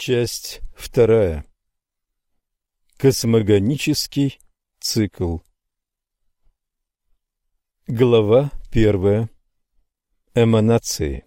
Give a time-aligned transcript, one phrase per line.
[0.00, 1.44] Часть вторая.
[2.96, 4.40] Космогонический
[4.78, 5.40] цикл.
[7.86, 9.28] Глава первая.
[10.34, 11.26] Эманации.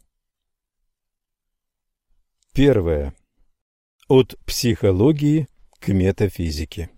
[2.52, 3.14] Первая.
[4.08, 5.48] От психологии
[5.80, 6.90] к метафизике.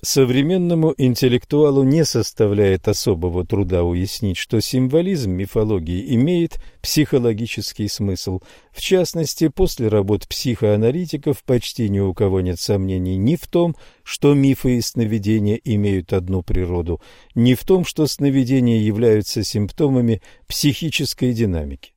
[0.00, 8.38] Современному интеллектуалу не составляет особого труда уяснить, что символизм мифологии имеет психологический смысл.
[8.70, 14.34] В частности, после работ психоаналитиков почти ни у кого нет сомнений ни в том, что
[14.34, 17.00] мифы и сновидения имеют одну природу,
[17.34, 21.90] ни в том, что сновидения являются симптомами психической динамики.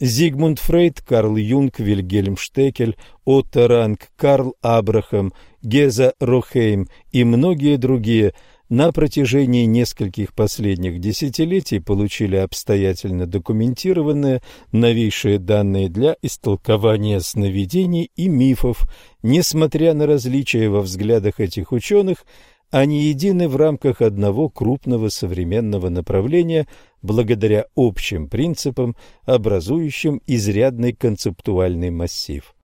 [0.00, 5.32] Зигмунд Фрейд, Карл Юнг, Вильгельм Штекель, Отто Ранг, Карл Абрахам,
[5.62, 8.34] Геза Рохейм и многие другие
[8.68, 18.88] на протяжении нескольких последних десятилетий получили обстоятельно документированные новейшие данные для истолкования сновидений и мифов.
[19.22, 22.26] Несмотря на различия во взглядах этих ученых,
[22.70, 26.66] они едины в рамках одного крупного современного направления
[27.06, 32.54] благодаря общим принципам, образующим изрядный концептуальный массив.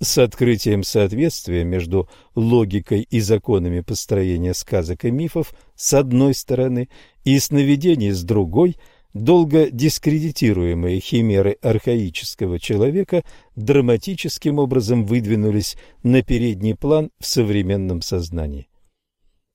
[0.00, 6.88] С открытием соответствия между логикой и законами построения сказок и мифов с одной стороны
[7.24, 8.76] и сновидений с другой,
[9.12, 13.24] долго дискредитируемые химеры архаического человека
[13.56, 18.67] драматическим образом выдвинулись на передний план в современном сознании.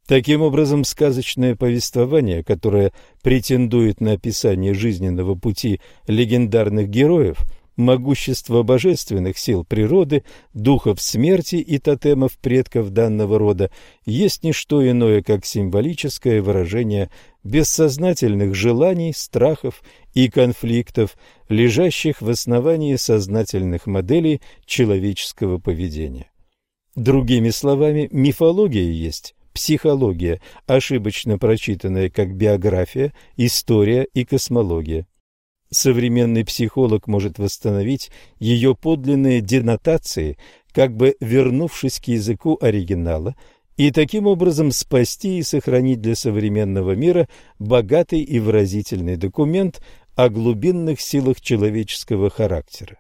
[0.08, 7.38] Таким образом, сказочное повествование, которое претендует на описание жизненного пути легендарных героев,
[7.78, 10.24] могущество божественных сил природы,
[10.54, 13.72] духов смерти и тотемов предков данного рода,
[14.06, 17.10] есть не что иное, как символическое выражение
[17.46, 19.82] бессознательных желаний, страхов
[20.14, 21.16] и конфликтов,
[21.48, 26.30] лежащих в основании сознательных моделей человеческого поведения.
[26.96, 35.08] Другими словами, мифология есть психология, ошибочно прочитанная как биография, история и космология.
[35.70, 40.38] Современный психолог может восстановить ее подлинные денотации,
[40.72, 43.36] как бы вернувшись к языку оригинала,
[43.76, 47.28] и таким образом спасти и сохранить для современного мира
[47.58, 49.82] богатый и выразительный документ
[50.16, 53.00] о глубинных силах человеческого характера.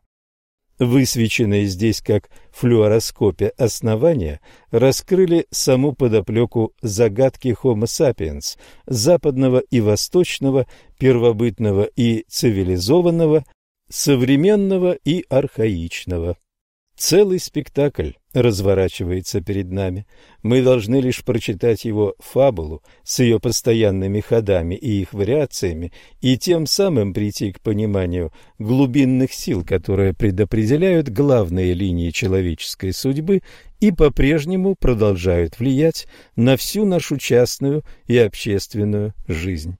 [0.79, 4.41] Высвеченные здесь как флюороскопе основания
[4.71, 8.57] раскрыли саму подоплеку загадки Homo sapiens,
[8.87, 10.65] западного и восточного,
[10.97, 13.45] первобытного и цивилизованного,
[13.89, 16.37] современного и архаичного.
[16.95, 20.05] Целый спектакль разворачивается перед нами.
[20.41, 26.65] Мы должны лишь прочитать его фабулу с ее постоянными ходами и их вариациями, и тем
[26.65, 33.41] самым прийти к пониманию глубинных сил, которые предопределяют главные линии человеческой судьбы
[33.79, 39.77] и по-прежнему продолжают влиять на всю нашу частную и общественную жизнь.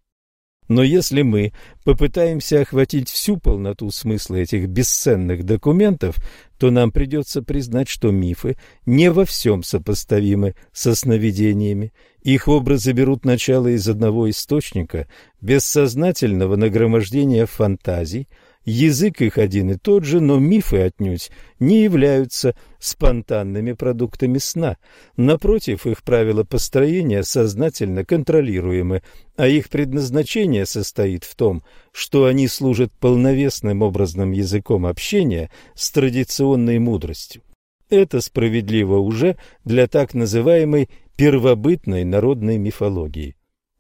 [0.68, 1.54] Но если мы
[1.84, 6.16] попытаемся охватить всю полноту смысла этих бесценных документов,
[6.58, 11.94] то нам придется признать, что мифы не во всем сопоставимы со сновидениями.
[12.22, 15.08] Их образы берут начало из одного источника,
[15.42, 18.28] бессознательного нагромождения фантазий–
[18.66, 24.78] Язык их один и тот же, но мифы отнюдь не являются спонтанными продуктами сна.
[25.18, 29.04] Напротив, их правила построения сознательно контролируемы,
[29.36, 36.80] а их предназначение состоит в том, что они служат полновесным образным языком общения с традиционной
[36.80, 37.42] мудростью.
[37.90, 43.36] Это справедливо уже для так называемой первобытной народной мифологии.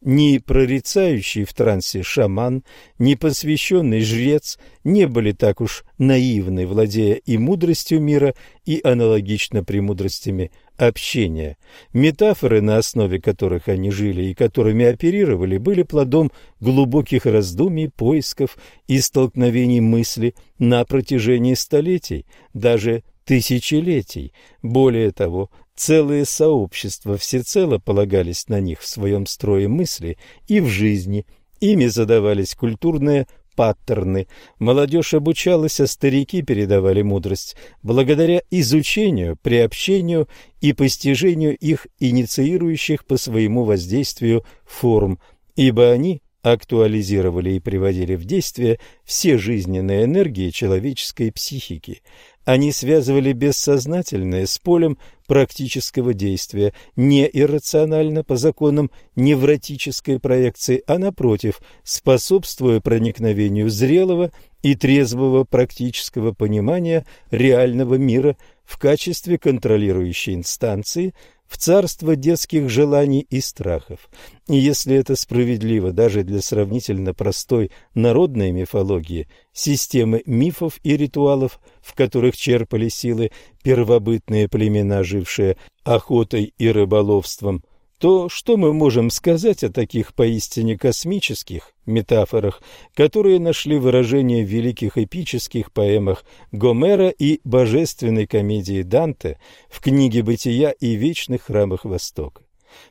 [0.05, 2.63] Ни прорицающий в трансе шаман,
[2.99, 10.51] ни посвященный жрец не были так уж наивны, владея и мудростью мира, и аналогично премудростями
[10.75, 11.55] общения.
[11.93, 18.99] Метафоры, на основе которых они жили и которыми оперировали, были плодом глубоких раздумий, поисков и
[18.99, 24.33] столкновений мысли на протяжении столетий, даже тысячелетий.
[24.61, 30.17] Более того, Целые сообщества всецело полагались на них в своем строе мысли
[30.47, 31.25] и в жизни.
[31.59, 34.27] Ими задавались культурные паттерны.
[34.59, 40.27] Молодежь обучалась, а старики передавали мудрость благодаря изучению, приобщению
[40.61, 45.19] и постижению их инициирующих по своему воздействию форм,
[45.55, 52.01] ибо они актуализировали и приводили в действие все жизненные энергии человеческой психики.
[52.45, 54.97] Они связывали бессознательное с полем
[55.27, 64.31] практического действия, не иррационально по законам невротической проекции, а напротив, способствуя проникновению зрелого
[64.61, 68.35] и трезвого практического понимания реального мира
[68.65, 71.13] в качестве контролирующей инстанции–
[71.53, 74.09] в царство детских желаний и страхов.
[74.47, 81.93] И если это справедливо даже для сравнительно простой народной мифологии, системы мифов и ритуалов, в
[81.93, 87.63] которых черпали силы первобытные племена, жившие охотой и рыболовством,
[88.03, 92.61] то что мы можем сказать о таких поистине космических метафорах,
[92.95, 99.39] которые нашли выражение в великих эпических поэмах Гомера и божественной комедии Данте,
[99.69, 102.41] в книге «Бытия» и «Вечных храмах Востока»?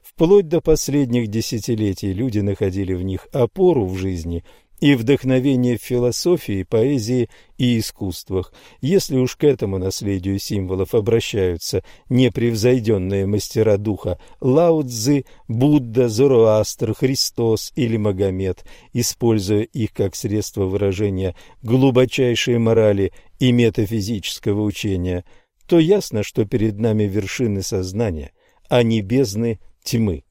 [0.02, 4.44] Вплоть до последних десятилетий люди находили в них опору в жизни
[4.82, 8.52] и вдохновение в философии, поэзии и искусствах.
[8.80, 17.72] Если уж к этому наследию символов обращаются непревзойденные мастера духа Лао Цзы, Будда, Зороастр, Христос
[17.76, 25.24] или Магомед, используя их как средство выражения глубочайшей морали и метафизического учения,
[25.68, 28.32] то ясно, что перед нами вершины сознания,
[28.68, 30.24] а не бездны тьмы.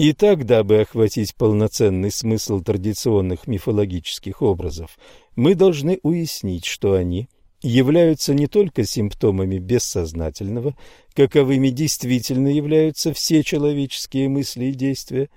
[0.00, 4.98] И так, дабы охватить полноценный смысл традиционных мифологических образов,
[5.36, 7.28] мы должны уяснить, что они
[7.60, 10.74] являются не только симптомами бессознательного,
[11.12, 15.28] каковыми действительно являются все человеческие мысли и действия,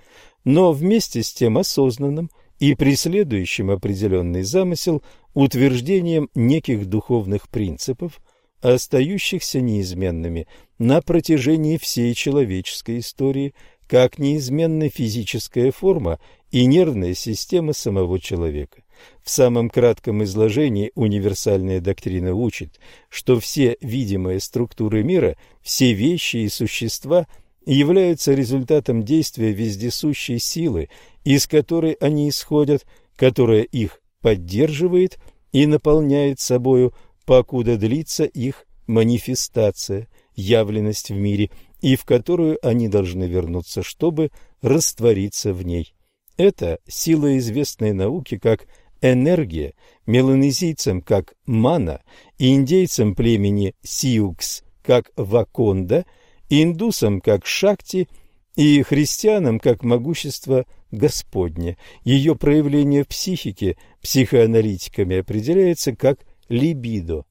[0.46, 8.22] но вместе с тем осознанным и преследующим определенный замысел утверждением неких духовных принципов,
[8.62, 10.48] остающихся неизменными
[10.80, 13.54] на протяжении всей человеческой истории–
[13.88, 16.20] как неизменная физическая форма
[16.52, 18.84] и нервная система самого человека.
[19.24, 26.50] В самом кратком изложении универсальная доктрина учит, что все видимые структуры мира, все вещи и
[26.50, 27.28] существа
[27.66, 30.90] являются результатом действия вездесущей силы,
[31.24, 32.86] из которой они исходят,
[33.16, 35.18] которая их поддерживает
[35.52, 36.94] и наполняет собою,
[37.26, 41.50] покуда длится их манифестация, явленность в мире–
[41.84, 44.32] и в которую они должны вернуться, чтобы
[44.62, 45.94] раствориться в ней.
[46.38, 48.68] Это сила известной науки как
[49.02, 49.74] энергия,
[50.06, 52.02] меланезийцам как мана,
[52.38, 56.06] и индейцам племени Сиукс как ваконда,
[56.50, 58.08] индусам как шакти
[58.56, 61.78] и христианам как могущество Господне.
[62.06, 67.26] Ее проявление в психике психоаналитиками определяется как либидо.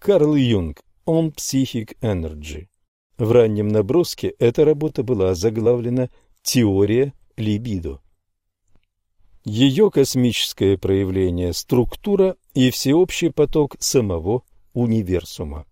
[0.00, 2.67] Карл Юнг «On Psychic Energy»
[3.18, 6.08] В раннем наброске эта работа была заглавлена
[6.42, 8.00] «Теория либидо».
[9.44, 14.42] Ее космическое проявление– структура и всеобщий поток самого
[14.72, 15.66] универсума.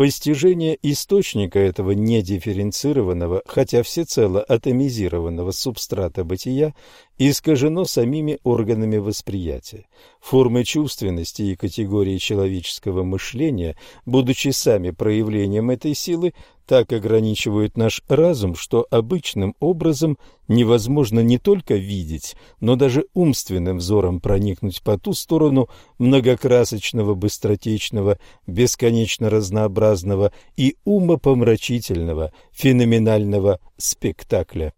[0.00, 6.72] Постижение источника этого недифференцированного, хотя всецело атомизированного субстрата бытия
[7.18, 9.84] искажено самими органами восприятия.
[10.18, 13.76] Формы чувственности и категории человеческого мышления,
[14.06, 16.32] будучи сами проявлением этой силы,
[16.70, 24.20] так ограничивают наш разум, что обычным образом невозможно не только видеть, но даже умственным взором
[24.20, 25.68] проникнуть по ту сторону
[25.98, 34.72] многокрасочного, быстротечного, бесконечно разнообразного и умопомрачительного феноменального спектакля.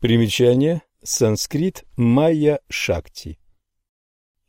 [0.00, 0.82] Примечание.
[1.04, 3.38] Санскрит Майя Шакти.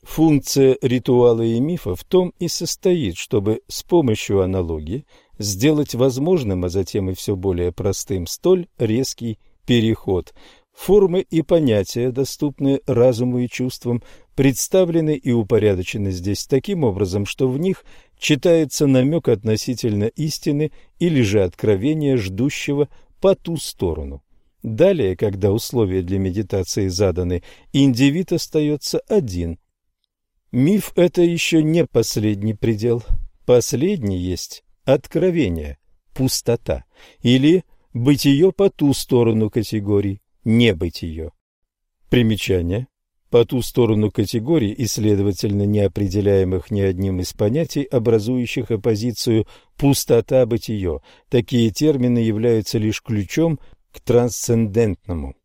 [0.02, 5.06] Функция ритуала и мифа в том и состоит, чтобы с помощью аналогии
[5.40, 10.34] сделать возможным, а затем и все более простым, столь резкий переход.
[10.74, 14.04] Формы и понятия, доступные разуму и чувствам,
[14.36, 17.84] представлены и упорядочены здесь таким образом, что в них
[18.18, 22.88] читается намек относительно истины или же откровения ждущего
[23.20, 24.24] по ту сторону.
[24.62, 27.44] Далее, когда условия для медитации заданы,
[27.74, 29.58] индивид остается один.
[30.52, 33.04] Миф– это еще не последний предел.
[33.46, 35.78] Последний есть откровение,
[36.14, 36.86] пустота
[37.22, 41.32] или бытие по ту сторону категорий, небытие.
[42.10, 42.88] Примечание.
[43.30, 49.46] По ту сторону категорий и, следовательно, не определяемых ни одним из понятий, образующих оппозицию
[49.78, 51.02] «пустота-бытие».
[51.30, 53.60] Такие термины являются лишь ключом
[53.92, 55.36] к трансцендентному,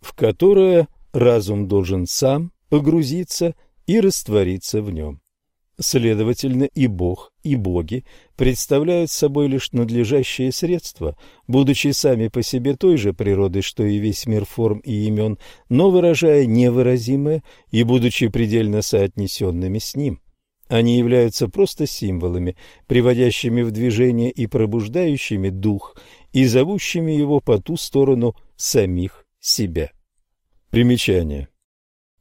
[0.00, 5.20] в которое разум должен сам погрузиться и раствориться в нем.
[5.80, 8.04] Следовательно, и Бог, и боги
[8.36, 11.16] представляют собой лишь надлежащее средство,
[11.48, 15.38] будучи сами по себе той же природы, что и весь мир форм и имен,
[15.70, 20.20] но выражая невыразимое и будучи предельно соотнесенными с ним.
[20.68, 25.96] Они являются просто символами, приводящими в движение и пробуждающими дух,
[26.32, 29.90] и зовущими его по ту сторону самих себя.
[30.70, 31.48] Примечание.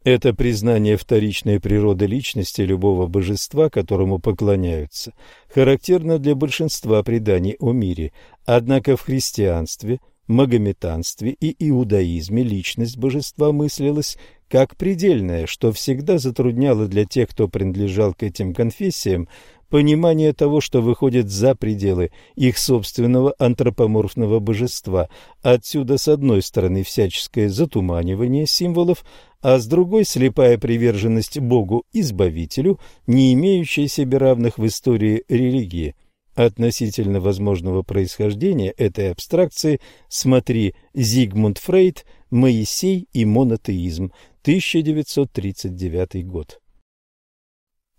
[0.03, 5.13] Это признание вторичной природы личности любого божества, которому поклоняются,
[5.47, 8.11] характерно для большинства преданий о мире,
[8.45, 14.17] однако в христианстве, магометанстве и иудаизме личность божества мыслилась
[14.49, 19.27] как предельная, что всегда затрудняло для тех, кто принадлежал к этим конфессиям,
[19.71, 25.09] понимание того, что выходит за пределы их собственного антропоморфного божества.
[25.41, 29.03] Отсюда, с одной стороны, всяческое затуманивание символов,
[29.41, 35.95] а с другой слепая приверженность Богу-избавителю, не имеющая себе равных в истории религии.
[36.35, 44.11] Относительно возможного происхождения этой абстракции смотри Зигмунд Фрейд «Моисей и монотеизм»,
[44.43, 46.61] 1939 год.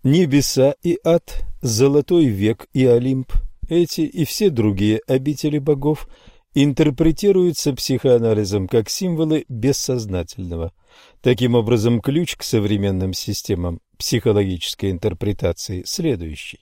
[0.03, 3.31] Небеса и ад, Золотой век и Олимп,
[3.69, 6.07] эти и все другие обители богов
[6.53, 10.73] интерпретируются психоанализом как символы бессознательного–
[11.21, 16.59] Таким образом, ключ к современным системам психологической интерпретации следующий.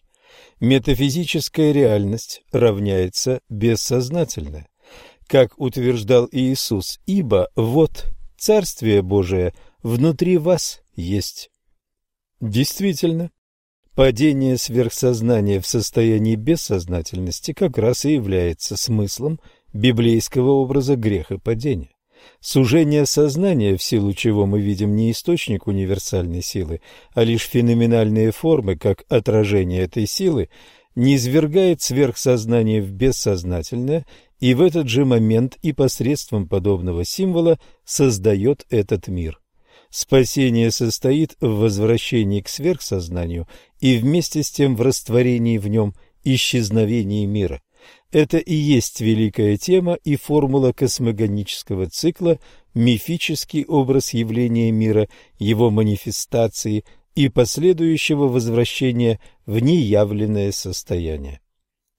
[0.59, 4.67] Метафизическая реальность равняется бессознательная.
[5.27, 8.05] Как утверждал Иисус, ибо вот
[8.37, 11.49] Царствие Божие внутри вас есть.
[12.41, 13.29] Действительно,
[13.93, 19.39] падение сверхсознания в состоянии бессознательности как раз и является смыслом
[19.73, 21.91] библейского образа греха падения.
[22.39, 26.81] Сужение сознания, в силу чего мы видим не источник универсальной силы,
[27.13, 30.49] а лишь феноменальные формы, как отражение этой силы,
[30.95, 34.07] не извергает сверхсознание в бессознательное
[34.39, 39.40] и в этот же момент и посредством подобного символа создает этот мир.
[39.91, 43.45] Спасение состоит в возвращении к сверхсознанию
[43.81, 45.93] и вместе с тем в растворении в нем
[46.23, 47.61] исчезновении мира.
[48.09, 52.39] Это и есть великая тема и формула космогонического цикла,
[52.73, 61.41] мифический образ явления мира, его манифестации и последующего возвращения в неявленное состояние.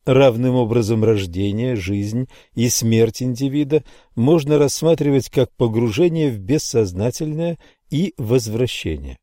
[0.05, 3.85] Равным образом рождение, жизнь и смерть индивида
[4.17, 7.59] можно рассматривать как погружение в бессознательное
[7.93, 9.19] и возвращение.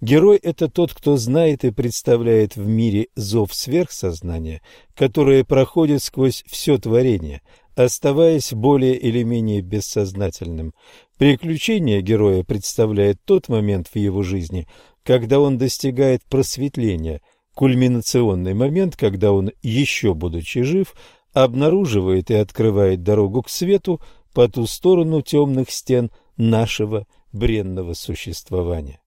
[0.00, 4.62] Герой– это тот, кто знает и представляет в мире зов сверхсознания,
[4.94, 7.42] которое проходит сквозь все творение,
[7.74, 10.72] оставаясь более или менее бессознательным.
[11.18, 14.66] Приключение героя представляет тот момент в его жизни,
[15.02, 17.20] когда он достигает просветления,
[17.54, 20.94] кульминационный момент, когда он, еще будучи жив,
[21.34, 24.00] обнаруживает и открывает дорогу к свету
[24.32, 29.00] по ту сторону темных стен нашего бренного существования.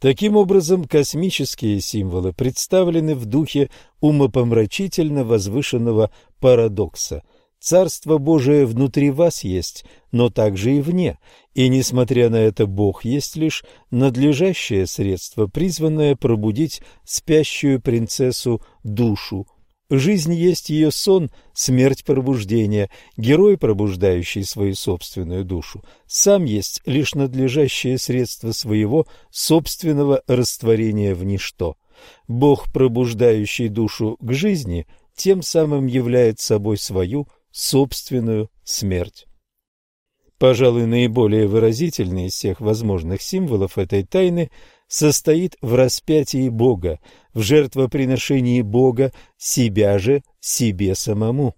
[0.00, 3.68] Таким образом, космические символы представлены в духе
[4.00, 6.10] умопомрачительно возвышенного
[6.40, 7.24] парадокса.
[7.58, 11.18] Царство Божие внутри вас есть, но также и вне,
[11.54, 19.48] и, несмотря на это, Бог есть лишь надлежащее средство, призванное пробудить спящую принцессу душу,
[19.90, 27.96] Жизнь есть ее сон, смерть пробуждения, герой, пробуждающий свою собственную душу, сам есть лишь надлежащее
[27.96, 31.76] средство своего собственного растворения в ничто.
[32.28, 39.24] Бог, пробуждающий душу к жизни, тем самым являет собой свою собственную смерть.
[40.36, 44.50] Пожалуй, наиболее выразительный из всех возможных символов этой тайны–
[44.88, 46.98] состоит в распятии Бога,
[47.38, 51.54] в жертвоприношении Бога, себя же себе самому.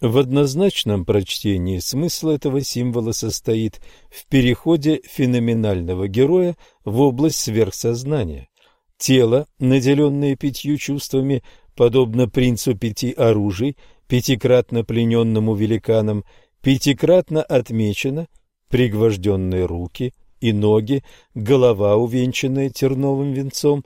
[0.00, 3.80] В однозначном прочтении смысл этого символа состоит
[4.10, 8.48] в переходе феноменального героя в область сверхсознания.
[8.96, 11.42] Тело, наделенное пятью чувствами,
[11.74, 16.24] подобно принцу пяти оружий, пятикратно плененному великаном,
[16.62, 18.28] пятикратно отмечено,
[18.68, 21.02] пригвожденные руки– и ноги,
[21.34, 23.82] голова, увенчанная терновым венцом,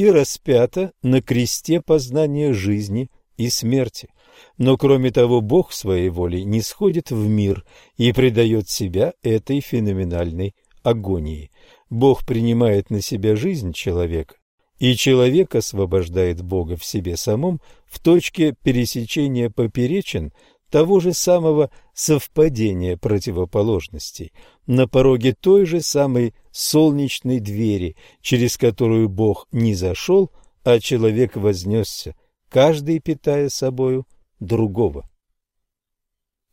[0.00, 4.08] и распята на кресте познания жизни и смерти.
[4.56, 7.66] Но кроме того, Бог своей волей не сходит в мир
[7.98, 11.50] и предает себя этой феноменальной агонии.
[11.90, 14.36] Бог принимает на себя жизнь человека,
[14.78, 20.32] и человек освобождает Бога в себе самом в точке пересечения поперечин
[20.70, 24.32] того же самого совпадения противоположностей,
[24.70, 30.30] на пороге той же самой солнечной двери, через которую Бог не зашел,
[30.62, 32.14] а человек вознесся,
[32.48, 34.06] каждый питая собою
[34.38, 35.10] другого.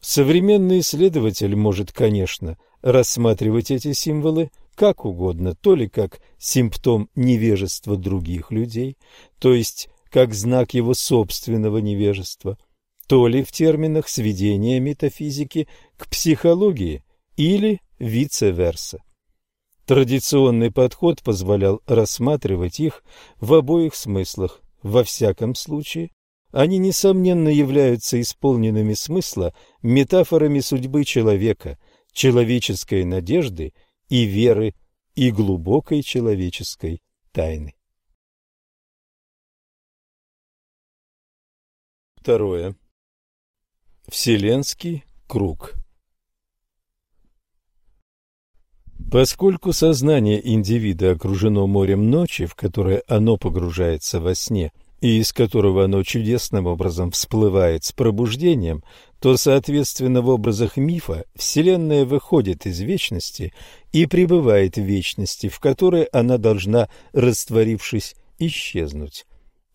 [0.02, 8.52] Современный исследователь может, конечно, рассматривать эти символы как угодно, то ли как симптом невежества других
[8.52, 8.98] людей,
[9.38, 12.58] то есть как знак его собственного невежества,
[13.06, 17.04] то ли в терминах сведения метафизики к психологии
[17.36, 19.00] или vice-versa.
[19.86, 23.04] Традиционный подход позволял рассматривать их
[23.40, 24.62] в обоих смыслах.
[24.84, 26.12] Во всяком случае,
[26.52, 31.80] они, несомненно, являются исполненными смысла метафорами судьбы человека,
[32.12, 33.74] человеческой надежды
[34.10, 34.76] и веры,
[35.16, 37.02] и глубокой человеческой
[37.32, 37.74] тайны.
[42.18, 42.76] Второе.
[44.10, 45.76] Вселенский круг
[49.10, 55.86] Поскольку сознание индивида окружено морем ночи, в которое оно погружается во сне, и из которого
[55.86, 58.84] оно чудесным образом всплывает с пробуждением,
[59.22, 63.54] то, соответственно, в образах мифа Вселенная выходит из вечности
[63.94, 69.26] и пребывает в вечности, в которой она должна, растворившись, исчезнуть.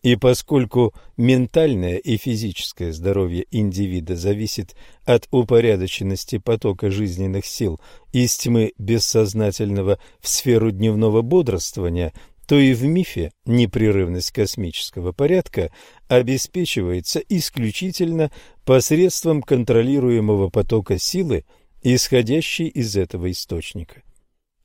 [0.03, 7.79] И поскольку ментальное и физическое здоровье индивида зависит от упорядоченности потока жизненных сил
[8.11, 12.11] из тьмы бессознательного в сферу дневного бодрствования,
[12.45, 15.71] то и в мифе непрерывность космического порядка
[16.09, 18.29] обеспечивается исключительно
[18.65, 21.45] посредством контролируемого потока силы,
[21.81, 24.03] исходящей из этого источника.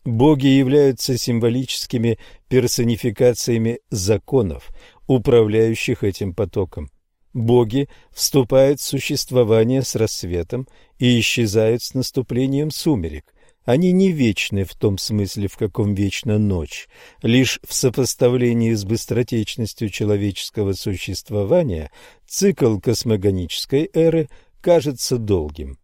[0.04, 2.18] Боги являются символическими
[2.48, 4.70] персонификациями законов,
[5.08, 6.90] управляющих этим потоком.
[7.34, 13.24] Боги вступают в существование с рассветом и исчезают с наступлением сумерек.
[13.64, 16.88] Они не вечны в том смысле, в каком вечна ночь.
[17.22, 21.90] Лишь в сопоставлении с быстротечностью человеческого существования
[22.26, 24.30] цикл космогонической эры
[24.62, 25.78] кажется долгим.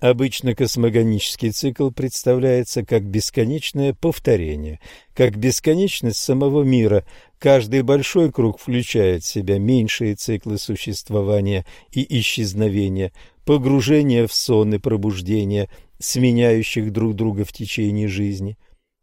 [0.00, 4.80] Обычно космогонический цикл представляется как бесконечное повторение,
[5.14, 7.04] как бесконечность самого мира.
[7.38, 13.12] Каждый большой круг включает в себя меньшие циклы существования и исчезновения,
[13.44, 18.58] погружения в сон и пробуждение, сменяющих друг друга в течение жизни.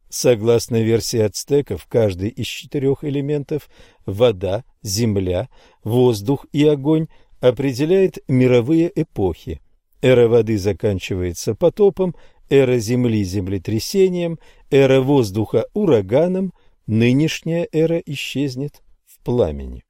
[0.10, 3.70] Согласно версии ацтеков, каждый из четырех элементов–
[4.06, 5.48] вода, земля,
[5.86, 7.08] воздух и огонь–
[7.40, 9.62] определяет мировые эпохи–
[10.02, 12.16] Эра воды заканчивается потопом,
[12.50, 14.40] эра земли– землетрясением,
[14.72, 16.54] эра воздуха– ураганом,
[16.88, 19.84] нынешняя эра исчезнет в пламени.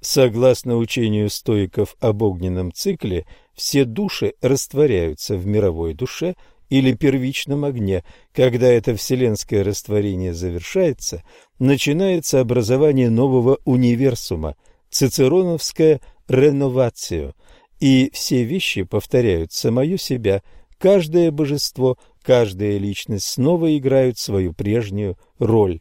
[0.00, 6.34] Согласно учению стоиков об огненном цикле, все души растворяются в мировой душе
[6.68, 8.02] или первичном огне.
[8.32, 11.22] Когда это вселенское растворение завершается,
[11.58, 14.56] начинается образование нового универсума,
[14.90, 17.34] цицероновская реновация–
[17.80, 20.42] и все вещи повторяют самое себя,
[20.78, 25.80] каждое божество, каждая личность снова играют свою прежнюю роль.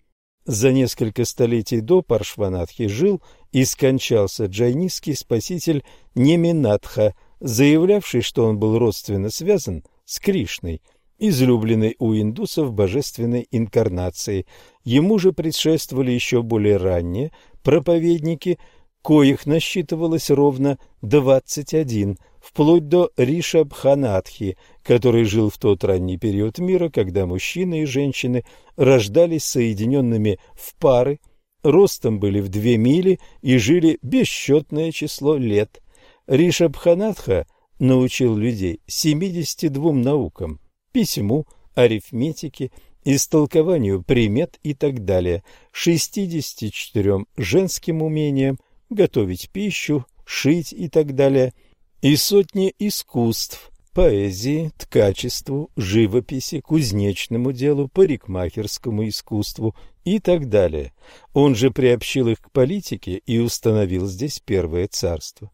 [0.44, 3.22] За несколько столетий до Паршванатхи жил
[3.52, 10.82] и скончался джайнистский спаситель Неминатха, заявлявший, что он был родственно связан с Кришной–
[11.18, 14.46] излюбленной у индусов божественной инкарнации.
[14.84, 18.58] Ему же предшествовали еще более ранние проповедники,
[19.02, 26.88] коих насчитывалось ровно двадцать один, вплоть до Ришабханатхи, который жил в тот ранний период мира,
[26.90, 28.44] когда мужчины и женщины
[28.76, 31.20] рождались соединенными в пары,
[31.62, 35.82] ростом были в две мили и жили бесчетное число лет.
[36.26, 37.46] Ришабханатха
[37.78, 40.60] научил людей семидесяти двум наукам–
[40.96, 42.70] письму, арифметике,
[43.04, 51.52] истолкованию примет и так далее, 64 женским умениям, готовить пищу, шить и так далее,
[52.00, 60.94] и сотни искусств, поэзии, ткачеству, живописи, кузнечному делу, парикмахерскому искусству и так далее.
[61.34, 65.50] Он же приобщил их к политике и установил здесь первое царство.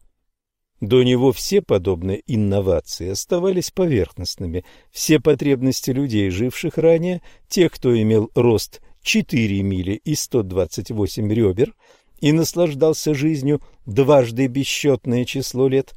[0.83, 4.65] До него все подобные инновации оставались поверхностными.
[4.91, 11.73] Все потребности людей, живших ранее, тех, кто имел рост 4 мили и 128 ребер
[12.19, 15.93] и наслаждался жизнью дважды бесчетное число лет,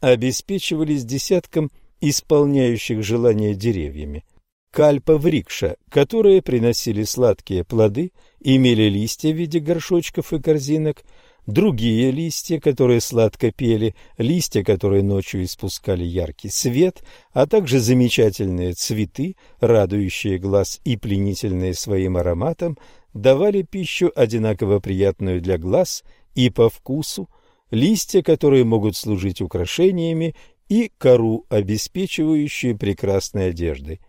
[0.00, 1.70] обеспечивались десятком
[2.00, 4.24] исполняющих желания деревьями.
[4.72, 11.04] Кальпа врикша, которые приносили сладкие плоды, имели листья в виде горшочков и корзинок–
[11.46, 17.02] другие листья, которые сладко пели, листья, которые ночью испускали яркий свет,
[17.32, 22.78] а также замечательные цветы, радующие глаз и пленительные своим ароматом,
[23.12, 26.02] давали пищу одинаково приятную для глаз
[26.34, 27.28] и по вкусу,
[27.70, 30.34] листья, которые могут служить украшениями,
[30.68, 34.00] и кору, обеспечивающую прекрасной одеждой.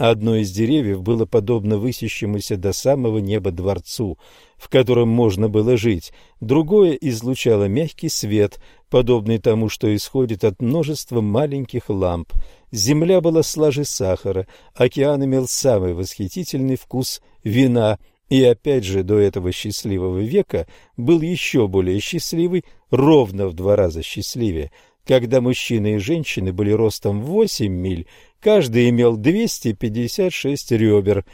[0.00, 4.16] Одно из деревьев было подобно высящемуся до самого неба дворцу,
[4.56, 11.20] в котором можно было жить, другое излучало мягкий свет, подобный тому, что исходит от множества
[11.20, 12.32] маленьких ламп.
[12.72, 17.98] Земля была слаже сахара, океан имел самый восхитительный вкус вина,
[18.30, 24.02] и опять же до этого счастливого века был еще более счастливый, ровно в два раза
[24.02, 24.72] счастливее,
[25.10, 28.06] когда мужчины и женщины были ростом восемь миль,
[28.40, 31.24] Каждый имел 256 ребер.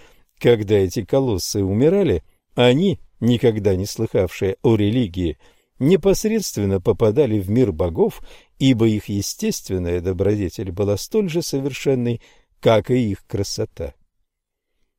[0.40, 5.38] Когда эти колоссы умирали, они, никогда не слыхавшие о религии,
[5.78, 8.20] непосредственно попадали в мир богов,
[8.58, 12.20] ибо их естественная добродетель была столь же совершенной,
[12.60, 13.94] как и их красота.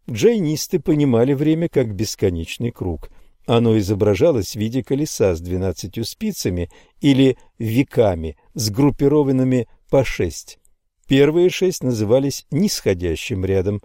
[0.09, 3.09] Джайнисты понимали время как бесконечный круг.
[3.47, 10.59] Оно изображалось в виде колеса с двенадцатью спицами или веками, сгруппированными по шесть.
[11.07, 13.81] Первые шесть назывались нисходящим рядом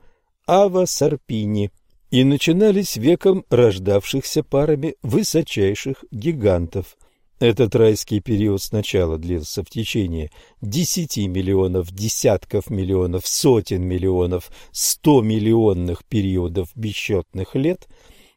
[0.49, 1.71] Ава Сарпини
[2.11, 6.97] и начинались веком рождавшихся парами высочайших гигантов.
[7.39, 16.05] Этот райский период сначала длился в течение десяти миллионов, десятков миллионов, сотен миллионов, сто миллионных
[16.05, 17.89] периодов бесчетных лет,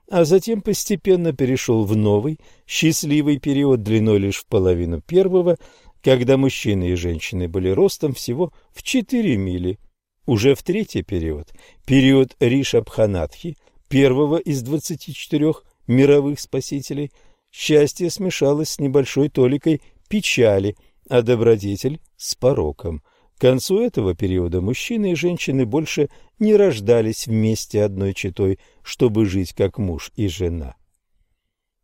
[0.10, 5.58] а затем постепенно перешел в новый, счастливый период длиной лишь в половину первого–
[6.06, 9.80] когда мужчины и женщины были ростом всего в 4 мили.
[10.28, 11.52] Уже в третий период,
[11.84, 15.54] период Ришабханатхи, первого из 24
[15.88, 17.12] мировых спасителей,
[17.52, 20.76] счастье смешалось с небольшой толикой печали,
[21.10, 23.02] а добродетель с пороком.
[23.36, 29.54] К концу этого периода мужчины и женщины больше не рождались вместе одной четой, чтобы жить
[29.54, 30.76] как муж и жена.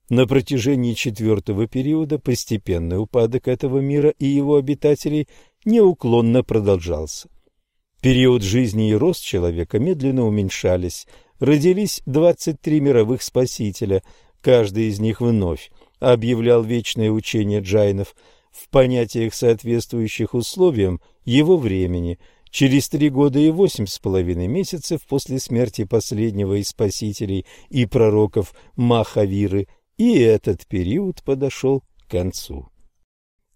[0.10, 5.28] На протяжении четвертого периода постепенный упадок этого мира и его обитателей
[5.66, 7.30] неуклонно продолжался.
[8.02, 11.08] Период жизни и рост человека медленно уменьшались.
[11.40, 14.04] Родились 23 мировых спасителя,
[14.42, 18.16] каждый из них вновь объявлял вечное учение джайнов
[18.52, 22.20] в понятиях, соответствующих условиям его времени.
[22.52, 28.54] Через три года и восемь с половиной месяцев после смерти последнего из спасителей и пророков
[28.76, 29.68] Махавиры–
[30.02, 32.70] и этот период подошел к концу.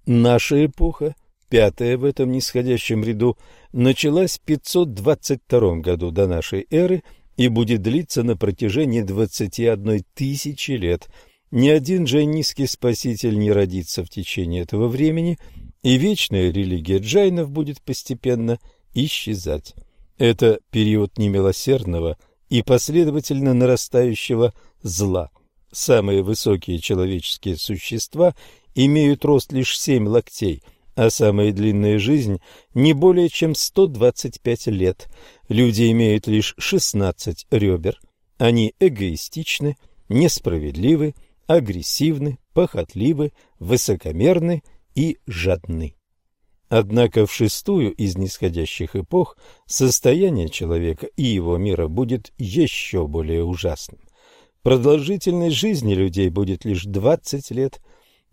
[0.05, 1.15] Наша эпоха,
[1.49, 3.35] пятая в этом нисходящем ряду,
[3.71, 7.01] началась в 522 году до нашей эры
[7.35, 11.09] и будет длиться на протяжении 21 тысячи лет.
[11.49, 15.39] Ни один джайнистский спаситель не родится в течение этого времени,
[15.81, 18.59] и вечная религия джайнов будет постепенно
[18.95, 19.75] исчезать.
[20.17, 22.17] Это период немилосердного
[22.49, 25.29] и последовательно нарастающего зла–
[25.75, 28.33] Самые высокие человеческие существа
[28.75, 30.63] имеют рост лишь семь локтей,
[30.95, 32.39] а самая длинная жизнь
[32.73, 35.09] не более чем 125 лет.
[35.49, 37.99] Люди имеют лишь 16 ребер.
[38.37, 39.75] Они эгоистичны,
[40.07, 41.13] несправедливы,
[41.45, 44.63] агрессивны, похотливы, высокомерны
[44.95, 45.94] и жадны.
[46.69, 53.99] Однако в шестую из нисходящих эпох состояние человека и его мира будет еще более ужасным.
[54.63, 57.81] Продолжительность жизни людей будет лишь 20 лет,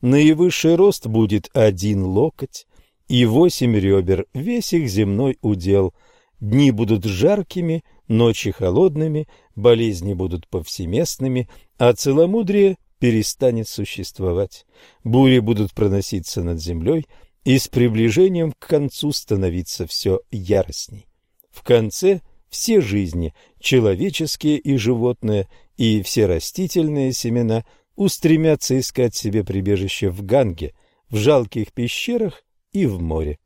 [0.00, 2.66] наивысший рост будет один локоть
[3.06, 5.92] и восемь ребер, весь их земной удел.
[6.40, 14.64] Дни будут жаркими, ночи холодными, болезни будут повсеместными, а целомудрие перестанет существовать.
[15.04, 17.06] Бури будут проноситься над землей
[17.44, 21.06] и с приближением к концу становиться все яростней.
[21.50, 27.64] В конце все жизни, человеческие и животные, и все растительные семена
[27.96, 30.74] устремятся искать себе прибежище в Ганге,
[31.08, 33.38] в жалких пещерах и в море.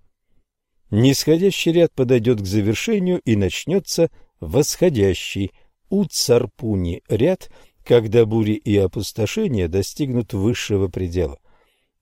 [0.91, 5.53] Нисходящий ряд подойдет к завершению и начнется восходящий
[5.89, 7.51] Уцарпуни ряд,
[7.85, 11.39] когда бури и опустошения достигнут высшего предела.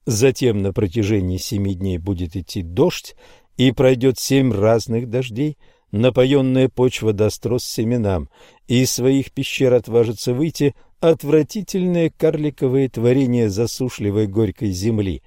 [0.05, 3.15] Затем на протяжении семи дней будет идти дождь,
[3.57, 5.57] и пройдет семь разных дождей,
[5.91, 8.29] напоенная почва даст рост семенам,
[8.67, 15.23] и из своих пещер отважится выйти отвратительное карликовое творение засушливой горькой земли.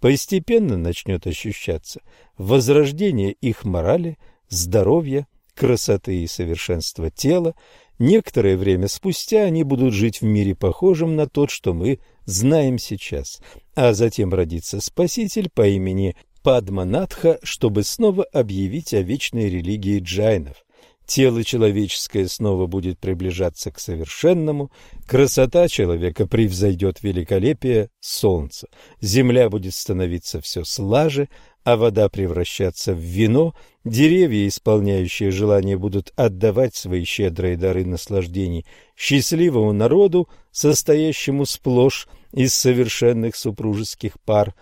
[0.00, 2.00] Постепенно начнет ощущаться
[2.38, 7.54] возрождение их морали, здоровья, красоты и совершенства тела.
[7.98, 13.40] Некоторое время спустя они будут жить в мире похожем на тот, что мы знаем сейчас,
[13.74, 20.64] а затем родится Спаситель по имени Падманатха, чтобы снова объявить о вечной религии джайнов.
[21.10, 24.70] Тело человеческое снова будет приближаться к совершенному,
[25.08, 28.68] красота человека превзойдет великолепие солнца,
[29.00, 31.28] земля будет становиться все слаже,
[31.64, 39.72] а вода превращаться в вино, деревья, исполняющие желания, будут отдавать свои щедрые дары наслаждений счастливому
[39.72, 44.54] народу, состоящему сплошь из совершенных супружеских пар,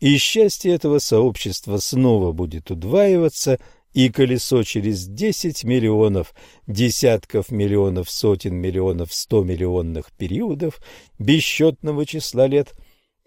[0.00, 3.58] и счастье этого сообщества снова будет удваиваться,
[3.96, 6.34] и колесо через десять миллионов,
[6.66, 10.80] десятков миллионов, сотен миллионов, сто миллионных периодов
[11.18, 12.74] бесчетного числа лет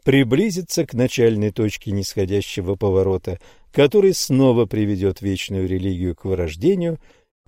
[0.09, 3.39] приблизится к начальной точке нисходящего поворота,
[3.71, 6.97] который снова приведет вечную религию к вырождению,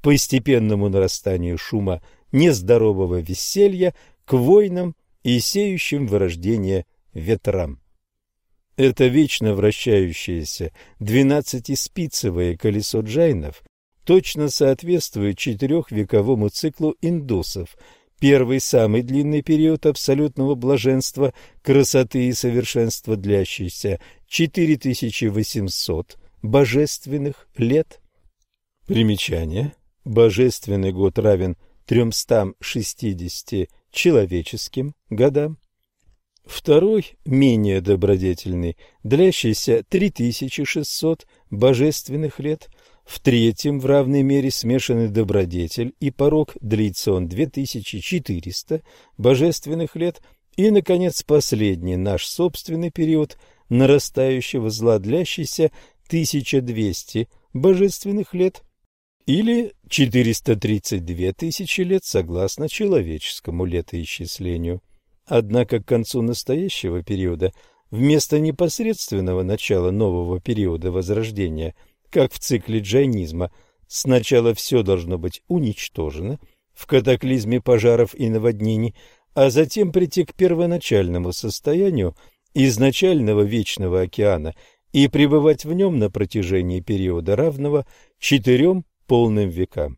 [0.04, 3.95] постепенному нарастанию шума нездорового веселья,
[4.26, 7.82] к войнам и сеющим вырождение ветрам.
[8.78, 13.63] Это вечно вращающееся двенадцатиспицевое колесо джайнов
[14.06, 17.76] точно соответствует четырехвековому циклу индусов.
[18.21, 27.99] Первый самый длинный период абсолютного блаженства, красоты и совершенства, длящийся 4800 божественных лет.
[28.86, 29.73] Примечание.
[30.05, 31.57] Божественный год равен
[31.88, 35.57] 360 человеческим годам.
[36.45, 42.69] Второй, менее добродетельный, длящийся 3600 божественных лет.
[43.12, 48.84] В третьем в равной мере смешанный добродетель и порог, длится он 2400
[49.17, 50.21] божественных лет.
[50.56, 55.71] И, наконец, последний наш собственный период нарастающего зла, длящийся
[56.08, 58.63] 1200 божественных лет
[59.26, 64.82] или 432 тысячи лет согласно человеческому летоисчислению.
[65.26, 67.52] Однако к концу настоящего периода,
[67.89, 71.76] вместо непосредственного начала нового периода возрождения,
[72.12, 73.52] как в цикле джайнизма,
[73.88, 76.39] сначала все должно быть уничтожено
[76.74, 78.95] в катаклизме пожаров и наводнений,
[79.34, 82.15] а затем прийти к первоначальному состоянию
[82.54, 84.54] изначального вечного океана
[84.91, 87.88] и пребывать в нем на протяжении периода равного
[88.19, 89.97] четырем полным векам.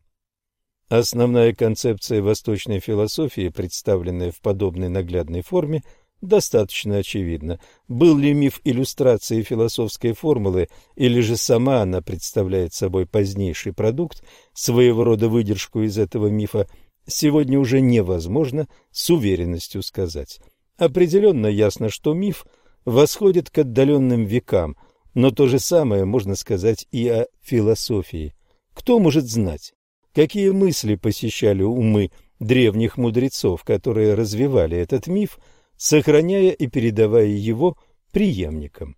[0.88, 5.82] Основная концепция восточной философии, представленная в подобной наглядной форме,
[6.26, 7.60] достаточно очевидна.
[7.88, 15.04] Был ли миф иллюстрацией философской формулы, или же сама она представляет собой позднейший продукт, своего
[15.04, 16.66] рода выдержку из этого мифа,
[17.06, 20.40] сегодня уже невозможно с уверенностью сказать.
[20.76, 22.46] Определенно ясно, что миф
[22.84, 24.76] восходит к отдаленным векам,
[25.14, 28.34] но то же самое можно сказать и о философии.
[28.74, 29.72] Кто может знать?
[30.12, 35.38] Какие мысли посещали умы древних мудрецов, которые развивали этот миф,
[35.76, 37.76] сохраняя и передавая его
[38.12, 38.96] преемникам?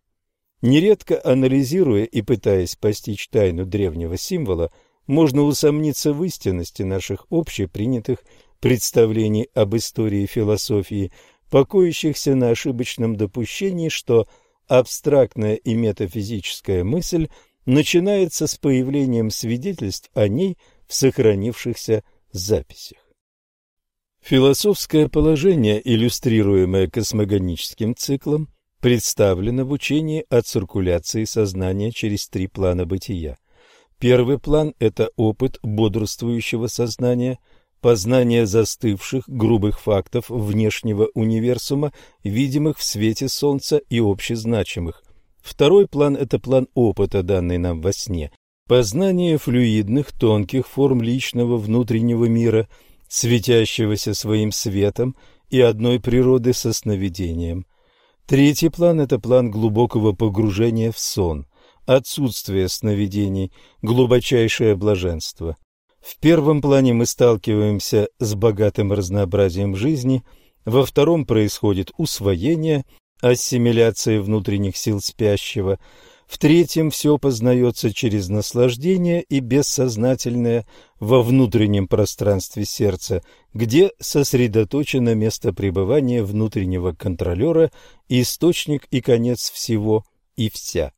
[0.63, 4.73] Нередко анализируя и пытаясь постичь тайну древнего символа,
[5.07, 8.19] можно усомниться в истинности наших общепринятых
[8.61, 11.13] представлений об истории философии,
[11.51, 14.27] покоящихся на ошибочном допущении, что
[14.67, 17.29] абстрактная и метафизическая мысль
[17.67, 22.99] начинается с появлением свидетельств о ней– в сохранившихся записях.
[24.29, 28.49] Философское положение, иллюстрируемое космогоническим циклом,
[28.81, 33.39] представлено в учении о циркуляции сознания через три плана бытия.
[34.01, 37.39] Первый план– это опыт бодрствующего сознания,
[37.81, 41.93] познание застывших грубых фактов внешнего универсума,
[42.25, 45.05] видимых в свете Солнца и общезначимых.
[45.41, 48.33] Второй план– это план опыта, данный нам во сне,
[48.69, 52.69] Познание флюидных тонких форм личного внутреннего мира,
[53.09, 55.17] светящегося своим светом
[55.49, 57.67] и одной природы со сновидением.
[58.27, 61.47] Третий план– это план глубокого погружения в сон,
[61.87, 65.57] отсутствие сновидений, глубочайшее блаженство.
[66.01, 70.25] В первом плане мы сталкиваемся с богатым разнообразием жизни,
[70.65, 72.85] во втором происходит усвоение,
[73.21, 75.79] ассимиляция внутренних сил спящего–
[76.27, 80.67] В-третьем, все познается через наслаждение и бессознательное
[80.99, 83.23] во внутреннем пространстве сердца,
[83.55, 87.71] где сосредоточено место пребывания внутреннего контролера,
[88.09, 90.05] источник и конец всего
[90.37, 90.93] и вся.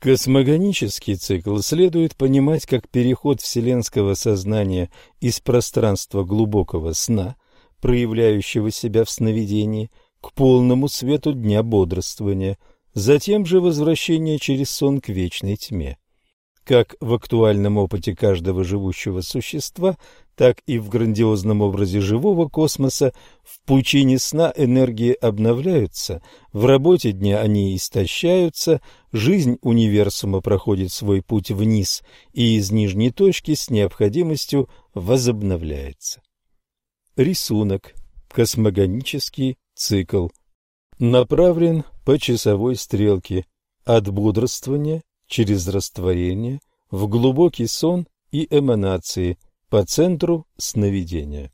[0.00, 7.36] Космогонический цикл следует понимать как переход вселенского сознания из пространства глубокого сна,
[7.80, 12.58] проявляющего себя в сновидении, к полному свету дня бодрствования–
[12.94, 15.98] затем же возвращение через сон к вечной тьме.
[16.64, 19.98] Как в актуальном опыте каждого живущего существа,
[20.34, 26.22] так и в грандиозном образе живого космоса в пучине сна энергии обновляются,
[26.54, 28.80] в работе дня они истощаются,
[29.12, 32.02] жизнь универсума проходит свой путь вниз
[32.32, 36.22] и из нижней точки с необходимостью возобновляется.
[37.14, 37.94] Рисунок.
[38.32, 40.26] Космогонический цикл
[40.98, 43.46] направлен по часовой стрелке
[43.84, 51.52] от бодрствования через растворение в глубокий сон и эманации по центру сновидения.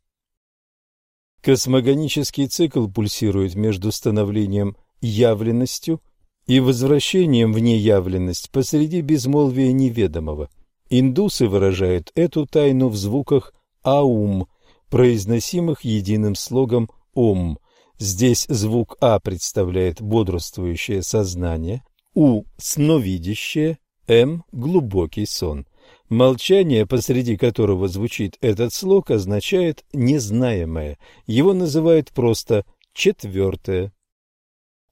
[1.40, 6.02] Космогонический цикл пульсирует между становлением явленностью
[6.46, 10.50] и возвращением в неявленность посреди безмолвия неведомого.
[10.90, 14.48] Индусы выражают эту тайну в звуках «аум»,
[14.90, 17.58] произносимых единым слогом «ом»,
[18.00, 21.84] Здесь звук А представляет бодрствующее сознание,
[22.14, 25.66] У– сновидящее, М– глубокий сон.
[26.08, 30.96] Молчание, посреди которого звучит этот слог, означает «незнаемое».
[31.26, 33.92] Его называют просто «четвертое».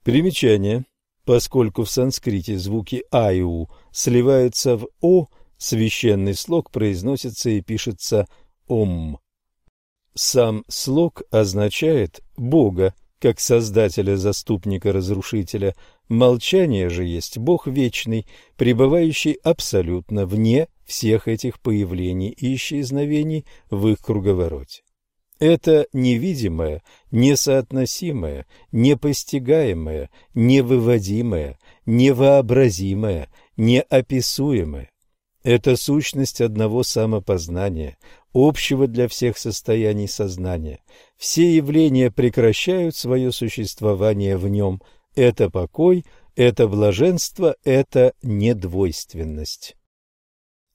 [0.05, 0.85] Примечание.
[1.25, 8.29] Поскольку в санскрите звуки А и У сливаются в О, священный слог произносится и пишется
[8.67, 9.19] «Ом».
[10.15, 15.75] Сам слог означает «Бога», как создателя-заступника-разрушителя.
[16.09, 23.99] Молчание же есть Бог вечный, пребывающий абсолютно вне всех этих появлений и исчезновений в их
[23.99, 24.83] круговороте.
[25.39, 34.91] Это невидимое, несоотносимое, непостигаемое, невыводимое, невообразимое, неописуемое.
[35.45, 37.97] Это сущность одного самопознания,
[38.33, 40.81] общего для всех состояний сознания.
[41.17, 44.83] Все явления прекращают свое существование в нем.
[45.15, 46.05] Это покой,
[46.37, 49.77] это блаженство, это недвойственность.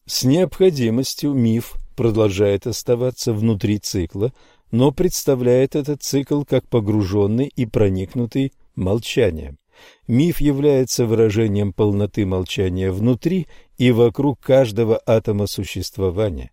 [0.06, 4.34] С необходимостью миф продолжает оставаться внутри цикла,
[4.72, 9.58] но представляет этот цикл как погруженный и проникнутый молчанием.
[10.08, 16.52] Миф является выражением полноты молчания внутри и вокруг каждого атома существования.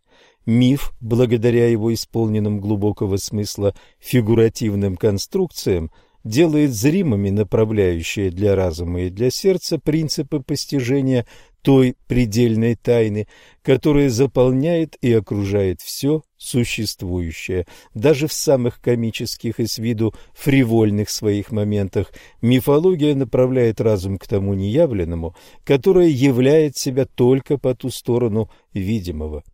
[0.50, 5.92] Миф, благодаря его исполненным глубокого смысла фигуративным конструкциям,
[6.24, 11.24] делает зримыми направляющие для разума и для сердца принципы постижения
[11.62, 13.28] той предельной тайны,
[13.62, 17.64] которая заполняет и окружает все существующее.
[17.94, 24.54] Даже в самых комических и с виду фривольных своих моментах мифология направляет разум к тому
[24.54, 29.44] неявленному, которое являет себя только по ту сторону видимого.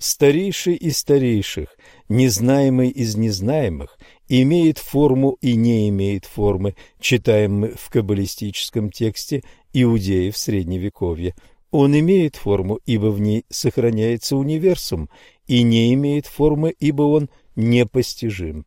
[0.00, 1.76] Старейший из старейших,
[2.08, 9.42] незнаемый из незнаемых, имеет форму и не имеет формы, читаем мы в каббалистическом тексте
[9.74, 11.34] иудеев Средневековья.
[11.70, 15.10] Он имеет форму, ибо в ней сохраняется универсум,
[15.46, 18.64] и не имеет формы, ибо он непостижим.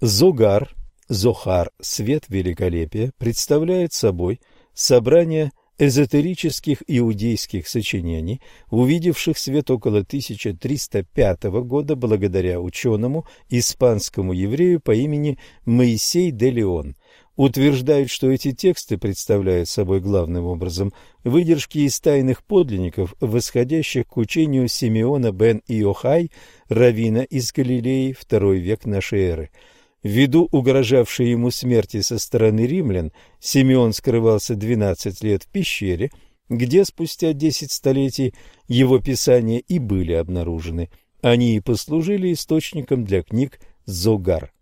[0.00, 0.74] Зогар,
[1.08, 4.40] Зохар, свет великолепия, представляет собой
[4.72, 8.40] собрание эзотерических иудейских сочинений,
[8.70, 16.94] увидевших свет около 1305 года благодаря ученому испанскому еврею по имени Моисей де Леон.
[17.34, 20.92] Утверждают, что эти тексты представляют собой главным образом
[21.24, 26.30] выдержки из тайных подлинников, восходящих к учению Симеона бен Иохай,
[26.68, 29.50] равина из Галилеи, второй век нашей эры–
[30.02, 36.10] Ввиду угрожавшей ему смерти со стороны римлян, Симеон скрывался двенадцать лет в пещере,
[36.48, 38.34] где спустя десять столетий
[38.66, 40.90] его писания и были обнаружены.
[41.22, 44.52] Они и послужили источником для книг Зогар.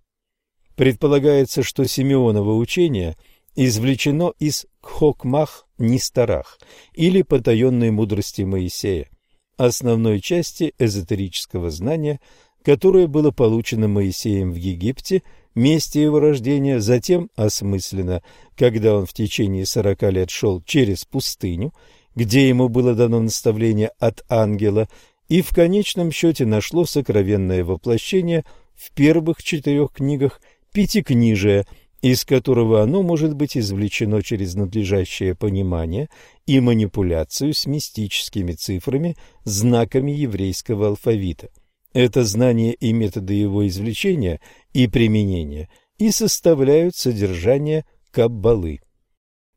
[0.77, 3.17] Предполагается, что Симеоново учение
[3.57, 6.59] извлечено из Кхокмах Нистарах
[6.93, 9.09] или потаенной мудрости Моисея,
[9.57, 12.21] основной части эзотерического знания–
[12.65, 15.23] которое было получено Моисеем в Египте,
[15.55, 18.23] месте его рождения, затем осмыслено,
[18.57, 21.73] когда он в течение сорока лет шел через пустыню,
[22.15, 24.89] где ему было дано наставление от ангела,
[25.29, 28.45] и в конечном счете нашло сокровенное воплощение
[28.75, 30.41] в первых четырех книгах
[30.73, 31.67] Пятикнижия,
[32.03, 36.09] из которого оно может быть извлечено через надлежащее понимание
[36.47, 41.51] и манипуляцию с мистическими цифрами, знаками еврейского алфавита.
[41.93, 44.41] Это знание и методы его извлечения
[44.73, 45.69] и применения
[45.99, 48.81] и составляют содержание Каббалы.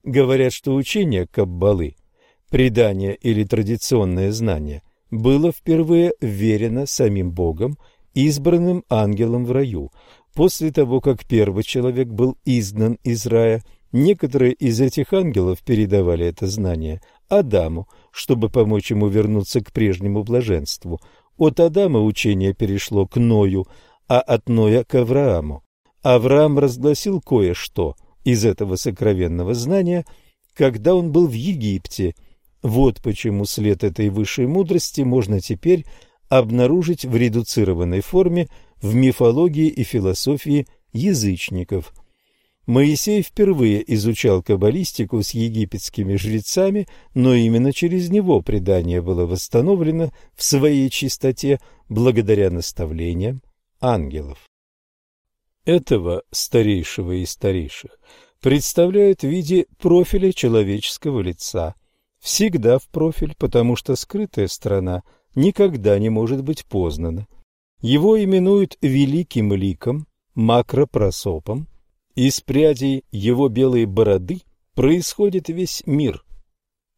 [0.03, 1.95] Говорят, что учение Каббалы,
[2.49, 4.81] предание или традиционное знание,
[5.11, 7.77] было впервые верено самим Богом,
[8.13, 9.91] избранным ангелом в раю,
[10.33, 16.47] После того, как первый человек был изгнан из рая, некоторые из этих ангелов передавали это
[16.47, 20.99] знание Адаму, чтобы помочь ему вернуться к прежнему блаженству.
[21.37, 23.67] От Адама учение перешло к Ною,
[24.07, 25.63] а от Ноя к Аврааму.
[26.01, 30.05] Авраам разгласил кое-что из этого сокровенного знания,
[30.53, 32.15] когда он был в Египте.
[32.61, 35.85] Вот почему след этой высшей мудрости можно теперь
[36.29, 38.47] обнаружить в редуцированной форме
[38.81, 41.93] в мифологии и философии язычников.
[42.65, 50.43] Моисей впервые изучал каббалистику с египетскими жрецами, но именно через него предание было восстановлено в
[50.43, 51.59] своей чистоте
[51.89, 53.41] благодаря наставлениям
[53.81, 54.39] ангелов.
[55.65, 57.99] Этого старейшего из старейших
[58.39, 61.75] представляют в виде профиля человеческого лица,
[62.19, 65.03] всегда в профиль, потому что скрытая сторона–
[65.35, 67.27] никогда не может быть познано.
[67.81, 71.67] Его именуют великим ликом, макропросопом.
[72.15, 74.41] Из прядей его белой бороды
[74.75, 76.23] происходит весь мир.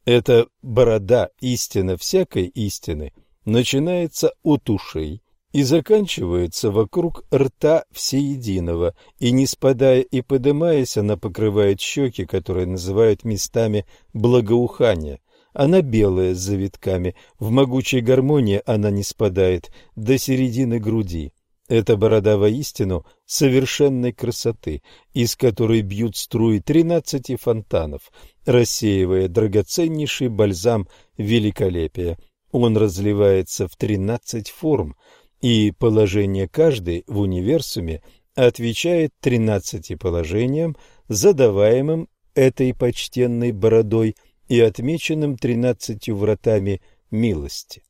[0.04, 3.14] Эта борода, истина всякой истины,
[3.46, 5.22] начинается от ушей
[5.54, 13.24] и заканчивается вокруг рта всеединого, и, не спадая и подымаясь, она покрывает щеки, которые называют
[13.24, 15.22] местами благоухания.
[15.54, 21.32] Она белая с завитками, в могучей гармонии она не спадает до середины груди.
[21.68, 28.12] Эта борода воистину совершенной красоты, из которой бьют струи тринадцати фонтанов,
[28.46, 30.88] рассеивая драгоценнейший бальзам
[31.18, 32.20] великолепия.
[32.52, 34.96] Он разливается в тринадцать форм,
[35.42, 38.04] и положение каждой в универсуме
[38.36, 40.76] отвечает тринадцати положениям,
[41.08, 44.16] задаваемым этой почтенной бородой
[44.48, 47.85] и отмеченным тринадцатью вратами милости.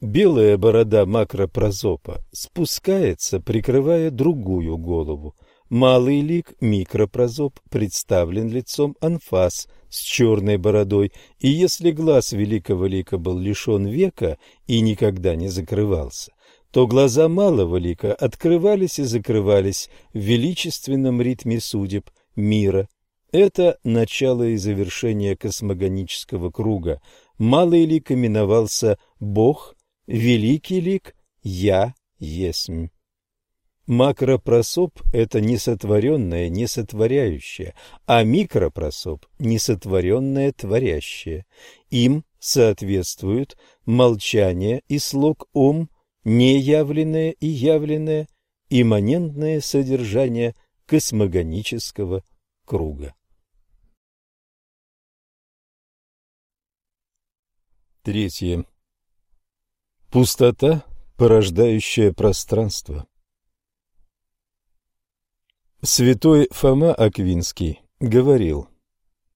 [0.00, 5.34] Белая борода макропрозопа спускается, прикрывая другую голову.
[5.70, 13.38] Малый лик микропрозоп представлен лицом анфас с черной бородой, и если глаз великого лика был
[13.38, 14.38] лишен века
[14.68, 16.32] и никогда не закрывался,
[16.70, 22.88] то глаза малого лика открывались и закрывались в величественном ритме судеб мира
[23.32, 27.02] это начало и завершение космогонического круга.
[27.36, 29.76] Малый лик именовался Бог,
[30.08, 32.88] великий лик Я есмь.
[33.86, 37.74] Макропросоп– это несотворенное, несотворяющее,
[38.06, 41.46] а микропросоп– несотворенное, творящее.
[41.90, 43.56] Им соответствуют
[43.86, 45.88] молчание и слог ум,
[46.24, 48.28] неявленное и явленное,
[48.68, 50.54] имманентное содержание
[50.86, 52.24] космогонического
[52.66, 53.14] круга.
[58.02, 58.64] Третье.
[60.10, 60.86] Пустота,
[61.18, 63.06] порождающая пространство.
[65.82, 68.68] Святой Фома Аквинский говорил,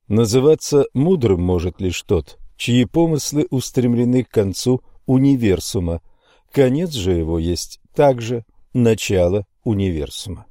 [0.09, 6.01] «Называться мудрым может лишь тот, чьи помыслы устремлены к концу универсума.
[6.51, 10.47] Конец же его есть также начало универсума».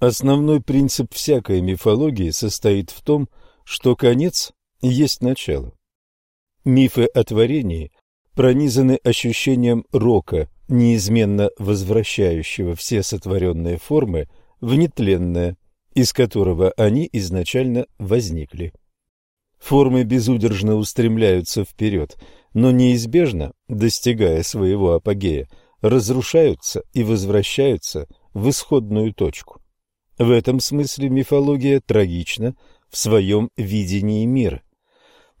[0.00, 3.30] Основной принцип всякой мифологии состоит в том,
[3.64, 5.72] что конец есть начало.
[6.66, 7.90] Мифы о творении
[8.34, 14.28] пронизаны ощущением рока, неизменно возвращающего все сотворенные формы
[14.60, 15.56] в нетленное,
[15.94, 18.72] из которого они изначально возникли.
[19.58, 22.16] Формы безудержно устремляются вперед,
[22.54, 25.48] но неизбежно, достигая своего апогея,
[25.82, 29.60] разрушаются и возвращаются в исходную точку.
[30.18, 32.54] В этом смысле мифология трагична
[32.88, 34.62] в своем видении мира–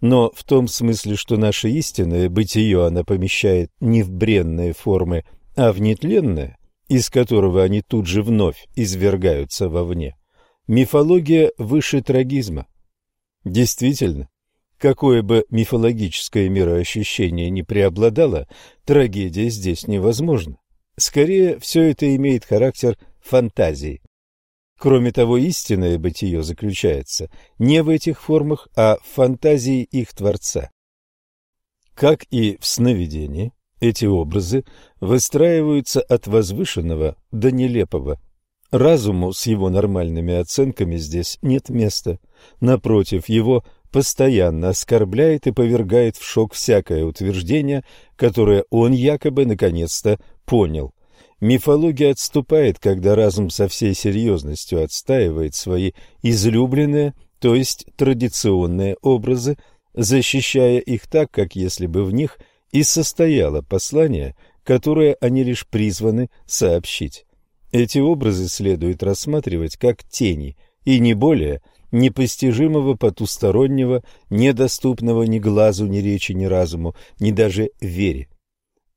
[0.02, 5.24] но в том смысле, что наше истинное бытие она помещает не в бренные формы,
[5.54, 10.16] а в нетленное, из которого они тут же вновь извергаются вовне.
[10.66, 12.66] Мифология выше трагизма.
[13.44, 14.28] Действительно,
[14.76, 18.48] какое бы мифологическое мироощущение ни преобладало,
[18.84, 20.56] трагедия здесь невозможна.
[20.96, 24.01] Скорее, все это имеет характер фантазии.
[24.82, 27.30] Кроме того, истинное бытие заключается
[27.60, 30.72] не в этих формах, а в фантазии их Творца.
[31.94, 34.64] Как и в сновидении, эти образы
[35.00, 38.20] выстраиваются от возвышенного до нелепого.
[38.72, 42.18] Разуму с его нормальными оценками здесь нет места.
[42.60, 47.84] Напротив, его постоянно оскорбляет и повергает в шок всякое утверждение,
[48.16, 50.92] которое он якобы наконец-то понял.
[51.42, 55.90] Мифология отступает, когда разум со всей серьезностью отстаивает свои
[56.22, 59.56] излюбленные, то есть традиционные образы,
[59.92, 62.38] защищая их так, как если бы в них
[62.70, 67.26] и состояло послание, которое они лишь призваны сообщить.
[67.72, 75.98] Эти образы следует рассматривать как тени, и не более непостижимого потустороннего, недоступного ни глазу, ни
[75.98, 78.28] речи, ни разуму, ни даже вере.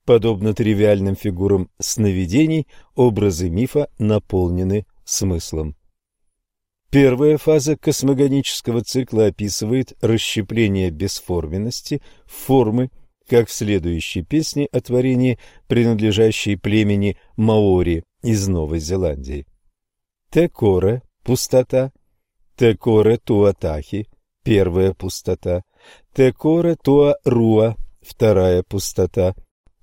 [0.06, 5.76] Подобно тривиальным фигурам сновидений, образы мифа наполнены смыслом.
[6.91, 12.91] Первая фаза космогонического цикла описывает расщепление бесформенности в формы,
[13.28, 19.47] как в следующей песне о творении, принадлежащей племени Маори из Новой Зеландии.
[20.30, 21.91] Текоре– пустота,
[22.56, 24.08] Текоре Туатахи–
[24.43, 25.64] первая пустота,
[26.14, 29.36] Текоре Туаруа– вторая пустота,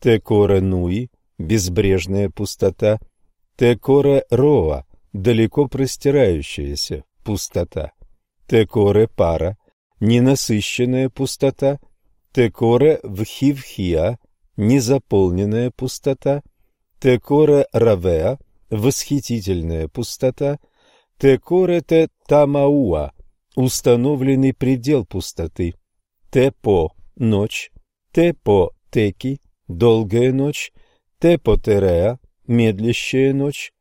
[0.02, 2.98] Текоре Нуи– безбрежная пустота,
[3.56, 7.92] Текоре Роа– далеко простирающаяся пустота,
[8.48, 9.56] Текоре Пара–
[10.00, 11.78] ненасыщенная пустота,
[12.32, 14.18] Текоре Вхивхия–
[14.56, 16.42] незаполненная пустота,
[16.98, 18.38] Текоре Равеа–
[18.70, 20.58] восхитительная пустота,
[21.16, 23.12] Текоре Те Тамауа–
[23.54, 25.74] установленный предел пустоты,
[26.32, 27.70] Тепо– ночь,
[28.12, 29.38] Тепо Теки–
[29.76, 30.72] долгая ночь,
[31.18, 33.72] Тепо Тереа– медлящая ночь,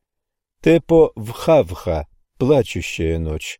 [0.61, 3.59] Тепо Вхавха– плачущая ночь,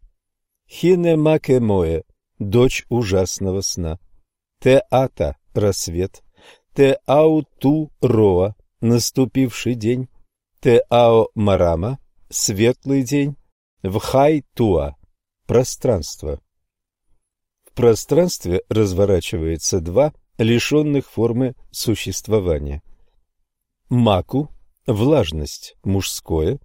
[0.69, 2.03] Хине Макемое–
[2.39, 3.99] дочь ужасного сна,
[4.59, 6.23] Теата– рассвет,
[6.75, 10.09] Теауту Роа наступивший день,
[10.59, 13.36] Теао Марама, светлый день,
[13.84, 14.95] Вхай Туа,
[15.47, 16.41] пространство.
[17.65, 22.82] В пространстве разворачивается два лишенных формы существования.
[23.89, 24.49] Маку–
[24.88, 26.59] влажность, мужское,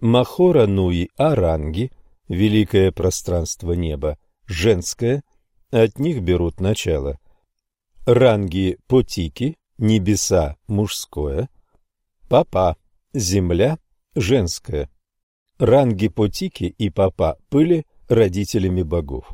[0.00, 1.92] Махора Нуи Аранги–
[2.28, 5.22] великое пространство неба, женское,
[5.70, 7.18] от них берут начало.
[8.06, 11.48] Ранги Потики– небеса, мужское–
[12.30, 12.76] Папа–
[13.12, 13.76] земля,
[14.14, 14.88] женская.
[15.58, 19.28] Ранги Потики и Папа были родителями богов.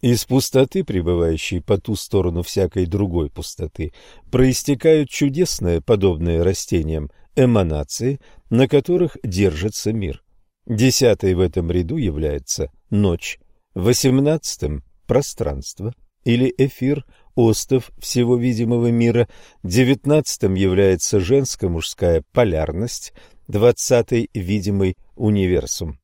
[0.00, 3.92] Из пустоты, пребывающей по ту сторону всякой другой пустоты,
[4.30, 10.22] проистекают чудесные, подобные растениям, эманации, на которых держится мир.
[10.66, 13.38] Десятой в этом ряду является ночь,
[13.74, 15.94] восемнадцатым– пространство
[16.24, 19.28] или эфир, остов всего видимого мира,
[19.64, 23.14] девятнадцатым является женско-мужская полярность,
[23.48, 25.98] двадцатый– видимый универсум.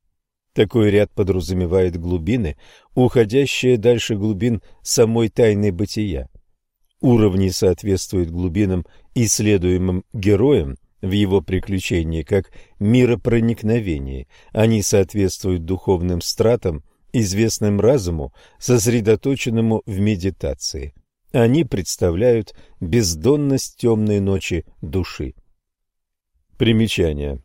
[0.54, 2.56] Такой ряд подразумевает глубины,
[2.94, 6.28] уходящие дальше глубин самой тайны бытия.
[7.00, 8.86] Уровни соответствуют глубинам,
[9.16, 14.28] исследуемым героем в его приключении, как миропроникновение.
[14.52, 20.94] Они соответствуют духовным стратам, известным разуму, сосредоточенному в медитации.
[21.32, 25.34] Они представляют бездонность темной ночи души.
[26.56, 27.43] Примечание.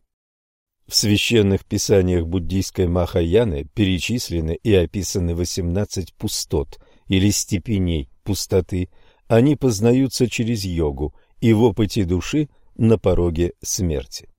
[0.89, 8.89] В священных писаниях буддийской Махаяны перечислены и описаны 18 пустот или степеней пустоты.
[9.27, 14.29] Они познаются через йогу и в опыте души на пороге смерти.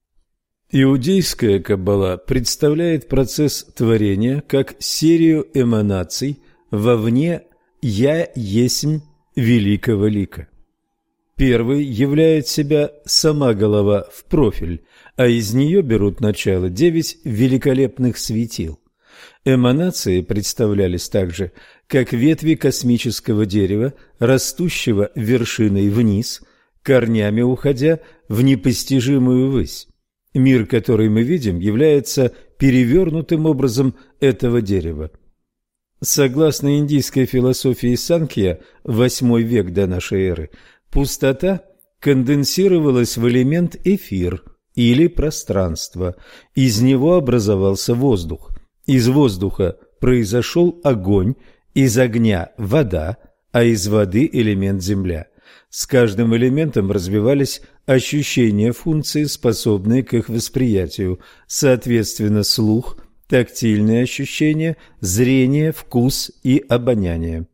[0.73, 6.41] Иудейская каббала представляет процесс творения как серию эманаций
[6.73, 7.43] вовне
[7.81, 9.03] «Я есмь
[9.37, 10.49] великого лика.
[11.37, 14.83] Первый являет себя сама голова в профиль,
[15.21, 18.81] а из нее берут начало девять великолепных светил.
[19.45, 21.53] Эманации представлялись также
[21.89, 26.41] как ветви космического дерева, растущего вершиной вниз,
[26.83, 28.01] корнями уходя
[28.31, 29.89] в непостижимую высь.
[30.33, 35.11] Мир, который мы видим, является перевернутым образом этого дерева.
[36.01, 40.51] Согласно индийской философии Санкья, восьмой век до нашей эры,
[40.91, 41.61] пустота
[41.99, 44.43] конденсировалась в элемент эфир
[44.81, 46.17] или пространство.
[46.55, 48.51] Из него образовался воздух.
[48.87, 51.35] Из воздуха произошел огонь,
[51.75, 53.19] из огня– вода,
[53.53, 55.27] а из воды– элемент земля.
[55.69, 62.97] С каждым элементом развивались ощущения функции, способные к их восприятию, соответственно, слух–
[63.29, 67.47] тактильные ощущения, зрение, вкус и обоняние.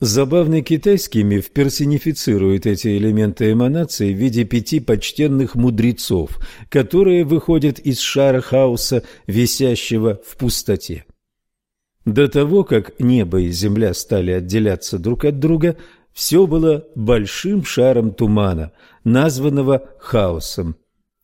[0.00, 6.38] Забавный китайский миф персонифицирует эти элементы эманации в виде пяти почтенных мудрецов,
[6.68, 11.04] которые выходят из шара хаоса, висящего в пустоте.
[12.04, 15.76] До того, как небо и земля стали отделяться друг от друга,
[16.12, 18.70] все было большим шаром тумана,
[19.02, 20.76] названного хаосом.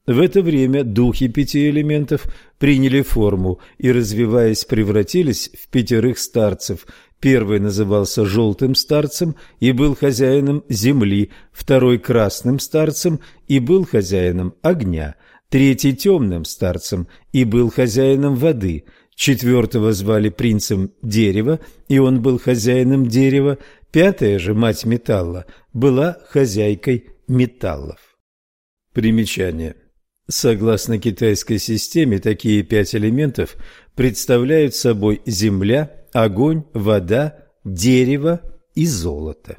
[0.06, 2.26] В это время духи пяти элементов
[2.58, 6.86] приняли форму и, развиваясь, превратились в пятерых старцев–
[7.24, 15.14] Первый назывался желтым старцем и был хозяином земли, второй красным старцем и был хозяином огня,
[15.48, 18.84] третий темным старцем и был хозяином воды,
[19.14, 23.56] четвертого звали принцем дерева, и он был хозяином дерева,
[23.90, 28.18] пятая же, мать металла, была хозяйкой металлов.
[28.92, 29.76] Примечание.
[30.26, 33.56] Согласно китайской системе, такие пять элементов
[33.94, 38.40] представляют собой земля, огонь, вода, дерево
[38.74, 39.58] и золото.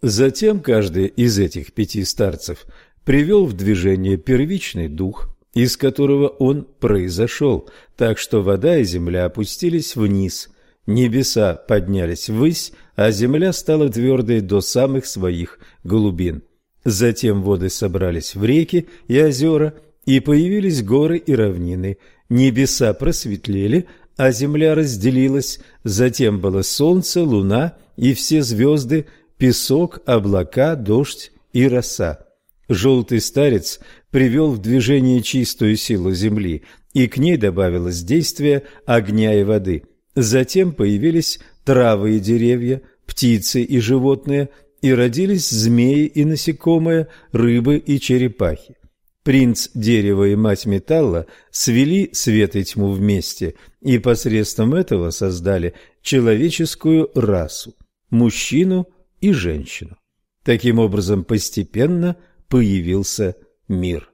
[0.00, 2.66] Затем каждый из этих пяти старцев
[3.04, 9.96] привел в движение первичный дух, из которого он произошел, так что вода и земля опустились
[9.96, 10.50] вниз,
[10.86, 16.42] небеса поднялись ввысь, а земля стала твердой до самых своих глубин.
[16.86, 19.74] Затем воды собрались в реки и озера,
[20.04, 21.98] и появились горы и равнины.
[22.28, 29.06] Небеса просветлели, а земля разделилась, затем было солнце, луна и все звезды,
[29.36, 32.20] песок, облака, дождь и роса.
[32.68, 33.80] Желтый старец
[34.12, 36.62] привел в движение чистую силу земли,
[36.94, 39.82] и к ней добавилось действие огня и воды.
[40.14, 44.50] Затем появились травы и деревья, птицы и животные,
[44.86, 48.76] и родились змеи и насекомые, рыбы и черепахи.
[49.24, 57.10] Принц дерева и мать металла свели свет и тьму вместе и посредством этого создали человеческую
[57.16, 57.74] расу–
[58.10, 58.86] мужчину
[59.20, 59.96] и женщину.
[60.44, 62.16] Таким образом, постепенно
[62.46, 63.34] появился
[63.66, 64.08] мир.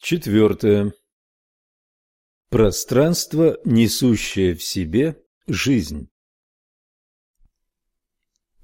[0.00, 0.92] Четвертое.
[2.48, 6.10] Пространство, несущее в себе жизнь.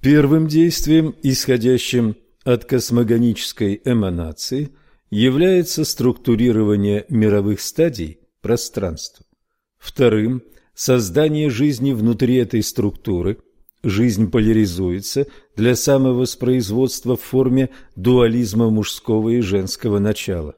[0.07, 4.71] Первым действием, исходящим от космогонической эманации,
[5.11, 9.27] является структурирование мировых стадий пространства.
[9.79, 10.45] Вторым–
[10.75, 13.39] создание жизни внутри этой структуры.
[13.83, 15.27] Жизнь поляризуется
[15.57, 20.55] для самовоспроизводства в форме дуализма мужского и женского начала.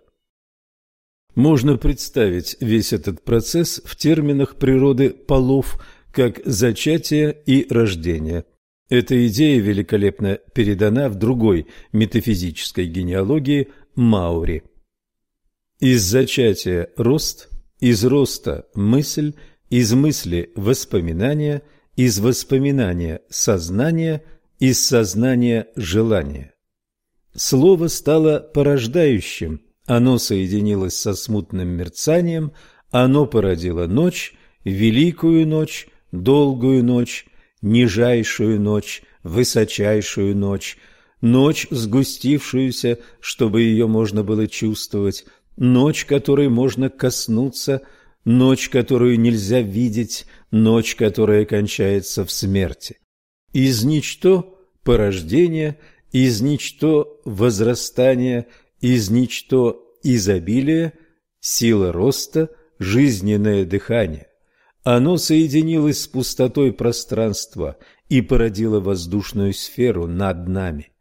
[1.34, 5.82] Можно представить весь этот процесс в терминах природы полов
[6.12, 8.44] как зачатие и рождение–
[8.88, 14.62] эта идея великолепно передана в другой метафизической генеалогии Маури.
[15.80, 19.34] Из зачатия– рост, из роста– мысль,
[19.70, 21.62] из мысли– воспоминания,
[21.96, 24.24] из воспоминания– сознание,
[24.58, 26.54] из сознания– желание.
[27.34, 32.52] Слово стало порождающим, оно соединилось со смутным мерцанием,
[32.90, 34.34] оно породило ночь,
[34.64, 37.26] великую ночь, долгую ночь,
[37.62, 40.78] нижайшую ночь, высочайшую ночь,
[41.20, 45.24] ночь, сгустившуюся, чтобы ее можно было чувствовать,
[45.56, 47.82] ночь, которой можно коснуться,
[48.24, 52.98] ночь, которую нельзя видеть, ночь, которая кончается в смерти.
[53.52, 55.78] Из ничто– порождение,
[56.12, 58.46] из ничто– возрастание,
[58.80, 60.92] из ничто– изобилие,
[61.40, 64.27] сила роста, жизненное дыхание.
[64.90, 67.76] Оно соединилось с пустотой пространства
[68.08, 70.92] и породило воздушную сферу над нами.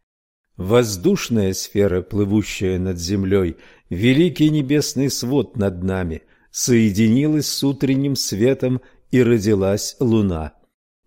[0.58, 3.56] Воздушная сфера, плывущая над землей,
[3.88, 10.52] великий небесный свод над нами, соединилась с утренним светом и родилась луна.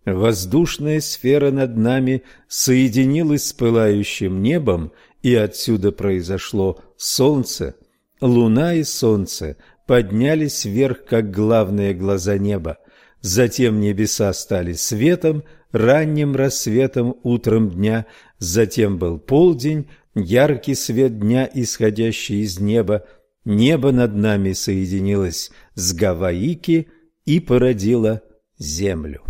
[0.04, 4.90] Воздушная сфера над нами соединилась с пылающим небом,
[5.22, 7.76] и отсюда произошло солнце.
[8.20, 9.56] Луна и солнце
[9.86, 12.78] поднялись вверх, как главные глаза неба.
[13.20, 18.06] Затем небеса стали светом, ранним рассветом, утром дня.
[18.38, 23.04] Затем был полдень, яркий свет дня, исходящий из неба.
[23.44, 26.88] Небо над нами соединилось с Гаваики
[27.24, 28.22] и породило
[28.58, 29.22] землю.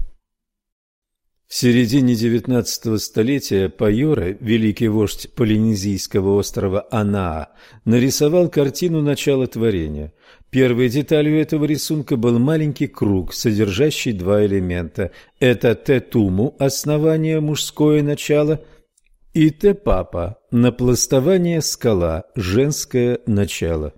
[1.53, 7.49] В середине XIX столетия Пайора, великий вождь полинезийского острова Анаа,
[7.85, 10.15] нарисовал картину начала творения.
[10.53, 15.11] Первой деталью этого рисунка был маленький круг, содержащий два элемента.
[15.41, 18.63] Это Тетуму– основание, мужское начало,
[19.33, 23.95] и Тепапа– напластование скала, женское начало.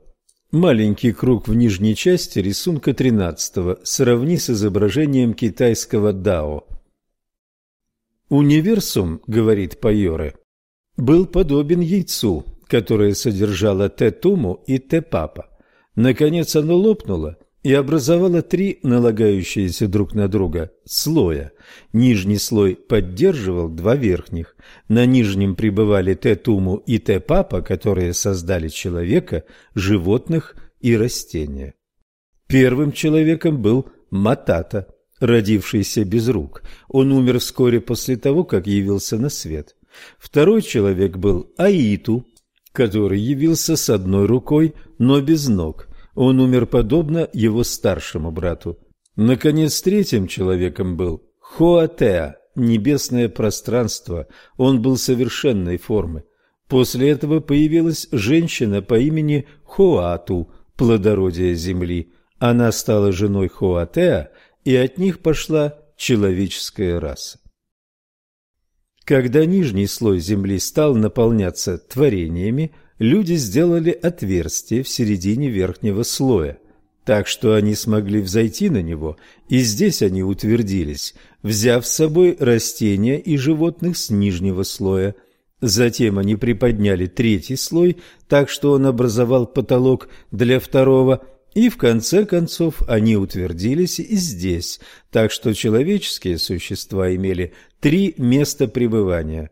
[0.52, 6.68] Маленький круг в нижней части рисунка 13 сравни с изображением китайского дао.
[8.28, 10.36] Универсум, говорит Пайоре,
[10.96, 15.48] был подобен яйцу, которое содержало Т-туму и Т-папа.
[15.96, 21.52] Наконец оно лопнуло и образовало три налагающиеся друг на друга слоя.
[21.92, 24.56] Нижний слой поддерживал два верхних.
[24.88, 31.74] На нижнем пребывали Т-туму и Т-папа, которые создали человека, животных и растения.
[32.46, 36.62] Первым человеком был Матата, родившийся без рук.
[36.88, 39.74] Он умер вскоре после того, как явился на свет.
[40.18, 42.26] Второй человек был Аиту,
[42.74, 45.86] который явился с одной рукой, но без ног.
[46.16, 48.78] Он умер подобно его старшему брату.
[49.14, 54.26] Наконец, третьим человеком был Хоатеа, небесное пространство.
[54.56, 56.24] Он был совершенной формы.
[56.68, 62.12] После этого появилась женщина по имени Хоату, плодородие земли.
[62.40, 64.30] Она стала женой Хоатеа,
[64.64, 67.38] и от них пошла человеческая раса.
[69.04, 76.58] Когда нижний слой земли стал наполняться творениями, люди сделали отверстие в середине верхнего слоя,
[77.04, 83.20] так что они смогли взойти на него, и здесь они утвердились, взяв с собой растения
[83.20, 85.14] и животных с нижнего слоя.
[85.60, 92.24] Затем они приподняли третий слой, так что он образовал потолок для второго, и в конце
[92.26, 94.80] концов они утвердились и здесь,
[95.10, 99.50] так что человеческие существа имели три места пребывания.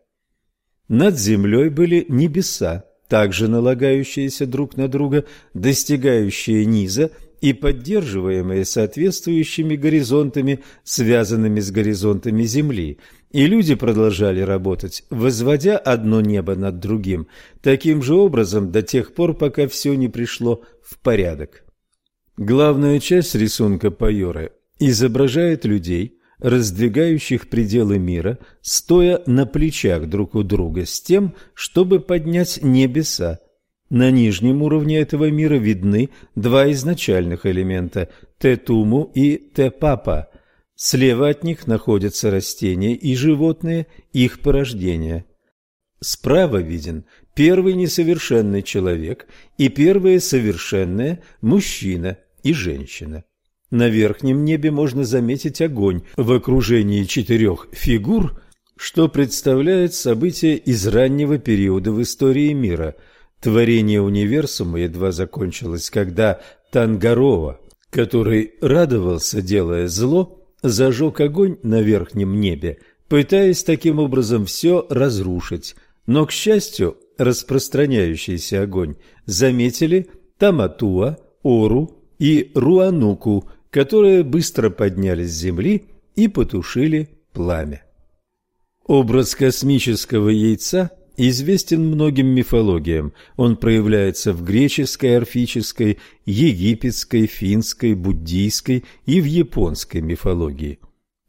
[0.89, 10.61] Над землей были небеса, также налагающиеся друг на друга, достигающие низа и поддерживаемые соответствующими горизонтами,
[10.83, 12.99] связанными с горизонтами Земли,
[13.31, 17.27] и люди продолжали работать, возводя одно небо над другим,
[17.61, 21.62] таким же образом до тех пор, пока все не пришло в порядок.
[22.37, 30.85] Главная часть рисунка Пайоры изображает людей, раздвигающих пределы мира, стоя на плечах друг у друга
[30.85, 33.39] с тем, чтобы поднять небеса.
[33.91, 38.09] На нижнем уровне этого мира видны два изначальных элемента–
[38.39, 40.29] Тетуму и Тепапа.
[40.75, 45.25] Слева от них находятся растения и животные, их порождения.
[46.01, 49.27] Справа виден первый несовершенный человек
[49.57, 53.23] и первое совершенное– мужчина и женщина.
[53.71, 58.39] На верхнем небе можно заметить огонь в окружении четырех фигур,
[58.77, 62.95] что представляет событие из раннего периода в истории мира.
[63.41, 66.39] Творение универсума едва закончилось, когда
[66.71, 67.59] Тангарова,
[67.89, 72.77] который радовался, делая зло, зажег огонь на верхнем небе,
[73.09, 75.75] пытаясь таким образом все разрушить.
[76.05, 78.95] Но, к счастью, распространяющийся огонь
[79.25, 85.85] заметили Таматуа, Ору и Руануку, которые быстро поднялись с земли
[86.15, 87.83] и потушили пламя.
[88.85, 93.13] Образ космического яйца известен многим мифологиям.
[93.37, 100.79] Он проявляется в греческой, орфической, египетской, финской, буддийской и в японской мифологии.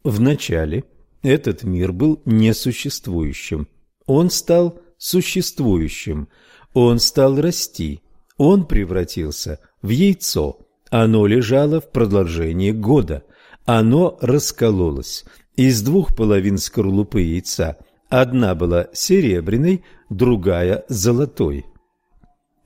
[0.02, 0.84] Вначале
[1.22, 3.68] этот мир был несуществующим.
[4.06, 6.28] Он стал существующим.
[6.72, 8.02] Он стал расти.
[8.36, 10.58] Он превратился в яйцо.
[10.90, 13.22] Оно лежало в продолжении года.
[13.64, 15.24] Оно раскололось.
[15.56, 17.76] Из двух половин скорлупы яйца
[18.08, 21.64] одна была серебряной, другая– золотой.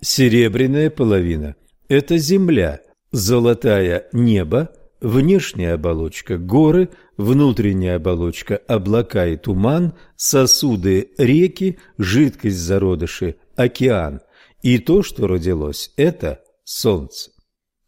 [0.01, 1.57] Серебряная половина–
[1.89, 2.81] это земля,
[3.13, 4.71] золотая– небо,
[5.01, 14.21] внешняя оболочка– горы, внутренняя оболочка– облака и туман, сосуды– реки, жидкость зародыши– океан.
[14.63, 17.31] И то, что родилось– это солнце.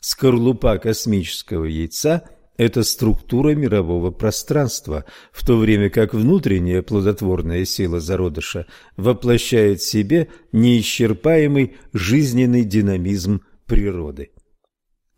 [0.00, 2.24] Скорлупа космического яйца–
[2.56, 8.66] это структура мирового пространства, в то время как внутренняя плодотворная сила зародыша
[8.98, 14.32] воплощает в себе неисчерпаемый жизненный динамизм природы.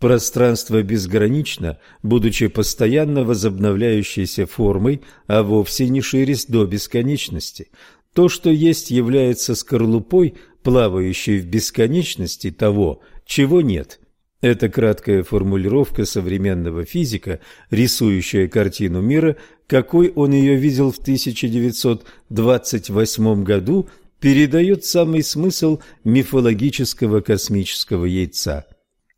[0.02, 7.68] Пространство безгранично, будучи постоянно возобновляющейся формой, а вовсе не ширясь до бесконечности.
[8.12, 10.34] То, что есть, является скорлупой,
[10.64, 14.00] плавающей в бесконечности того, чего нет–
[14.40, 17.38] это краткая формулировка современного физика,
[17.70, 19.36] рисующая картину мира,
[19.68, 23.88] какой он ее видел в 1928 году,
[24.18, 28.66] передает самый смысл мифологического космического яйца.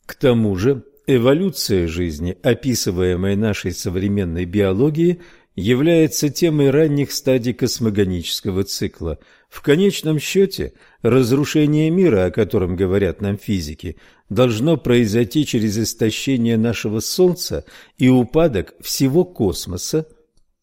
[0.07, 5.21] К тому же, эволюция жизни, описываемая нашей современной биологией,
[5.57, 9.19] является темой ранних стадий космогонического цикла.
[9.49, 13.97] В конечном счете, разрушение мира, о котором говорят нам физики,
[14.29, 17.65] должно произойти через истощение нашего Солнца
[17.97, 20.09] и упадок всего космоса.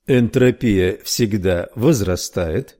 [0.07, 2.77] Энтропия всегда возрастает.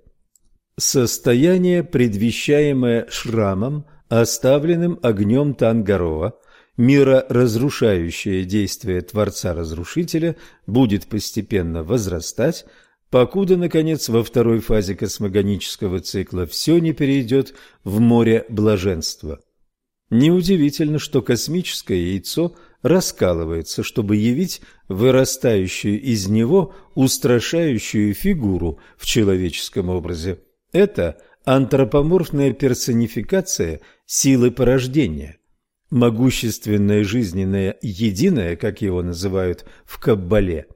[0.78, 6.41] Состояние, предвещаемое шрамом, оставленным огнем Тангарова,
[6.82, 12.65] мироразрушающее действие Творца-Разрушителя будет постепенно возрастать,
[13.11, 17.53] покуда, наконец, во второй фазе космогонического цикла все не перейдет
[17.84, 19.39] в море блаженства.
[20.09, 30.39] Неудивительно, что космическое яйцо раскалывается, чтобы явить вырастающую из него устрашающую фигуру в человеческом образе.
[30.71, 35.38] Это антропоморфная персонификация силы порождения.
[35.91, 40.67] Могущественное жизненное единое, как его называют в Каббале,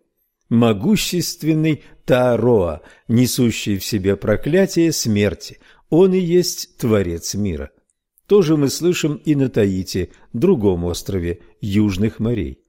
[0.50, 5.60] могущественный Таароа, несущий в себе проклятие смерти,
[5.90, 7.72] он и есть Творец мира.
[8.28, 12.60] То же мы слышим и на Таити, другом острове Южных морей.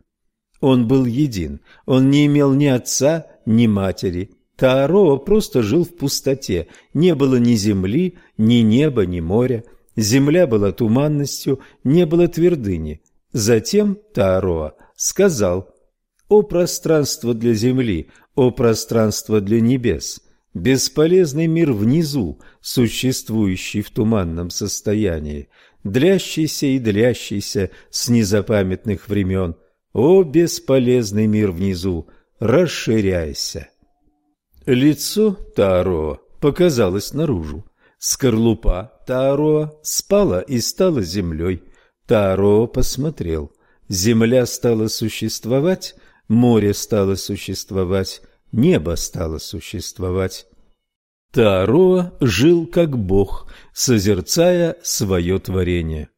[0.61, 4.31] Он был един, он не имел ни отца, ни матери.
[4.57, 9.65] Таароа просто жил в пустоте, не было ни земли, ни неба, ни моря.
[9.97, 13.01] Земля была туманностью, не было твердыни.
[13.33, 15.75] Затем Таароа сказал
[16.29, 20.21] «О пространство для земли, о пространство для небес,
[20.53, 25.49] бесполезный мир внизу, существующий в туманном состоянии,
[25.83, 29.57] длящийся и длящийся с незапамятных времен,
[29.93, 33.69] о бесполезный мир внизу, расширяйся».
[34.67, 37.65] Лицо Таароа показалось наружу.
[37.99, 41.63] Скорлупа Таароа спала и стала землей.
[42.07, 43.53] Таароа посмотрел.
[43.89, 45.95] Земля стала существовать,
[46.29, 48.23] море стало существовать,
[48.53, 50.47] небо стало существовать.
[51.33, 56.09] Таароа жил как бог, созерцая свое творение.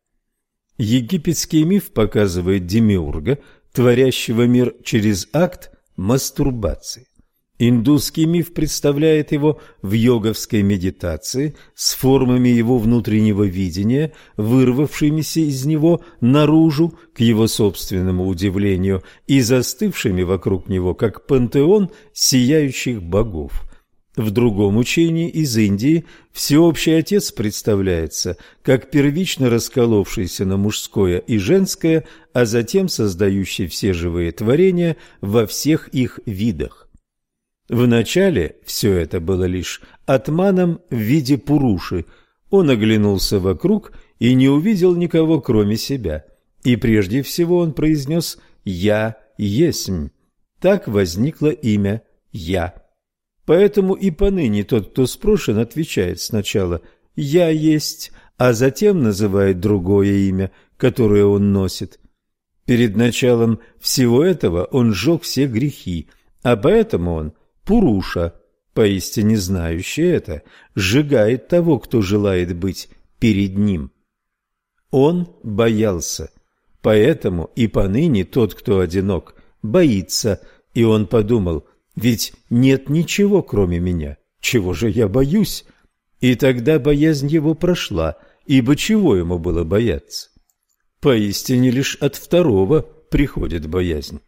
[0.79, 3.39] Египетский миф показывает демиурга,
[3.73, 7.08] творящего мир через акт мастурбации.
[7.61, 16.03] Индусский миф представляет его в йоговской медитации с формами его внутреннего видения, вырвавшимися из него
[16.21, 23.65] наружу, к его собственному удивлению, и застывшими вокруг него, как пантеон сияющих богов.
[24.15, 32.05] В другом учении из Индии всеобщий отец представляется как первично расколовшийся на мужское и женское,
[32.33, 36.88] а затем создающий все живые творения во всех их видах.
[37.69, 42.07] Вначале все это было лишь атманом в виде пуруши.
[42.51, 46.25] Он оглянулся вокруг и не увидел никого, кроме себя.
[46.65, 50.09] И прежде всего он произнес «Я есмь».
[50.61, 52.03] Так возникло имя
[52.33, 52.75] «Я».
[53.45, 56.81] Поэтому и поныне тот, кто спрошен, отвечает сначала
[57.17, 61.99] «Я есть», а затем называет другое имя, которое он носит.
[62.65, 66.09] Перед началом всего этого он сжег все грехи,
[66.43, 67.33] а поэтому он
[67.69, 68.33] Пуруша,
[68.73, 70.43] поистине знающий это,
[70.75, 72.89] сжигает того, кто желает быть
[73.19, 73.93] перед ним.
[74.91, 76.31] Он боялся,
[76.81, 80.41] поэтому и поныне тот, кто одинок, боится,
[80.73, 85.67] и он подумал, ведь нет ничего, кроме меня, чего же я боюсь?
[86.21, 88.17] И тогда боязнь его прошла,
[88.47, 90.31] ибо чего ему было бояться?
[91.01, 94.23] Поистине лишь от второго приходит боязнь.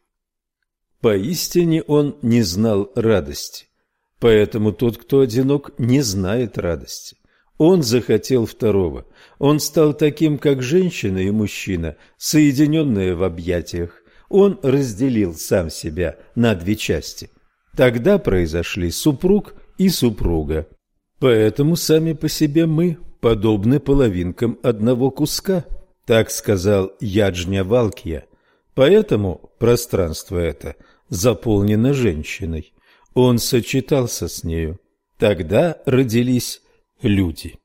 [1.00, 3.66] Поистине он не знал радости.
[4.18, 7.16] Поэтому тот, кто одинок, не знает радости.
[7.56, 9.06] Он захотел второго.
[9.38, 14.02] Он стал таким, как женщина и мужчина, соединенные в объятиях.
[14.28, 17.30] Он разделил сам себя на две части.
[17.76, 20.68] Тогда произошли супруг и супруга.
[21.18, 25.64] Поэтому сами по себе мы подобны половинкам одного куска,
[26.06, 28.26] так сказал Яджня Валкия.
[28.74, 30.76] Поэтому пространство это–
[31.10, 32.72] заполнена женщиной.
[33.14, 34.78] Он сочетался с нею.
[35.18, 36.62] Тогда родились
[37.02, 37.58] люди.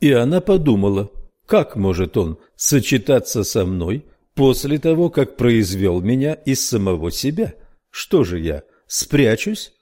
[0.00, 1.10] И она подумала,
[1.46, 4.04] как может он сочетаться со мной
[4.34, 7.54] после того, как произвел меня из самого себя?
[7.90, 9.72] Что же я, спрячусь?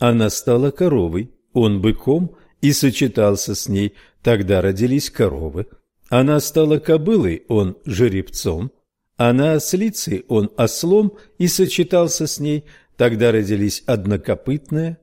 [0.00, 3.94] Она стала коровой, он быком и сочетался с ней.
[4.22, 5.66] Тогда родились коровы.
[6.08, 8.72] Она стала кобылой, он жеребцом.
[9.16, 12.64] Она ослицей, он ослом и сочетался с ней,
[12.96, 14.98] тогда родились однокопытные.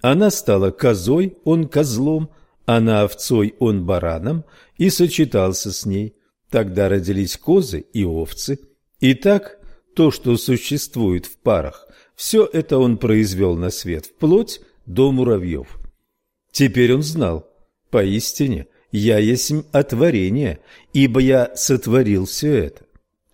[0.00, 2.30] Она стала козой, он козлом,
[2.64, 4.44] она овцой, он бараном
[4.76, 6.14] и сочетался с ней.
[6.50, 8.58] Тогда родились козы и овцы.
[9.00, 9.58] И так
[9.94, 15.78] то, что существует в парах, Все это он произвел на свет, вплоть до муравьев.
[16.50, 17.48] Теперь он знал,
[17.90, 20.58] поистине, я есть отворение,
[20.92, 22.87] ибо я сотворил все это.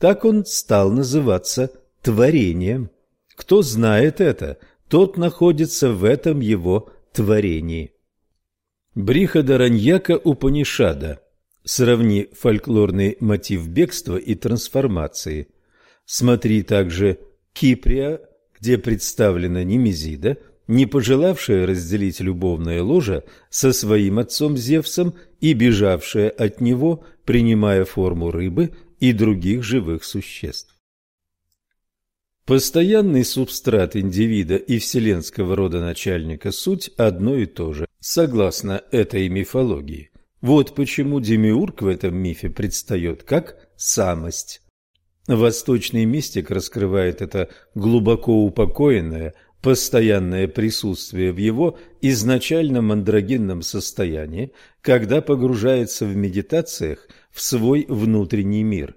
[0.05, 2.91] Так он стал называться творением.
[3.37, 7.95] Кто знает это, тот находится в этом его творении.
[8.95, 11.23] Брихадараньяка Упанишада.
[11.65, 15.49] Сравни фольклорный мотив бегства и трансформации.
[16.05, 17.19] Смотри также
[17.55, 18.21] Киприя,
[18.61, 20.37] где представлена Немезида,
[20.67, 28.31] не пожелавшая разделить любовное ложе со своим отцом Зевсом и бежавшая от него, принимая форму
[28.31, 30.75] рыбы и других живых существ.
[32.47, 40.11] Постоянный субстрат индивида и вселенского рода начальника– суть одно и то же, согласно этой мифологии.
[40.43, 44.61] Вот почему Демиург в этом мифе предстает как самость.
[45.27, 49.33] Восточный мистик раскрывает это глубоко упокоенное,
[49.63, 58.95] постоянное присутствие в его изначально мандрагинном состоянии, когда погружается в медитациях в свой внутренний мир.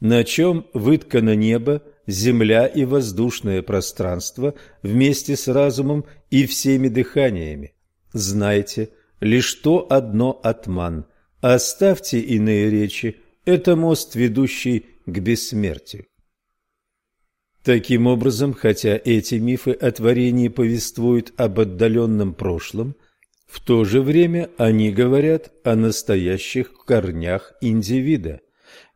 [0.00, 7.74] На чем выткано небо, земля и воздушное пространство вместе с разумом и всеми дыханиями.
[8.14, 8.88] Знайте,
[9.20, 11.04] лишь то одно атман.
[11.42, 16.06] Оставьте иные речи, это мост, ведущий к бессмертию.
[17.62, 22.96] Таким образом, хотя эти мифы о творении повествуют об отдаленном прошлом,
[23.48, 28.40] в то же время они говорят о настоящих корнях индивида.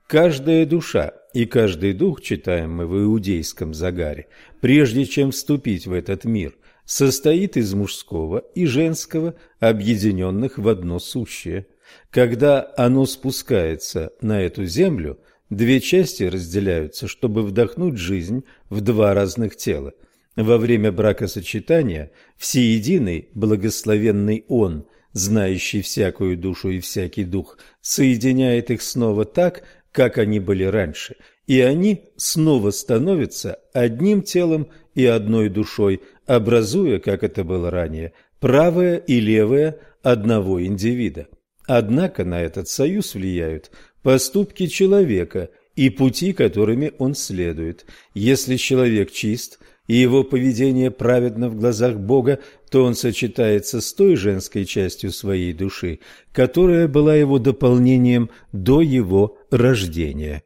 [0.06, 4.28] Каждая душа и каждый дух, читаем мы в иудейском загаре,
[4.60, 11.66] прежде чем вступить в этот мир, состоит из мужского и женского, объединенных в одно сущее.
[12.10, 19.56] Когда оно спускается на эту землю, две части разделяются, чтобы вдохнуть жизнь в два разных
[19.56, 19.94] тела.
[20.36, 29.26] Во время бракосочетания всеединый благословенный Он, знающий всякую душу и всякий дух, соединяет их снова
[29.26, 29.62] так,
[29.92, 31.16] как они были раньше,
[31.46, 38.96] и они снова становятся одним телом и одной душой, образуя, как это было ранее, правое
[38.96, 41.28] и левое одного индивида.
[41.66, 43.70] Однако на этот союз влияют
[44.02, 47.84] поступки человека и пути, которыми он следует.
[48.14, 52.38] Если человек чист и его поведение праведно в глазах Бога,
[52.70, 56.00] то он сочетается с той женской частью своей души,
[56.32, 60.42] которая была его дополнением до его рождения.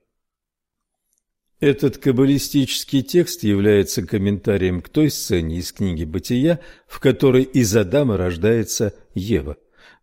[1.58, 8.18] Этот каббалистический текст является комментарием к той сцене из книги «Бытия», в которой из Адама
[8.18, 9.56] рождается Ева.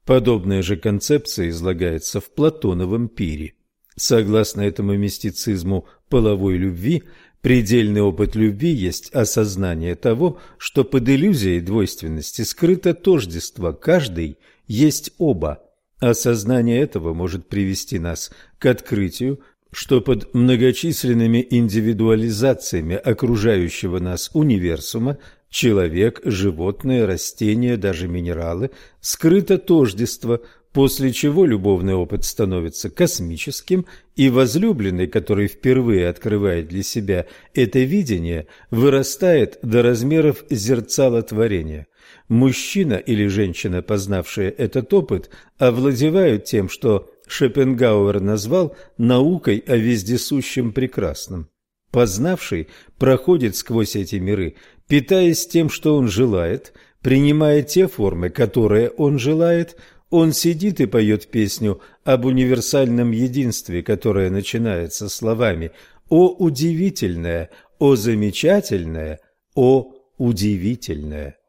[0.04, 3.54] Подобная же концепция излагается в Платоновом пире.
[3.96, 7.04] Согласно этому мистицизму половой любви,
[7.44, 15.62] предельный опыт любви есть осознание того, что под иллюзией двойственности скрыто тождество, каждый есть оба.
[16.00, 19.42] Осознание этого может привести нас к открытию,
[19.74, 25.18] что под многочисленными индивидуализациями окружающего нас универсума
[25.50, 28.72] человек, животные, растения, даже минералы
[29.02, 30.42] скрыто тождество,
[30.74, 38.48] после чего любовный опыт становится космическим, и возлюбленный, который впервые открывает для себя это видение,
[38.72, 41.88] вырастает до размеров зерцала творения.
[42.28, 51.50] Мужчина или женщина, познавшие этот опыт, овладевают тем, что Шопенгауэр назвал наукой о вездесущем прекрасном.
[51.92, 54.56] Познавший проходит сквозь эти миры,
[54.88, 59.78] питаясь тем, что он желает, принимая те формы, которые он желает,
[60.14, 65.72] он сидит и поет песню об универсальном единстве, которое начинается словами
[66.08, 67.50] «О удивительное!
[67.80, 69.20] О замечательное!
[69.56, 71.40] О удивительное!»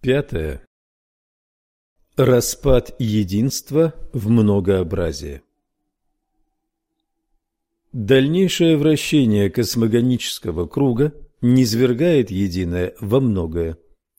[0.00, 0.62] Пятое.
[2.16, 5.42] Распад единства в многообразие
[7.92, 11.12] Дальнейшее вращение космогонического круга
[11.42, 13.76] низвергает единое во многое.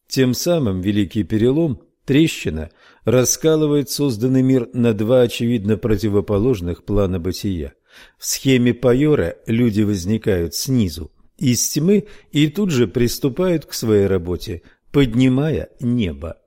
[0.07, 2.69] Тем самым великий перелом, трещина,
[3.03, 7.73] раскалывает созданный мир на два очевидно противоположных плана бытия.
[8.17, 14.61] В схеме Пайора люди возникают снизу, из тьмы, и тут же приступают к своей работе,
[14.91, 16.37] поднимая небо.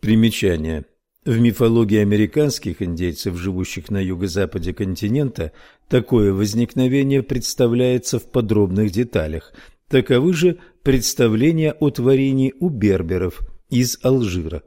[0.00, 0.84] Примечание.
[1.24, 5.52] В мифологии американских индейцев, живущих на юго-западе континента,
[5.88, 9.52] такое возникновение представляется в подробных деталях.
[9.88, 14.62] Таковы же представления о творении у берберов из Алжира.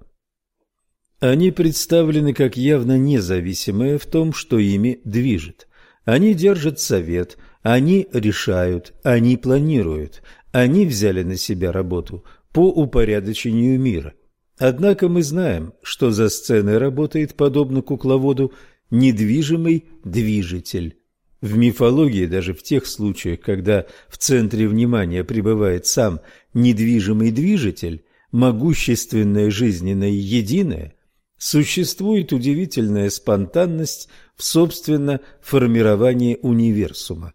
[1.19, 5.67] Они представлены как явно независимые в том, что ими движет.
[6.03, 14.13] Они держат совет, Они решают, они планируют, они взяли на себя работу по упорядочению мира.
[14.59, 18.53] Однако мы знаем, что за сценой работает, подобно кукловоду,
[18.91, 20.97] недвижимый движитель.
[21.45, 26.19] В мифологии, даже в тех случаях, когда в центре внимания пребывает сам
[26.55, 30.95] недвижимый движитель, могущественное жизненное единое,
[31.37, 37.33] существует удивительная спонтанность в собственно формировании универсума.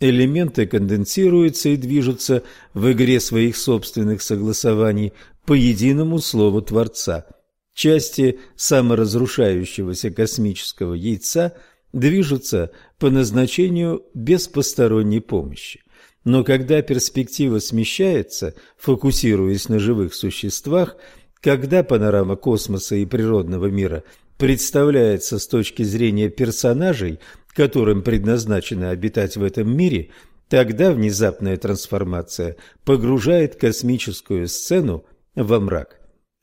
[0.00, 2.42] Элементы конденсируются и движутся
[2.72, 5.12] в игре своих собственных согласований
[5.44, 7.26] по единому слову Творца.
[7.74, 11.52] Части саморазрушающегося космического яйца
[11.92, 15.82] движутся по назначению без посторонней помощи.
[16.24, 20.96] Но когда перспектива смещается, фокусируясь на живых существах,
[21.40, 24.04] когда панорама космоса и природного мира
[24.36, 27.20] представляется с точки зрения персонажей,
[27.52, 30.10] которым предназначено обитать в этом мире,
[30.48, 35.99] тогда внезапная трансформация погружает космическую сцену во мрак.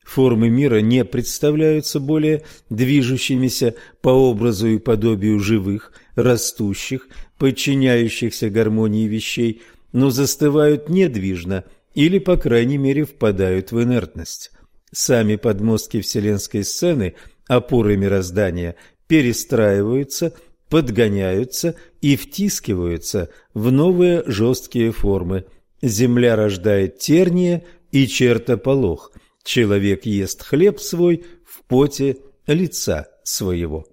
[0.08, 9.62] Формы мира не представляются более движущимися по образу и подобию живых, растущих, подчиняющихся гармонии вещей,
[9.92, 14.52] но застывают недвижно или, по крайней мере, впадают в инертность.
[14.94, 17.16] Сами подмостки вселенской сцены,
[17.50, 18.76] опоры мироздания,
[19.08, 20.32] перестраиваются,
[20.70, 25.44] подгоняются и втискиваются в новые жесткие формы.
[25.82, 29.12] Земля рождает терния и чертополох.
[29.48, 32.18] Человек ест хлеб свой в поте
[32.48, 33.88] лица своего.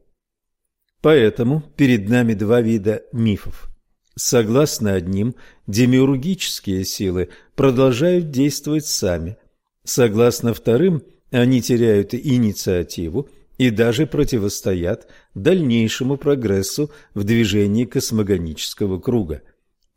[1.00, 3.68] Поэтому перед нами два вида мифов.
[4.16, 5.36] Согласно одним,
[5.68, 9.36] демиургические силы продолжают действовать сами.
[9.84, 19.42] Согласно вторым, они теряют инициативу и даже противостоят дальнейшему прогрессу в движении космогонического круга.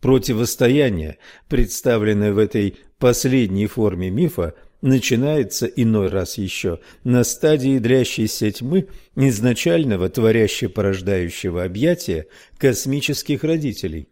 [0.01, 1.17] Противостояние,
[1.49, 10.09] представленное в этой последней форме мифа, начинается иной раз еще на стадии длящейся тьмы изначального
[10.09, 14.09] творяще-порождающего объятия космических родителей.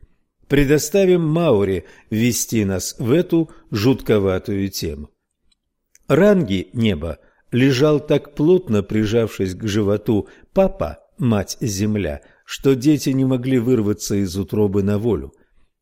[0.48, 5.10] Предоставим Мауре ввести нас в эту жутковатую тему.
[6.08, 7.18] Ранги неба
[7.52, 14.84] лежал так плотно прижавшись к животу папа, мать-земля, что дети не могли вырваться из утробы
[14.84, 15.34] на волю.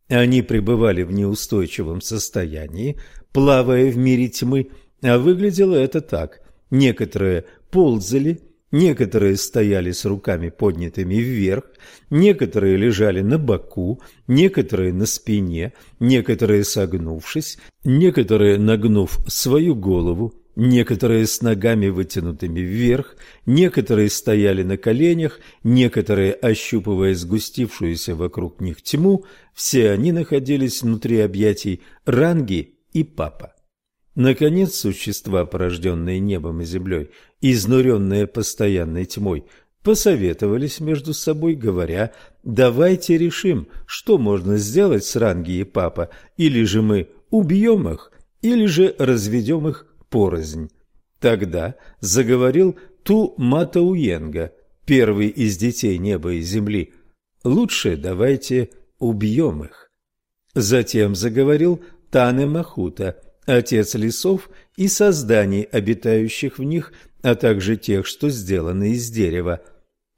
[0.08, 3.00] Они пребывали в неустойчивом состоянии,
[3.34, 4.70] плавая в мире тьмы,
[5.02, 6.40] а выглядело это так.
[6.72, 8.40] Некоторые ползали,
[8.72, 11.66] некоторые стояли с руками поднятыми вверх,
[12.10, 21.42] некоторые лежали на боку, некоторые на спине, некоторые согнувшись, некоторые нагнув свою голову, некоторые с
[21.42, 23.16] ногами вытянутыми вверх,
[23.46, 31.82] некоторые стояли на коленях, некоторые, ощупывая сгустившуюся вокруг них тьму, все они находились внутри объятий
[32.06, 33.54] Ранги и Папа.
[34.16, 37.10] Наконец, существа, порожденные небом и землей,
[37.41, 39.46] изнуренные постоянной тьмой,
[39.82, 42.14] посоветовались между собой, говоря,
[42.44, 48.66] «Давайте решим, что можно сделать с Ранги и Папа, или же мы убьем их, или
[48.66, 50.70] же разведем их порознь».
[51.20, 54.54] Тогда заговорил Ту Матауенга,
[54.86, 56.94] первый из детей неба и земли,
[57.44, 58.70] «Лучше давайте
[59.00, 59.89] убьем их».
[60.56, 61.84] Затем заговорил
[62.14, 66.93] Тане Махута, отец лесов и созданий, обитающих в них,
[67.24, 69.61] а также тех, что сделаны из дерева.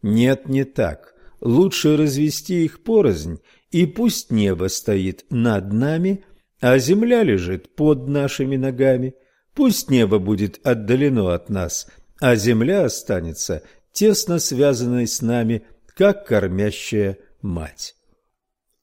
[0.01, 1.15] Нет, не так.
[1.39, 3.39] Лучше развести их порознь,
[3.71, 6.25] и пусть небо стоит над нами,
[6.59, 9.15] а земля лежит под нашими ногами.
[9.53, 11.87] Пусть небо будет отдалено от нас,
[12.19, 15.63] а земля останется тесно связанной с нами,
[15.95, 17.95] как кормящая мать.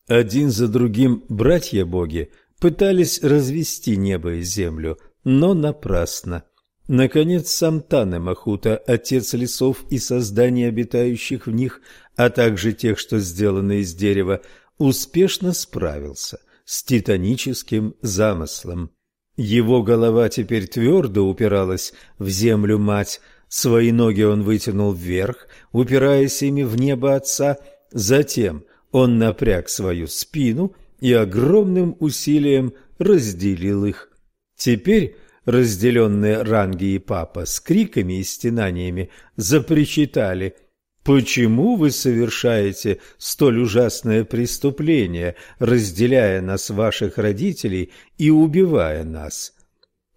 [0.08, 2.30] Один за другим братья-боги
[2.62, 6.44] пытались развести небо и землю, но напрасно.
[6.86, 11.80] Наконец, сам Тане Махута, отец лесов и созданий, обитающих в них,
[12.14, 14.42] а также тех, что сделаны из дерева,
[14.78, 18.92] успешно справился с титаническим замыслом.
[19.36, 26.62] Его голова теперь твердо упиралась в землю мать, свои ноги он вытянул вверх, упираясь ими
[26.62, 27.58] в небо отца,
[27.90, 34.08] затем он напряг свою спину и огромным усилием разделил их.
[34.56, 40.54] Теперь разделенные Ранги и Папа с криками и стенаниями запричитали
[41.02, 49.54] «Почему вы совершаете столь ужасное преступление, разделяя нас, ваших родителей, и убивая нас?»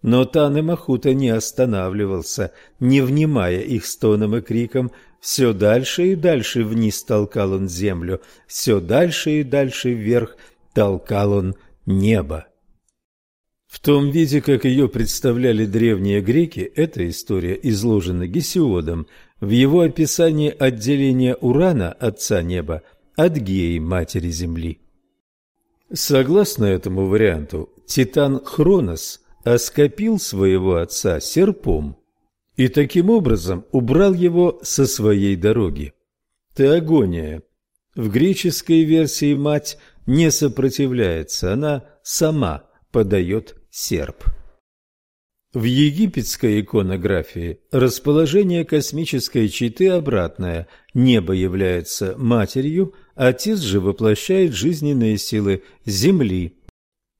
[0.02, 6.62] Но Тан Махута не останавливался, не внимая их стонам и крикам, все дальше и дальше
[6.62, 10.36] вниз толкал он землю, все дальше и дальше вверх
[10.76, 11.54] толкал он
[11.86, 12.48] небо.
[13.66, 19.06] В том виде, как ее представляли древние греки, эта история изложена Гесиодом
[19.40, 22.82] в его описании отделения Урана, отца неба,
[23.16, 24.80] от Геи, матери земли.
[25.90, 31.96] Согласно этому варианту, Титан Хронос оскопил своего отца серпом
[32.56, 35.94] и таким образом убрал его со своей дороги.
[36.54, 37.42] Теогония.
[37.94, 44.24] В греческой версии мать не сопротивляется, она сама подает серп.
[45.52, 50.68] В египетской иконографии расположение космической читы обратное.
[50.92, 56.58] Небо является матерью, отец же воплощает жизненные силы Земли.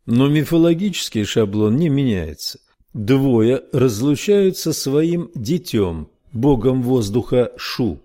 [0.05, 2.61] Но мифологический шаблон не меняется.
[2.93, 8.03] Двое разлучаются своим детем, богом воздуха Шу.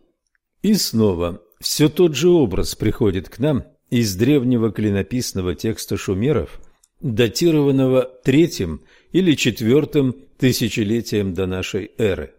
[0.62, 6.60] И снова все тот же образ приходит к нам из древнего клинописного текста шумеров–
[7.02, 8.82] датированного третьим
[9.12, 12.34] или четвертым тысячелетием до нашей эры.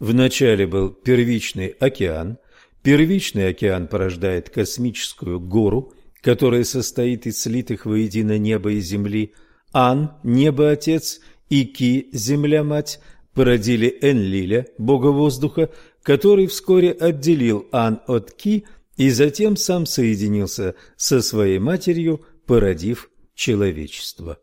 [0.00, 2.38] Вначале был первичный океан.
[2.82, 5.92] Первичный океан порождает космическую гору,
[6.22, 9.34] которая состоит из слитых воедино неба и земли.
[9.72, 11.20] Ан– небо-отец,
[11.50, 13.00] и Ки– земля-мать–
[13.36, 15.68] породили Энлиля, бога воздуха,
[16.02, 18.64] который вскоре отделил Ан от Ки
[18.96, 24.38] и затем сам соединился со своей матерью, породив человечества.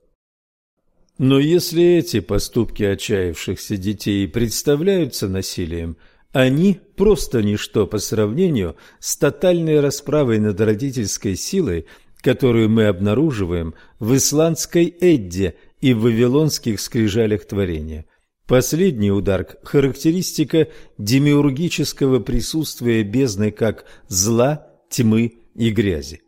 [1.17, 5.97] Но если эти поступки отчаявшихся детей представляются насилием,
[6.31, 11.85] они просто ничто по сравнению с тотальной расправой над родительской силой,
[12.21, 18.05] которую мы обнаруживаем в исландской Эдде и в вавилонских скрижалях творения.
[18.47, 20.67] Последний удар– характеристика
[20.97, 26.21] демиургического присутствия бездны как зла, тьмы и грязи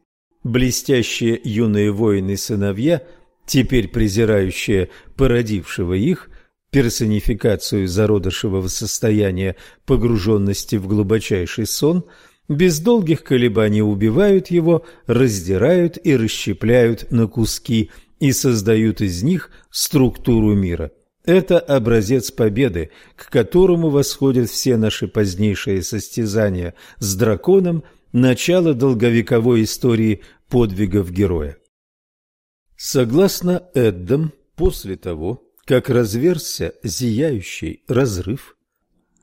[0.45, 3.01] блестящие юные воины-сыновья,
[3.47, 6.29] теперь презирающие породившего их,
[6.71, 9.55] персонификацию зародышевого состояния
[9.85, 12.05] погруженности в глубочайший сон,
[12.47, 17.89] без долгих колебаний убивают его, раздирают и расщепляют на куски
[18.19, 20.91] и создают из них структуру мира.
[21.25, 30.21] Это образец победы, к которому восходят все наши позднейшие состязания с драконом, начало долговековой истории
[30.49, 31.57] подвигов героя.
[32.77, 38.55] Согласно Эддам, после того, как разверзся зияющий разрыв,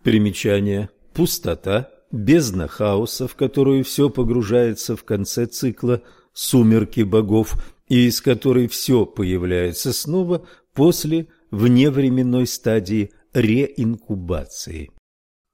[0.02, 6.02] примечание, пустота, бездна хаоса, в которую все погружается в конце цикла
[6.32, 7.54] сумерки богов,
[7.88, 14.90] и из которой все появляется снова после вневременной стадии реинкубации.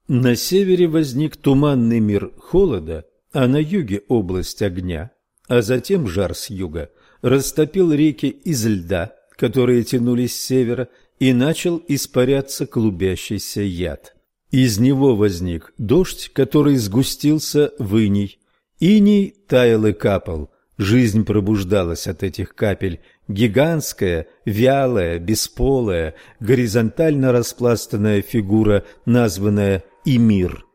[0.07, 5.11] На севере возник туманный мир холода, а на юге область огня,
[5.47, 6.89] а затем жар с юга
[7.21, 10.87] растопил реки из льда, которые тянулись с севера,
[11.19, 14.15] и начал испаряться клубящийся яд.
[14.51, 18.39] Из него возник дождь, который сгустился в иней.
[18.79, 20.49] Иней таял и капал.
[20.77, 23.01] Жизнь пробуждалась от этих капель.
[23.29, 30.65] Гигантская, вялая, бесполая, горизонтально распластанная фигура, названная Имир.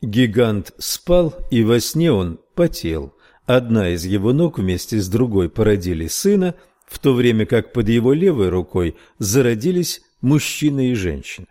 [0.00, 3.14] Гигант спал, и во сне он потел.
[3.46, 6.54] Одна из его ног вместе с другой породили сына,
[6.86, 11.48] в то время как под его левой рукой зародились мужчина и женщина.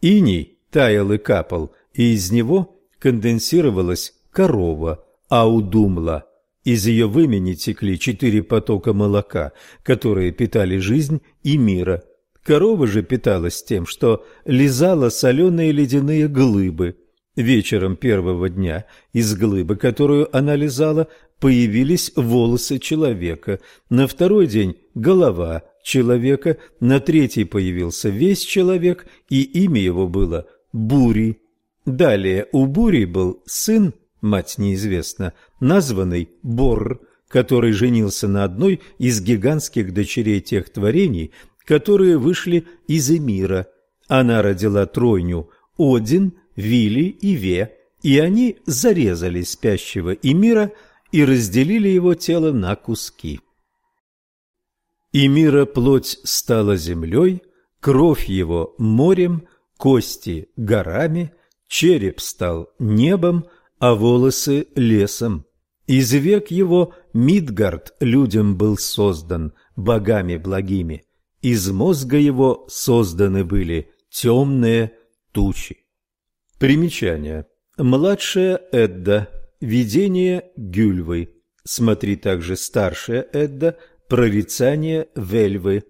[0.00, 6.29] Иней таял и капал, и из него конденсировалась корова, аудумла.
[6.64, 12.02] Из ее вымени текли четыре потока молока, которые питали жизнь и мира.
[12.42, 16.96] Корова же питалась тем, что лизала соленые ледяные глыбы–
[17.36, 21.06] Вечером первого дня из глыбы, которую она лизала,
[21.38, 29.80] появились волосы человека, на второй день– голова человека, на третий появился весь человек, и имя
[29.80, 31.40] его было Бури.
[31.86, 39.94] Далее у Бури был сын, мать неизвестна, названный Бор, который женился на одной из гигантских
[39.94, 41.32] дочерей тех творений,
[41.64, 43.68] которые вышли из Эмира.
[44.08, 50.72] Она родила тройню– Один, Вили и Ве, и они зарезали спящего Эмира
[51.12, 53.40] и разделили его тело на куски.
[55.12, 57.42] Эмира плоть стала землей,
[57.80, 61.32] кровь его морем, кости горами,
[61.66, 63.46] череп стал небом,
[63.80, 65.46] а волосы лесом.
[65.86, 71.02] Из век его Мидгард людям был создан, богами благими.
[71.42, 74.92] Из мозга его созданы были темные
[75.32, 75.78] тучи.
[76.58, 77.46] Примечание.
[77.78, 79.28] Младшая Эдда.
[79.60, 81.42] Видение Гюльвы.
[81.64, 83.78] Смотри также старшая Эдда.
[84.08, 85.84] Прорицание Вельвы.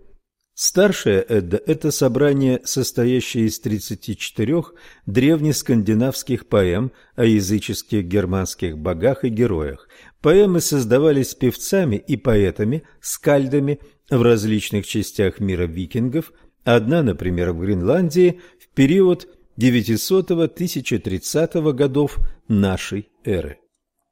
[0.62, 4.62] Старшая Эдда– это собрание, состоящее из 34
[5.06, 9.88] древнескандинавских поэм о языческих германских богах и героях.
[10.20, 13.80] Поэмы создавались певцами и поэтами, скальдами
[14.10, 16.30] в различных частях мира викингов.
[16.62, 19.28] Одна, например, в Гренландии в период
[19.58, 22.18] 900-1030 годов
[22.48, 23.60] нашей эры.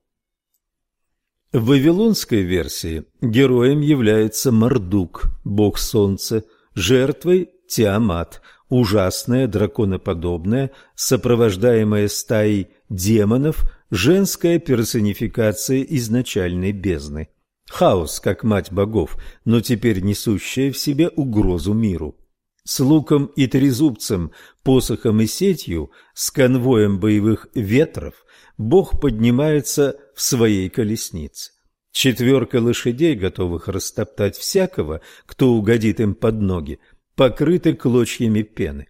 [1.55, 6.45] В вавилонской версии героем является Мардук, бог солнца,
[6.75, 17.29] жертвой Тиамат, ужасная, драконоподобная, сопровождаемая стаей демонов, женская персонификация изначальной бездны.
[17.73, 19.17] Хаос, как мать богов,
[19.47, 22.19] но теперь несущая в себе угрозу миру.
[22.65, 24.33] С луком и трезубцем,
[24.63, 28.27] посохом и сетью, с конвоем боевых ветров,
[28.59, 31.53] бог поднимается в своей колеснице.
[31.93, 36.79] Четверка лошадей, готовых растоптать всякого, кто угодит им под ноги,
[37.17, 38.89] покрыты клочьями пены.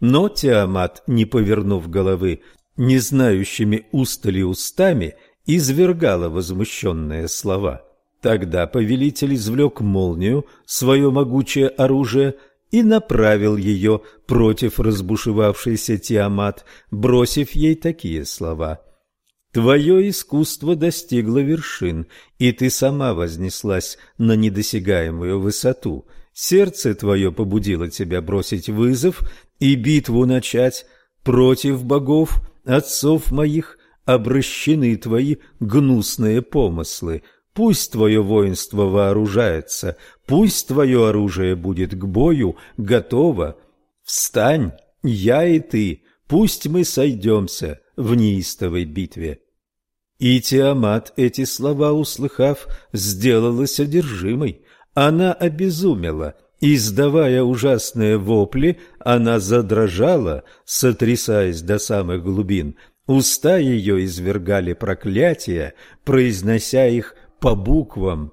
[0.00, 2.40] Но Тиамат, не повернув головы,
[2.78, 5.14] не знающими устали устами,
[5.46, 7.84] извергала возмущенные слова.
[8.20, 12.36] Тогда повелитель извлек молнию, свое могучее оружие,
[12.70, 18.80] и направил ее против разбушевавшейся Тиамат, бросив ей такие слова.
[19.52, 22.06] «Твое искусство достигло вершин,
[22.38, 26.06] и ты сама вознеслась на недосягаемую высоту.
[26.32, 29.20] Сердце твое побудило тебя бросить вызов
[29.58, 30.86] и битву начать
[31.22, 37.22] против богов, отцов моих, обращены твои гнусные помыслы.
[37.54, 39.96] Пусть твое воинство вооружается,
[40.26, 43.58] пусть твое оружие будет к бою готово.
[44.02, 44.72] Встань,
[45.02, 49.40] я и ты, пусть мы сойдемся в неистовой битве.
[50.18, 54.62] И Тиамат, эти слова услыхав, сделалась одержимой.
[54.94, 62.76] Она обезумела, Издавая ужасные вопли, она задрожала, сотрясаясь до самых глубин,
[63.06, 65.74] Уста ее извергали проклятия,
[66.04, 68.32] произнося их по буквам.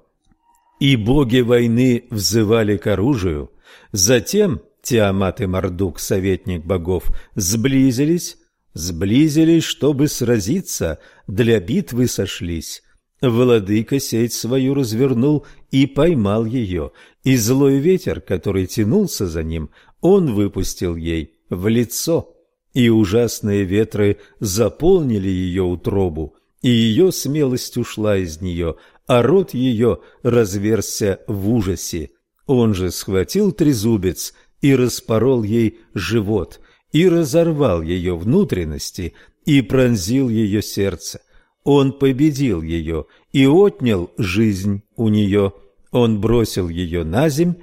[0.78, 3.50] И боги войны взывали к оружию.
[3.92, 8.38] Затем Тиамат и Мардук, советник богов, сблизились,
[8.72, 12.82] сблизились, чтобы сразиться, для битвы сошлись.
[13.20, 16.92] Владыка сеть свою развернул и поймал ее,
[17.22, 19.70] и злой ветер, который тянулся за ним,
[20.00, 22.34] он выпустил ей в лицо
[22.74, 28.76] и ужасные ветры заполнили ее утробу, и ее смелость ушла из нее,
[29.06, 32.10] а рот ее разверзся в ужасе.
[32.46, 36.60] Он же схватил трезубец и распорол ей живот,
[36.92, 39.14] и разорвал ее внутренности,
[39.44, 41.20] и пронзил ее сердце.
[41.64, 45.52] Он победил ее и отнял жизнь у нее.
[45.90, 47.54] Он бросил ее на земь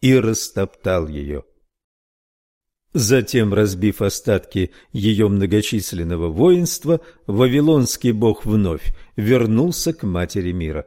[0.00, 1.44] и растоптал ее.
[2.98, 10.86] Затем, разбив остатки ее многочисленного воинства, вавилонский бог вновь вернулся к матери мира.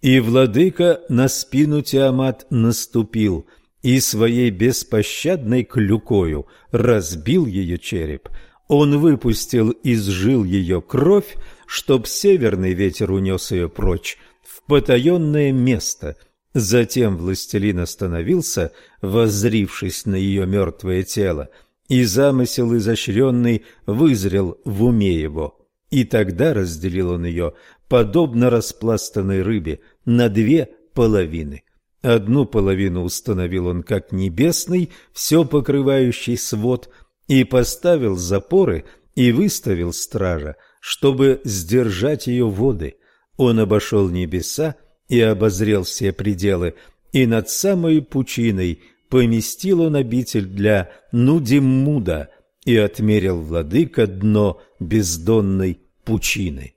[0.00, 3.46] И владыка на спину Тиамат наступил
[3.82, 8.28] и своей беспощадной клюкою разбил ее череп.
[8.68, 11.34] Он выпустил из жил ее кровь,
[11.66, 16.16] чтоб северный ветер унес ее прочь в потаенное место–
[16.54, 21.48] Затем властелин остановился, воззрившись на ее мертвое тело,
[21.88, 25.58] и замысел изощренный вызрел в уме его.
[25.90, 27.54] И тогда разделил он ее,
[27.88, 31.64] подобно распластанной рыбе, на две половины.
[32.02, 36.90] Одну половину установил он как небесный, все покрывающий свод,
[37.28, 38.84] и поставил запоры
[39.14, 42.96] и выставил стража, чтобы сдержать ее воды.
[43.36, 44.76] Он обошел небеса
[45.12, 46.74] и обозрел все пределы,
[47.12, 48.80] и над самой пучиной
[49.10, 52.30] поместил он обитель для Нудиммуда
[52.64, 56.76] и отмерил владыка дно бездонной пучины.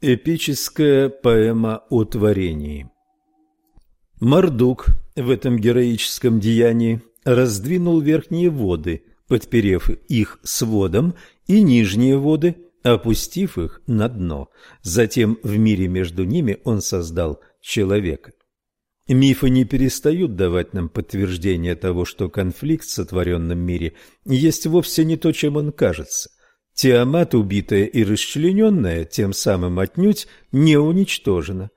[0.00, 2.88] Эпическая поэма о творении
[4.20, 4.86] Мардук
[5.16, 11.16] в этом героическом деянии раздвинул верхние воды, подперев их сводом,
[11.48, 12.54] и нижние воды,
[12.84, 14.50] опустив их на дно.
[14.82, 18.32] Затем в мире между ними он создал человека.
[19.08, 23.94] Мифы не перестают давать нам подтверждение того, что конфликт в сотворенном мире
[24.24, 26.30] есть вовсе не то, чем он кажется.
[26.74, 31.70] Тиамат, убитая и расчлененная, тем самым отнюдь не уничтожена.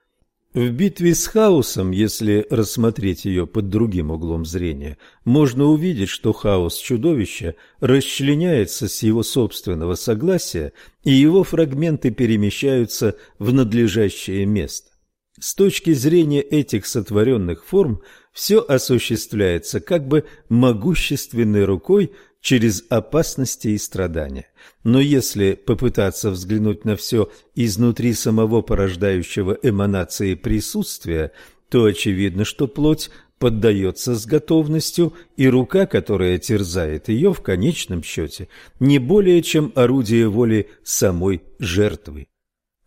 [0.53, 6.78] В битве с хаосом, если рассмотреть ее под другим углом зрения, можно увидеть, что хаос
[6.78, 10.72] чудовища расчленяется с его собственного согласия,
[11.03, 14.94] и его фрагменты перемещаются в надлежащее место.
[15.40, 18.02] С точки зрения этих сотворенных форм,
[18.32, 24.48] все осуществляется как бы могущественной рукой через опасности и страдания.
[24.84, 31.32] Но если попытаться взглянуть на все изнутри самого порождающего эманации присутствия,
[31.70, 38.48] то очевидно, что плоть поддается с готовностью, и рука, которая терзает ее в конечном счете,
[38.80, 42.28] не более чем орудие воли самой жертвы.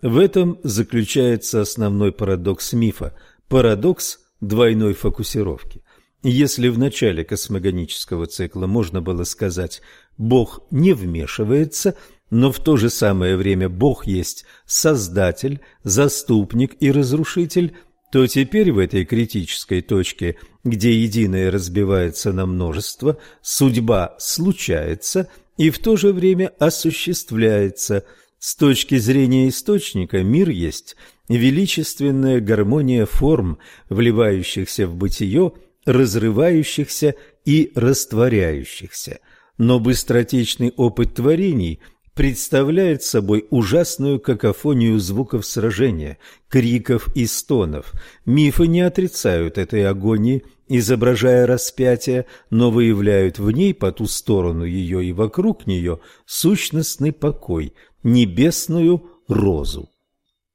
[0.02, 3.16] В этом заключается основной парадокс мифа,
[3.48, 5.82] парадокс двойной фокусировки.
[6.22, 9.82] Если в начале космогонического цикла можно было сказать
[10.16, 11.96] «Бог не вмешивается»,
[12.30, 17.74] но в то же самое время Бог есть Создатель, Заступник и Разрушитель,
[18.12, 25.78] то теперь в этой критической точке, где единое разбивается на множество, судьба случается и в
[25.78, 28.04] то же время осуществляется.
[28.38, 30.96] С точки зрения источника мир есть
[31.28, 33.58] величественная гармония форм,
[33.88, 35.52] вливающихся в бытие–
[35.88, 37.14] разрывающихся
[37.46, 39.20] и растворяющихся.
[39.56, 41.80] Но быстротечный опыт творений
[42.14, 47.92] представляет собой ужасную какофонию звуков сражения, криков и стонов.
[48.26, 55.04] Мифы не отрицают этой агонии, изображая распятие, но выявляют в ней по ту сторону ее
[55.06, 57.72] и вокруг нее сущностный покой,
[58.02, 59.88] небесную розу.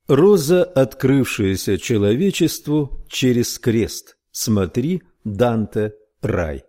[0.07, 4.17] Роза, открывшаяся человечеству через крест.
[4.31, 6.63] Смотри Данте рай.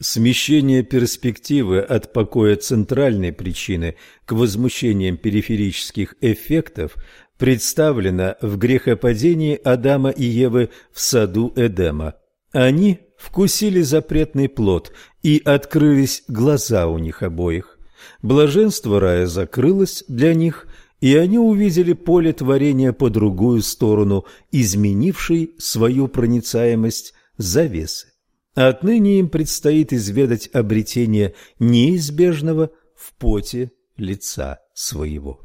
[0.00, 6.96] Смещение перспективы от покоя центральной причины к возмущениям периферических эффектов
[7.36, 12.14] представлено в грехопадении Адама и Евы в саду Эдема.
[12.52, 14.92] Они вкусили запретный плод,
[15.22, 17.79] и открылись глаза у них обоих.
[18.22, 20.66] Блаженство рая закрылось для них,
[21.00, 28.08] и они увидели поле творения по другую сторону, изменившей свою проницаемость завесы.
[28.54, 35.40] Отныне им предстоит изведать обретение неизбежного в поте лица своего.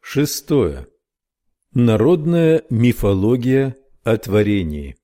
[0.00, 0.88] Шестое.
[1.72, 4.96] Народная мифология о творении.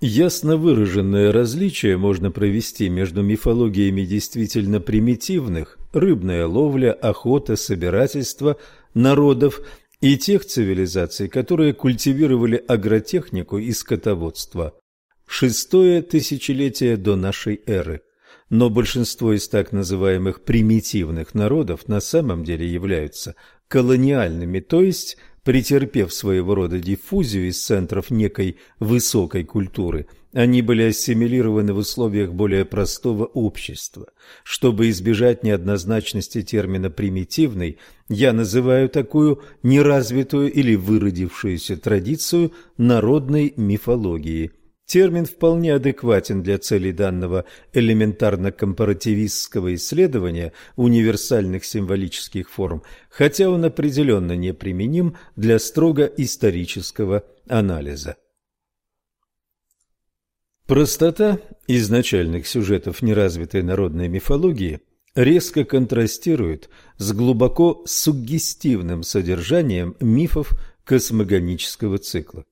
[0.00, 8.58] Ясно выраженное различие можно провести между мифологиями действительно примитивных– рыбная ловля, охота, собирательство–
[8.94, 9.60] народов
[10.00, 14.78] и тех цивилизаций, которые культивировали агротехнику и скотоводство.
[15.26, 18.02] Шестое тысячелетие до нашей эры.
[18.50, 23.34] Но большинство из так называемых примитивных народов на самом деле являются
[23.66, 25.16] колониальными, то есть
[25.48, 32.66] претерпев своего рода диффузию из центров некой высокой культуры– они были ассимилированы в условиях более
[32.66, 34.08] простого общества.
[34.44, 37.78] Чтобы избежать неоднозначности термина «примитивный»,
[38.10, 44.52] я называю такую неразвитую или выродившуюся традицию народной мифологии.
[44.88, 47.44] Термин вполне адекватен для целей данного
[47.74, 58.16] элементарно-компаративистского исследования универсальных символических форм, хотя он определенно неприменим для строго исторического анализа.
[60.66, 64.80] Простота изначальных сюжетов неразвитой народной мифологии
[65.14, 72.46] резко контрастирует с глубоко суггестивным содержанием мифов космогонического цикла.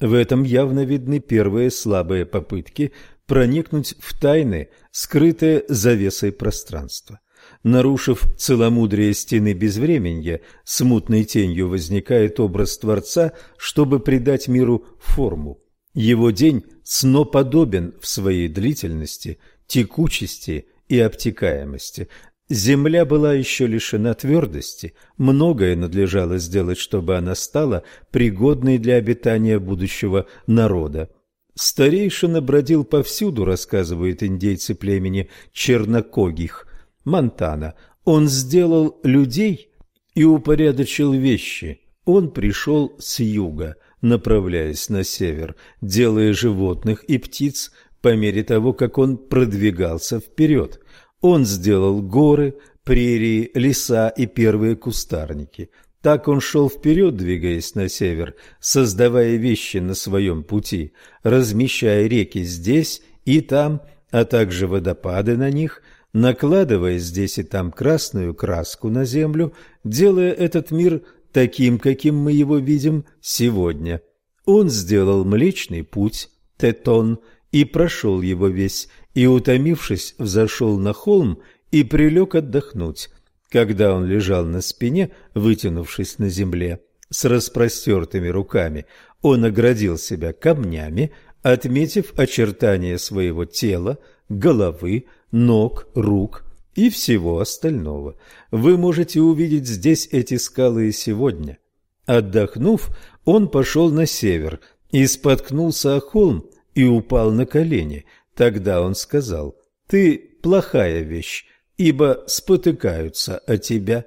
[0.00, 2.92] В этом явно видны первые слабые попытки
[3.26, 7.20] проникнуть в тайны, скрытые завесой пространства.
[7.62, 15.58] Нарушив целомудрие стены безвременья, смутной тенью возникает образ Творца, чтобы придать миру форму.
[15.94, 22.08] Его день сноподобен в своей длительности, текучести и обтекаемости.
[22.48, 27.82] Земля была еще лишена твердости, многое надлежало сделать, чтобы она стала
[28.12, 31.10] пригодной для обитания будущего народа.
[31.54, 36.68] Старейшина бродил повсюду, рассказывают индейцы племени Чернокогих,
[37.04, 37.74] Монтана.
[38.04, 39.70] Он сделал людей
[40.14, 41.80] и упорядочил вещи.
[42.04, 48.98] Он пришел с юга, направляясь на север, делая животных и птиц по мере того, как
[48.98, 50.80] он продвигался вперед–
[51.26, 55.70] он сделал горы, прерии, леса и первые кустарники.
[56.02, 60.92] Так он шел вперед, двигаясь на север, создавая вещи на своем пути,
[61.24, 63.82] размещая реки здесь и там,
[64.12, 65.82] а также водопады на них,
[66.12, 72.58] накладывая здесь и там красную краску на землю, делая этот мир таким, каким мы его
[72.58, 74.00] видим сегодня.
[74.44, 77.18] Он сделал Млечный Путь, Тетон,
[77.50, 81.40] и прошел его весь, и, утомившись, взошел на холм
[81.70, 83.08] и прилег отдохнуть.
[83.48, 88.84] Когда он лежал на спине, вытянувшись на земле, с распростертыми руками,
[89.22, 91.12] он оградил себя камнями,
[91.42, 93.98] отметив очертания своего тела,
[94.28, 96.44] головы, ног, рук
[96.74, 98.16] и всего остального.
[98.50, 101.56] Вы можете увидеть здесь эти скалы и сегодня.
[102.04, 102.94] Отдохнув,
[103.24, 104.60] он пошел на север
[104.90, 108.04] и споткнулся о холм и упал на колени,
[108.36, 109.56] Тогда он сказал,
[109.88, 111.46] «Ты плохая вещь,
[111.78, 114.04] ибо спотыкаются о тебя».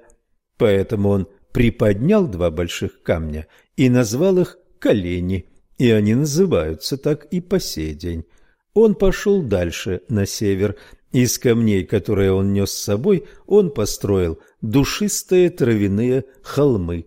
[0.56, 5.46] Поэтому он приподнял два больших камня и назвал их колени,
[5.78, 8.24] и они называются так и по сей день.
[8.72, 10.76] Он пошел дальше, на север.
[11.12, 17.06] Из камней, которые он нес с собой, он построил душистые травяные холмы.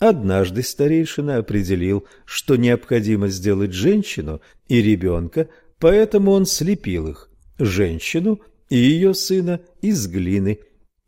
[0.00, 5.48] Однажды старейшина определил, что необходимо сделать женщину и ребенка
[5.78, 10.58] Поэтому он слепил их, женщину и ее сына, из глины.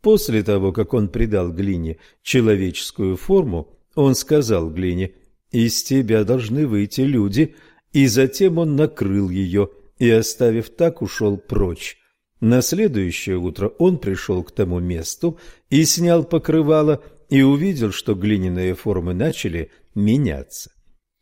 [0.01, 5.11] После того, как он придал глине человеческую форму, он сказал глине,
[5.51, 7.55] «Из тебя должны выйти люди»,
[7.91, 9.69] и затем он накрыл ее
[9.99, 11.97] и, оставив так, ушел прочь.
[12.39, 15.37] На следующее утро он пришел к тому месту
[15.69, 20.71] и снял покрывало и увидел, что глиняные формы начали меняться.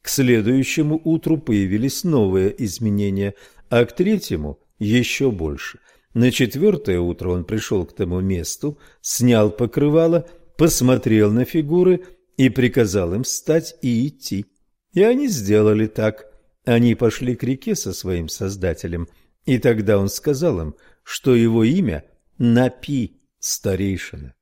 [0.01, 3.35] К следующему утру появились новые изменения,
[3.69, 5.79] а к третьему еще больше.
[6.13, 10.27] На четвертое утро он пришел к тому месту, снял покрывало,
[10.57, 12.05] посмотрел на фигуры
[12.37, 14.45] и приказал им встать и идти.
[14.93, 16.25] И они сделали так.
[16.65, 19.07] Они пошли к реке со своим создателем,
[19.45, 22.05] и тогда он сказал им, что его имя
[22.37, 24.33] Напи, старейшина.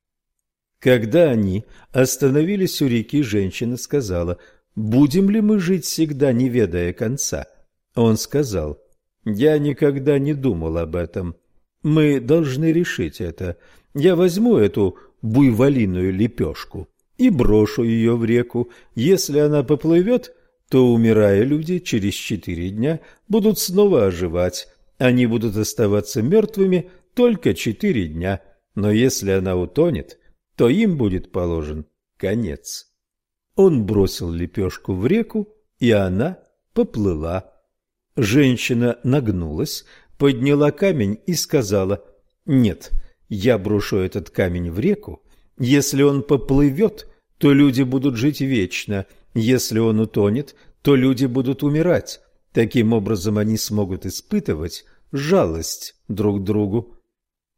[0.80, 4.38] Когда они остановились у реки, женщина сказала–
[4.78, 7.48] будем ли мы жить всегда, не ведая конца?
[7.96, 8.80] Он сказал,
[9.26, 11.36] я никогда не думал об этом.
[11.84, 13.58] Мы должны решить это.
[13.96, 16.88] Я возьму эту буйволиную лепешку
[17.18, 18.70] и брошу ее в реку.
[18.94, 20.36] Если она поплывет,
[20.70, 24.68] то, умирая люди, через четыре дня будут снова оживать.
[25.00, 28.42] Они будут оставаться мертвыми только четыре дня,
[28.76, 30.20] но если она утонет,
[30.56, 31.88] то им будет положен
[32.18, 32.92] конец.
[33.58, 36.38] Он бросил лепешку в реку, и она
[36.74, 37.54] поплыла.
[38.16, 39.84] Женщина нагнулась,
[40.20, 42.06] подняла камень и сказала,
[42.46, 42.92] «Нет,
[43.30, 45.24] я брошу этот камень в реку.
[45.58, 47.08] Если он поплывет,
[47.40, 49.08] то люди будут жить вечно.
[49.34, 52.22] Если он утонет, то люди будут умирать.
[52.54, 56.96] Таким образом они смогут испытывать жалость друг другу».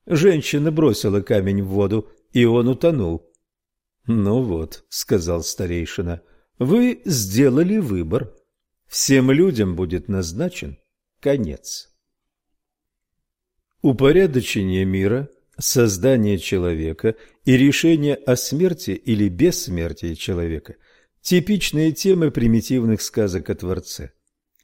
[0.08, 3.29] Женщина бросила камень в воду, и он утонул.
[4.12, 6.24] «Ну вот»,— сказал старейшина,—
[6.58, 8.34] «вы сделали выбор.
[8.88, 10.80] Всем людям будет назначен
[11.20, 11.92] конец».
[13.84, 15.30] Упорядочение мира,
[15.60, 20.78] создание человека и решение о смерти или бессмертии человека–
[21.22, 24.14] типичные темы примитивных сказок о Творце.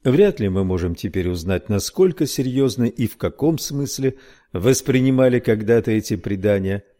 [0.02, 4.16] Вряд ли мы можем теперь узнать, насколько серьезно и в каком смысле
[4.52, 6.82] воспринимали когда-то эти предания–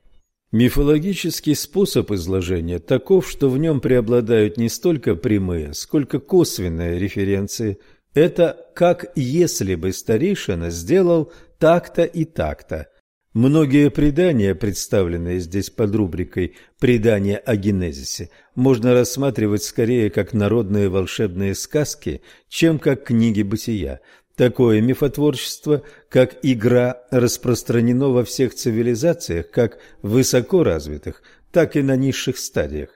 [0.52, 7.78] Мифологический способ изложения таков, что в нем преобладают не столько прямые, сколько косвенные референции.
[8.14, 12.86] Это как если бы старейшина сделал так-то и так-то.
[13.36, 21.54] Многие предания, представленные здесь под рубрикой «Предания о генезисе», можно рассматривать скорее как народные волшебные
[21.54, 24.00] сказки, чем как книги бытия.
[24.36, 31.22] Такое мифотворчество, как игра, распространено во всех цивилизациях, как высоко развитых,
[31.52, 32.90] так и на низших стадиях.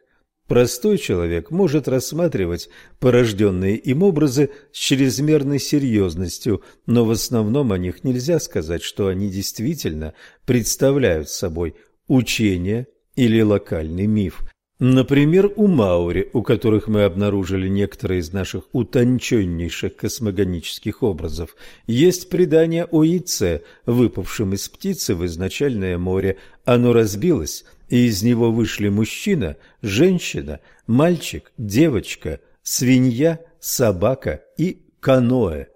[0.47, 2.69] Простой человек может рассматривать
[2.99, 9.31] порожденные им образы с чрезмерной серьезностью, но в основном о них нельзя сказать, что они
[9.31, 10.13] действительно
[10.45, 11.75] представляют собой
[12.07, 14.43] учение или локальный миф.
[14.81, 21.55] Например, у Маури, у которых мы обнаружили некоторые из наших утонченнейших космогонических образов,
[21.87, 26.39] есть предание о яйце, выпавшем из птицы в изначальное море.
[26.65, 35.67] Оно разбилось– и из него вышли мужчина, женщина, мальчик, девочка, свинья, собака и каноэ.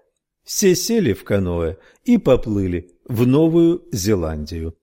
[0.43, 1.75] Все сели в каноэ
[2.05, 4.77] и поплыли в Новую Зеландию.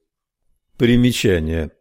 [0.77, 1.73] Примечание.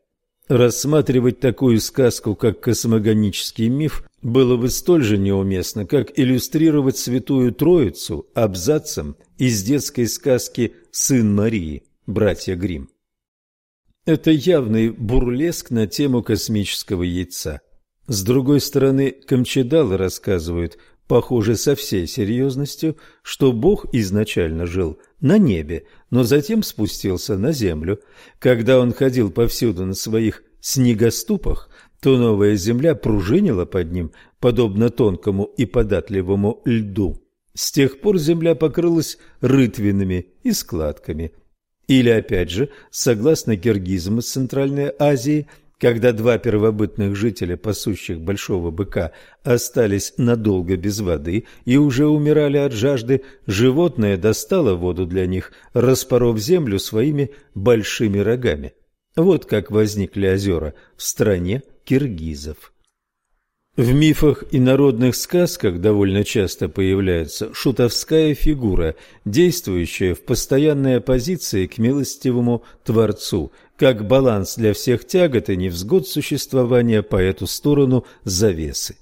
[0.52, 8.28] Рассматривать такую сказку, как космогонический миф, было бы столь же неуместно, как иллюстрировать Святую Троицу
[8.34, 12.90] абзацем из детской сказки «Сын Марии» братья Гримм.
[14.06, 17.62] Это явный бурлеск на тему космического яйца.
[18.08, 20.78] С другой стороны, камчедалы рассказывают,
[21.12, 28.00] похоже, со всей серьезностью, что Бог изначально жил на небе, но затем спустился на землю.
[28.40, 31.70] Когда он ходил повсюду на своих снегоступах,
[32.00, 37.22] то новая земля пружинила под ним, подобно тонкому и податливому льду.
[37.54, 41.34] С тех пор земля покрылась рытвинами и складками.
[41.88, 45.50] Или, опять же, согласно киргизам из Центральной Азии,
[45.82, 49.14] когда два первобытных жителя, пасущих большого быка,
[49.44, 56.38] остались надолго без воды и уже умирали от жажды, животное достало воду для них, распоров
[56.38, 58.74] землю своими большими рогами.
[59.16, 62.72] Вот как возникли озера в стране киргизов.
[63.78, 71.78] В мифах и народных сказках довольно часто появляется шутовская фигура, действующая в постоянной оппозиции к
[71.78, 78.96] милостивому Творцу, как баланс для всех тягот и невзгод существования по эту сторону завесы.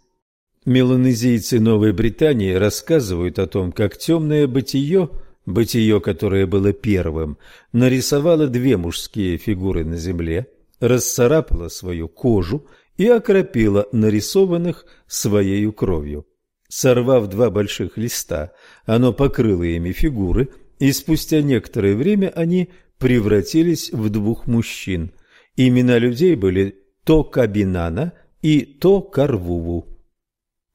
[0.65, 5.09] Меланезийцы Новой Британии рассказывают о том, как темное бытие,
[5.45, 7.37] бытие, которое было первым,
[7.73, 10.47] нарисовало две мужские фигуры на земле,
[10.79, 12.65] расцарапало свою кожу
[12.95, 16.25] и окропила нарисованных своею кровью.
[16.69, 18.53] Сорвав два больших листа,
[18.85, 20.47] оно покрыло ими фигуры,
[20.79, 22.69] и спустя некоторое время они
[22.99, 25.11] превратились в двух мужчин.
[25.55, 29.87] Имена людей были То Кабинана и То Карвуву.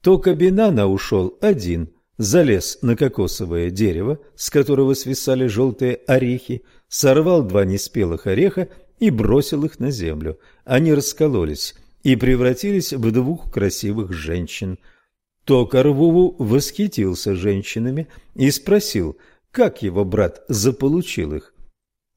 [0.03, 7.65] То Кабинана ушел один, залез на кокосовое дерево, с которого свисали желтые орехи, сорвал два
[7.65, 8.69] неспелых ореха
[8.99, 10.39] и бросил их на землю.
[10.65, 14.79] Они раскололись, и превратились в двух красивых женщин.
[15.45, 19.17] Токарвуву восхитился женщинами и спросил,
[19.51, 21.54] как его брат заполучил их.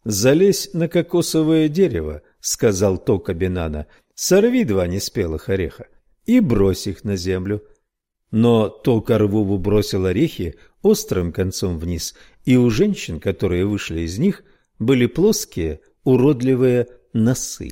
[0.10, 5.88] «Залезь на кокосовое дерево»,— сказал Токабинана,— «сорви два неспелых ореха
[6.26, 7.62] и брось их на землю».
[8.32, 12.16] Но Токарвуву бросил орехи острым концом вниз,
[12.46, 14.46] и у женщин, которые вышли из них,
[14.80, 17.72] были плоские, уродливые носы.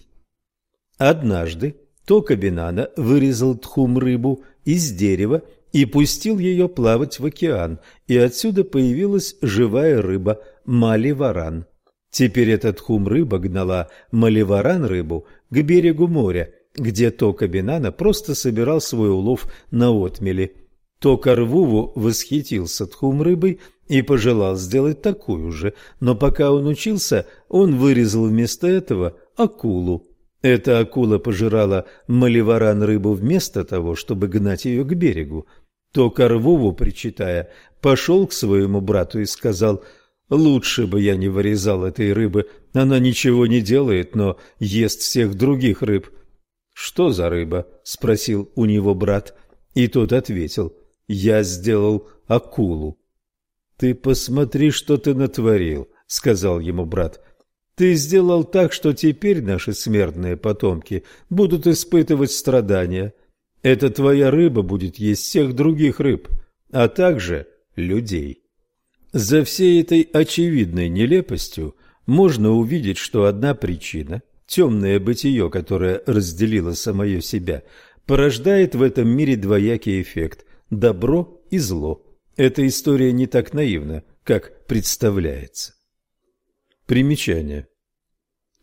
[0.97, 8.65] Однажды то Кабинана вырезал тхум-рыбу из дерева и пустил ее плавать в океан, и отсюда
[8.65, 11.65] появилась живая рыба маливаран.
[12.15, 19.89] Теперь этот тхум-рыба гнала маливаран-рыбу к берегу моря, где Тока-Бинана просто собирал свой улов на
[19.91, 20.55] отмели.
[20.99, 23.59] Тока-Рвуву восхитился тхум-рыбой
[23.89, 30.07] и пожелал сделать такую же, но пока он учился, он вырезал вместо этого акулу.
[30.41, 35.47] Эта акула пожирала маливаран рыбу вместо того, чтобы гнать ее к берегу.
[35.91, 37.49] То Корвову, причитая,
[37.81, 39.83] пошел к своему брату и сказал,
[40.29, 45.81] «Лучше бы я не вырезал этой рыбы, она ничего не делает, но ест всех других
[45.81, 46.09] рыб».
[46.73, 49.35] «Что за рыба?»– спросил у него брат.
[49.75, 50.73] И тот ответил,
[51.07, 52.99] «Я сделал акулу».
[53.77, 57.21] «Ты посмотри, что ты натворил»,– сказал ему брат.
[57.75, 63.13] Ты сделал так, что теперь наши смертные потомки будут испытывать страдания.
[63.61, 66.29] Эта твоя рыба будет есть всех других рыб,
[66.71, 68.44] а также людей.
[69.15, 77.21] За всей этой очевидной нелепостью можно увидеть, что одна причина– темное бытие, которое разделило самое
[77.21, 77.63] себя,
[78.05, 82.05] порождает в этом мире двоякий эффект– добро и зло.
[82.35, 85.75] Эта история не так наивна, как представляется.
[86.85, 87.69] Примечание.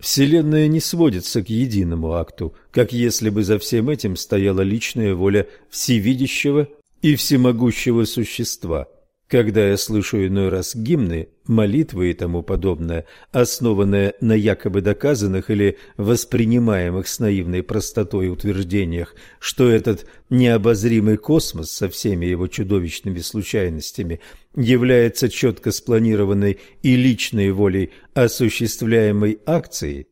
[0.00, 5.48] Вселенная не сводится к единому акту, как если бы за всем этим стояла личная воля
[5.70, 6.68] всевидящего
[7.00, 8.90] и всемогущего существа.
[9.32, 15.78] Когда я слышу иной раз гимны, молитвы и тому подобное, основанные на якобы доказанных или
[15.96, 24.20] воспринимаемых с наивной простотой утверждениях, что этот необозримый космос со всеми его чудовищными случайностями
[24.54, 30.08] является четко спланированной и личной волей осуществляемой акцией,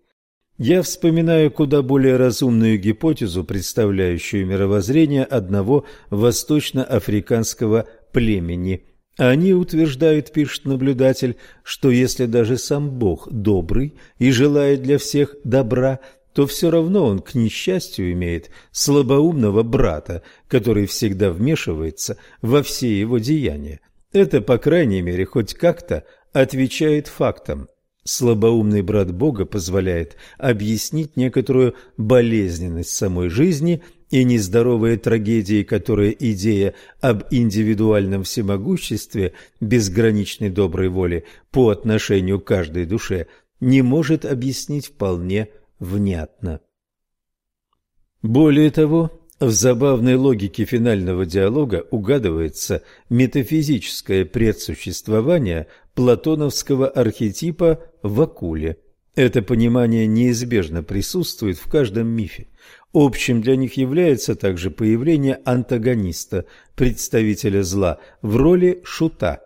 [0.56, 8.84] я вспоминаю куда более разумную гипотезу, представляющую мировоззрение одного восточноафриканского племени–
[9.16, 16.00] они утверждают, пишет наблюдатель, что если даже сам Бог добрый и желает для всех добра,
[16.32, 23.18] то все равно он, к несчастью, имеет слабоумного брата, который всегда вмешивается во все его
[23.18, 23.80] деяния.
[24.12, 27.68] Это, по крайней мере, хоть как-то отвечает фактам.
[28.04, 37.24] Слабоумный брат Бога позволяет объяснить некоторую болезненность самой жизни– и нездоровые трагедии, которые идея об
[37.30, 43.26] индивидуальном всемогуществе безграничной доброй воли по отношению к каждой душе
[43.60, 46.60] не может объяснить вполне внятно.
[48.22, 58.78] Более того, в забавной логике финального диалога угадывается метафизическое предсуществование платоновского архетипа в акуле.
[59.14, 62.48] Это понимание неизбежно присутствует в каждом мифе.
[62.92, 69.42] Общим для них является также появление антагониста, представителя зла, в роли шута.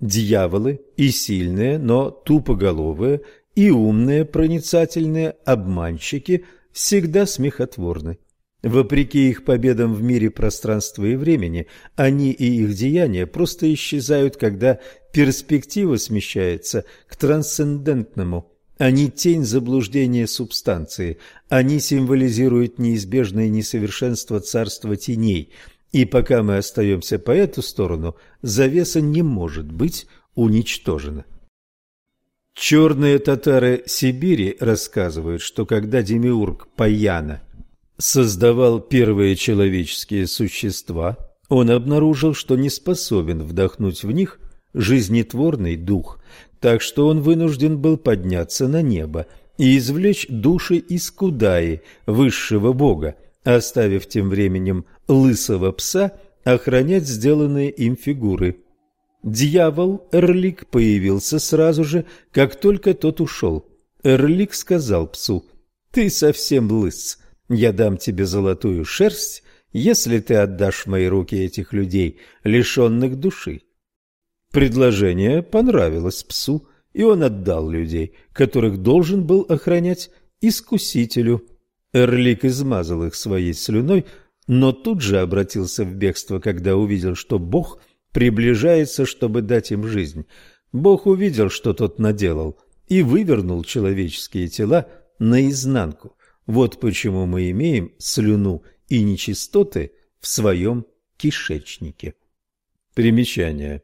[0.00, 3.22] Дьяволы и сильные, но тупоголовые,
[3.54, 8.18] и умные, проницательные обманщики всегда смехотворны.
[8.62, 14.80] Вопреки их победам в мире пространства и времени, они и их деяния просто исчезают, когда
[15.12, 21.18] перспектива смещается к трансцендентному– они тень заблуждения субстанции,
[21.48, 25.52] они символизируют неизбежное несовершенство царства теней,
[25.92, 31.24] и пока мы остаемся по эту сторону, завеса не может быть уничтожена.
[32.54, 37.42] Черные татары Сибири рассказывают, что когда Демиург Паяна
[37.98, 41.18] создавал первые человеческие существа,
[41.48, 44.38] он обнаружил, что не способен вдохнуть в них
[44.72, 46.20] жизнетворный дух,
[46.64, 49.26] так что он вынужден был подняться на небо
[49.58, 56.12] и извлечь души из Кудаи, высшего бога, оставив тем временем лысого пса
[56.42, 58.64] охранять сделанные им фигуры.
[59.22, 63.66] Дьявол Эрлик появился сразу же, как только тот ушел.
[64.02, 65.44] Эрлик сказал псу,
[65.90, 67.18] «Ты совсем лыс,
[67.50, 69.42] я дам тебе золотую шерсть,
[69.74, 73.60] если ты отдашь в мои руки этих людей, лишенных души».
[74.54, 80.10] Предложение понравилось псу, и он отдал людей, которых должен был охранять
[80.40, 81.44] искусителю.
[81.92, 84.06] Эрлик измазал их своей слюной,
[84.46, 87.80] но тут же обратился в бегство, когда увидел, что Бог
[88.12, 90.24] приближается, чтобы дать им жизнь.
[90.70, 92.56] Бог увидел, что тот наделал,
[92.86, 94.86] и вывернул человеческие тела
[95.18, 96.16] наизнанку.
[96.46, 99.90] Вот почему мы имеем слюну и нечистоты
[100.20, 100.86] в своем
[101.16, 102.14] кишечнике.
[102.94, 103.82] Примечание.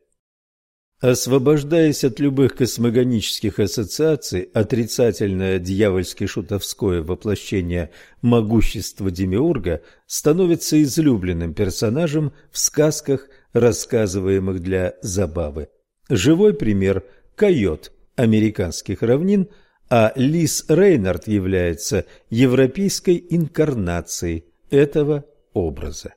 [1.00, 7.90] Освобождаясь от любых космогонических ассоциаций, отрицательное дьявольски-шутовское воплощение
[8.20, 15.68] могущества Демиурга становится излюбленным персонажем в сказках, рассказываемых для забавы.
[16.10, 17.02] Живой пример–
[17.34, 19.48] койот американских равнин,
[19.88, 25.24] а Лис Рейнард является европейской инкарнацией этого
[25.54, 26.12] образа.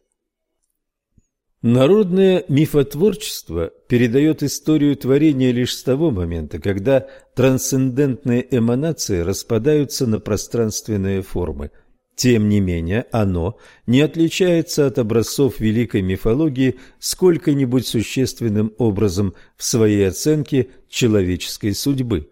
[1.64, 11.22] Народное мифотворчество передает историю творения лишь с того момента, когда трансцендентные эманации распадаются на пространственные
[11.22, 11.72] формы.
[12.18, 13.58] Тем не менее, оно
[13.88, 22.30] не отличается от образцов великой мифологии сколько-нибудь существенным образом в своей оценке человеческой судьбы.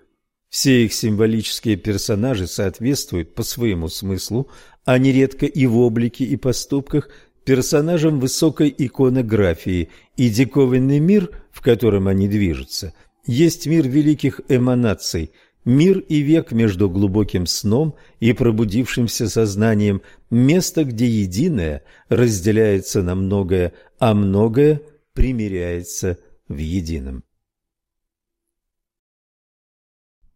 [0.50, 4.50] Все их символические персонажи соответствуют по своему смыслу,
[4.84, 7.08] а нередко и в облике и поступках
[7.52, 12.94] персонажам высокой иконографии, и диковинный мир, в котором они движутся,
[13.26, 15.32] есть мир великих эманаций,
[15.66, 23.74] мир и век между глубоким сном и пробудившимся сознанием, место, где единое разделяется на многое,
[24.00, 27.26] а многое примиряется в едином.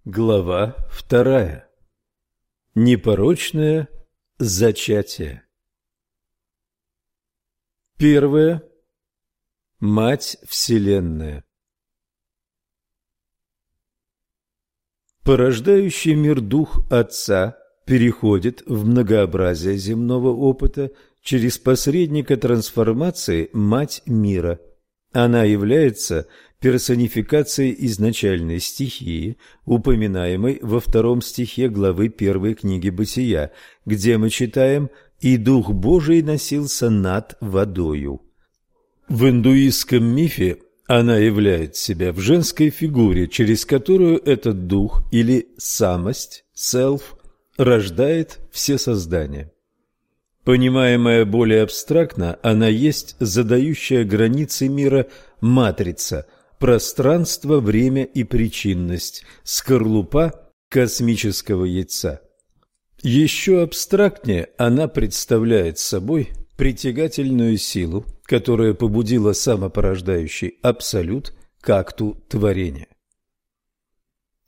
[0.03, 1.69] Глава вторая.
[2.75, 3.87] Непорочное
[4.37, 5.44] зачатие.
[7.97, 8.61] Первое.
[9.79, 11.45] Мать Вселенная.
[15.23, 20.91] Порождающий мир дух Отца переходит в многообразие земного опыта
[21.21, 24.59] через посредника трансформации Мать мира.
[25.13, 26.27] Она является
[26.59, 33.51] персонификацией изначальной стихии, упоминаемой во втором стихе главы первой книги Бытия,
[33.85, 34.89] где мы читаем
[35.25, 38.21] «И Дух Божий носился над водою».
[39.09, 46.45] В индуистском мифе она являет себя в женской фигуре, через которую этот дух или самость,
[46.55, 47.01] self,
[47.57, 49.51] рождает все создания.
[50.43, 55.07] Понимаемая более абстрактно, она есть задающая границы мира
[55.41, 56.27] матрица,
[56.59, 62.21] пространство, время и причинность, скорлупа космического яйца.
[63.07, 72.87] Еще абстрактнее она представляет собой притягательную силу, которая побудила самопорождающий абсолют к акту творения.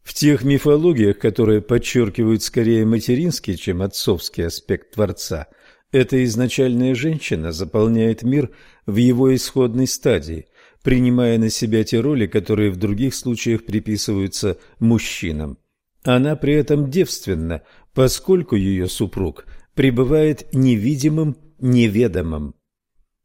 [0.02, 5.46] В тех мифологиях, которые подчеркивают скорее материнский, чем отцовский аспект Творца,
[5.92, 8.50] эта изначальная женщина заполняет мир
[8.88, 10.48] в его исходной стадии,
[10.82, 15.60] принимая на себя те роли, которые в других случаях приписываются мужчинам.
[16.08, 17.64] Она при этом девственна,
[17.98, 22.54] поскольку ее супруг пребывает невидимым неведомым.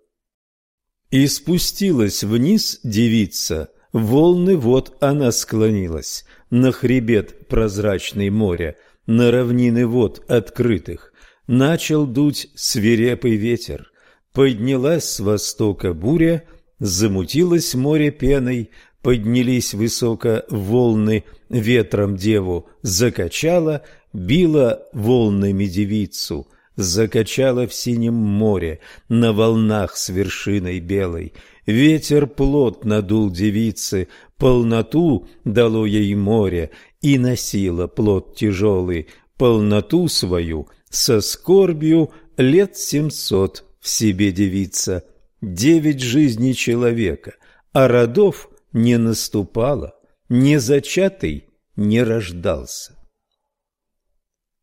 [1.11, 8.77] И спустилась вниз девица, волны вод она склонилась, на хребет прозрачный моря,
[9.07, 11.15] на равнины вод открытых.
[11.47, 13.91] Начал дуть свирепый ветер,
[14.35, 16.45] поднялась с востока буря,
[16.79, 18.71] замутилось море пеной,
[19.01, 23.83] поднялись высоко волны, ветром деву закачала,
[24.13, 26.47] била волнами девицу—
[26.79, 28.79] закачала в синем море,
[29.09, 31.35] на волнах с вершиной белой.
[31.67, 34.07] Ветер плот надул девицы,
[34.37, 36.71] полноту дало ей море,
[37.03, 45.05] и носила плод тяжелый, полноту свою, со скорбью лет семьсот в себе девица.
[45.43, 47.35] Девять жизней человека,
[47.73, 49.95] а родов не наступало,
[50.29, 52.98] не зачатый не рождался.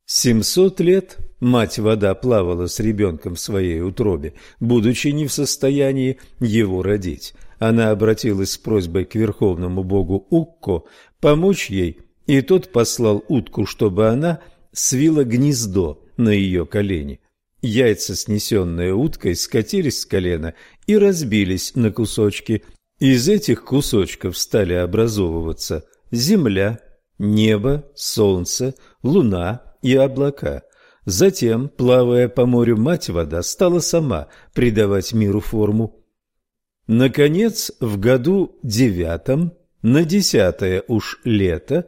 [0.07, 7.34] Семьсот лет мать-вода плавала с ребенком в своей утробе, будучи не в состоянии его родить.
[7.57, 10.84] Она обратилась с просьбой к верховному богу Укко
[11.19, 14.41] помочь ей, и тот послал утку, чтобы она
[14.73, 17.19] свила гнездо на ее колени.
[17.64, 20.53] Яйца, снесенные уткой, скатились с колена
[20.86, 22.64] и разбились на кусочки.
[22.99, 26.80] Из этих кусочков стали образовываться земля,
[27.18, 30.64] небо, солнце, луна, и облака.
[31.06, 36.04] Затем, плавая по морю, мать-вода стала сама придавать миру форму.
[36.88, 41.88] Наконец, в году девятом, на десятое уж лето,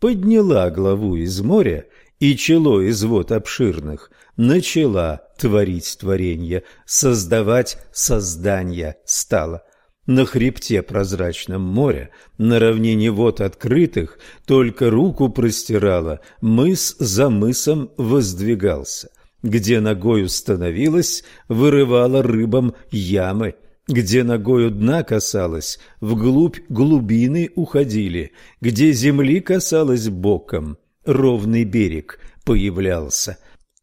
[0.00, 1.86] подняла главу из моря
[2.18, 9.62] и чело из вод обширных, начала творить творенье, создавать создания стала.
[10.08, 12.08] На хребте прозрачном моря,
[12.38, 19.10] на равнине вод открытых, только руку простирала, мыс за мысом воздвигался.
[19.42, 23.56] Где ногою становилась, вырывала рыбам ямы,
[23.86, 28.32] где ногою дна касалась, вглубь глубины уходили,
[28.62, 33.36] где земли касалась боком, ровный берег появлялся.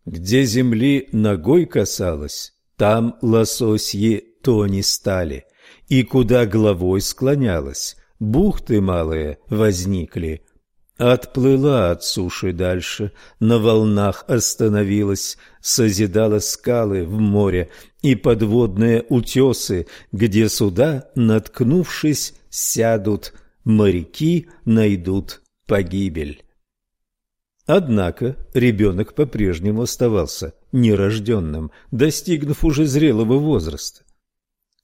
[0.07, 5.45] Где земли ногой касалось, там лососьи не стали—
[5.87, 10.45] и куда головой склонялась, бухты малые возникли.
[10.97, 17.69] Отплыла от суши дальше, на волнах остановилась, созидала скалы в море
[18.01, 23.33] и подводные утесы, где суда, наткнувшись, сядут,
[23.65, 26.45] моряки найдут погибель.
[27.65, 34.04] Однако ребенок по-прежнему оставался нерожденным, достигнув уже зрелого возраста.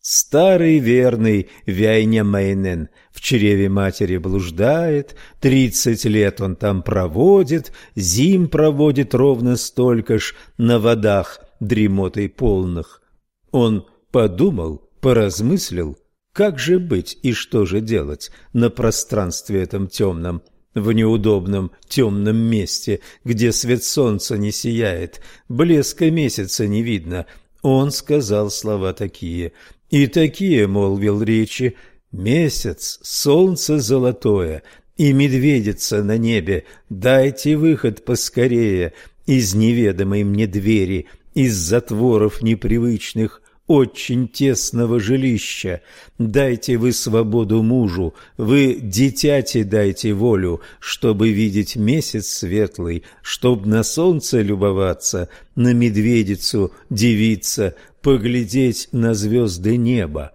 [0.02, 9.14] Старый верный Вяйня Мейнен в чреве матери блуждает, тридцать лет он там проводит, зим проводит
[9.14, 13.04] ровно столько ж на водах дремотой полных.
[13.52, 15.96] Он подумал, поразмыслил,
[16.34, 20.42] как же быть и что же делать на пространстве этом темном,
[20.74, 27.28] в неудобном темном месте, где свет солнца не сияет, блеска месяца не видно.
[27.62, 29.54] Он сказал слова такие–
[29.92, 31.76] и такие, молвил речи,
[32.12, 34.64] месяц, солнце золотое
[34.98, 38.94] и медведица на небе, дайте выход поскорее
[39.26, 45.82] из неведомой мне двери, из затворов непривычных, очень тесного жилища.
[46.18, 54.42] Дайте вы свободу мужу, вы дитяти дайте волю, чтобы видеть месяц светлый, чтоб на солнце
[54.42, 60.34] любоваться, на медведицу девиться, поглядеть на звезды неба.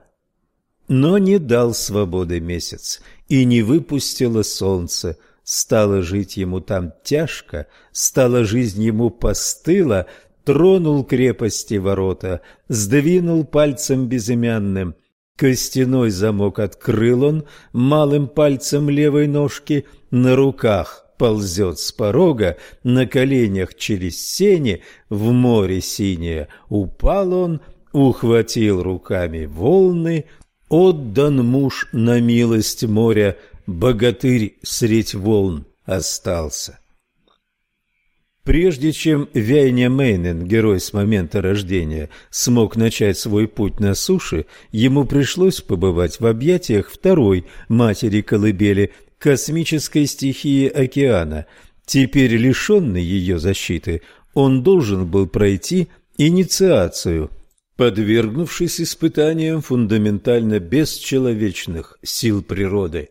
[0.88, 8.44] Но не дал свободы месяц и не выпустило солнце, стало жить ему там тяжко, стала
[8.44, 10.06] жизнь ему постыла,
[10.44, 14.94] тронул крепости ворота, сдвинул пальцем безымянным.
[15.36, 23.74] Костяной замок открыл он малым пальцем левой ножки, на руках ползет с порога, на коленях
[23.74, 26.48] через сени, в море синее.
[26.68, 27.60] Упал он,
[27.92, 30.26] ухватил руками волны,
[30.68, 33.36] отдан муж на милость моря,
[33.66, 36.78] богатырь средь волн остался.
[38.46, 45.04] Прежде чем Вяйня Мейнен, герой с момента рождения, смог начать свой путь на суше, ему
[45.04, 51.46] пришлось побывать в объятиях второй матери колыбели, космической стихии океана.
[51.84, 54.02] Теперь лишенный ее защиты,
[54.34, 55.88] он должен был пройти
[56.18, 57.30] инициацию,
[57.76, 63.10] подвергнувшись испытаниям фундаментально бесчеловечных сил природы.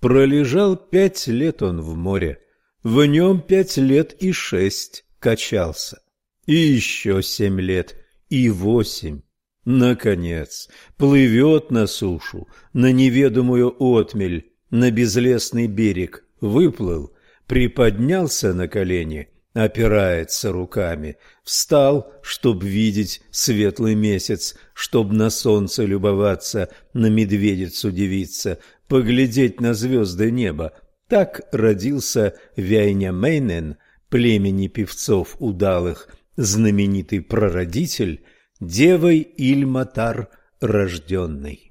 [0.00, 2.40] Пролежал пять лет он в море,
[2.82, 6.00] в нем пять лет и шесть качался,
[6.46, 7.96] и еще семь лет,
[8.28, 9.20] и восемь.
[9.66, 17.12] Наконец, плывет на сушу, на неведомую отмель, на безлесный берег, выплыл,
[17.46, 27.06] приподнялся на колени, опирается руками, встал, чтоб видеть светлый месяц, чтоб на солнце любоваться, на
[27.06, 30.72] медведицу дивиться, поглядеть на звезды неба,
[31.08, 33.76] так родился Вяйня Мейнен,
[34.08, 38.24] племени певцов удалых, знаменитый прародитель,
[38.60, 40.28] девой Ильматар
[40.60, 41.69] рожденный.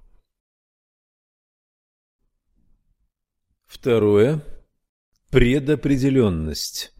[3.69, 4.43] Второе.
[5.29, 6.91] Предопределенность.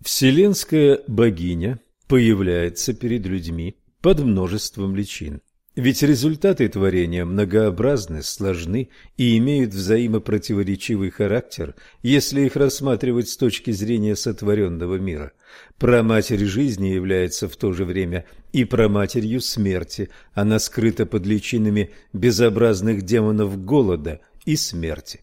[0.00, 5.42] Вселенская богиня появляется перед людьми под множеством личин.
[5.74, 14.14] Ведь результаты творения многообразны, сложны и имеют взаимопротиворечивый характер, если их рассматривать с точки зрения
[14.14, 15.32] сотворенного мира.
[15.78, 23.00] Проматерь жизни является в то же время и проматерью смерти, она скрыта под личинами безобразных
[23.00, 25.22] демонов голода и смерти.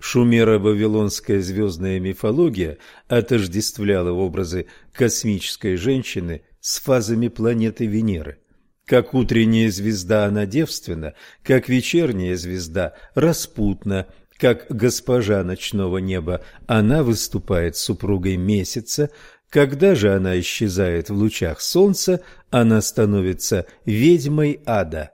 [0.00, 2.76] Шумеро-вавилонская звездная мифология
[3.08, 8.40] отождествляла образы космической женщины с фазами планеты Венеры–
[8.88, 11.12] как утренняя звезда она девственна,
[11.42, 14.06] как вечерняя звезда распутна,
[14.38, 19.10] как госпожа ночного неба она выступает супругой месяца,
[19.50, 25.10] когда же она исчезает в лучах солнца, она становится ведьмой ада.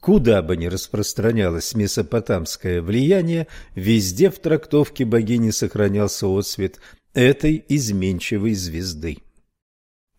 [0.00, 6.78] Куда бы ни распространялось месопотамское влияние, везде в трактовке богини сохранялся отсвет
[7.14, 9.23] этой изменчивой звезды.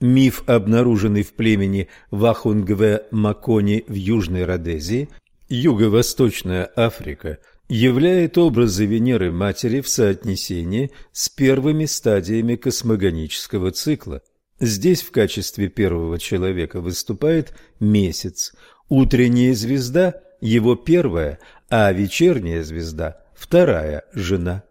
[0.01, 5.09] Миф, обнаруженный в племени Вахунгве-Макони в Южной Родезии,
[5.47, 7.39] Юго-Восточная Африка,
[7.69, 14.21] являет образы Венеры-Матери в соотнесении с первыми стадиями космогонического цикла.
[14.59, 18.53] Здесь в качестве первого человека выступает месяц,
[18.89, 21.39] утренняя звезда– его первая,
[21.69, 24.63] а вечерняя звезда– вторая жена.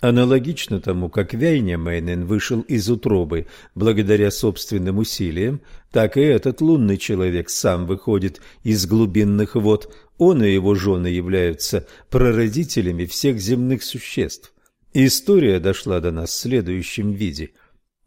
[0.00, 5.60] Аналогично тому, как Вяйнямейнен вышел из утробы благодаря собственным усилиям,
[5.90, 9.92] так и этот лунный человек сам выходит из глубинных вод.
[10.16, 14.52] Он и его жены являются прародителями всех земных существ.
[14.94, 17.50] История дошла до нас в следующем виде.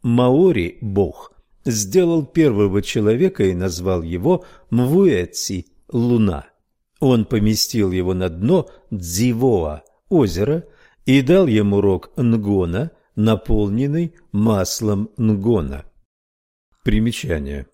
[0.02, 1.32] Маори, бог,
[1.66, 6.46] сделал первого человека и назвал его Мвуэци, луна.
[7.00, 10.64] Он поместил его на дно Дзивоа, озера,
[11.06, 15.84] и дал ему рог нгона, наполненный маслом нгона.
[16.84, 17.66] Примечание.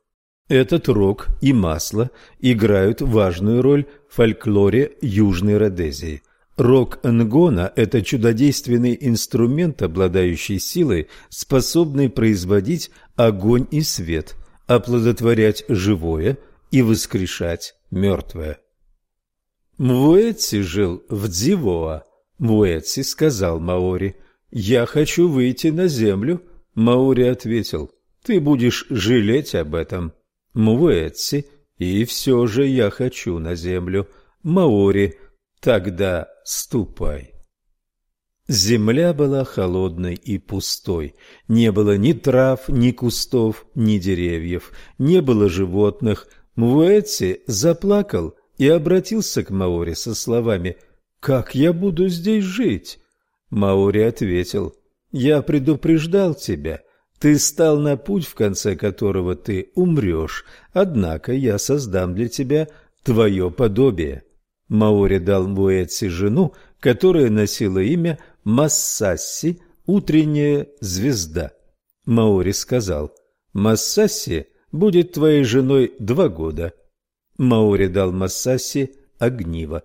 [0.48, 2.10] Этот рог и масло
[2.40, 6.22] играют важную роль в фольклоре Южной Родезии.
[6.56, 14.34] Рог нгона– это чудодейственный инструмент, обладающий силой, способный производить огонь и свет,
[14.66, 16.38] оплодотворять живое
[16.70, 18.58] и воскрешать мертвое.
[19.76, 22.04] Мвуэци жил в Дзивоа,
[22.38, 24.16] Муэци сказал Маори,
[24.50, 26.42] «Я хочу выйти на землю».
[26.74, 27.90] Маори ответил,
[28.22, 30.12] «Ты будешь жалеть об этом».
[30.54, 31.46] Муэци,
[31.78, 34.08] «И все же я хочу на землю».
[34.42, 35.18] Маори,
[35.60, 37.34] «Тогда ступай».
[38.46, 41.16] Земля была холодной и пустой.
[41.48, 44.72] Не было ни трав, ни кустов, ни деревьев.
[44.96, 46.28] Не было животных.
[46.54, 50.76] Муэци заплакал и обратился к Маори со словами–
[51.20, 53.00] «Как я буду здесь жить?»
[53.50, 54.74] Маури ответил,
[55.10, 56.80] «Я предупреждал тебя.
[57.18, 62.68] Ты стал на путь, в конце которого ты умрешь, однако я создам для тебя
[63.02, 64.22] твое подобие».
[64.68, 71.52] Маори дал Муэци жену, которая носила имя Массасси, утренняя звезда.
[72.04, 73.12] Маори сказал,
[73.54, 76.74] «Массасси будет твоей женой два года».
[77.38, 79.82] Маори дал Массасси огниво.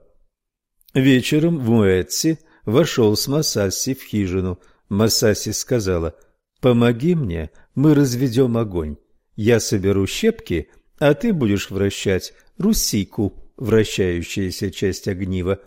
[0.94, 4.60] Вечером в Муэтси вошел с Масаси в хижину.
[4.90, 6.16] Масаси сказала,
[6.62, 8.98] «Помоги мне, мы разведем огонь.
[9.36, 15.60] Я соберу щепки, а ты будешь вращать русику, вращающаяся часть огнива».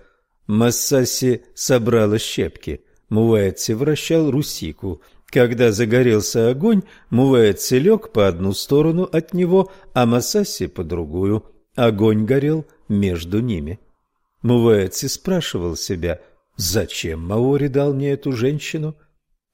[0.46, 2.84] Массаси собрала щепки.
[3.08, 5.02] Муэци вращал русику.
[5.26, 11.44] Когда загорелся огонь, Муэци лег по одну сторону от него, а Масаси по другую.
[11.74, 13.80] Огонь горел между ними.
[14.42, 16.20] Муэци спрашивал себя,
[16.56, 18.96] зачем Маори дал мне эту женщину?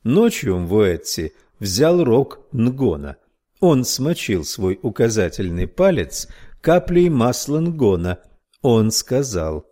[0.05, 3.17] Ночью Муэци взял рог Нгона.
[3.61, 6.29] Он смочил свой указательный палец
[6.61, 8.19] каплей масла Нгона.
[8.61, 9.67] Он сказал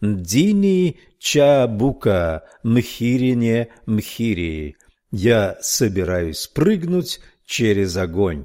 [0.00, 4.76] «Дини чабука мхирине мхирии.
[5.10, 8.44] Я собираюсь прыгнуть через огонь».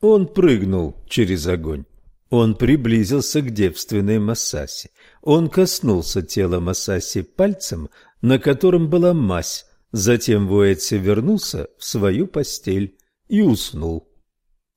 [0.00, 1.84] Он прыгнул через огонь.
[2.30, 4.90] Он приблизился к девственной Масасе.
[5.22, 7.90] Он коснулся тела Масаси пальцем,
[8.22, 9.66] на котором была мазь.
[9.92, 12.96] Затем Вуэци вернулся в свою постель
[13.28, 14.08] и уснул.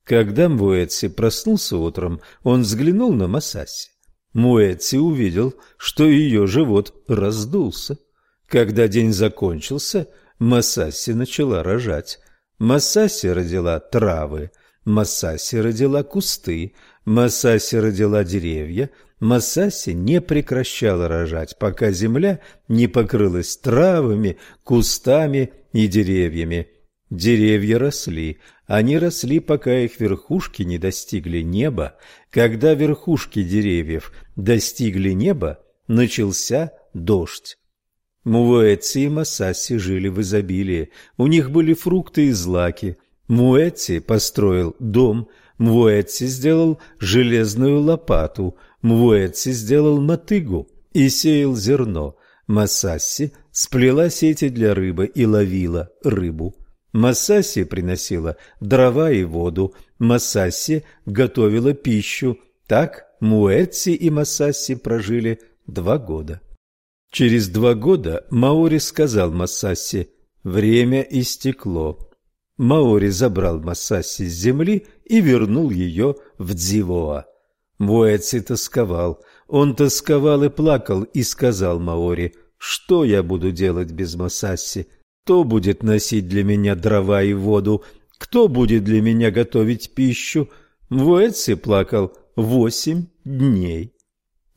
[0.04, 3.90] Когда Муэци проснулся утром, он взглянул на Масаси.
[4.32, 7.96] Муэци увидел, что ее живот раздулся.
[8.48, 10.08] Когда день закончился,
[10.38, 12.18] Масаси начала рожать.
[12.58, 14.50] Масаси родила травы,
[14.84, 18.90] Масаси родила кусты, Масаси родила деревья,
[19.24, 26.68] Масаси не прекращала рожать, пока земля не покрылась травами, кустами и деревьями.
[27.08, 31.96] Деревья росли, они росли, пока их верхушки не достигли неба.
[32.28, 37.56] Когда верхушки деревьев достигли неба, начался дождь.
[38.24, 42.98] Муэци и Масаси жили в изобилии, у них были фрукты и злаки.
[43.28, 52.16] Муэци построил дом– Мвуэци сделал железную лопату, Мвуэци сделал мотыгу и сеял зерно.
[52.46, 56.54] Масаси сплела сети для рыбы и ловила рыбу.
[56.92, 62.38] Масаси приносила дрова и воду, Масаси готовила пищу.
[62.66, 66.42] Так Муэци и Масаси прожили два года.
[67.10, 70.10] Через два года Маори сказал Масаси
[70.42, 71.98] «Время истекло,
[72.58, 77.24] Маори забрал Масаси с земли и вернул ее в Дзивоа.
[77.84, 79.22] Муэци тосковал.
[79.48, 84.86] Он тосковал и плакал, и сказал Маори, «Что я буду делать без Масаси?
[85.24, 87.84] Кто будет носить для меня дрова и воду?
[88.18, 90.48] Кто будет для меня готовить пищу?»
[90.88, 93.94] Муэци плакал восемь дней.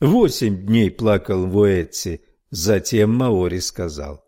[0.00, 2.20] Восемь дней плакал Муэци.
[2.50, 4.24] Затем Маори сказал,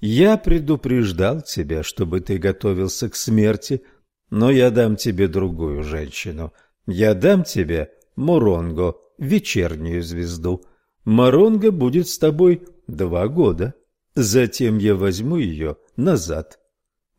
[0.00, 3.82] я предупреждал тебя, чтобы ты готовился к смерти,
[4.30, 6.52] но я дам тебе другую женщину.
[6.86, 10.64] Я дам тебе Моронго, вечернюю звезду.
[11.04, 13.74] Моронго будет с тобой два года.
[14.14, 16.58] Затем я возьму ее назад.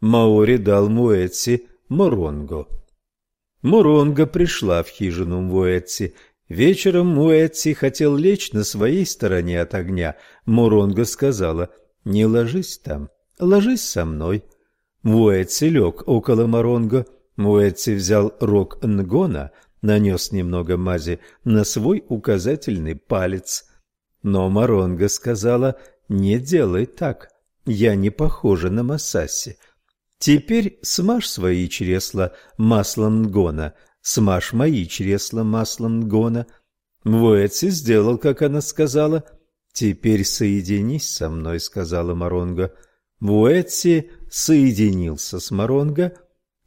[0.01, 2.67] Маори дал Муэци Моронго.
[3.61, 6.15] Моронго пришла в хижину Муэци.
[6.49, 10.15] Вечером Муэци хотел лечь на своей стороне от огня.
[10.45, 11.69] Моронго сказала,
[12.05, 13.09] «Не ложись там,
[13.39, 14.43] ложись со мной».
[15.03, 17.05] Муэци лег около Моронго.
[17.35, 19.51] Муэци взял рог Нгона,
[19.81, 23.65] нанес немного мази на свой указательный палец.
[24.23, 25.77] Но Моронго сказала,
[26.09, 27.29] «Не делай так,
[27.65, 29.57] я не похожа на Масаси.
[30.19, 36.47] Теперь смажь свои чресла маслом Нгона, смажь мои чресла маслом Нгона».
[37.03, 39.23] Муэци сделал, как она сказала.
[39.71, 42.73] «Теперь соединись со мной»,— сказала Моронго.
[43.19, 46.17] Муэци соединился с Моронго.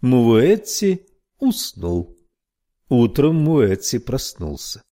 [0.00, 1.06] Муэци
[1.38, 2.16] уснул.
[2.90, 4.82] Утром Муэци проснулся.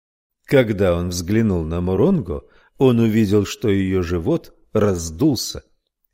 [0.46, 2.44] Когда он взглянул на Моронго,
[2.78, 5.64] он увидел, что ее живот раздулся.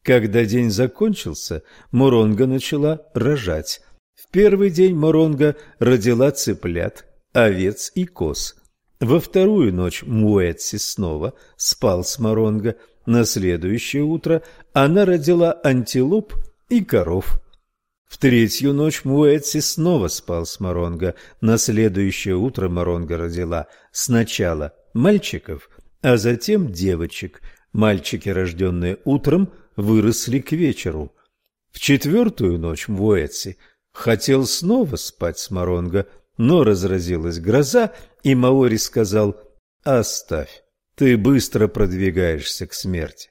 [0.03, 1.63] Когда день закончился,
[1.93, 3.83] Моронга начала рожать.
[4.15, 7.05] В первый день Моронга родила цыплят,
[7.35, 8.57] овец и коз.
[8.99, 12.77] Во вторую ночь Муэтси снова спал с Моронго.
[13.05, 14.43] На следующее утро
[14.73, 16.33] она родила антилоп
[16.71, 17.44] и коров.
[18.15, 21.17] В третью ночь Муэтси снова спал с Моронго.
[21.41, 25.69] На следующее утро Моронго родила сначала мальчиков,
[26.01, 27.41] а затем девочек.
[27.73, 31.13] Мальчики, рожденные утром, выросли к вечеру.
[31.73, 33.57] В четвертую ночь Муэци
[33.91, 37.93] хотел снова спать с Моронго, но разразилась гроза,
[38.23, 39.37] и Маори сказал
[39.83, 40.63] «Оставь,
[40.95, 43.31] ты быстро продвигаешься к смерти».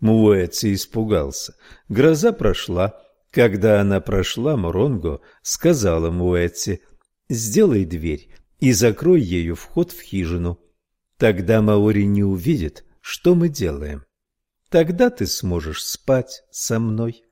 [0.00, 1.54] Муэци испугался.
[1.88, 3.00] Гроза прошла.
[3.38, 6.80] Когда она прошла, Моронго сказала Муэци
[7.28, 8.28] «Сделай дверь
[8.58, 10.58] и закрой ею вход в хижину».
[11.18, 14.02] Тогда Маори не увидит, что мы делаем.
[14.70, 17.22] Тогда ты сможешь спать со мной.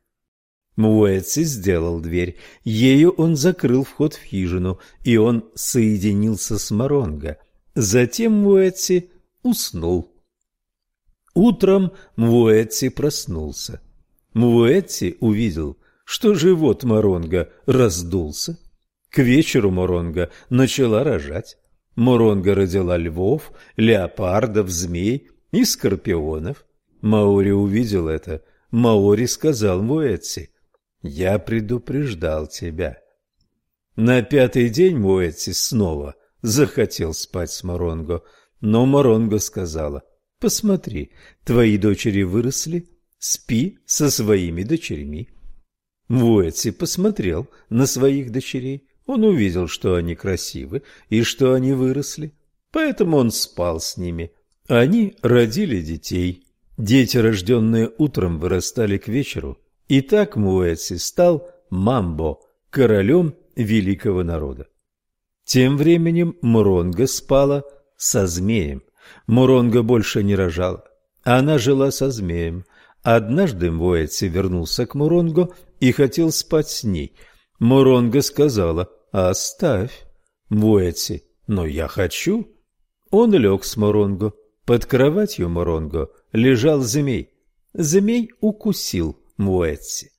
[0.76, 2.38] Муэци сделал дверь.
[2.62, 7.40] Ею он закрыл вход в хижину, и он соединился с Моронго.
[7.74, 9.10] Затем Муэци
[9.42, 10.14] уснул.
[11.34, 13.80] Утром Муэци проснулся.
[14.34, 15.76] Муэци увидел,
[16.06, 18.56] что живот Моронга раздулся.
[19.10, 21.58] К вечеру Моронга начала рожать.
[21.96, 26.64] Моронга родила львов, леопардов, змей и скорпионов.
[27.02, 28.44] Маори увидел это.
[28.70, 30.50] Маори сказал Муэци,
[31.02, 32.98] «Я предупреждал тебя».
[33.96, 38.22] На пятый день Муэци снова захотел спать с Моронго,
[38.60, 40.04] но Моронго сказала,
[40.38, 41.10] «Посмотри,
[41.44, 42.88] твои дочери выросли,
[43.18, 45.35] спи со своими дочерьми».
[46.08, 48.88] Муэци посмотрел на своих дочерей.
[49.06, 52.32] Он увидел, что они красивы и что они выросли,
[52.72, 54.32] поэтому он спал с ними.
[54.68, 56.44] Они родили детей.
[56.76, 59.58] Дети, рожденные утром, вырастали к вечеру.
[59.88, 64.66] И так Муэци стал Мамбо, королем великого народа.
[65.44, 67.64] Тем временем Муронга спала
[67.96, 68.82] со змеем.
[69.26, 70.84] Муронга больше не рожала.
[71.22, 72.64] Она жила со змеем.
[73.02, 77.16] Однажды Муэци вернулся к Муронгу и хотел спать с ней.
[77.58, 80.06] Муронга сказала «Оставь,
[80.48, 82.48] Муэци, но я хочу».
[83.10, 84.34] Он лег с Муронгу.
[84.64, 87.30] Под кроватью Моронго лежал змей.
[87.72, 90.10] Змей укусил Муэци.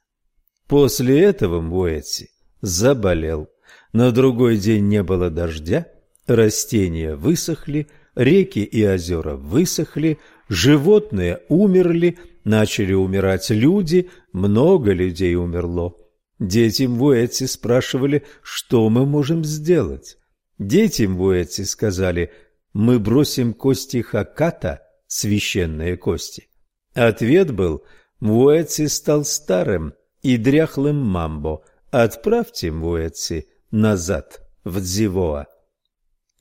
[0.68, 2.30] После этого Муэци
[2.62, 3.50] заболел.
[3.94, 5.88] На другой день не было дождя,
[6.28, 10.18] растения высохли, реки и озера высохли,
[10.50, 12.18] животные умерли,
[12.48, 15.94] начали умирать люди, много людей умерло.
[16.40, 20.18] Дети Муэци спрашивали, что мы можем сделать.
[20.58, 22.32] Дети Муэци сказали–
[22.78, 26.48] мы бросим кости Хаката, священные кости.
[26.94, 27.84] Ответ был,
[28.20, 35.48] Муэци стал старым и дряхлым мамбо, отправьте Муэци назад в Дзивоа.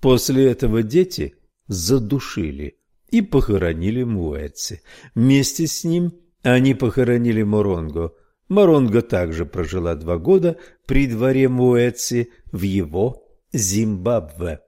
[0.03, 1.37] После этого дети
[1.69, 2.76] задушили
[3.11, 4.83] и похоронили Муэци.
[5.15, 6.13] Вместе с ним
[6.43, 8.13] они похоронили Моронго.
[8.49, 10.57] Моронго также прожила два года
[10.87, 14.61] при дворе Муэци в его Зимбабве.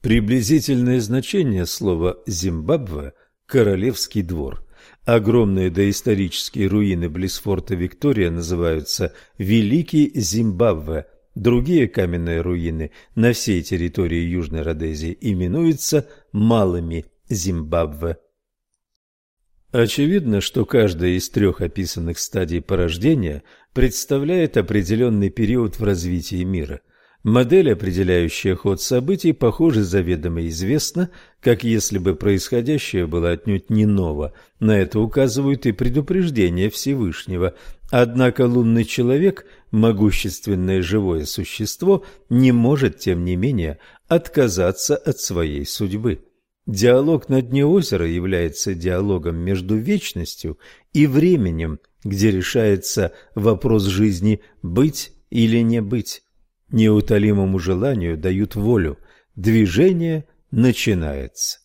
[0.00, 3.12] Приблизительное значение слова «Зимбабве»–
[3.46, 4.64] «королевский двор».
[5.04, 11.06] Огромные доисторические руины близ форта Виктория называются «Великий Зимбабве».
[11.34, 18.18] Другие каменные руины на всей территории Южной Родезии именуются «Малыми Зимбабве».
[19.70, 23.42] Очевидно, что каждая из трех описанных стадий порождения
[23.72, 26.80] представляет определенный период в развитии мира–
[27.24, 34.32] Модель, определяющая ход событий, похоже, заведомо известна, как если бы происходящее было отнюдь не ново.
[34.58, 37.54] На это указывают и предупреждения Всевышнего.
[37.92, 43.78] Однако лунный человек, могущественное живое существо, не может, тем не менее,
[44.08, 46.24] отказаться от своей судьбы.
[46.66, 50.58] Диалог на дне озера является диалогом между вечностью
[50.92, 56.22] и временем, где решается вопрос жизни быть или не быть
[56.70, 58.98] неутолимому желанию дают волю.
[59.34, 61.58] Движение начинается.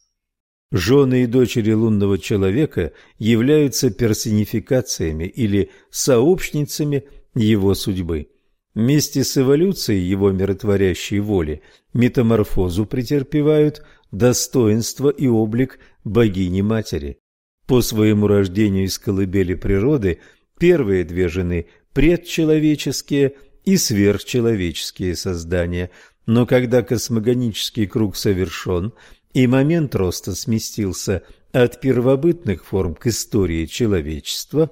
[0.71, 7.03] Жены и дочери лунного человека являются персонификациями или сообщницами
[7.35, 8.29] его судьбы.
[8.73, 11.61] Вместе с эволюцией его миротворящей воли
[11.93, 17.19] метаморфозу претерпевают достоинство и облик богини-матери.
[17.65, 20.19] По своему рождению из колыбели природы
[20.59, 23.33] первые две жены предчеловеческие–
[23.67, 25.91] и сверхчеловеческие создания,
[26.25, 28.93] но когда космогонический круг совершен
[29.33, 34.71] и момент роста сместился от первобытных форм к истории человечества,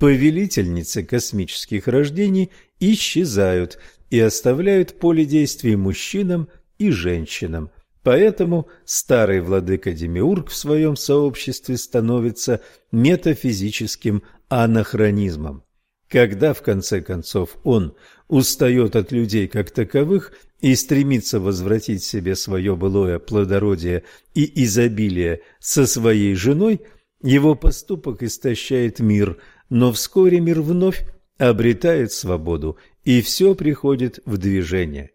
[0.00, 2.50] повелительницы космических рождений
[2.80, 3.78] исчезают
[4.10, 6.48] и оставляют поле действий мужчинам
[6.78, 7.70] и женщинам.
[8.02, 12.60] Поэтому старый владыка Демиург в своем сообществе становится
[12.90, 15.62] метафизическим анахронизмом.
[16.08, 17.94] Когда, в конце концов, он
[18.28, 24.02] устает от людей как таковых и стремится возвратить себе свое былое плодородие
[24.34, 26.82] и изобилие со своей женой,
[27.22, 29.38] его поступок истощает мир,
[29.70, 31.06] но вскоре мир вновь
[31.38, 35.12] обретает свободу, и все приходит в движение.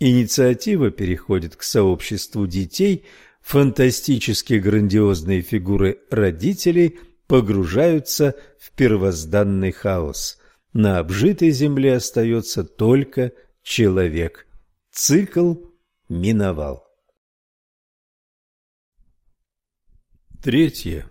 [0.00, 3.04] Инициатива переходит к сообществу детей,
[3.40, 10.38] фантастически грандиозные фигуры родителей погружаются в первозданный хаос
[10.72, 14.46] на обжитой земле остается только человек.
[14.90, 15.54] Цикл
[16.08, 16.86] миновал.
[20.42, 21.10] Третье.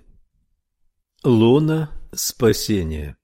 [1.23, 3.18] Луна спасения.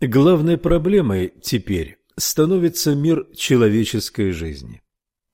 [0.00, 4.82] Главной проблемой теперь становится мир человеческой жизни.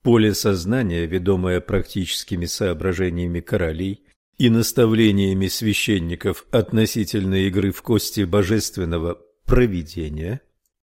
[0.03, 4.03] Поле сознания, ведомое практическими соображениями королей,
[4.37, 10.41] и наставлениями священников относительно игры в кости божественного провидения,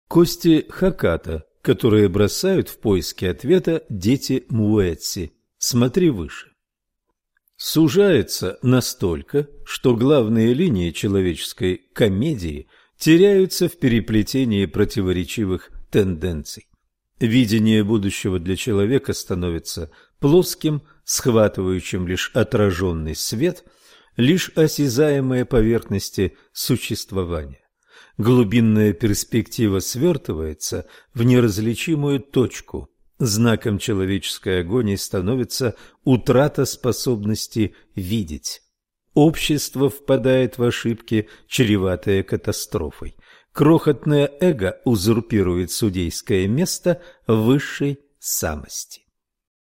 [0.08, 5.32] кости Хаката, которые бросают в поиске ответа дети Муэци.
[5.58, 6.48] Смотри выше.
[7.56, 12.68] Сужается настолько, что главные линии человеческой комедии
[12.98, 16.68] теряются в переплетении противоречивых тенденций.
[17.18, 19.90] Видение будущего для человека становится
[20.20, 23.64] плоским, схватывающим лишь отраженный свет,
[24.16, 27.60] лишь осязаемые поверхности существования.
[28.16, 32.88] Глубинная перспектива свертывается в неразличимую точку.
[33.18, 38.62] Знаком человеческой агонии становится утрата способности видеть.
[39.14, 43.16] Общество впадает в ошибки, чреватые катастрофой.
[43.52, 49.02] Крохотное эго узурпирует судейское место высшей самости.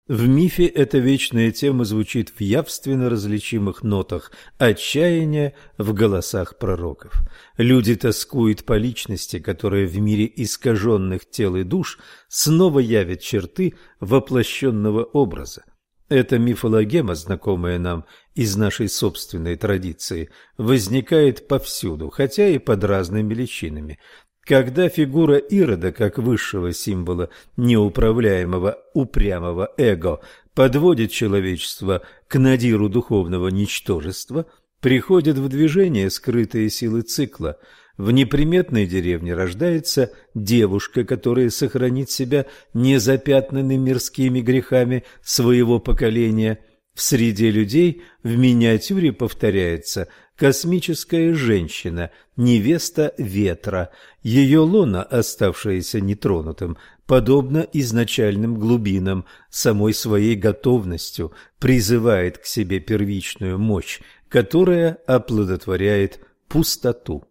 [0.08, 7.12] В мифе эта вечная тема звучит в явственно различимых нотах отчаяния в голосах пророков.
[7.58, 11.98] Люди тоскуют по личности, которая в мире искаженных тел и душ
[12.28, 15.64] снова явит черты воплощенного образа.
[16.08, 18.04] Эта мифологема, знакомая нам
[18.34, 23.98] из нашей собственной традиции, возникает повсюду, хотя и под разными личинами.
[24.42, 30.20] Когда фигура Ирода, как высшего символа неуправляемого упрямого эго,
[30.54, 34.46] подводит человечество к надиру духовного ничтожества,
[34.80, 37.58] приходят в движение скрытые силы цикла.
[37.96, 46.58] В неприметной деревне рождается девушка, которая сохранит себя незапятнанной мирскими грехами своего поколения.
[46.94, 53.90] В среде людей в миниатюре повторяется космическая женщина, невеста ветра.
[54.22, 64.00] Ее лона, оставшаяся нетронутым, подобно изначальным глубинам, самой своей готовностью призывает к себе первичную мощь,
[64.28, 67.24] которая оплодотворяет пустоту.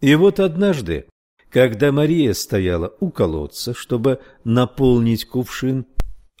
[0.00, 1.06] И вот однажды,
[1.50, 5.86] когда Мария стояла у колодца, чтобы наполнить кувшин,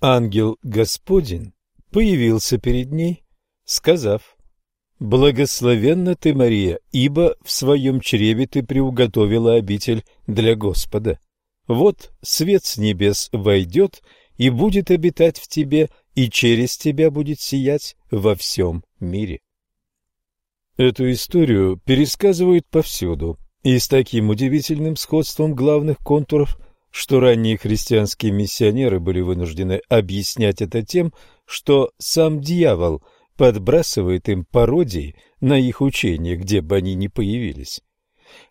[0.00, 1.52] ангел Господин
[1.90, 3.24] появился перед ней,
[3.64, 4.36] сказав
[5.00, 11.20] Благословенна ты, Мария, ибо в своем чреве ты приуготовила обитель для Господа.
[11.68, 14.02] Вот свет с небес войдет
[14.38, 19.40] и будет обитать в тебе, и через тебя будет сиять во всем мире.
[20.76, 23.38] Эту историю пересказывают повсюду,
[23.68, 26.58] и с таким удивительным сходством главных контуров,
[26.90, 31.12] что ранние христианские миссионеры были вынуждены объяснять это тем,
[31.44, 33.02] что сам дьявол
[33.36, 37.82] подбрасывает им пародии на их учения, где бы они ни появились.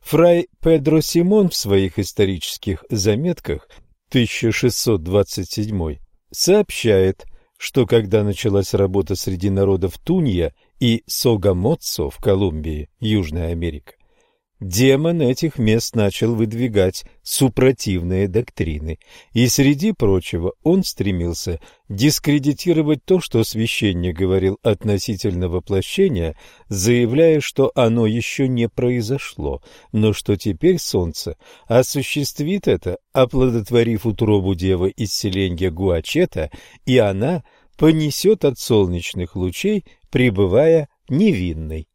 [0.02, 3.68] Фрай Педро Симон в своих исторических заметках
[4.10, 5.98] 1627
[6.30, 7.26] сообщает,
[7.58, 13.94] что когда началась работа среди народов Тунья и Согамоццо в Колумбии, Южная Америка,
[14.60, 19.00] демон этих мест начал выдвигать супротивные доктрины,
[19.34, 21.60] и среди прочего он стремился
[21.90, 26.36] дискредитировать то, что священник говорил относительно воплощения,
[26.70, 29.62] заявляя, что оно еще не произошло,
[29.92, 36.52] но что теперь солнце осуществит это, оплодотворив утробу девы из селенья Гуачета,
[36.86, 37.44] и она
[37.78, 41.88] понесет от солнечных лучей, пребывая невинной.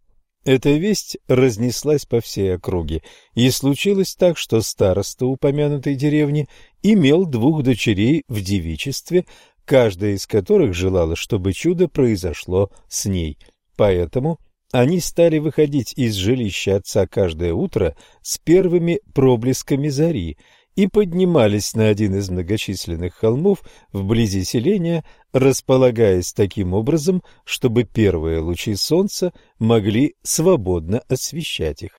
[0.44, 3.02] Эта весть разнеслась по всей округе,
[3.34, 6.48] и случилось так, что староста упомянутой деревни
[6.82, 9.24] имел двух дочерей в девичестве,
[9.64, 13.38] каждая из которых желала, чтобы чудо произошло с ней.
[13.76, 14.38] Поэтому
[14.72, 20.38] они стали выходить из жилища отца каждое утро с первыми проблесками зари–
[20.74, 23.62] и поднимались на один из многочисленных холмов
[23.92, 31.98] вблизи селения, располагаясь таким образом, чтобы первые лучи солнца могли свободно освещать их.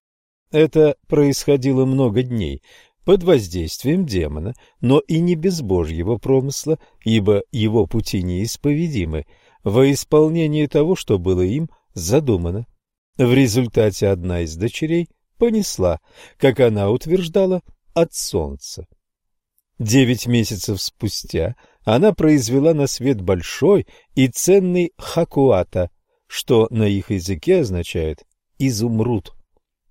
[0.52, 2.62] Это происходило много дней
[3.06, 9.26] под воздействием демона, но и не без Божьего промысла, ибо его пути неисповедимы,
[9.64, 12.66] во исполнении того, что было им задумано.
[13.18, 16.00] В результате одна из дочерей понесла,
[16.38, 17.62] как она утверждала,
[17.94, 18.86] от солнца.
[19.80, 25.90] Девять месяцев спустя она произвела на свет большой и ценный хакуата,
[26.28, 28.24] что на их языке означает
[28.58, 29.34] «изумруд».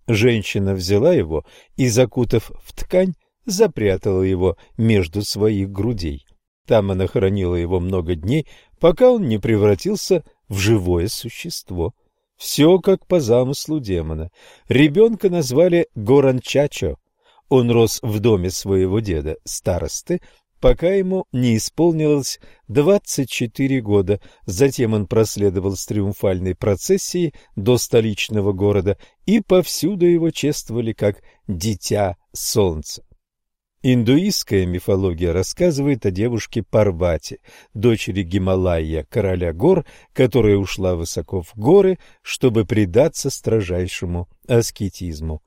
[0.06, 1.44] Женщина взяла его
[1.76, 3.14] и, закутав в ткань,
[3.44, 6.24] запрятала его между своих грудей.
[6.66, 8.46] Там она хранила его много дней,
[8.80, 11.94] пока он не превратился в живое существо.
[12.36, 14.30] Все как по замыслу демона.
[14.68, 16.96] Ребенка назвали Горанчачо,
[17.48, 20.20] он рос в доме своего деда, старосты,
[20.60, 24.20] пока ему не исполнилось 24 года.
[24.46, 28.96] Затем он проследовал с триумфальной процессией до столичного города,
[29.26, 33.02] и повсюду его чествовали как «дитя солнца».
[33.84, 37.40] Индуистская мифология рассказывает о девушке Парвати,
[37.74, 45.42] дочери Гималая, короля гор, которая ушла высоко в горы, чтобы предаться строжайшему аскетизму.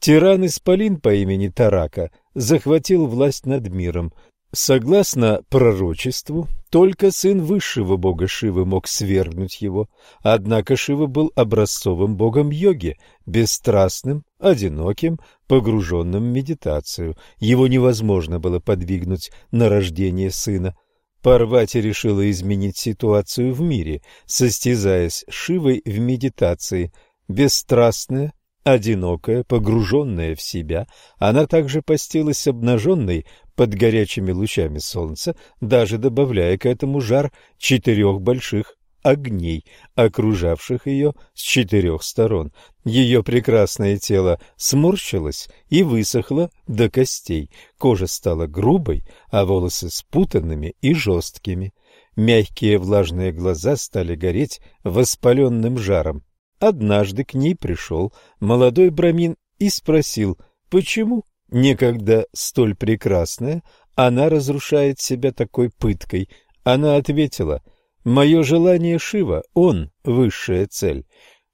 [0.00, 4.12] Тиран-исполин по имени Тарака захватил власть над миром.
[4.52, 9.88] Согласно пророчеству, только сын высшего бога Шивы мог свергнуть его,
[10.22, 12.96] однако Шива был образцовым богом йоги,
[13.26, 17.16] бесстрастным, одиноким, погруженным в медитацию.
[17.38, 20.76] Его невозможно было подвигнуть на рождение сына.
[21.22, 26.92] Парвати решила изменить ситуацию в мире, состязаясь с Шивой в медитации.
[27.28, 28.32] Бесстрастная,
[28.66, 30.88] Одинокая, погруженная в себя,
[31.18, 33.24] она также постилась обнаженной
[33.54, 41.42] под горячими лучами солнца, даже добавляя к этому жар четырех больших огней, окружавших ее с
[41.42, 42.52] четырех сторон.
[42.84, 50.92] Ее прекрасное тело сморщилось и высохло до костей, кожа стала грубой, а волосы спутанными и
[50.92, 51.72] жесткими.
[52.16, 56.25] Мягкие влажные глаза стали гореть воспаленным жаром.
[56.58, 60.38] Однажды к ней пришел молодой брамин и спросил,
[60.70, 63.62] почему, некогда столь прекрасная,
[63.94, 66.28] она разрушает себя такой пыткой.
[66.64, 67.62] Она ответила,
[68.04, 71.06] «Мое желание Шива, он— высшая цель.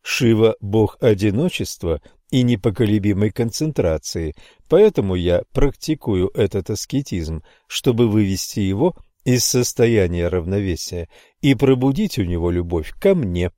[0.03, 2.01] Шива— бог одиночества
[2.31, 4.35] и непоколебимой концентрации,
[4.69, 11.09] поэтому я практикую этот аскетизм, чтобы вывести его из состояния равновесия
[11.41, 13.51] и пробудить у него любовь ко мне»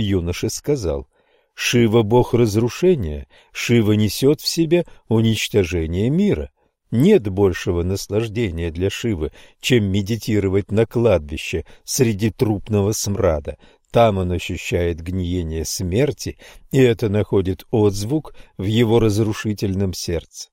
[0.00, 1.08] юноша сказал,
[1.54, 6.50] «Шива– бог разрушения, Шива несет в себе уничтожение мира.
[6.90, 13.58] Нет большего наслаждения для Шивы, чем медитировать на кладбище среди трупного смрада.
[13.90, 16.38] Там он ощущает гниение смерти,
[16.70, 20.48] и это находит отзвук в его разрушительном сердце.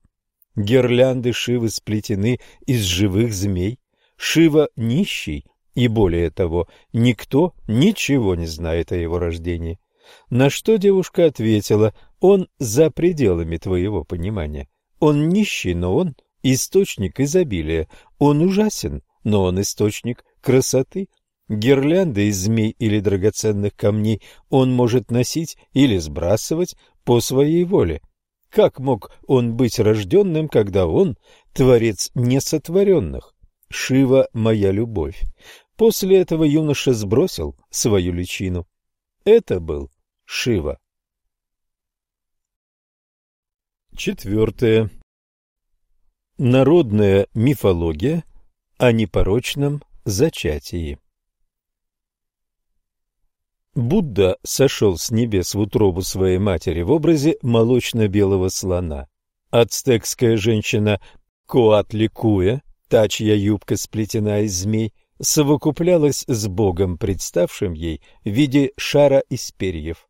[0.56, 3.78] Гирлянды Шивы сплетены из живых змей.
[4.16, 5.44] Шива нищий,
[5.78, 9.78] и более того, никто ничего не знает о его рождении.
[10.28, 14.68] На что девушка ответила, он за пределами твоего понимания.
[14.98, 17.88] Он нищий, но он источник изобилия.
[18.18, 21.10] Он ужасен, но он источник красоты.
[21.48, 26.74] Гирлянды из змей или драгоценных камней он может носить или сбрасывать
[27.04, 28.02] по своей воле.
[28.50, 31.16] Как мог он быть рожденным, когда он
[31.54, 33.36] творец несотворенных.
[33.70, 35.22] Шива– моя любовь.
[35.78, 38.66] После этого юноша сбросил свою личину.
[39.24, 39.92] Это был
[40.24, 40.80] Шива.
[43.96, 44.90] Четвертое.
[46.36, 48.24] Народная мифология
[48.76, 50.98] о непорочном зачатии.
[53.76, 59.06] Будда сошел с небес в утробу своей матери в образе молочно-белого слона.
[59.50, 61.00] Ацтекская женщина
[61.46, 69.22] Коатликуя, та, чья юбка сплетена из змей, совокуплялась с Богом, представшим ей в виде шара
[69.28, 70.08] из перьев.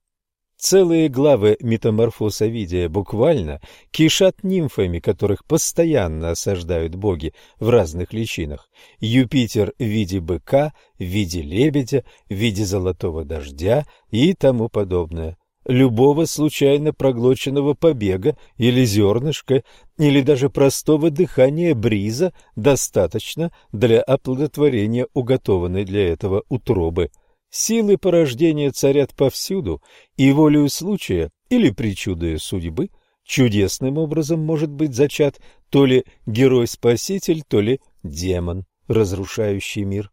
[0.58, 3.60] Целые главы метаморфоз Овидия буквально
[3.92, 8.68] кишат нимфами, которых постоянно осаждают боги в разных личинах.
[8.98, 15.37] Юпитер в виде быка, в виде лебедя, в виде золотого дождя и тому подобное.
[15.68, 19.62] Любого случайно проглоченного побега или зернышка,
[19.98, 27.10] или даже простого дыхания бриза достаточно для оплодотворения уготованной для этого утробы–
[27.50, 29.82] Силы порождения царят повсюду,
[30.16, 32.90] и волею случая или причудою судьбы
[33.24, 35.40] чудесным образом может быть зачат
[35.70, 40.10] то ли герой-спаситель, то ли демон, разрушающий мир.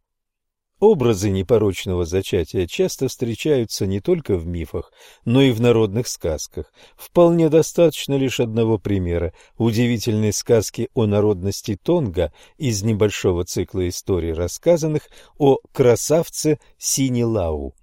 [0.82, 4.92] Образы непорочного зачатия часто встречаются не только в мифах,
[5.24, 6.74] но и в народных сказках.
[6.98, 15.04] Вполне достаточно лишь одного примера– удивительной сказки о народности Тонга из небольшого цикла историй, рассказанных
[15.38, 17.74] о красавце Синилау.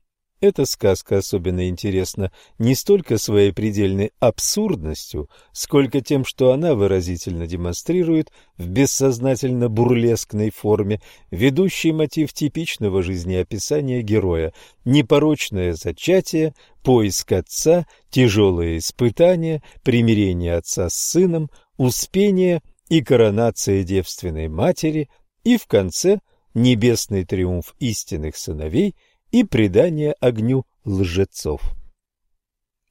[0.43, 8.33] Эта сказка особенно интересна не столько своей предельной абсурдностью, сколько тем, что она выразительно демонстрирует
[8.59, 11.01] в бессознательно бурлескной форме
[11.31, 14.53] ведущий мотив типичного жизнеописания героя–
[14.85, 25.09] непорочное зачатие, поиск отца, тяжелые испытания, примирение отца с сыном, успение и коронация девственной матери
[25.45, 26.19] и, в конце,
[26.53, 28.97] небесный триумф истинных сыновей–
[29.33, 31.63] и предание огню лжецов.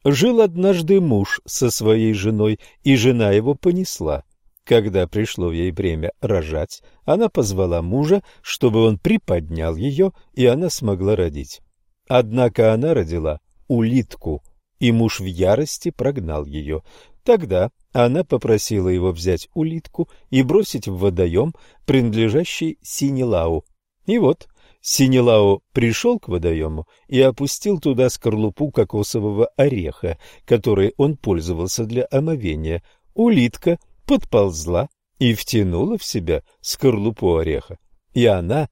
[0.03, 4.23] Жил однажды муж со своей женой, и жена его понесла.
[4.63, 11.15] Когда пришло ей время рожать, она позвала мужа, чтобы он приподнял ее, и она смогла
[11.15, 11.61] родить.
[12.07, 14.43] Однако она родила улитку,
[14.79, 16.81] и муж в ярости прогнал ее.
[17.23, 21.53] Тогда она попросила его взять улитку и бросить в водоем,
[21.85, 23.63] принадлежащий Синелау.
[24.05, 24.47] И вот
[24.81, 32.83] Синелао пришел к водоему и опустил туда скорлупу кокосового ореха, которой он пользовался для омовения.
[33.13, 34.89] Улитка подползла
[35.19, 37.77] и втянула в себя скорлупу ореха,
[38.13, 38.69] и она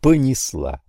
[0.00, 0.80] понесла.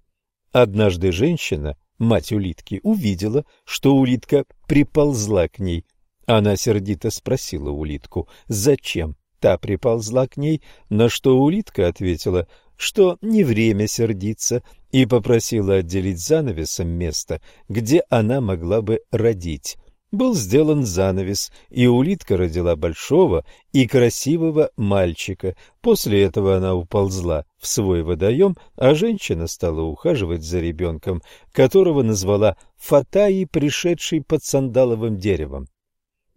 [0.51, 5.85] Однажды женщина, мать улитки, увидела, что улитка приползла к ней.
[6.27, 12.47] Она сердито спросила улитку, зачем та приползла к ней, на что улитка ответила,
[12.79, 19.75] что не время сердиться, и попросила отделить занавесом место, где она могла бы родить.
[20.11, 25.57] Был сделан занавес, и улитка родила большого и красивого мальчика.
[25.81, 32.55] После этого она уползла в свой водоем, а женщина стала ухаживать за ребенком, которого назвала
[32.77, 35.67] Фатаи, пришедший под сандаловым деревом.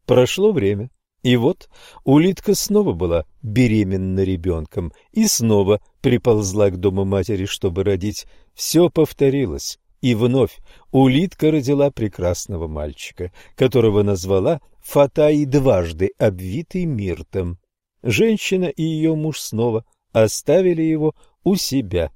[0.06, 0.90] Прошло время.
[1.22, 1.68] И вот
[2.04, 8.26] улитка снова была беременна ребенком и снова приползла к дому матери, чтобы родить.
[8.54, 10.58] Все повторилось, и вновь
[10.90, 17.58] улитка родила прекрасного мальчика, которого назвала Фатаи дважды обвитый миртом.
[18.02, 22.10] Женщина и ее муж снова оставили его у себя.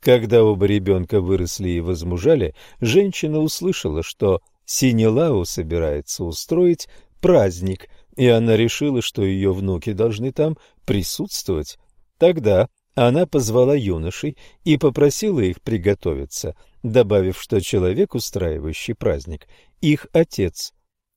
[0.00, 6.88] Когда оба ребенка выросли и возмужали, женщина услышала, что Синелау собирается устроить
[7.22, 11.78] праздник– и она решила, что ее внуки должны там присутствовать.
[12.18, 19.48] Тогда она позвала юношей и попросила их приготовиться, добавив, что человек, устраивающий праздник,
[19.80, 20.72] их отец.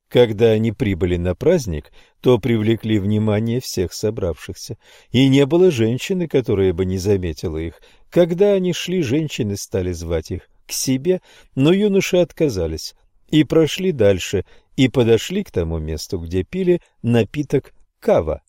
[0.10, 1.92] Когда они прибыли на праздник,
[2.22, 4.78] то привлекли внимание всех собравшихся,
[5.12, 7.82] и не было женщины, которая бы не заметила их.
[8.10, 11.22] Когда они шли, женщины стали звать их к себе,
[11.56, 12.96] но юноши отказались
[13.30, 14.46] и прошли дальше,
[14.76, 18.42] и подошли к тому месту, где пили напиток кава.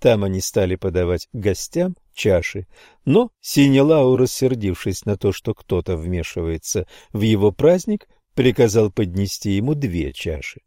[0.00, 2.66] Там они стали подавать гостям чаши,
[3.04, 10.12] но Синелау, рассердившись на то, что кто-то вмешивается в его праздник, приказал поднести ему две
[10.12, 10.60] чаши.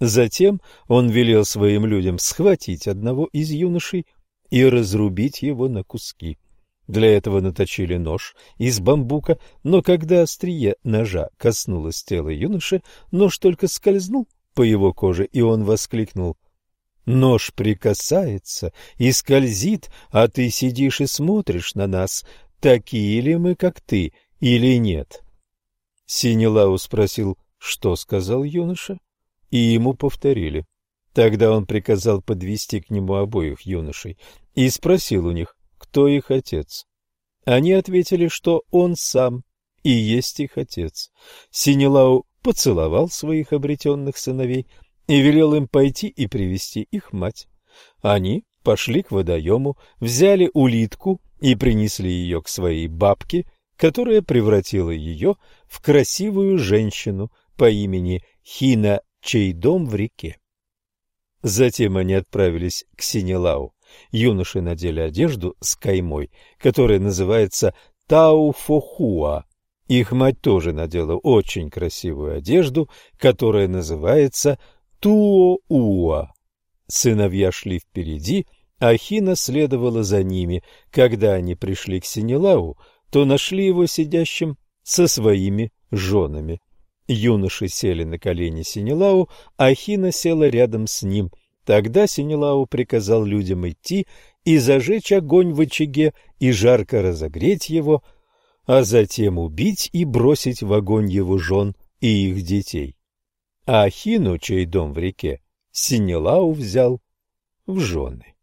[0.00, 4.06] Затем он велел своим людям схватить одного из юношей
[4.50, 6.38] и разрубить его на куски.
[6.86, 13.68] Для этого наточили нож из бамбука, но когда острие ножа коснулось тела юноши, нож только
[13.68, 16.36] скользнул по его коже, и он воскликнул
[17.06, 22.24] Нож прикасается и скользит, а ты сидишь и смотришь на нас,
[22.60, 25.22] такие ли мы, как ты, или нет.
[26.06, 28.98] Синелау спросил, что сказал юноша,
[29.50, 30.64] и ему повторили.
[31.12, 34.18] Тогда он приказал подвести к нему обоих юношей
[34.54, 36.86] и спросил у них, кто их отец.
[37.44, 39.42] Они ответили, что он сам
[39.82, 41.10] и есть их отец.
[41.50, 44.66] Синелау поцеловал своих обретенных сыновей
[45.06, 47.48] и велел им пойти и привести их мать.
[48.00, 53.46] Они пошли к водоему, взяли улитку и принесли ее к своей бабке,
[53.76, 55.36] которая превратила ее
[55.66, 60.38] в красивую женщину по имени Хина, чей дом в реке.
[61.42, 63.73] Затем они отправились к Синелау.
[64.10, 67.74] Юноши надели одежду с каймой, которая называется
[68.06, 69.44] Тауфохуа.
[69.88, 72.88] Их мать тоже надела очень красивую одежду,
[73.18, 74.58] которая называется
[75.00, 76.32] Туоуа.
[76.86, 78.46] Сыновья шли впереди,
[78.78, 80.62] а Хина следовала за ними.
[80.90, 82.78] Когда они пришли к Синелау,
[83.10, 86.60] то нашли его сидящим со своими женами.
[87.06, 91.30] Юноши сели на колени Синелау, а Хина села рядом с ним.
[91.64, 94.06] Тогда Синелау приказал людям идти
[94.44, 98.02] и зажечь огонь в очаге и жарко разогреть его,
[98.66, 102.96] а затем убить и бросить в огонь его жен и их детей
[103.66, 107.00] а Ахину, чей дом в реке, Синелау взял
[107.66, 108.34] в жены.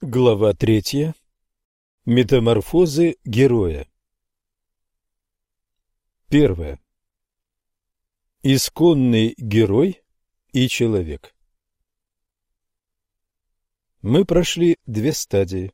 [0.00, 1.14] Глава третья.
[2.06, 3.86] Метаморфозы героя.
[6.28, 6.80] Первое.
[8.42, 10.02] Исконный герой
[10.52, 11.34] и человек.
[14.00, 15.72] Мы прошли две стадии.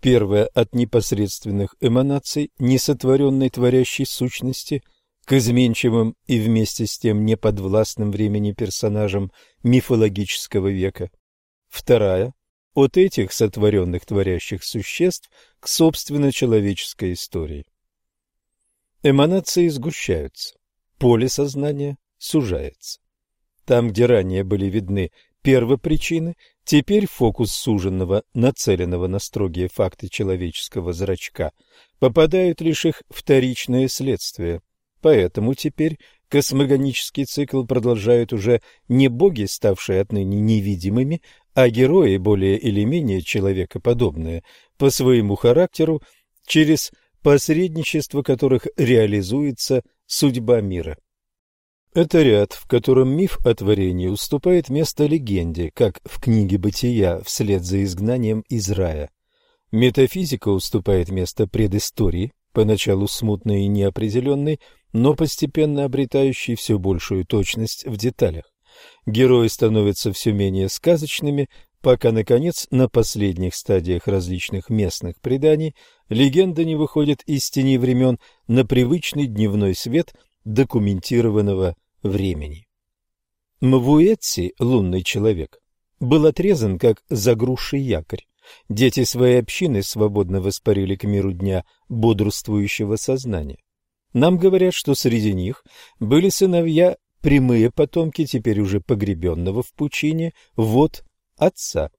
[0.00, 4.82] Первая от непосредственных эманаций несотворенной творящей сущности–
[5.28, 9.30] к изменчивым и вместе с тем неподвластным времени персонажам
[9.62, 11.10] мифологического века.
[11.68, 12.32] Вторая–
[12.74, 15.30] от этих сотворенных творящих существ
[15.60, 17.66] к собственно человеческой истории.
[19.02, 20.57] Эманации сгущаются,
[20.98, 23.00] поле сознания сужается.
[23.64, 25.10] Там, где ранее были видны
[25.42, 26.34] первопричины,
[26.64, 31.52] теперь фокус суженного, нацеленного на строгие факты человеческого зрачка,
[31.98, 34.60] попадают лишь их вторичные следствия,
[35.00, 35.98] Поэтому теперь
[36.28, 41.22] космогонический цикл продолжают уже не боги, ставшие отныне невидимыми,
[41.54, 44.42] а герои, более или менее человекоподобные,
[44.76, 46.02] по своему характеру,
[46.46, 46.92] через
[47.22, 50.98] посредничество которых реализуется судьба мира.
[51.94, 57.64] Это ряд, в котором миф о творении уступает место легенде, как в книге «Бытия» вслед
[57.64, 59.10] за изгнанием из рая.
[59.70, 64.60] Метафизика уступает место предыстории, поначалу смутной и неопределенной,
[64.92, 68.44] но постепенно обретающий все большую точность в деталях.
[69.06, 71.48] Герои становятся все менее сказочными,
[71.82, 75.74] пока, наконец, на последних стадиях различных местных преданий
[76.08, 80.14] легенда не выходит из тени времен на привычный дневной свет
[80.44, 82.66] документированного времени.
[83.60, 85.58] Мвуэтси, лунный человек,
[86.00, 88.24] был отрезан как загрузший якорь.
[88.68, 93.58] Дети своей общины свободно воспарили к миру дня бодрствующего сознания.
[94.14, 95.64] Нам говорят, что среди них
[96.00, 101.04] были сыновья, прямые потомки теперь уже погребенного в пучине, вот
[101.36, 101.90] отца.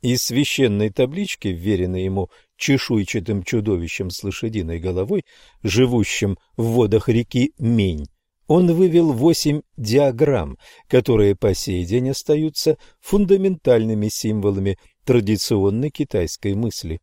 [0.00, 5.24] Из священной таблички, вверенной ему чешуйчатым чудовищем с лошадиной головой,
[5.62, 8.06] живущим в водах реки Мень,
[8.46, 10.56] он вывел восемь диаграмм,
[10.88, 17.00] которые по сей день остаются фундаментальными символами традиционной китайской мысли.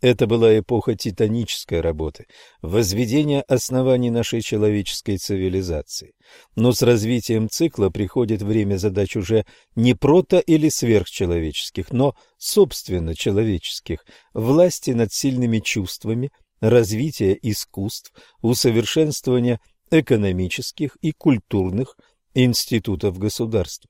[0.00, 2.24] Это была эпоха титанической работы,
[2.62, 6.14] возведения оснований нашей человеческой цивилизации.
[6.56, 9.44] Но с развитием цикла приходит время задач уже
[9.76, 20.96] не прото- или сверхчеловеческих, но собственно человеческих, власти над сильными чувствами, развития искусств, усовершенствования экономических
[21.02, 21.96] и культурных
[22.32, 23.89] институтов государства.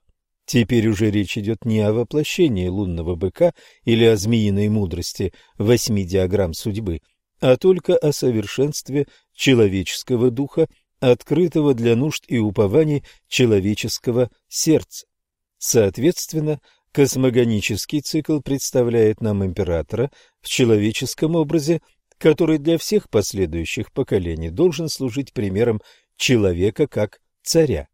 [0.50, 3.54] Теперь уже речь идет не о воплощении лунного быка
[3.84, 7.02] или о змеиной мудрости восьми диаграмм судьбы,
[7.40, 10.66] а только о совершенстве человеческого духа,
[10.98, 15.06] открытого для нужд и упований человеческого сердца.
[15.58, 21.80] Соответственно, космогонический цикл представляет нам императора в человеческом образе,
[22.18, 25.80] который для всех последующих поколений должен служить примером
[26.16, 27.86] человека как царя.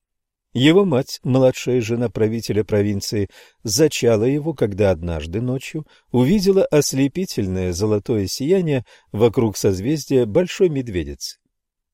[0.52, 3.28] Его мать, младшая жена правителя провинции,
[3.64, 11.39] зачала его, когда однажды ночью увидела ослепительное золотое сияние вокруг созвездия Большой Медведицы.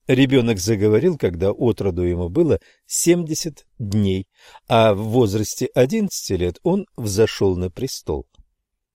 [0.07, 4.29] Ребенок заговорил, когда отроду ему было 70 дней,
[4.69, 8.27] а в возрасте 11 лет он взошел на престол.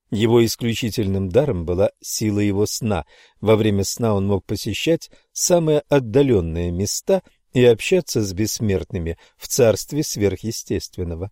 [0.10, 3.06] Его исключительным даром была сила его сна.
[3.42, 7.24] Во время сна он мог посещать самые отдаленные места
[7.54, 11.32] и общаться с бессмертными в царстве сверхъестественного.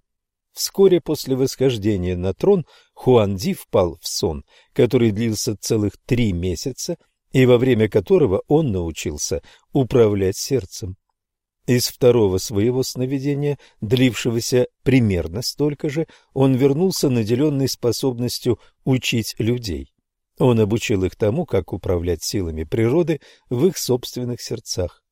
[0.53, 4.43] Вскоре после восхождения на трон Хуанди впал в сон,
[4.73, 6.97] который длился целых три месяца
[7.31, 9.41] и во время которого он научился
[9.73, 10.95] управлять сердцем.
[11.67, 19.93] Из второго своего сновидения, длившегося примерно столько же, он вернулся наделенный способностью учить людей.
[20.39, 25.03] Он обучил их тому, как управлять силами природы в их собственных сердцах.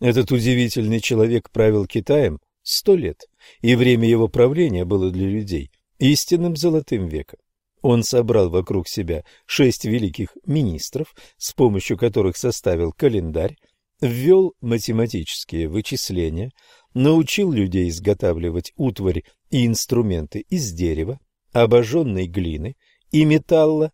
[0.00, 3.26] Этот удивительный человек правил Китаем сто лет,
[3.60, 7.38] и время его правления было для людей истинным золотым веком.
[7.82, 13.56] Он собрал вокруг себя шесть великих министров, с помощью которых составил календарь,
[14.00, 16.52] ввел математические вычисления,
[16.94, 21.18] научил людей изготавливать утварь и инструменты из дерева,
[21.52, 22.76] обожженной глины
[23.10, 23.92] и металла,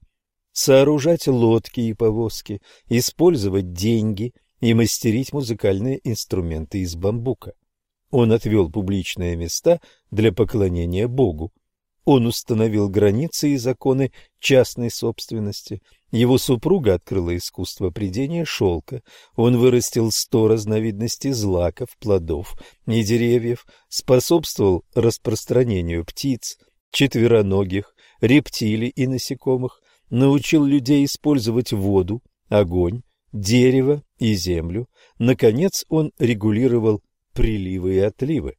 [0.53, 7.55] сооружать лодки и повозки, использовать деньги и мастерить музыкальные инструменты из бамбука.
[8.11, 9.81] Он отвел публичные места
[10.11, 11.53] для поклонения Богу,
[12.05, 15.83] он установил границы и законы частной собственности.
[16.11, 19.03] Его супруга открыла искусство придения шелка.
[19.37, 22.55] Он вырастил сто разновидностей злаков, плодов
[22.87, 26.59] и деревьев, способствовал распространению птиц,
[26.91, 34.89] четвероногих, рептилий и насекомых, научил людей использовать воду, огонь, дерево и землю.
[35.19, 37.01] Наконец он регулировал
[37.33, 38.57] приливы и отливы.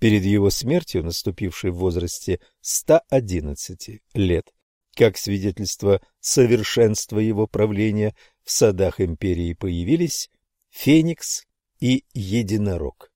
[0.00, 4.54] Перед его смертью, наступившей в возрасте 111 лет,
[4.94, 10.30] как свидетельство совершенства его правления, в садах империи появились
[10.70, 11.46] Феникс
[11.80, 13.12] и Единорог.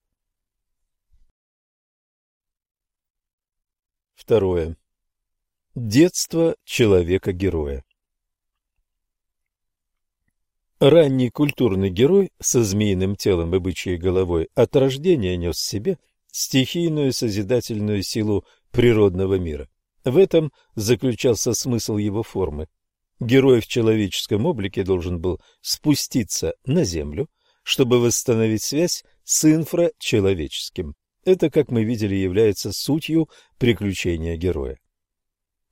[4.14, 4.76] Второе.
[5.74, 7.82] Детство человека-героя.
[10.80, 15.98] Ранний культурный герой со змеиным телом и бычьей головой от рождения нес себе
[16.34, 19.68] стихийную созидательную силу природного мира.
[20.04, 22.66] В этом заключался смысл его формы.
[23.20, 27.28] Герой в человеческом облике должен был спуститься на землю,
[27.62, 30.96] чтобы восстановить связь с инфрачеловеческим.
[31.24, 34.78] Это, как мы видели, является сутью приключения героя.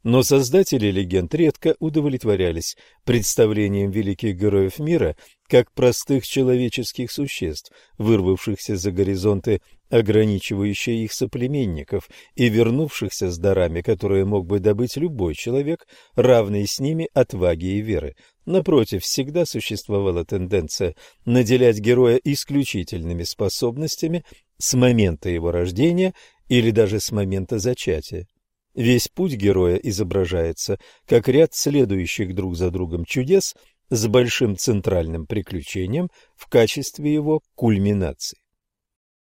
[0.02, 5.16] Но создатели легенд редко удовлетворялись представлением великих героев мира
[5.48, 14.24] как простых человеческих существ, вырвавшихся за горизонты, ограничивающие их соплеменников, и вернувшихся с дарами, которые
[14.24, 18.16] мог бы добыть любой человек, равный с ними отваги и веры.
[18.46, 24.24] Напротив, всегда существовала тенденция наделять героя исключительными способностями
[24.58, 26.14] с момента его рождения
[26.48, 28.26] или даже с момента зачатия.
[28.74, 33.54] Весь путь героя изображается как ряд следующих друг за другом чудес
[33.90, 38.38] с большим центральным приключением в качестве его кульминации.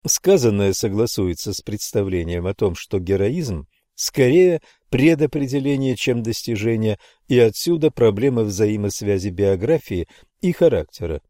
[0.07, 8.43] Сказанное согласуется с представлением о том, что героизм скорее предопределение, чем достижение, и отсюда проблема
[8.43, 10.09] взаимосвязи биографии
[10.43, 11.23] и характера.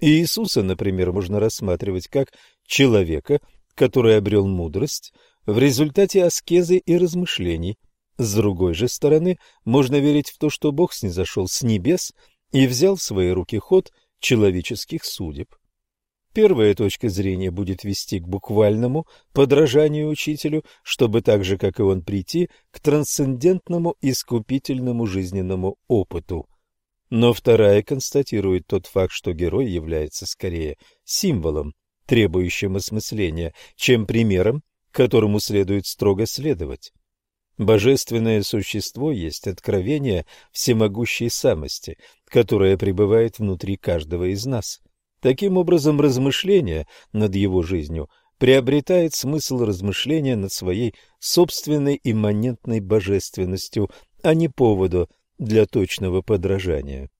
[0.00, 2.32] Иисуса, например, можно рассматривать как
[2.66, 3.40] человека,
[3.74, 5.12] который обрел мудрость,
[5.46, 7.78] в результате аскезы и размышлений.
[8.18, 12.12] С другой же стороны, можно верить в то, что Бог снизошел с небес
[12.52, 15.54] и взял в свои руки ход человеческих судеб.
[16.32, 22.02] Первая точка зрения будет вести к буквальному подражанию учителю, чтобы так же, как и он,
[22.02, 26.46] прийти к трансцендентному искупительному жизненному опыту.
[27.08, 31.72] Но вторая констатирует тот факт, что герой является скорее символом,
[32.06, 34.62] требующим осмысления, чем примером,
[34.92, 36.92] которому следует строго следовать.
[37.58, 44.80] Божественное существо есть откровение всемогущей самости, которое пребывает внутри каждого из нас.
[45.20, 53.90] Таким образом, размышление над его жизнью приобретает смысл размышления над своей собственной имманентной божественностью,
[54.22, 57.10] а не поводу для точного подражания.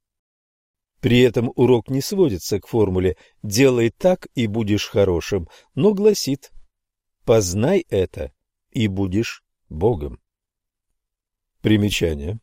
[1.00, 6.50] При этом урок не сводится к формуле «делай так и будешь хорошим», но гласит
[7.24, 8.32] Познай это,
[8.70, 10.20] и будешь Богом.
[11.60, 12.40] Примечание.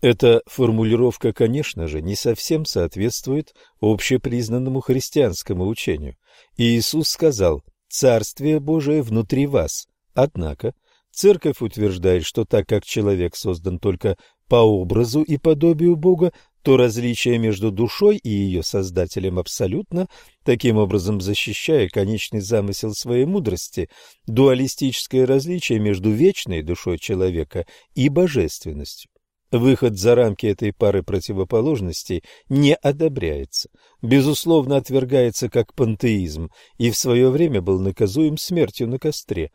[0.00, 6.16] Эта формулировка, конечно же, не совсем соответствует общепризнанному христианскому учению.
[6.56, 9.86] Иисус сказал «Царствие Божие внутри вас».
[10.14, 10.74] Однако
[11.12, 14.16] Церковь утверждает, что так как человек создан только
[14.48, 20.06] по образу и подобию Бога, то различие между душой и ее создателем абсолютно,
[20.44, 23.88] таким образом защищая конечный замысел своей мудрости,
[24.26, 29.10] дуалистическое различие между вечной душой человека и божественностью.
[29.52, 33.68] Выход за рамки этой пары противоположностей не одобряется,
[34.00, 39.50] безусловно отвергается как пантеизм и в свое время был наказуем смертью на костре.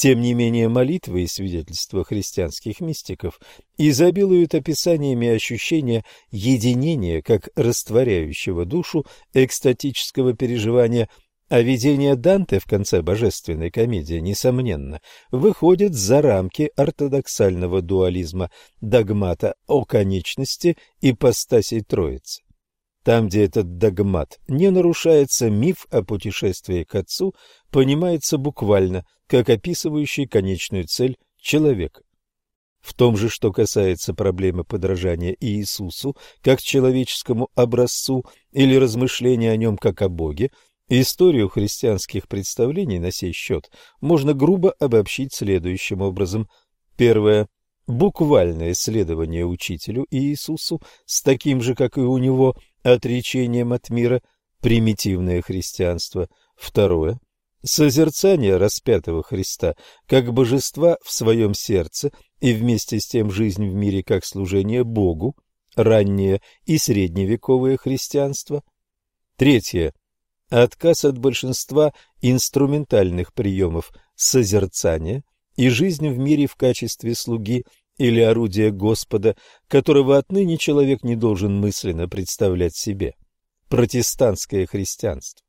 [0.00, 3.38] Тем не менее, молитвы и свидетельства христианских мистиков
[3.76, 9.04] изобилуют описаниями ощущения единения как растворяющего душу
[9.34, 11.10] экстатического переживания,
[11.50, 19.84] а видение Данте в конце божественной комедии, несомненно, выходит за рамки ортодоксального дуализма догмата о
[19.84, 22.40] конечности ипостасей Троицы.
[23.02, 27.34] Там, где этот догмат не нарушается, миф о путешествии к Отцу
[27.70, 32.02] понимается буквально, как описывающий конечную цель человека.
[32.80, 39.76] В том же, что касается проблемы подражания Иисусу как человеческому образцу или размышления о нем
[39.76, 40.50] как о Боге,
[40.88, 43.70] историю христианских представлений на сей счет
[44.00, 46.48] можно грубо обобщить следующим образом.
[46.96, 47.48] Первое
[47.86, 54.22] буквальное следование учителю Иисусу с таким же, как и у него, отречением от мира,
[54.60, 56.28] примитивное христианство.
[56.56, 57.18] Второе
[57.62, 59.74] созерцание распятого Христа
[60.06, 62.10] как божества в своем сердце
[62.40, 65.36] и вместе с тем жизнь в мире как служение Богу,
[65.76, 68.62] раннее и средневековое христианство.
[69.36, 69.94] Третье
[70.48, 75.22] отказ от большинства инструментальных приемов созерцания
[75.56, 77.64] и жизнь в мире в качестве слуги
[78.00, 79.36] или орудия Господа,
[79.68, 83.14] которого отныне человек не должен мысленно представлять себе.
[83.68, 85.44] Протестантское христианство.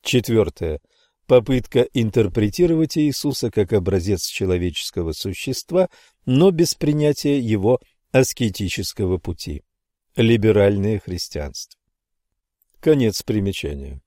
[0.00, 0.80] Четвертое.
[1.26, 5.88] Попытка интерпретировать Иисуса как образец человеческого существа,
[6.24, 7.80] но без принятия его
[8.12, 9.64] аскетического пути.
[10.14, 11.80] Либеральное христианство.
[12.78, 14.00] Конец примечания.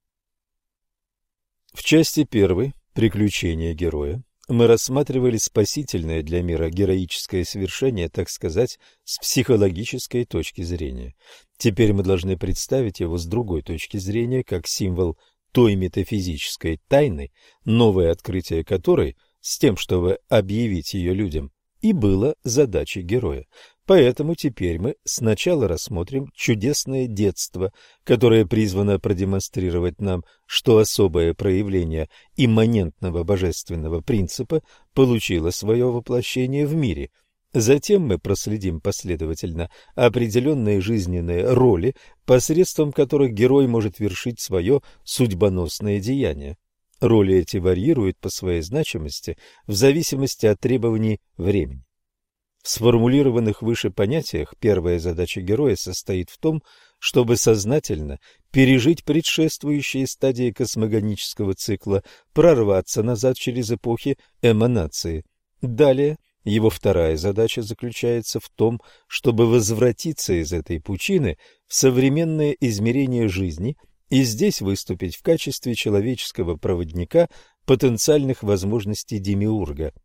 [1.74, 9.18] В части первой «Приключения героя» мы рассматривали спасительное для мира героическое свершение, так сказать, с
[9.20, 11.16] психологической точки зрения.
[11.58, 15.18] Теперь мы должны представить его с другой точки зрения, как символ
[15.52, 17.32] той метафизической тайны,
[17.64, 21.52] новое открытие которой, с тем, чтобы объявить ее людям,
[21.82, 23.46] и было задачей героя.
[23.86, 27.72] Поэтому теперь мы сначала рассмотрим чудесное детство,
[28.04, 34.64] которое призвано продемонстрировать нам, что особое проявление имманентного божественного принципа
[34.96, 37.12] получило свое воплощение в мире.
[37.54, 46.58] Затем мы проследим последовательно определенные жизненные роли, посредством которых герой может вершить свое судьбоносное деяние.
[47.00, 51.85] Роли эти варьируют по своей значимости в зависимости от требований времени.
[52.66, 56.64] В сформулированных выше понятиях первая задача героя состоит в том,
[56.98, 58.20] чтобы сознательно
[58.50, 62.02] пережить предшествующие стадии космогонического цикла,
[62.34, 65.26] прорваться назад через эпохи эманации.
[65.62, 71.38] Далее его вторая задача заключается в том, чтобы возвратиться из этой пучины
[71.68, 73.78] в современное измерение жизни
[74.10, 77.30] и здесь выступить в качестве человеческого проводника
[77.68, 79.94] потенциальных возможностей демиурга–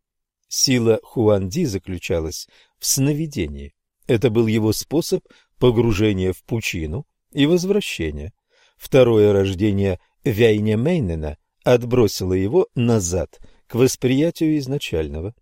[0.53, 2.49] Сила Хуанди заключалась
[2.81, 3.73] в сновидении.
[4.09, 5.25] Это был его способ
[5.61, 8.33] погружения в пучину и возвращения.
[8.77, 13.39] Второе рождение Вяйня Мейнена отбросило его назад
[13.69, 15.37] к восприятию изначального.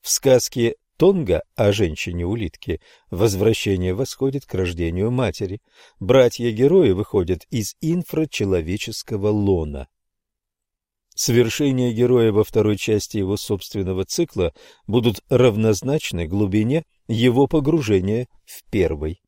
[0.00, 5.60] В сказке Тонга о женщине-улитке возвращение восходит к рождению матери.
[6.00, 9.88] Братья-герои выходят из инфрачеловеческого лона.
[11.18, 14.52] Свершения героя во второй части его собственного цикла
[14.86, 19.22] будут равнозначны глубине его погружения в первый.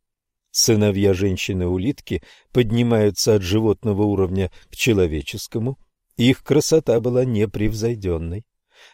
[0.50, 5.78] Сыновья женщины-улитки поднимаются от животного уровня к человеческому,
[6.18, 8.44] их красота была непревзойденной.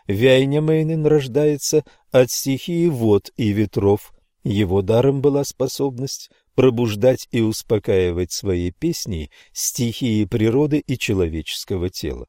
[0.07, 4.15] Вяйня Мейнен рождается от стихии вод и ветров,
[4.45, 12.27] его даром была способность пробуждать и успокаивать своей песней стихии природы и человеческого тела.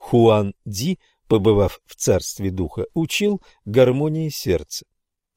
[0.00, 0.98] Хуан Ди,
[1.28, 4.84] побывав в царстве духа, учил гармонии сердца.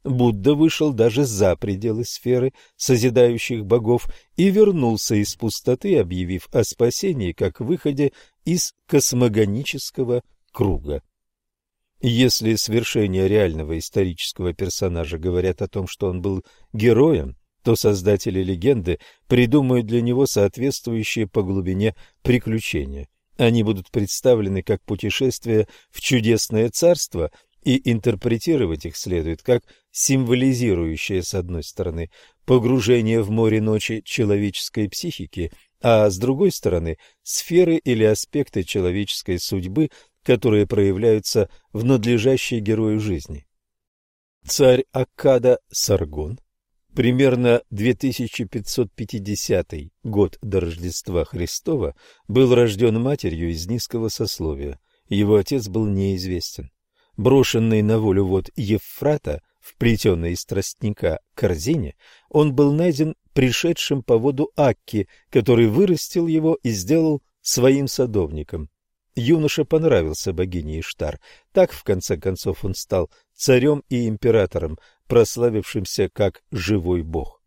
[0.04, 7.34] Будда вышел даже за пределы сферы созидающих богов и вернулся из пустоты, объявив о спасении
[7.34, 8.12] как выходе
[8.46, 11.04] из космогонического круга.
[12.02, 16.44] Если свершения реального исторического персонажа говорят о том, что он был
[16.74, 23.08] героем, то создатели легенды придумают для него соответствующие по глубине приключения.
[23.44, 27.30] Они будут представлены как путешествие в чудесное царство,
[27.62, 32.10] и интерпретировать их следует как символизирующее, с одной стороны,
[32.46, 39.90] погружение в море ночи человеческой психики, а с другой стороны, сферы или аспекты человеческой судьбы,
[40.24, 43.46] которые проявляются в надлежащей герою жизни.
[44.48, 46.40] Царь Аккада Саргон
[46.96, 49.74] примерно 2550
[50.04, 51.96] год до Рождества Христова,
[52.28, 54.80] был рожден матерью из низкого сословия.
[55.10, 56.72] Его отец был неизвестен.
[57.18, 61.96] Брошенный на волю вод Евфрата в плетеной из тростника корзине,
[62.30, 68.70] он был найден пришедшим по воду Акки, который вырастил его и сделал своим садовником.
[69.16, 71.20] Юноша понравился богине Иштар.
[71.52, 77.42] Так, в конце концов, он стал царем и императором, прославившимся как живой бог.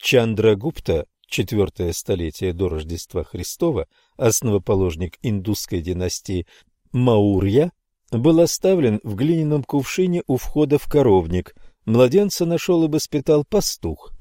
[0.00, 6.46] Чандрагупта, четвертое столетие до Рождества Христова, основоположник индусской династии
[6.92, 7.72] Маурья,
[8.10, 11.54] был оставлен в глиняном кувшине у входа в коровник.
[11.84, 14.12] Младенца нашел и воспитал пастух.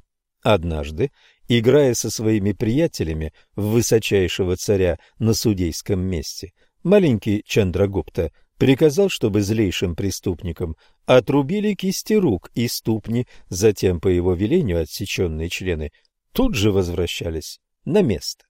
[0.41, 1.11] Однажды,
[1.47, 9.95] играя со своими приятелями в высочайшего царя на судейском месте, маленький Чандрагупта приказал, чтобы злейшим
[9.95, 15.91] преступникам отрубили кисти рук и ступни, затем по его велению отсеченные члены
[16.31, 18.45] тут же возвращались на место.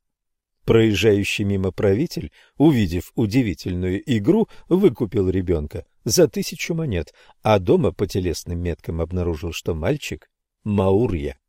[0.65, 8.59] Проезжающий мимо правитель, увидев удивительную игру, выкупил ребенка за тысячу монет, а дома по телесным
[8.59, 10.29] меткам обнаружил, что мальчик—
[10.65, 11.39] Маурья.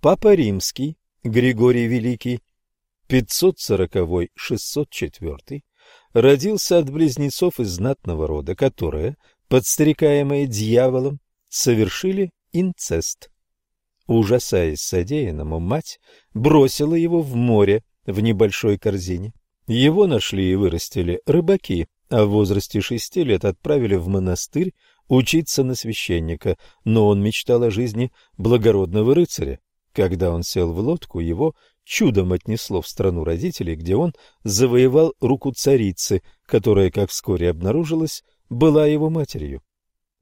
[0.00, 2.40] Папа Римский, Григорий Великий,
[3.08, 5.62] 540-604,
[6.12, 9.16] родился от близнецов из знатного рода, которые,
[9.48, 13.30] подстрекаемые дьяволом, совершили инцест.
[14.06, 15.98] Ужасаясь содеянному, мать
[16.34, 19.32] бросила его в море в небольшой корзине.
[19.66, 24.74] Его нашли и вырастили рыбаки, а в возрасте шести лет отправили в монастырь
[25.08, 29.60] учиться на священника, но он мечтал о жизни благородного рыцаря.
[29.92, 31.54] Когда он сел в лодку, его
[31.84, 38.86] чудом отнесло в страну родителей, где он завоевал руку царицы, которая, как вскоре обнаружилось, была
[38.86, 39.62] его матерью.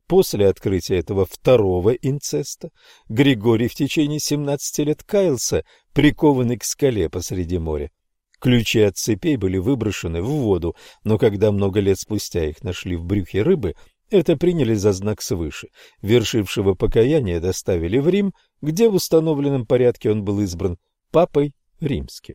[0.07, 2.71] После открытия этого второго инцеста
[3.09, 7.91] Григорий в течение 17 лет каялся, прикованный к скале посреди моря.
[8.39, 10.75] Ключи от цепей были выброшены в воду,
[11.05, 13.75] но когда много лет спустя их нашли в брюхе рыбы,
[14.11, 15.69] это приняли за знак свыше.
[16.03, 20.77] Вершившего покаяние доставили в Рим, где в установленном порядке он был избран
[21.13, 22.35] папой римским.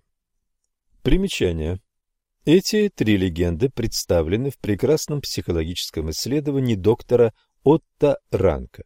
[1.01, 1.81] Примечание.
[2.45, 7.33] Эти три легенды представлены в прекрасном психологическом исследовании доктора
[7.63, 8.85] Отто Ранка.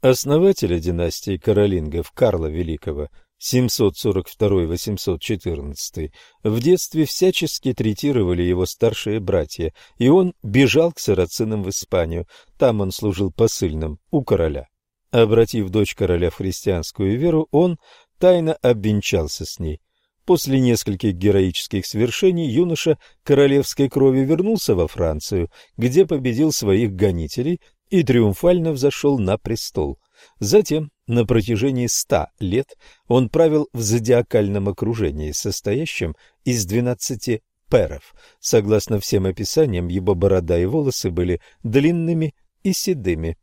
[0.00, 3.10] Основателя династии Каролингов Карла Великого
[3.42, 6.12] 742-814
[6.44, 12.28] в детстве всячески третировали его старшие братья, и он бежал к сарацинам в Испанию.
[12.56, 14.68] Там он служил посыльным у короля.
[15.10, 17.78] Обратив дочь короля в христианскую веру, он
[18.18, 19.80] тайно обвенчался с ней.
[20.24, 28.02] После нескольких героических свершений юноша королевской крови вернулся во Францию, где победил своих гонителей и
[28.02, 30.00] триумфально взошел на престол.
[30.40, 38.14] Затем, на протяжении ста лет, он правил в зодиакальном окружении, состоящем из двенадцати перов.
[38.40, 43.38] Согласно всем описаниям, его борода и волосы были длинными и седыми.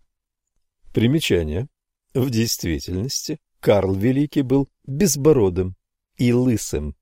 [0.94, 1.68] Примечание.
[2.14, 5.78] В действительности Карл Великий был безбородым
[6.18, 6.98] и лысым.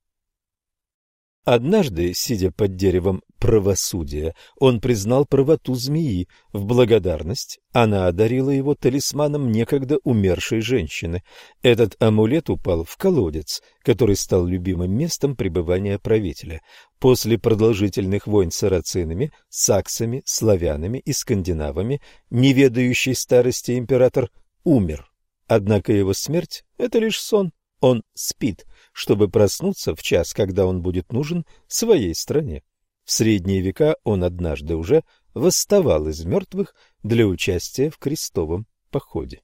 [1.44, 6.28] Однажды, сидя под деревом правосудия, он признал правоту змеи.
[6.52, 11.24] В благодарность она одарила его талисманом некогда умершей женщины.
[11.62, 16.62] Этот амулет упал в колодец, который стал любимым местом пребывания правителя.
[17.00, 22.00] После продолжительных войн с сарацинами, саксами, славянами и скандинавами,
[22.30, 24.30] неведающий старости император
[24.62, 25.11] умер.
[25.54, 27.52] Однако его смерть— это лишь сон.
[27.80, 28.64] Он спит,
[28.94, 32.62] чтобы проснуться в час, когда он будет нужен своей стране.
[33.04, 39.42] В средние века он однажды уже восставал из мертвых для участия в крестовом походе.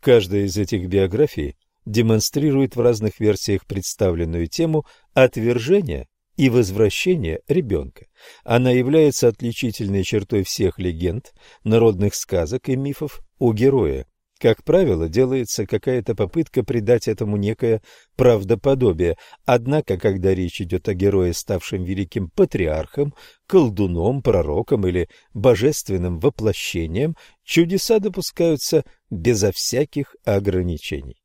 [0.00, 8.06] Каждая из этих биографий демонстрирует в разных версиях представленную тему отвержения и возвращения ребенка.
[8.42, 14.06] Она является отличительной чертой всех легенд, народных сказок и мифов о герое.
[14.38, 17.80] Как правило, делается какая-то попытка придать этому некое
[18.16, 19.16] правдоподобие,
[19.46, 23.14] однако, когда речь идет о герое, ставшем великим патриархом,
[23.46, 31.16] колдуном, пророком или божественным воплощением, чудеса допускаются безо всяких ограничений.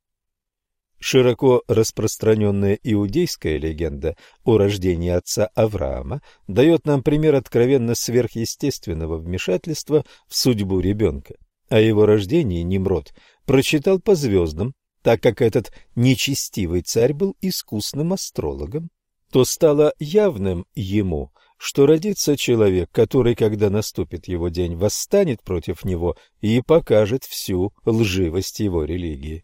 [0.97, 4.15] Широко распространенная иудейская легенда
[4.45, 11.35] о рождении отца Авраама дает нам пример откровенно сверхъестественного вмешательства в судьбу ребенка.
[11.71, 13.13] О его рождении Nimrod
[13.45, 18.89] прочитал по звездам, так как этот нечестивый царь был искусным астрологом,
[19.31, 26.17] то стало явным ему, что родится человек, который, когда наступит его день, восстанет против него
[26.41, 29.41] и покажет всю лживость его религии.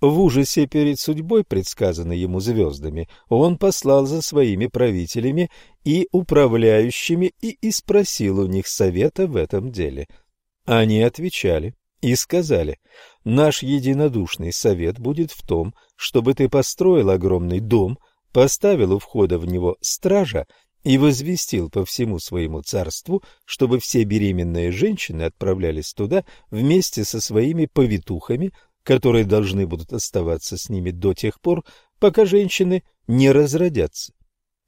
[0.00, 5.50] В ужасе перед судьбой, предсказанной ему звездами, он послал за своими правителями
[5.82, 10.06] и управляющими и испросил у них совета в этом деле–
[10.64, 12.78] они отвечали и сказали,
[13.24, 17.98] наш единодушный совет будет в том, чтобы ты построил огромный дом,
[18.32, 20.46] поставил у входа в него стража
[20.82, 27.66] и возвестил по всему своему царству, чтобы все беременные женщины отправлялись туда вместе со своими
[27.66, 28.52] повитухами,
[28.82, 31.64] которые должны будут оставаться с ними до тех пор,
[31.98, 34.12] пока женщины не разродятся.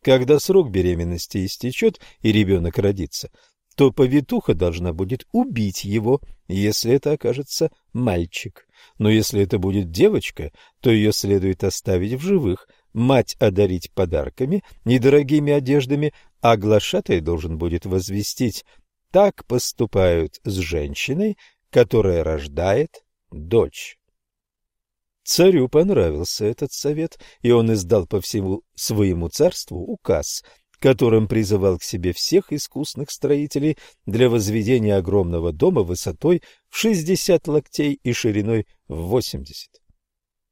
[0.03, 3.31] Когда срок беременности истечет и ребенок родится,
[3.77, 8.67] то повитуха должна будет убить его, если это окажется мальчик.
[8.99, 15.53] Но если это будет девочка, то ее следует оставить в живых, мать одарить подарками, недорогими
[15.53, 18.65] одеждами, а глашатай должен будет возвестить
[19.13, 21.37] «так поступают с женщиной,
[21.71, 23.99] которая рождает дочь».
[25.23, 30.43] Царю понравился этот совет, и он издал по всему своему царству указ–
[30.79, 37.99] которым призывал к себе всех искусных строителей для возведения огромного дома высотой в 60 локтей
[38.03, 39.71] и шириной в 80.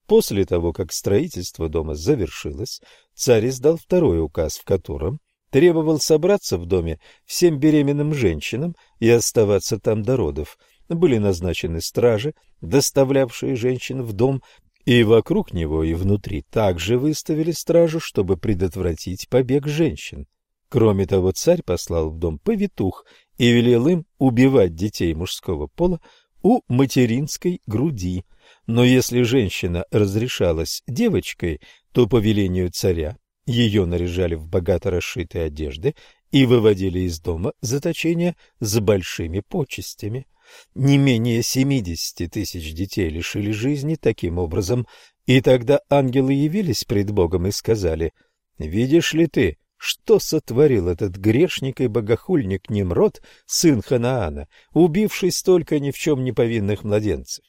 [0.07, 2.81] После того, как строительство дома завершилось,
[3.15, 5.19] царь издал второй указ, в котором
[5.51, 10.59] требовал собраться в доме всем беременным женщинам и оставаться там до родов.
[10.89, 14.43] Были назначены стражи, доставлявшие женщин в дом
[14.85, 20.27] и вокруг него и внутри также выставили стражу, чтобы предотвратить побег женщин.
[20.69, 23.05] Кроме того, царь послал в дом повитух
[23.39, 26.01] и велел им убивать детей мужского пола
[26.43, 28.25] у материнской груди.
[28.67, 31.61] Но если женщина разрешалась девочкой,
[31.93, 35.95] то по велению царя ее наряжали в богато расшитые одежды
[36.31, 40.27] и выводили из дома заточения с большими почестями.
[40.75, 44.87] Не менее семидесяти тысяч детей лишили жизни таким образом,
[45.27, 48.13] и тогда ангелы явились пред Богом и сказали,
[48.59, 55.91] «Видишь ли ты, что сотворил этот грешник и богохульник Немрод, сын Ханаана, убивший столько ни
[55.91, 57.45] в чем не повинных младенцев?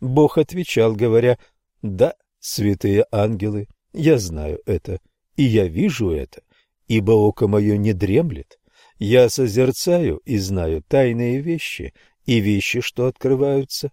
[0.00, 1.38] Бог отвечал, говоря,
[1.82, 5.00] «Да, святые ангелы, я знаю это,
[5.36, 6.42] и я вижу это,
[6.88, 8.58] ибо око мое не дремлет.
[8.98, 11.94] Я созерцаю и знаю тайные вещи
[12.26, 13.92] и вещи, что открываются.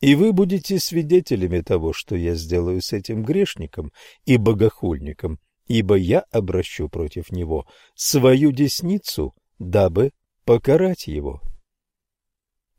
[0.00, 3.92] И вы будете свидетелями того, что я сделаю с этим грешником
[4.24, 10.12] и богохульником, ибо я обращу против него свою десницу, дабы
[10.44, 11.42] покарать его.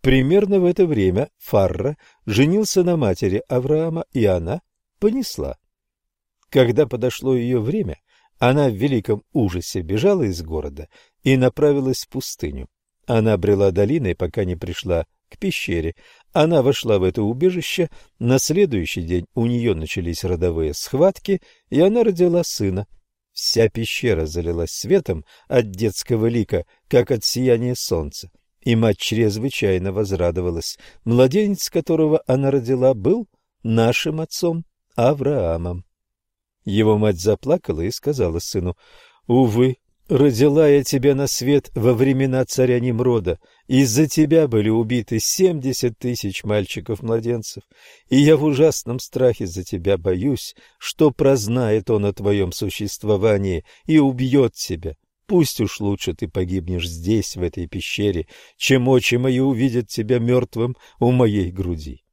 [0.01, 4.61] Примерно в это время Фарра женился на матери Авраама, и она
[4.99, 5.57] понесла.
[6.49, 7.99] Когда подошло ее время,
[8.37, 10.87] она в великом ужасе бежала из города
[11.23, 12.69] и направилась в пустыню.
[13.09, 15.95] Она брела долиной, пока не пришла к пещере.
[16.31, 17.89] Она вошла в это убежище,
[18.19, 22.85] на следующий день у нее начались родовые схватки, и она родила сына.
[23.33, 28.29] Вся пещера залилась светом от детского лика, как от сияния солнца,
[28.61, 30.77] и мать чрезвычайно возрадовалась.
[31.03, 33.27] Младенец, которого она родила, был
[33.63, 34.65] нашим отцом
[34.95, 35.83] Авраамом.
[36.63, 38.77] Его мать заплакала и сказала сыну,
[39.25, 39.77] «Увы,
[40.09, 43.39] Родила я тебя на свет во времена царя Немрода.
[43.67, 47.61] Из-за тебя были убиты семьдесят тысяч мальчиков-младенцев,
[48.09, 53.99] и я в ужасном страхе за тебя боюсь, что прознает он о твоем существовании и
[53.99, 54.95] убьет тебя.
[55.27, 58.25] Пусть уж лучше ты погибнешь здесь, в этой пещере,
[58.57, 62.03] чем очи мои увидят тебя мертвым у моей груди.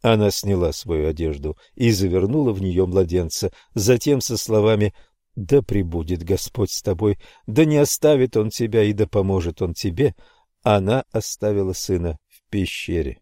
[0.00, 4.94] Она сняла свою одежду и завернула в нее младенца, затем со словами
[5.36, 10.14] да пребудет Господь с тобой, да не оставит Он тебя, и да поможет Он тебе.
[10.62, 13.20] Она оставила сына в пещере.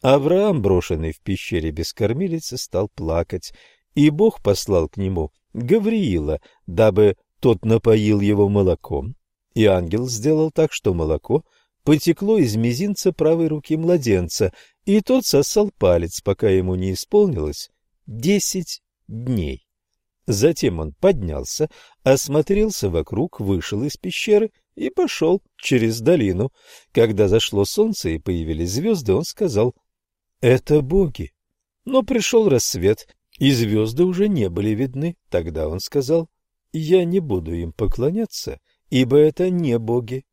[0.00, 3.52] Авраам, брошенный в пещере без кормилицы, стал плакать,
[3.94, 9.14] и Бог послал к нему Гавриила, дабы тот напоил его молоком.
[9.54, 11.44] И ангел сделал так, что молоко
[11.84, 14.52] потекло из мизинца правой руки младенца,
[14.84, 17.70] и тот сосал палец, пока ему не исполнилось
[18.06, 19.63] десять дней.
[20.26, 21.68] Затем он поднялся,
[22.02, 26.50] осмотрелся вокруг, вышел из пещеры и пошел через долину.
[26.92, 29.74] Когда зашло солнце и появились звезды, он сказал
[30.40, 31.32] «Это боги».
[31.84, 33.06] Но пришел рассвет,
[33.38, 35.16] и звезды уже не были видны.
[35.28, 36.30] Тогда он сказал
[36.72, 40.24] «Я не буду им поклоняться, ибо это не боги».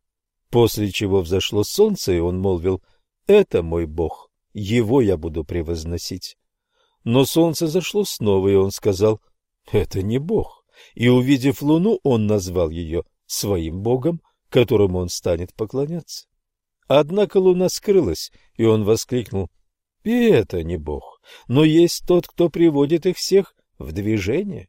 [0.49, 2.81] После чего взошло солнце, и он молвил
[3.27, 6.37] «Это мой бог, его я буду превозносить».
[7.03, 9.21] Но солнце зашло снова, и он сказал
[9.72, 10.65] это не бог.
[10.95, 16.27] И, увидев луну, он назвал ее своим богом, которому он станет поклоняться.
[16.88, 19.49] Однако луна скрылась, и он воскликнул,
[20.03, 24.67] «И это не бог, но есть тот, кто приводит их всех в движение».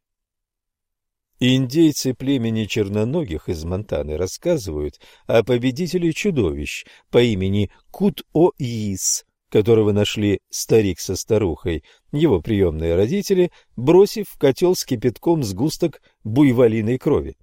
[1.40, 10.98] Индейцы племени черноногих из Монтаны рассказывают о победителе чудовищ по имени Кут-О-Ис, которого нашли старик
[10.98, 17.36] со старухой, его приемные родители, бросив в котел с кипятком сгусток буйволиной крови.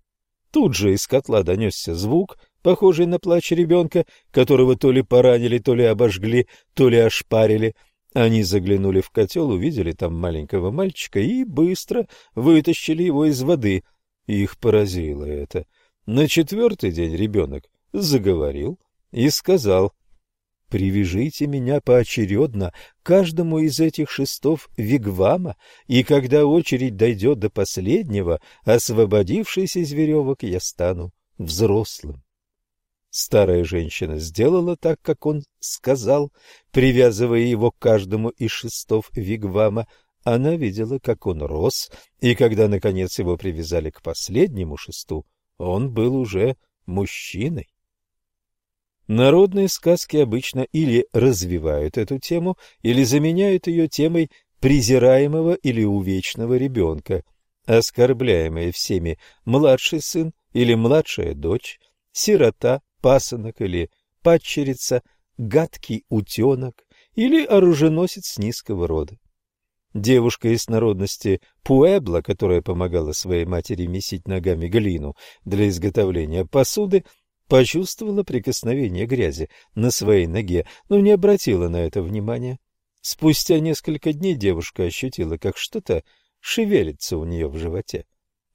[0.51, 5.75] Тут же из котла донесся звук, похожий на плач ребенка, которого то ли поранили, то
[5.75, 7.75] ли обожгли, то ли ошпарили.
[8.15, 13.83] Они заглянули в котел, увидели там маленького мальчика и быстро вытащили его из воды.
[14.25, 15.67] Их поразило это.
[16.07, 18.79] На четвертый день ребенок заговорил
[19.11, 19.93] и сказал
[20.69, 25.55] Привяжите меня поочередно каждому из этих шестов вигвама,
[25.87, 32.23] и когда очередь дойдет до последнего, освободившись из веревок, я стану взрослым.
[33.09, 36.31] Старая женщина сделала так, как он сказал,
[36.71, 39.87] привязывая его к каждому из шестов вигвама.
[40.23, 41.89] Она видела, как он рос,
[42.19, 45.25] и когда, наконец, его привязали к последнему шесту,
[45.57, 47.67] он был уже мужчиной.
[49.09, 54.29] Народные сказки обычно или развивают эту тему, или заменяют ее темой
[54.59, 57.23] презираемого или увечного ребенка,
[57.65, 61.79] оскорбляемый всеми младший сын или младшая дочь,
[62.11, 63.89] сирота, пасынок или
[64.21, 65.01] падчерица,
[65.39, 69.17] гадкий утенок или оруженосец низкого рода.
[69.95, 75.15] Девушка из народности Пуэбла, которая помогала своей матери месить ногами глину
[75.45, 77.05] для изготовления посуды,
[77.49, 82.59] почувствовала прикосновение грязи на своей ноге, но не обратила на это внимания.
[83.01, 86.03] Спустя несколько дней девушка ощутила, как что-то
[86.39, 88.05] шевелится у нее в животе.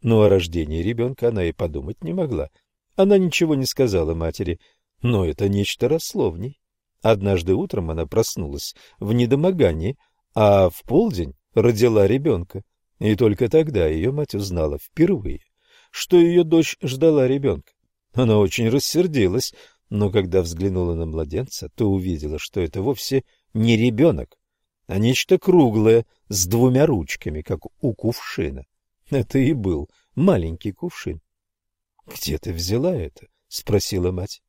[0.00, 2.50] Но о рождении ребенка она и подумать не могла.
[2.94, 4.60] Она ничего не сказала матери,
[5.02, 6.60] но это нечто росло в ней.
[7.02, 9.98] Однажды утром она проснулась в недомогании,
[10.34, 12.62] а в полдень родила ребенка.
[13.00, 15.40] И только тогда ее мать узнала впервые,
[15.90, 17.73] что ее дочь ждала ребенка.
[18.14, 19.52] Она очень рассердилась,
[19.90, 24.38] но когда взглянула на младенца, то увидела, что это вовсе не ребенок,
[24.86, 28.66] а нечто круглое с двумя ручками, как у кувшина.
[29.10, 31.20] Это и был маленький кувшин.—
[32.06, 34.42] Где ты взяла это?— спросила мать.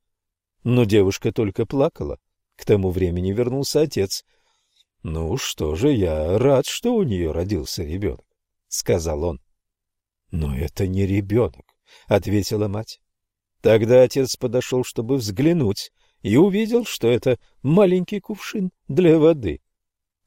[0.63, 2.19] Но девушка только плакала.
[2.55, 4.25] К тому времени вернулся отец.—
[5.03, 8.25] Ну что же, я рад, что у нее родился ребенок,—
[8.67, 9.41] сказал он.—
[10.31, 11.65] Но это не ребенок,—
[12.07, 12.99] ответила мать.
[13.61, 19.61] Тогда отец подошел, чтобы взглянуть, и увидел, что это маленький кувшин для воды.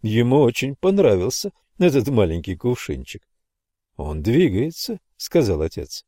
[0.03, 3.29] Ему очень понравился этот маленький кувшинчик.—
[3.97, 6.05] Он двигается,— сказал отец.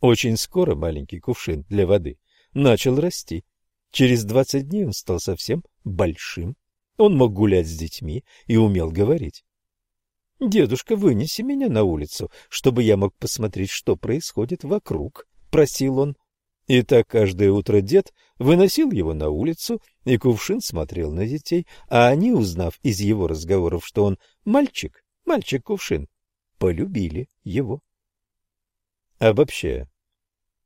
[0.00, 2.18] Очень скоро маленький кувшин для воды
[2.54, 3.44] начал расти.
[3.90, 6.56] Через двадцать дней он стал совсем большим.
[6.96, 9.44] Он мог гулять с детьми и умел говорить.—
[10.40, 16.16] Дедушка, вынеси меня на улицу, чтобы я мог посмотреть, что происходит вокруг,— просил он.
[16.66, 22.08] И так каждое утро дед выносил его на улицу, и Кувшин смотрел на детей, а
[22.08, 26.08] они, узнав из его разговоров, что он мальчик, мальчик-кувшин,
[26.58, 27.82] полюбили его.
[29.18, 29.88] Обобщая,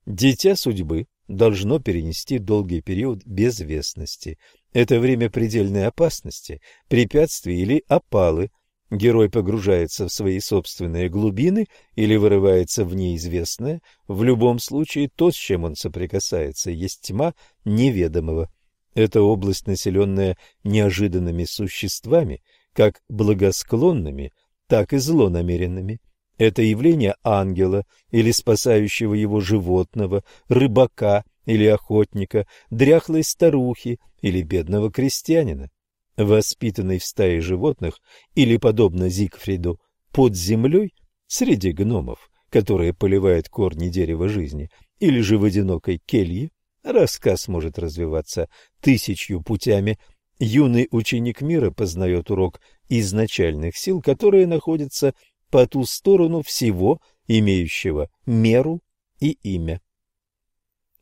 [0.06, 4.38] дитя судьбы должно перенести долгий период безвестности.
[4.72, 8.50] Это время предельной опасности, препятствий или опалы,
[8.90, 13.80] Герой погружается в свои собственные глубины или вырывается в неизвестное.
[14.08, 18.50] В любом случае, то, с чем он соприкасается, есть тьма неведомого.
[18.94, 24.32] Это область, населенная неожиданными существами, как благосклонными,
[24.66, 26.00] так и злонамеренными.
[26.36, 35.70] Это явление ангела или спасающего его животного, рыбака или охотника, дряхлой старухи или бедного крестьянина
[36.24, 37.98] воспитанный в стае животных
[38.34, 39.80] или, подобно Зигфриду,
[40.12, 40.94] под землей
[41.26, 46.50] среди гномов, которые поливают корни дерева жизни, или же в одинокой келье,
[46.82, 48.48] рассказ может развиваться
[48.80, 49.98] тысячью путями.
[50.38, 55.14] Юный ученик мира познает урок изначальных сил, которые находятся
[55.50, 58.80] по ту сторону всего, имеющего меру
[59.20, 59.80] и имя.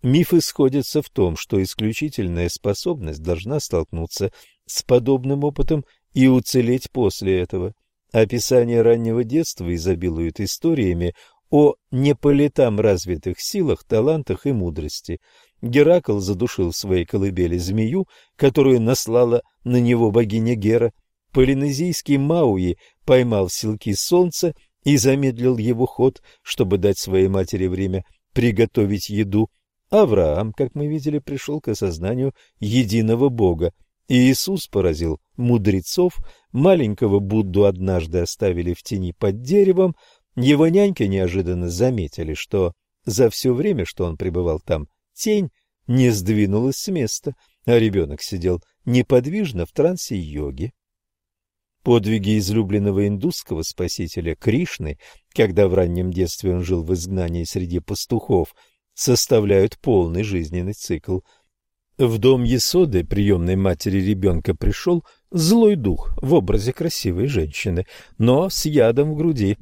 [0.03, 4.33] Мифы сходятся в том, что исключительная способность должна столкнуться
[4.69, 7.75] с подобным опытом и уцелеть после этого.
[8.13, 11.15] Описание раннего детства изобилует историями
[11.51, 15.21] о не по летам развитых силах, талантах и мудрости.
[15.61, 18.07] Геракл задушил в своей колыбели змею,
[18.37, 20.93] которую наслала на него богиня Гера.
[21.33, 29.09] Полинезийский Мауи поймал силки солнца и замедлил его ход, чтобы дать своей матери время приготовить
[29.09, 29.51] еду.
[29.91, 33.73] Авраам, как мы видели, пришел к осознанию единого Бога–
[34.09, 36.19] Иисус поразил мудрецов,
[36.51, 39.95] маленького Будду однажды оставили в тени под деревом,
[40.35, 42.73] его няньки неожиданно заметили, что
[43.05, 45.51] за все время, что он пребывал там, тень
[45.87, 47.35] не сдвинулась с места,
[47.67, 50.73] а ребенок сидел неподвижно в трансе йоги.
[51.83, 54.99] Подвиги излюбленного индусского спасителя Кришны,
[55.35, 58.55] когда в раннем детстве он жил в изгнании среди пастухов,
[58.95, 61.21] составляют полный жизненный цикл–
[61.99, 67.87] в дом Есоды, приемной матери ребенка, пришел злой дух в образе красивой женщины,
[68.19, 69.59] но с ядом в груди.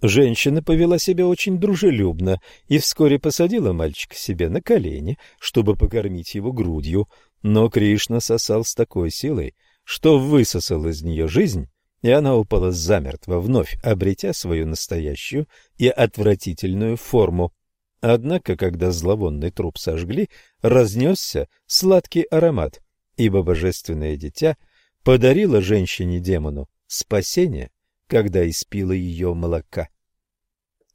[0.00, 6.52] Женщина повела себя очень дружелюбно и вскоре посадила мальчика себе на колени, чтобы покормить его
[6.52, 7.08] грудью,
[7.42, 9.54] но Кришна сосал с такой силой,
[9.84, 11.68] что высосал из нее жизнь,
[12.02, 17.52] и она упала замертво, вновь обретя свою настоящую и отвратительную форму.
[18.00, 20.30] Однако, когда зловонный труп сожгли,
[20.62, 22.80] разнесся сладкий аромат,
[23.16, 24.56] ибо божественное дитя
[25.04, 27.70] подарило женщине-демону спасение,
[28.06, 29.88] когда испило ее молока.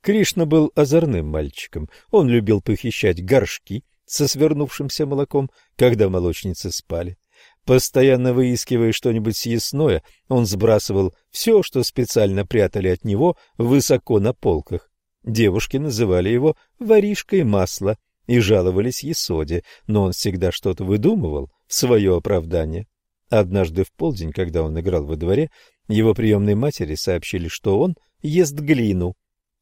[0.01, 1.89] Кришна был озорным мальчиком.
[2.11, 7.17] Он любил похищать горшки со свернувшимся молоком, когда молочницы спали.
[7.65, 14.91] Постоянно выискивая что-нибудь съестное, он сбрасывал все, что специально прятали от него, высоко на полках.
[15.25, 17.97] Девушки называли его «воришкой масла»
[18.27, 22.87] и жаловались Есоде, но он всегда что-то выдумывал в свое оправдание.
[23.29, 25.49] Однажды в полдень, когда он играл во дворе,
[25.87, 29.15] его приемной матери сообщили, что он ест глину.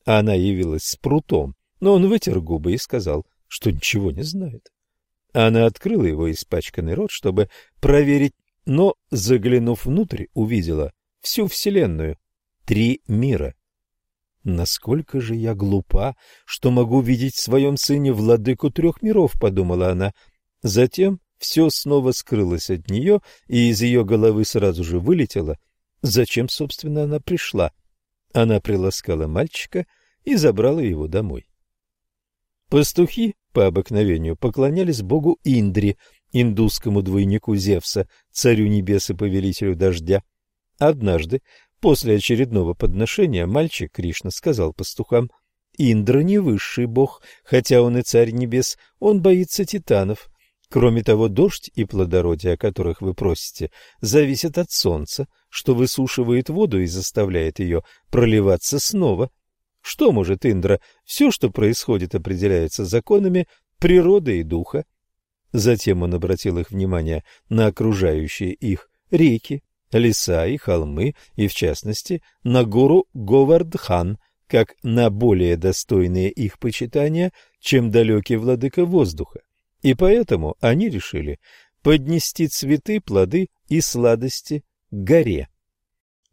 [0.05, 4.67] Она явилась с прутом, но он вытер губы и сказал, что ничего не знает.
[5.31, 8.33] Она открыла его испачканный рот, чтобы проверить,
[8.65, 12.17] но, заглянув внутрь, увидела всю Вселенную,
[12.65, 13.55] три мира.
[14.43, 16.15] «Насколько же я глупа,
[16.45, 20.13] что могу видеть в своем сыне владыку трех миров»,— подумала она.
[20.61, 25.57] Затем все снова скрылось от нее, и из ее головы сразу же вылетело.
[26.01, 27.71] Зачем, собственно, она пришла?
[28.33, 29.85] Она приласкала мальчика
[30.23, 31.47] и забрала его домой.
[32.69, 35.97] Пастухи по обыкновению поклонялись богу Индре,
[36.31, 40.23] индусскому двойнику Зевса, царю небес и повелителю дождя.
[40.79, 41.41] Однажды,
[41.83, 45.29] после очередного подношения, мальчик Кришна сказал пастухам,
[45.77, 50.29] «Индра не высший бог, хотя он и царь небес, он боится титанов.
[50.69, 56.79] Кроме того, дождь и плодородие, о которых вы просите, зависят от солнца, что высушивает воду
[56.79, 59.29] и заставляет ее проливаться снова.
[59.81, 60.79] Что может Индра?
[61.03, 63.45] Все, что происходит, определяется законами
[63.77, 64.85] природы и духа.
[65.51, 69.63] Затем он обратил их внимание на окружающие их реки,
[69.97, 77.31] леса и холмы, и, в частности, на гору Говардхан, как на более достойные их почитания,
[77.59, 79.41] чем далекий владыка воздуха.
[79.81, 81.39] И поэтому они решили
[81.81, 85.49] поднести цветы, плоды и сладости к горе.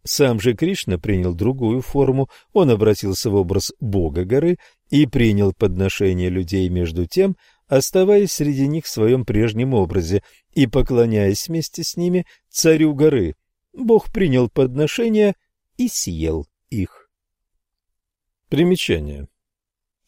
[0.04, 4.56] Сам же Кришна принял другую форму, он обратился в образ бога горы
[4.88, 7.36] и принял подношение людей между тем,
[7.68, 10.22] оставаясь среди них в своем прежнем образе
[10.54, 13.34] и поклоняясь вместе с ними царю горы.
[13.72, 15.34] Бог принял подношения
[15.76, 17.10] и съел их.
[18.48, 19.28] Примечание.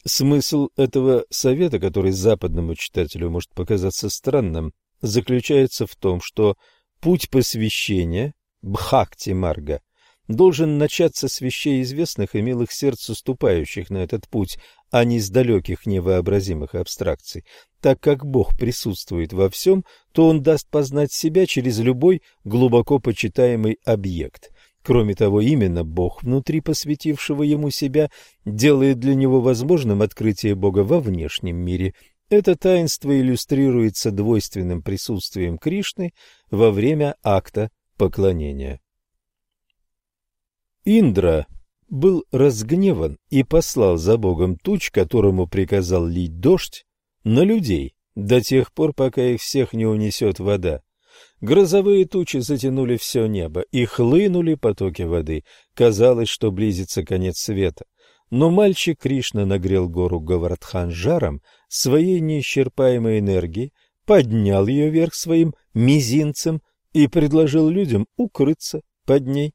[0.05, 6.57] Смысл этого совета, который западному читателю может показаться странным, заключается в том, что
[6.99, 9.81] путь посвящения Бхакти-марга
[10.27, 14.57] должен начаться с вещей известных и милых сердцу ступающих на этот путь,
[14.91, 17.45] а не с далеких невообразимых абстракций.
[17.83, 23.77] Так как Бог присутствует во всем, то Он даст познать себя через любой глубоко почитаемый
[23.83, 24.51] объект.
[24.83, 28.09] Кроме того, именно Бог, внутри посвятившего ему себя,
[28.45, 31.93] делает для него возможным открытие Бога во внешнем мире.
[32.29, 36.13] Это таинство иллюстрируется двойственным присутствием Кришны
[36.49, 38.79] во время акта поклонения.
[40.85, 41.47] Индра
[41.89, 46.85] был разгневан и послал за Богом туч, которому приказал лить дождь,
[47.23, 50.81] на людей до тех пор, пока их всех не унесет вода.
[51.41, 55.43] Грозовые тучи затянули все небо, и хлынули потоки воды.
[55.73, 57.85] Казалось, что близится конец света.
[58.29, 63.73] Но мальчик Кришна нагрел гору Гавардхан жаром своей неисчерпаемой энергии,
[64.05, 66.61] поднял ее вверх своим мизинцем
[66.93, 69.53] и предложил людям укрыться под ней.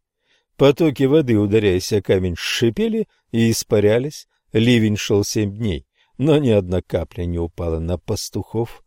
[0.57, 4.27] Потоки воды, ударяясь о камень, шипели и испарялись.
[4.53, 5.87] Ливень шел семь дней,
[6.19, 8.83] но ни одна капля не упала на пастухов.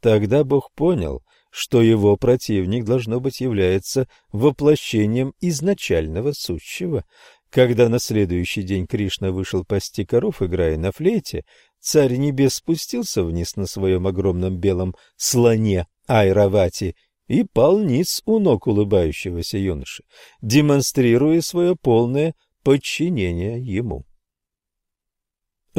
[0.00, 7.04] Тогда Бог понял, что его противник, должно быть, является воплощением изначального сущего.
[7.50, 11.44] Когда на следующий день Кришна вышел пасти коров, играя на флейте,
[11.80, 16.94] царь небес спустился вниз на своем огромном белом слоне Айравати
[17.26, 20.04] и пал ниц у ног улыбающегося юноши,
[20.42, 24.04] демонстрируя свое полное подчинение ему.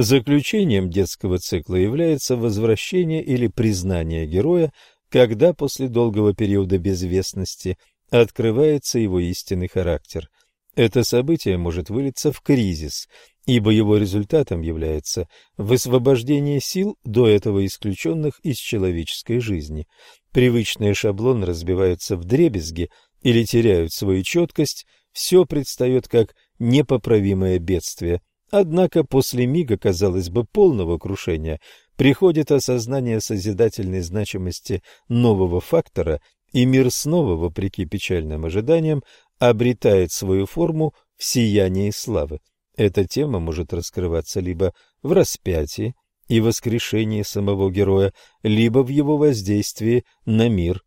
[0.01, 4.71] Заключением детского цикла является возвращение или признание героя
[5.09, 7.77] когда после долгого периода безвестности
[8.09, 10.29] открывается его истинный характер.
[10.75, 13.07] Это событие может вылиться в кризис,
[13.45, 19.87] ибо его результатом является высвобождение сил, до этого исключенных из человеческой жизни.
[20.31, 22.89] Привычные шаблоны разбиваются в дребезги
[23.21, 28.21] или теряют свою четкость, все предстает как непоправимое бедствие.
[28.51, 31.59] Однако после мига, казалось бы, полного крушения,
[31.95, 36.19] приходит осознание созидательной значимости нового фактора,
[36.51, 39.03] и мир снова, вопреки печальным ожиданиям,
[39.37, 42.39] обретает свою форму в сиянии славы.
[42.75, 45.93] Эта тема может раскрываться либо в распятии
[46.27, 50.83] и воскрешении самого героя, либо в его воздействии на мир.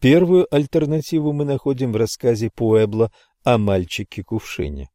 [0.00, 3.12] Первую альтернативу мы находим в рассказе Пуэбло
[3.44, 4.88] о мальчике-кувшине.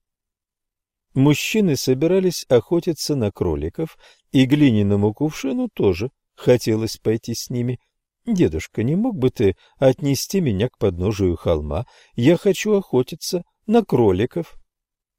[1.14, 3.98] Мужчины собирались охотиться на кроликов,
[4.32, 7.80] и глиняному кувшину тоже хотелось пойти с ними.
[8.26, 11.86] «Дедушка, не мог бы ты отнести меня к подножию холма?
[12.16, 14.56] Я хочу охотиться на кроликов».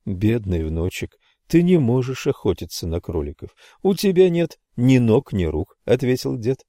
[0.06, 3.50] «Бедный внучек, ты не можешь охотиться на кроликов.
[3.82, 6.64] У тебя нет ни ног, ни рук»,— ответил дед.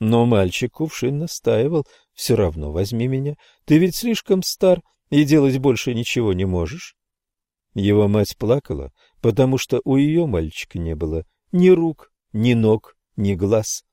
[0.00, 1.86] Но мальчик кувшин настаивал.
[2.14, 3.36] «Все равно возьми меня.
[3.64, 6.96] Ты ведь слишком стар и делать больше ничего не можешь».
[7.74, 13.34] Его мать плакала, потому что у ее мальчика не было ни рук, ни ног, ни
[13.34, 13.84] глаз.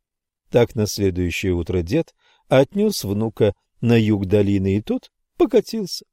[0.50, 2.14] Так на следующее утро дед
[2.48, 6.06] отнес внука на юг долины, и тот покатился.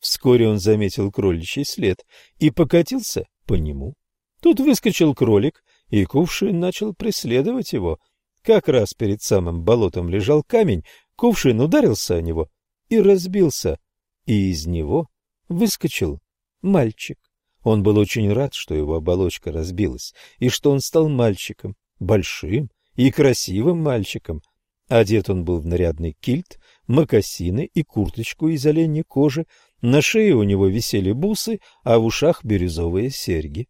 [0.00, 2.04] Вскоре он заметил кроличий след
[2.38, 3.94] и покатился по нему.
[4.40, 7.98] Тут выскочил кролик, и кувшин начал преследовать его.
[8.42, 10.84] Как раз перед самым болотом лежал камень,
[11.16, 12.48] кувшин ударился о него
[12.88, 13.78] и разбился,
[14.26, 15.08] и из него
[15.48, 16.20] выскочил
[16.66, 17.18] мальчик.
[17.62, 23.10] Он был очень рад, что его оболочка разбилась, и что он стал мальчиком, большим и
[23.10, 24.42] красивым мальчиком.
[24.88, 29.46] Одет он был в нарядный кильт, мокасины и курточку из оленьей кожи,
[29.82, 33.68] на шее у него висели бусы, а в ушах бирюзовые серьги.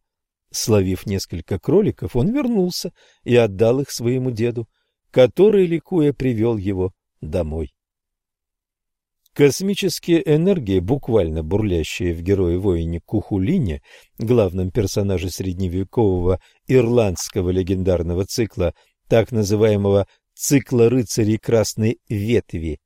[0.50, 2.92] Словив несколько кроликов, он вернулся
[3.24, 4.68] и отдал их своему деду,
[5.10, 7.75] который, ликуя, привел его домой.
[9.36, 13.82] Космические энергии, буквально бурлящие в герое-воине Кухулине,
[14.16, 18.72] главном персонаже средневекового ирландского легендарного цикла,
[19.08, 22.80] так называемого цикла рыцарей Красной Ветви,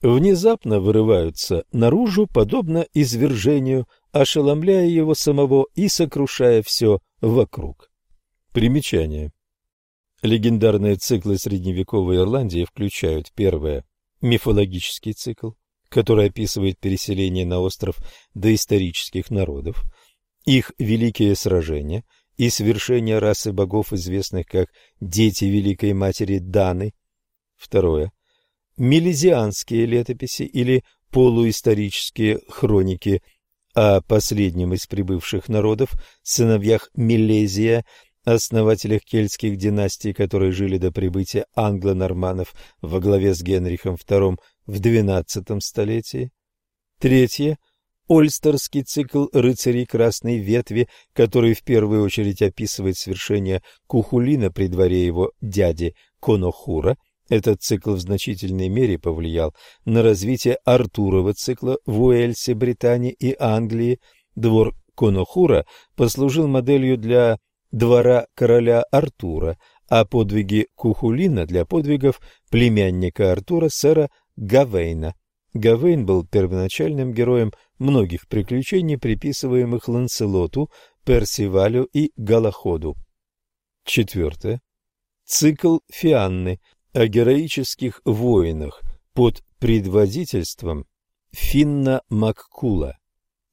[0.00, 7.90] внезапно вырываются наружу, подобно извержению, ошеломляя его самого и сокрушая все вокруг.
[8.54, 9.30] Примечание.
[10.22, 13.84] Легендарные циклы средневековой Ирландии включают первое–
[14.22, 15.50] мифологический цикл,
[15.92, 17.98] который описывает переселение на остров
[18.34, 19.84] доисторических народов,
[20.44, 22.04] их великие сражения
[22.36, 24.68] и свершение расы богов, известных как
[25.00, 26.94] дети Великой Матери Даны.
[27.56, 28.10] Второе.
[28.78, 33.22] Мелезианские летописи или полуисторические хроники
[33.74, 37.84] о последнем из прибывших народов, сыновьях Милезия,
[38.24, 45.60] основателях кельтских династий, которые жили до прибытия англо-норманов во главе с Генрихом II в XII
[45.60, 46.30] столетии.
[46.98, 47.58] Третье–
[48.08, 55.32] Ольстерский цикл рыцарей Красной Ветви, который в первую очередь описывает свершение Кухулина при дворе его
[55.40, 56.96] дяди Конохура.
[57.28, 63.98] Этот цикл в значительной мере повлиял на развитие Артурова цикла в Уэльсе, Британии и Англии.
[64.34, 65.64] Двор Конохура
[65.96, 67.38] послужил моделью для
[67.70, 69.56] двора короля Артура,
[69.88, 75.14] а подвиги Кухулина для подвигов племянника Артура, сэра Гавейна.
[75.54, 80.70] Гавейн был первоначальным героем многих приключений, приписываемых Ланселоту,
[81.04, 82.96] Персивалю и Галаходу.
[83.84, 84.60] Четвертое.
[85.24, 86.60] Цикл Фианны
[86.92, 90.86] о героических воинах под предводительством
[91.32, 92.98] Финна Маккула.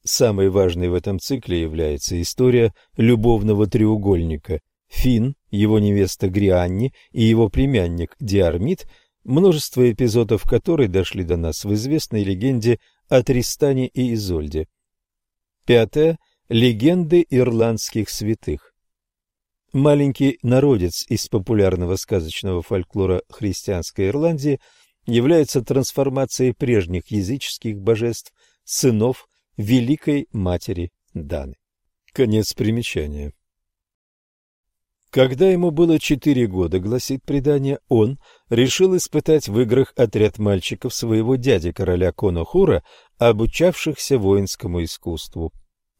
[0.04, 4.62] Самой важной в этом цикле является история любовного треугольника.
[4.88, 8.88] Фин, его невеста Грианни и его племянник Диармид–
[9.24, 14.68] множество эпизодов которой дошли до нас в известной легенде о Тристане и Изольде.
[15.66, 16.18] Пятое.
[16.48, 18.74] Легенды ирландских святых.
[19.72, 24.60] Маленький народец из популярного сказочного фольклора христианской Ирландии
[25.06, 28.34] является трансформацией прежних языческих божеств,
[28.64, 31.56] сынов Великой Матери Даны.
[32.14, 33.34] Конец примечания.
[35.12, 41.36] Когда ему было четыре года, гласит предание, он решил испытать в играх отряд мальчиков своего
[41.36, 42.84] дяди, короля Конохура,
[43.18, 45.52] обучавшихся воинскому искусству.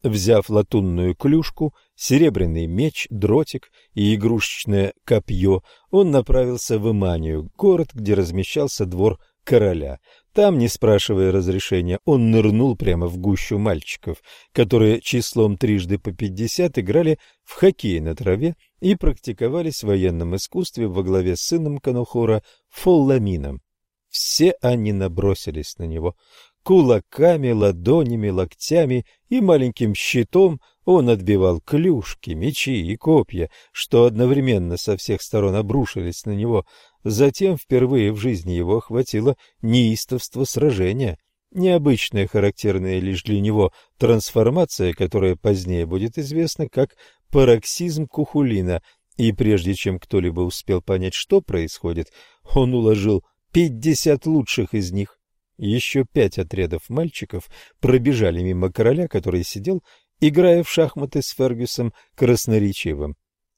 [0.04, 8.14] Взяв латунную клюшку, серебряный меч, дротик и игрушечное копье, он направился в Иманию, город, где
[8.14, 9.98] размещался двор короля.
[10.32, 14.18] Там, не спрашивая разрешения, он нырнул прямо в гущу мальчиков,
[14.52, 20.88] которые числом трижды по пятьдесят играли в хоккей на траве и практиковались в военном искусстве
[20.88, 23.60] во главе с сыном Канухора Фолламином.
[24.08, 26.16] Все они набросились на него.
[26.62, 34.96] Кулаками, ладонями, локтями и маленьким щитом он отбивал клюшки, мечи и копья, что одновременно со
[34.96, 36.66] всех сторон обрушились на него.
[37.04, 41.18] Затем впервые в жизни его охватило неистовство сражения,
[41.52, 46.96] необычная, характерная лишь для него трансформация, которая позднее будет известна как
[47.30, 48.82] пароксизм Кухулина,
[49.16, 52.12] и прежде чем кто-либо успел понять, что происходит,
[52.54, 55.18] он уложил пятьдесят лучших из них.
[55.58, 59.82] Еще пять отрядов мальчиков пробежали мимо короля, который сидел,
[60.20, 63.16] играя в шахматы с Фергюсом красноречивым.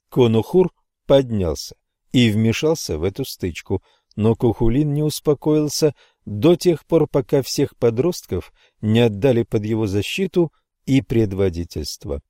[0.09, 0.71] Конухур
[1.07, 1.75] поднялся
[2.11, 3.81] и вмешался в эту стычку,
[4.15, 5.95] но Кухулин не успокоился
[6.25, 10.51] до тех пор, пока всех подростков не отдали под его защиту
[10.85, 12.21] и предводительство.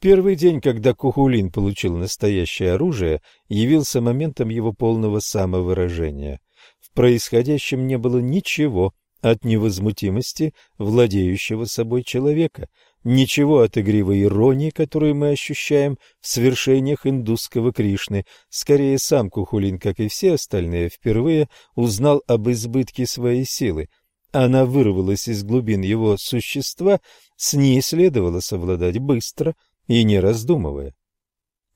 [0.00, 6.40] Первый день, когда Кухулин получил настоящее оружие, явился моментом его полного самовыражения.
[6.78, 12.68] В происходящем не было ничего от невозмутимости владеющего собой человека.
[13.04, 18.24] Ничего от игривой иронии, которую мы ощущаем в свершениях индусского Кришны.
[18.48, 23.90] Скорее, сам Кухулин, как и все остальные, впервые узнал об избытке своей силы.
[24.32, 27.00] Она вырвалась из глубин его существа,
[27.36, 29.54] с ней следовало совладать быстро
[29.86, 30.94] и не раздумывая.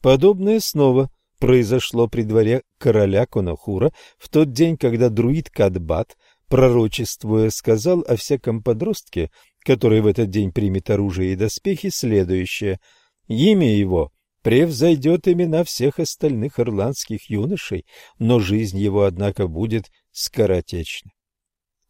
[0.01, 6.17] Подобное снова произошло при дворе короля Конохура в тот день, когда друид Кадбат,
[6.49, 12.81] пророчествуя, сказал о всяком подростке, который в этот день примет оружие и доспехи, следующее.
[13.27, 14.13] Имя его
[14.43, 17.85] превзойдет имена всех остальных ирландских юношей,
[18.19, 21.11] но жизнь его, однако, будет скоротечна.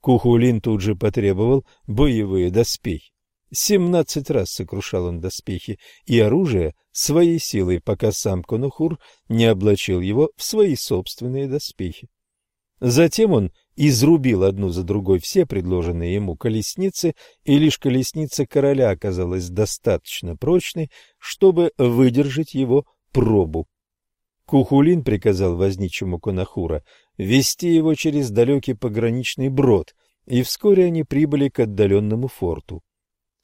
[0.01, 3.13] Кухулин тут же потребовал боевые доспехи.
[3.51, 10.31] Семнадцать раз сокрушал он доспехи и оружие своей силой, пока сам Конухур не облачил его
[10.37, 12.09] в свои собственные доспехи.
[12.81, 19.49] Затем он изрубил одну за другой все предложенные ему колесницы, и лишь колесница короля оказалась
[19.49, 23.67] достаточно прочной, чтобы выдержать его пробу.
[24.47, 26.83] Кухулин приказал возничему Конахура
[27.17, 29.95] вести его через далекий пограничный брод,
[30.27, 32.83] и вскоре они прибыли к отдаленному форту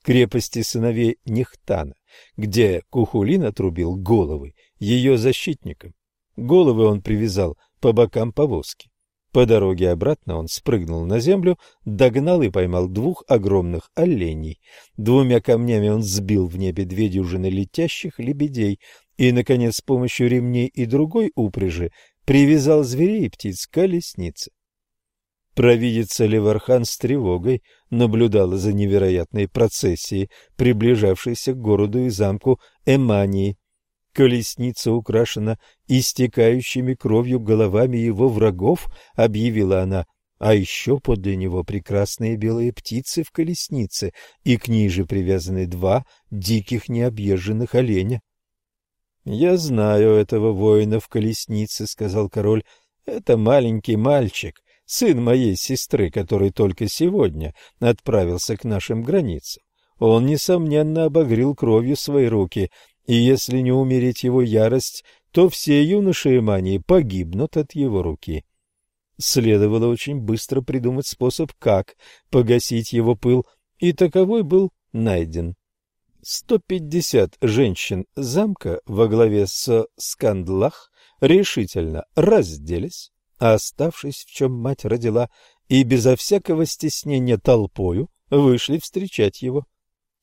[0.05, 1.95] крепости сыновей Нехтана,
[2.37, 5.95] где Кухулин отрубил головы ее защитникам.
[6.37, 8.91] Головы он привязал по бокам повозки.
[9.35, 14.61] По дороге обратно он спрыгнул на землю, догнал и поймал двух огромных оленей.
[14.97, 18.79] Двумя камнями он сбил в небе две дюжины летящих лебедей
[19.17, 21.91] и, наконец, с помощью ремней и другой упряжи
[22.25, 24.53] привязал зверей и птиц к колеснице.
[25.57, 33.57] Провидица Левархан с тревогой наблюдала за невероятной процессией, приближавшейся к городу и замку Эмании.
[34.15, 38.87] Колесница украшена истекающими кровью головами его врагов,
[39.17, 40.07] объявила она,
[40.39, 44.13] а еще подле него прекрасные белые птицы в колеснице,
[44.45, 48.21] и к ней же привязаны два диких необъезженных оленя.—
[49.25, 52.63] Я знаю этого воина в колеснице,— сказал король.—
[53.07, 59.63] Это маленький мальчик, сын моей сестры, который только сегодня отправился к нашим границам.
[59.99, 62.71] Он, несомненно, обогрел кровью свои руки
[63.07, 68.45] и если не умереть его ярость, то все юноши Эмании погибнут от его руки.
[69.19, 71.97] Следовало очень быстро придумать способ, как
[72.31, 73.47] погасить его пыл,
[73.79, 75.55] и таковой был найден.
[76.23, 85.29] Сто пятьдесят женщин замка во главе с Скандлах решительно разделись, оставшись, в чем мать родила,
[85.69, 89.67] и безо всякого стеснения толпою вышли встречать его.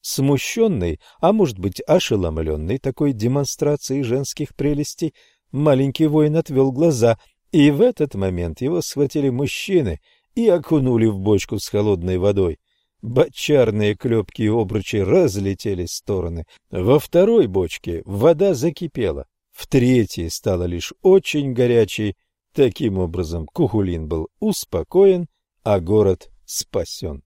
[0.02, 5.14] Смущенный, а может быть ошеломленный такой демонстрацией женских прелестей,
[5.52, 7.20] маленький воин отвел глаза,
[7.52, 10.00] и в этот момент его схватили мужчины
[10.36, 12.60] и окунули в бочку с холодной водой.
[13.02, 16.46] Бочарные клепки и обручи разлетели в стороны.
[16.70, 22.16] Во второй бочке вода закипела, в третьей стала лишь очень горячей.
[22.54, 25.28] Таким образом, Кухулин был успокоен,
[25.64, 27.24] а город спасен.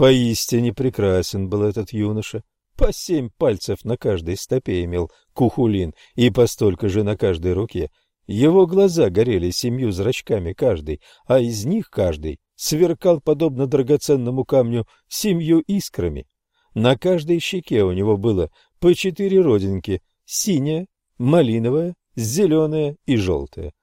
[0.00, 2.42] Поистине прекрасен был этот юноша.
[2.74, 7.90] По семь пальцев на каждой стопе имел кухулин и по столько же на каждой руке.
[8.26, 15.60] Его глаза горели семью зрачками каждый, а из них каждый сверкал, подобно драгоценному камню, семью
[15.66, 16.26] искрами.
[16.72, 20.86] На каждой щеке у него было по четыре родинки— синяя,
[21.18, 23.74] малиновая, зеленая и желтая.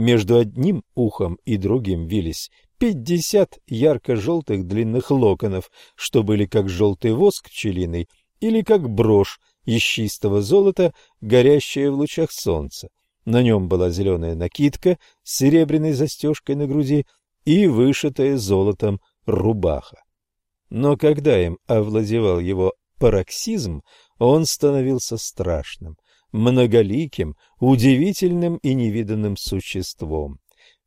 [0.00, 7.50] Между одним ухом и другим вились пятьдесят ярко-желтых длинных локонов, что были как желтый воск
[7.50, 8.08] пчелиный
[8.40, 12.88] или как брошь из чистого золота, горящая в лучах солнца.
[13.26, 17.04] На нем была зеленая накидка с серебряной застежкой на груди
[17.44, 20.02] и вышитая золотом рубаха.
[20.70, 23.82] Но когда им овладевал его пароксизм,
[24.18, 25.98] он становился страшным,
[26.32, 30.40] многоликим, удивительным и невиданным существом.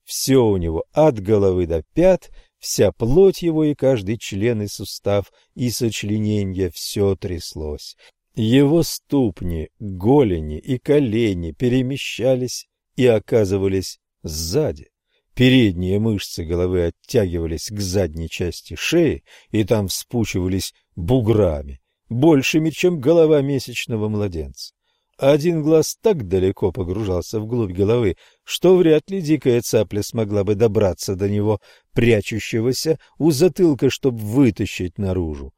[0.03, 5.31] Все у него от головы до пят, вся плоть его и каждый член и сустав
[5.55, 7.95] и сочлененье все тряслось.
[8.35, 14.89] Его ступни, голени и колени перемещались и оказывались сзади.
[15.35, 23.41] Передние мышцы головы оттягивались к задней части шеи и там вспучивались буграми, большими, чем голова
[23.41, 24.73] месячного младенца.
[25.23, 31.15] Один глаз так далеко погружался вглубь головы, что вряд ли дикая цапля смогла бы добраться
[31.15, 31.61] до него,
[31.93, 35.53] прячущегося у затылка, чтобы вытащить наружу.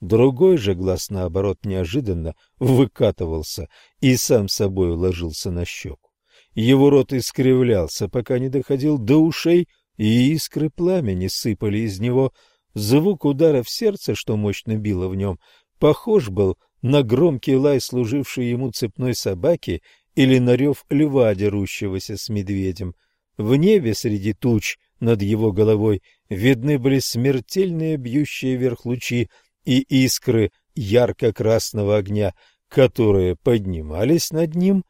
[0.00, 3.68] Другой же глаз, наоборот, неожиданно выкатывался
[4.00, 6.08] и сам собой ложился на щеку.
[6.54, 9.68] Его рот искривлялся, пока не доходил до ушей,
[9.98, 12.32] и искры пламени сыпали из него.
[12.72, 15.38] Звук удара в сердце, что мощно било в нем,
[15.78, 19.82] похож был на громкий лай служившей ему цепной собаки
[20.14, 22.94] или на рев льва, дерущегося с медведем.
[23.36, 29.28] В небе среди туч над его головой видны были смертельные бьющие вверх лучи
[29.64, 32.34] и искры ярко-красного огня,
[32.68, 34.84] которые поднимались над ним,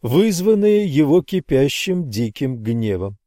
[0.00, 3.18] вызванные его кипящим диким гневом.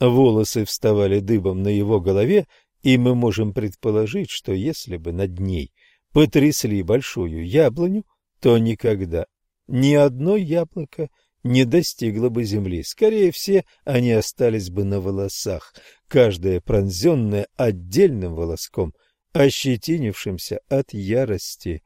[0.00, 2.46] Волосы вставали дыбом на его голове,
[2.82, 5.72] и мы можем предположить, что если бы над ней
[6.12, 8.04] потрясли большую яблоню,
[8.40, 9.26] то никогда
[9.68, 11.08] ни одно яблоко
[11.44, 12.82] не достигло бы земли.
[12.82, 15.74] Скорее все они остались бы на волосах,
[16.08, 18.94] каждое пронзенное отдельным волоском,
[19.32, 21.82] ощетинившимся от ярости.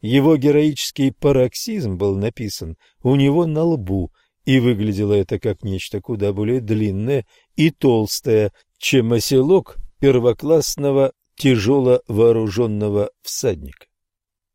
[0.00, 4.12] Его героический пароксизм был написан у него на лбу,
[4.44, 13.10] и выглядело это как нечто куда более длинное и толстое, чем оселок первоклассного тяжело вооруженного
[13.22, 13.86] всадника.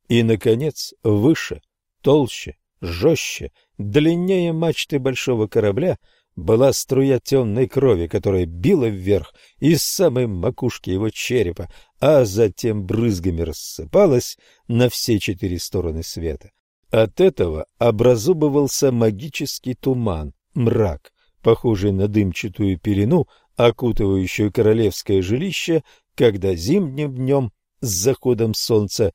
[0.07, 1.61] И, наконец, выше,
[2.01, 5.97] толще, жестче, длиннее мачты большого корабля
[6.35, 11.69] была струя темной крови, которая била вверх из самой макушки его черепа,
[11.99, 14.37] а затем брызгами рассыпалась
[14.67, 16.51] на все четыре стороны света.
[16.89, 21.11] От этого образовывался магический туман, мрак,
[21.41, 25.83] похожий на дымчатую пелену, окутывающую королевское жилище,
[26.15, 29.14] когда зимним днем с заходом солнца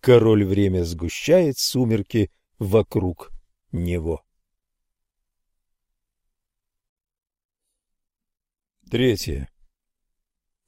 [0.00, 3.32] король время сгущает сумерки вокруг
[3.72, 4.22] него.
[8.90, 9.48] Третье.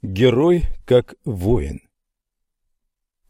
[0.02, 1.80] Герой как воин.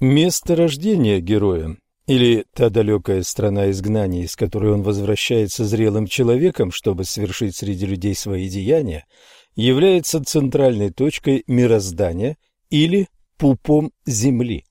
[0.00, 1.76] Место рождения героя
[2.06, 8.14] или та далекая страна изгнания, из которой он возвращается зрелым человеком, чтобы совершить среди людей
[8.14, 9.06] свои деяния,
[9.56, 12.36] является центральной точкой мироздания
[12.70, 14.64] или пупом Земли.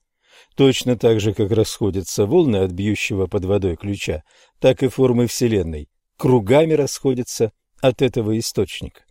[0.54, 4.22] Точно так же, как расходятся волны от бьющего под водой ключа,
[4.58, 9.02] так и формы Вселенной кругами расходятся от этого источника.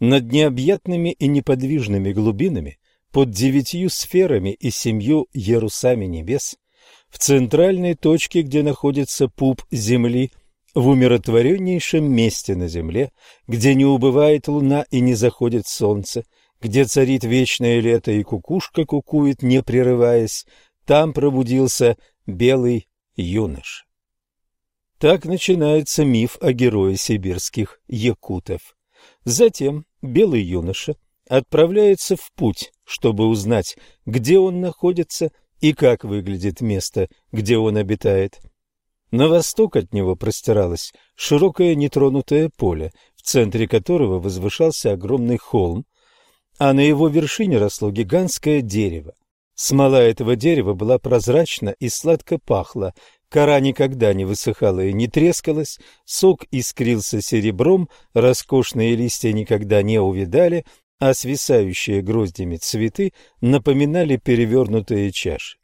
[0.00, 2.78] Над необъятными и неподвижными глубинами,
[3.12, 6.56] под девятью сферами и семью ярусами небес,
[7.08, 10.32] в центральной точке, где находится пуп Земли,
[10.74, 13.12] в умиротвореннейшем месте на Земле,
[13.46, 16.24] где не убывает луна и не заходит солнце,
[16.60, 20.46] где царит вечное лето и кукушка кукует, не прерываясь,
[20.84, 21.96] там пробудился
[22.26, 23.86] белый юнош.
[24.98, 28.76] Так начинается миф о герое сибирских якутов.
[29.24, 30.96] Затем белый юноша
[31.28, 35.30] отправляется в путь, чтобы узнать, где он находится
[35.60, 38.40] и как выглядит место, где он обитает.
[39.14, 45.84] На восток от него простиралось широкое нетронутое поле, в центре которого возвышался огромный холм,
[46.58, 49.14] а на его вершине росло гигантское дерево.
[49.54, 52.92] Смола этого дерева была прозрачна и сладко пахла,
[53.28, 60.64] кора никогда не высыхала и не трескалась, сок искрился серебром, роскошные листья никогда не увидали,
[60.98, 65.58] а свисающие гроздями цветы напоминали перевернутые чаши.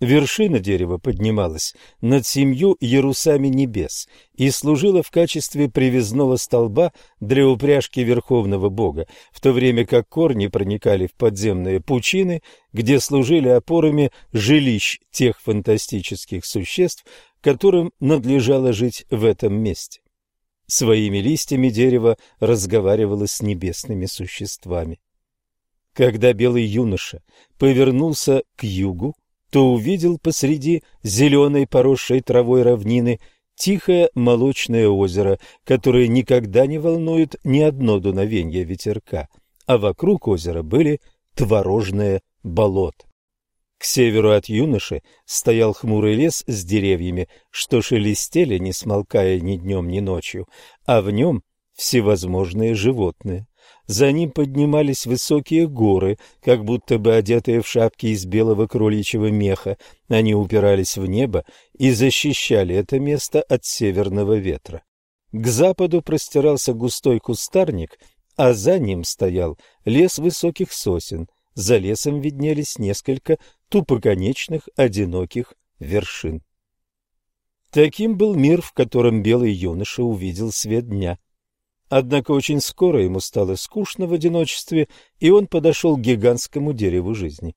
[0.00, 8.00] Вершина дерева поднималась над семью ярусами небес и служила в качестве привязного столба для упряжки
[8.00, 12.42] верховного бога, в то время как корни проникали в подземные пучины,
[12.72, 17.04] где служили опорами жилищ тех фантастических существ,
[17.40, 20.00] которым надлежало жить в этом месте.
[20.66, 24.98] Своими листьями дерево разговаривало с небесными существами.
[25.92, 27.22] Когда белый юноша
[27.58, 29.14] повернулся к югу,
[29.50, 33.20] то увидел посреди зеленой поросшей травой равнины
[33.54, 39.28] тихое молочное озеро, которое никогда не волнует ни одно дуновение ветерка,
[39.66, 41.00] а вокруг озера были
[41.34, 42.94] творожные болот.
[43.78, 49.88] К северу от юноши стоял хмурый лес с деревьями, что шелестели, не смолкая ни днем,
[49.88, 50.48] ни ночью,
[50.86, 51.42] а в нем
[51.74, 53.46] всевозможные животные.
[53.86, 59.76] За ним поднимались высокие горы, как будто бы одетые в шапки из белого кроличьего меха.
[60.08, 61.44] Они упирались в небо
[61.76, 64.82] и защищали это место от северного ветра.
[65.32, 67.98] К западу простирался густой кустарник,
[68.36, 71.28] а за ним стоял лес высоких сосен.
[71.54, 73.38] За лесом виднелись несколько
[73.68, 76.42] тупоконечных одиноких вершин.
[77.70, 81.18] Таким был мир, в котором белый юноша увидел свет дня.
[81.88, 84.88] Однако очень скоро ему стало скучно в одиночестве,
[85.20, 87.54] и он подошел к гигантскому дереву жизни.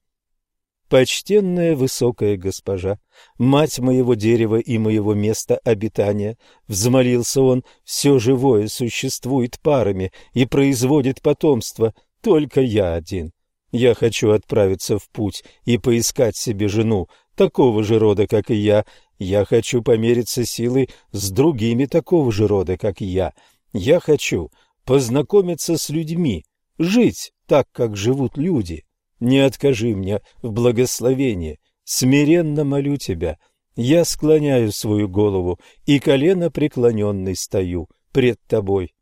[0.90, 2.98] «Почтенная высокая госпожа,
[3.38, 11.22] мать моего дерева и моего места обитания»,— взмолился он,— «все живое существует парами и производит
[11.22, 13.32] потомство, только я один.
[13.72, 18.86] Я хочу отправиться в путь и поискать себе жену, такого же рода, как и я.
[19.20, 23.34] Я хочу помериться силой с другими такого же рода, как я.
[23.74, 24.52] Я хочу
[24.86, 26.46] познакомиться с людьми,
[26.78, 28.86] жить так, как живут люди.
[29.20, 31.60] Не откажи мне в благословении.
[31.84, 33.38] Смиренно молю тебя.
[33.76, 38.94] Я склоняю свою голову и колено преклоненный стою пред тобой.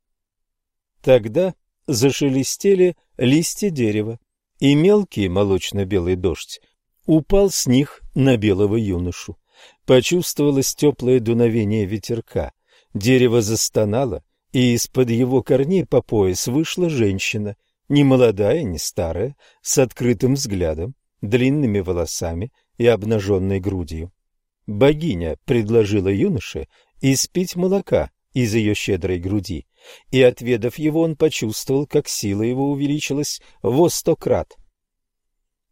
[1.02, 1.54] Тогда
[1.88, 4.20] зашелестели листья дерева,
[4.60, 6.62] и мелкий молочно-белый дождь
[7.06, 9.38] упал с них на белого юношу.
[9.86, 12.54] Почувствовалось теплое дуновение ветерка.
[12.94, 14.24] Дерево застонало,
[14.56, 17.58] и из-под его корней по пояс вышла женщина,
[17.90, 24.14] не молодая, не старая, с открытым взглядом, длинными волосами и обнаженной грудью.
[24.66, 26.70] Богиня предложила юноше
[27.02, 29.68] испить молока из ее щедрой груди,
[30.12, 34.56] и, отведав его, он почувствовал, как сила его увеличилась во сто крат.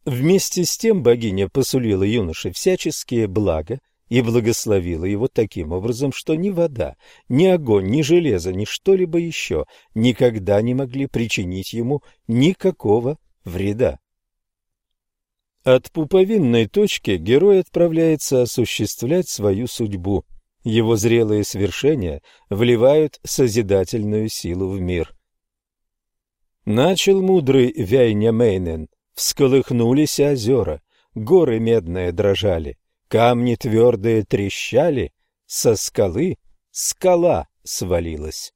[0.04, 3.80] Вместе с тем богиня посулила юноше всяческие блага
[4.10, 6.96] и благословила его таким образом, что ни вода,
[7.30, 9.66] ни огонь, ни железо, ни что-либо еще
[9.96, 14.00] никогда не могли причинить ему никакого вреда.
[15.64, 20.26] От пуповинной точки герой отправляется осуществлять свою судьбу.
[20.64, 25.16] Его зрелые свершения вливают созидательную силу в мир.
[26.66, 30.82] Начал мудрый Вяйнямейнен Всколыхнулись озера,
[31.14, 32.78] горы медные дрожали,
[33.14, 35.12] камни твердые трещали,
[35.46, 36.38] со скалы
[36.72, 38.56] скала свалилась.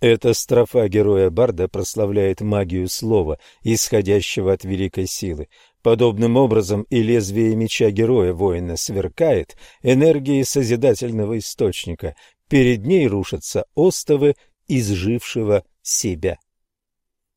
[0.00, 5.48] Эта строфа героя Барда прославляет магию слова, исходящего от великой силы.
[5.80, 12.14] Подобным образом и лезвие меча героя воина сверкает энергией созидательного источника.
[12.50, 14.34] Перед ней рушатся остовы
[14.68, 16.38] изжившего себя.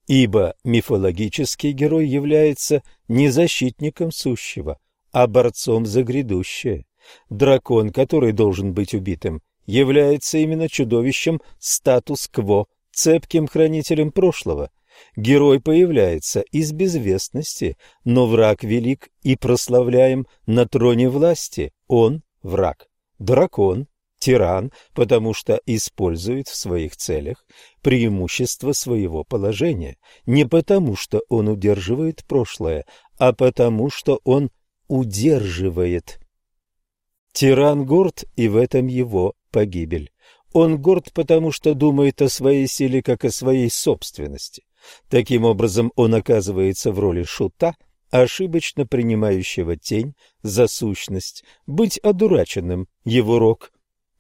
[0.08, 4.78] Ибо мифологический герой является не защитником сущего,
[5.16, 6.86] а борцом за грядущее.
[7.30, 14.72] Дракон, который должен быть убитым, является именно чудовищем статус-кво, цепким хранителем прошлого.
[15.16, 21.72] Герой появляется из безвестности, но враг велик и прославляем на троне власти.
[21.88, 22.88] Он– враг.
[23.18, 23.88] Дракон
[24.20, 27.46] тиран, потому что использует в своих целях
[27.82, 29.96] преимущество своего положения,
[30.26, 32.86] не потому что он удерживает прошлое,
[33.18, 34.50] а потому что он
[34.88, 36.20] удерживает.
[37.34, 40.12] Тиран горд, и в этом его погибель.
[40.54, 44.64] Он горд, потому что думает о своей силе, как о своей собственности.
[45.10, 47.76] Таким образом, он оказывается в роли шута,
[48.10, 51.44] ошибочно принимающего тень за сущность.
[51.68, 53.72] Быть одураченным– его рок,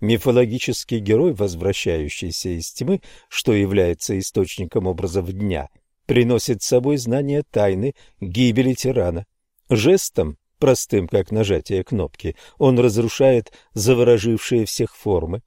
[0.01, 5.69] Мифологический герой, возвращающийся из тьмы, что является источником образов дня,
[6.05, 9.25] приносит с собой знание тайны гибели тирана.
[9.69, 15.41] Жестом, простым как нажатие кнопки, он разрушает заворожившие всех формы.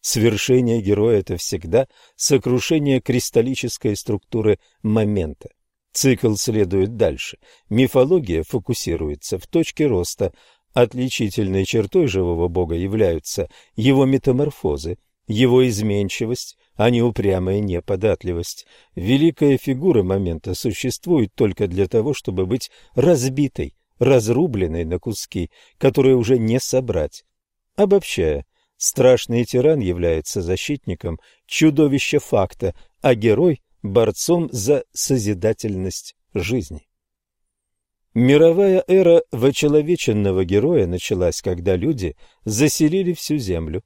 [0.00, 5.50] Свершение героя– это всегда сокрушение кристаллической структуры момента.
[5.92, 7.38] Цикл следует дальше.
[7.68, 10.32] Мифология фокусируется в точке роста,
[10.74, 18.66] Отличительной чертой живого Бога являются его метаморфозы, его изменчивость, а не упрямая неподатливость.
[18.94, 26.38] Великая фигура момента существует только для того, чтобы быть разбитой, разрубленной на куски, которые уже
[26.38, 27.24] не собрать.
[27.76, 28.44] Обобщая,
[28.76, 36.86] страшный тиран является защитником чудовища факта, а герой– борцом за созидательность жизни.
[38.14, 42.14] Мировая эра вочеловеченного героя началась, когда люди
[42.44, 43.82] заселили всю землю.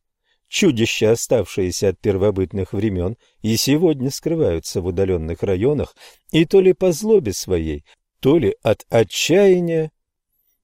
[0.49, 5.94] Чудища, оставшиеся от первобытных времен, и сегодня скрываются в удаленных районах,
[6.33, 7.85] и то ли по злобе своей,
[8.20, 9.93] то ли от отчаяния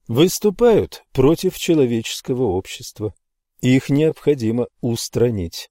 [0.07, 3.13] выступают против человеческого общества.
[3.61, 5.69] Их необходимо устранить.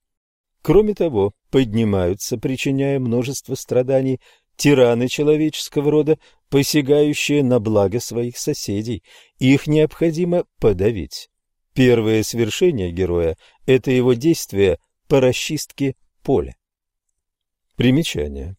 [0.63, 4.21] Кроме того, поднимаются, причиняя множество страданий,
[4.57, 9.03] тираны человеческого рода, посягающие на благо своих соседей.
[9.39, 11.29] Их необходимо подавить.
[11.75, 13.37] Первое свершение героя–
[13.67, 14.79] это его действие
[15.09, 16.55] по расчистке поля.
[17.77, 18.57] Примечание.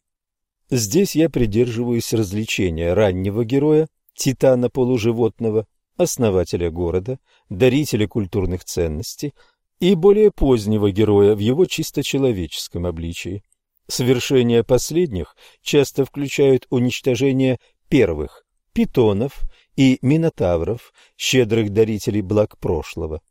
[0.70, 5.66] Здесь я придерживаюсь развлечения раннего героя, титана-полуживотного,
[5.98, 7.20] основателя города,
[7.50, 9.34] дарителя культурных ценностей,
[9.80, 13.44] и более позднего героя в его чисто человеческом обличии.
[13.88, 17.60] Свершения последних часто включают уничтожение
[17.90, 19.42] первых– питонов
[19.76, 23.22] и минотавров, щедрых дарителей благ прошлого.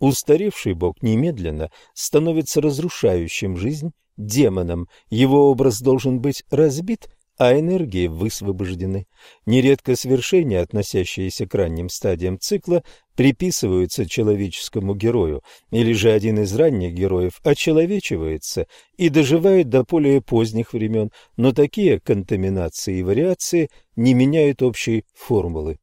[0.00, 7.08] Устаревший бог немедленно становится разрушающим жизнь демоном, его образ должен быть разбит,
[7.42, 9.08] а энергии высвобождены.
[9.46, 12.84] Нередко свершения, относящиеся к ранним стадиям цикла,
[13.16, 20.72] приписываются человеческому герою, или же один из ранних героев очеловечивается и доживает до более поздних
[20.72, 25.80] времен, но такие контаминации и вариации не меняют общей формулы.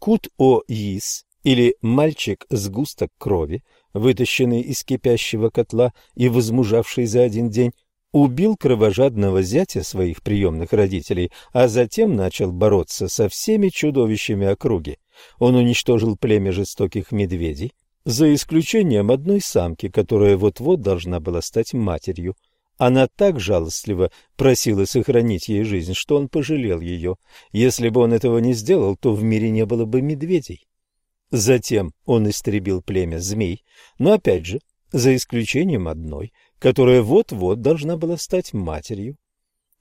[0.00, 3.62] Кут-о-Йис или мальчик-сгусток крови,
[3.94, 7.70] вытащенный из кипящего котла и возмужавший за один день,
[8.12, 14.98] убил кровожадного зятя своих приемных родителей, а затем начал бороться со всеми чудовищами округи.
[15.38, 17.72] Он уничтожил племя жестоких медведей,
[18.04, 22.34] за исключением одной самки, которая вот-вот должна была стать матерью.
[22.78, 27.16] Она так жалостливо просила сохранить ей жизнь, что он пожалел ее.
[27.52, 30.66] Если бы он этого не сделал, то в мире не было бы медведей.
[31.30, 33.64] Затем он истребил племя змей,
[33.98, 34.60] но опять же,
[34.92, 39.16] за исключением одной, которая вот-вот должна была стать матерью.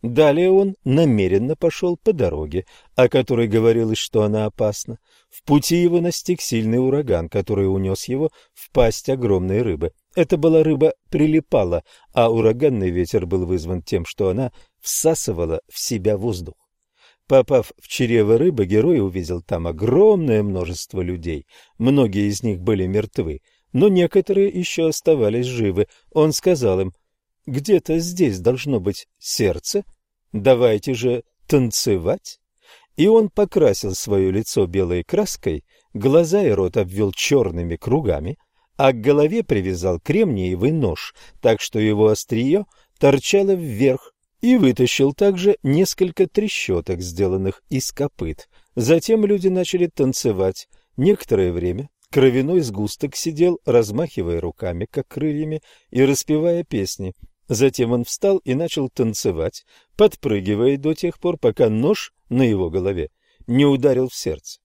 [0.02, 4.98] Далее он намеренно пошел по дороге, о которой говорилось, что она опасна.
[5.30, 9.92] В пути его настиг сильный ураган, который унес его в пасть огромной рыбы.
[10.16, 11.84] Эта была рыба прилипала,
[12.14, 16.56] а ураганный ветер был вызван тем, что она всасывала в себя воздух.
[17.28, 21.46] Попав в чрево рыбы, герой увидел там огромное множество людей.
[21.78, 23.42] Многие из них были мертвы,
[23.74, 25.88] но некоторые еще оставались живы.
[26.12, 26.94] Он сказал им,
[27.46, 29.84] где-то здесь должно быть сердце,
[30.32, 32.40] давайте же танцевать.
[32.96, 38.38] И он покрасил свое лицо белой краской, глаза и рот обвел черными кругами,
[38.78, 42.66] а к голове привязал кремниевый нож, так что его острие
[42.98, 48.48] торчало вверх, и вытащил также несколько трещоток, сделанных из копыт.
[48.76, 50.68] Затем люди начали танцевать.
[50.96, 57.14] Некоторое время Кровяной сгусток сидел, размахивая руками, как крыльями, и распевая песни.
[57.48, 59.66] Затем он встал и начал танцевать,
[59.96, 63.12] подпрыгивая до тех пор, пока нож на его голове
[63.48, 64.60] не ударил в сердце.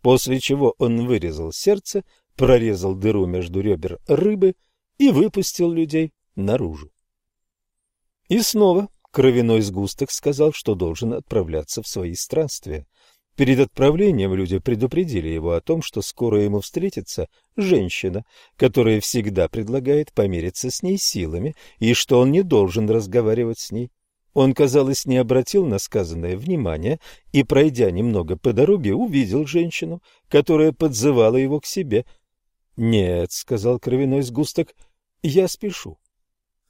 [0.00, 2.02] После чего он вырезал сердце,
[2.34, 4.54] прорезал дыру между ребер рыбы
[4.98, 6.90] и выпустил людей наружу.
[8.28, 12.86] И снова кровяной сгусток сказал, что должен отправляться в свои странствия.
[13.36, 18.24] Перед отправлением люди предупредили его о том, что скоро ему встретится женщина,
[18.56, 23.90] которая всегда предлагает помириться с ней силами, и что он не должен разговаривать с ней.
[24.32, 26.98] Он, казалось, не обратил на сказанное внимания
[27.32, 32.06] и, пройдя немного по дороге, увидел женщину, которая подзывала его к себе.
[32.76, 34.74] «Нет»,— сказал кровяной сгусток,—
[35.22, 35.98] «я спешу».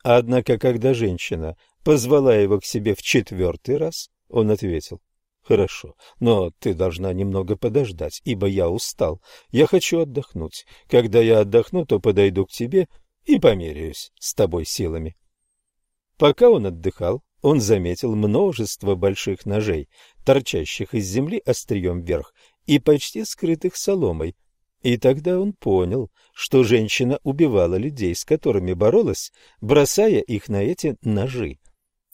[0.03, 5.01] Однако, когда женщина позвала его к себе в четвертый раз, он ответил,
[5.47, 9.23] Хорошо, но ты должна немного подождать, ибо я устал.
[9.50, 10.66] Я хочу отдохнуть.
[10.89, 12.89] Когда я отдохну, то подойду к тебе
[13.25, 15.16] и померяюсь с тобой силами.
[16.18, 19.89] Пока он отдыхал, он заметил множество больших ножей,
[20.25, 22.34] торчащих из земли острием вверх
[22.66, 24.34] и почти скрытых соломой.
[24.83, 30.97] И тогда он понял, что женщина убивала людей, с которыми боролась, бросая их на эти
[31.02, 31.60] ножи.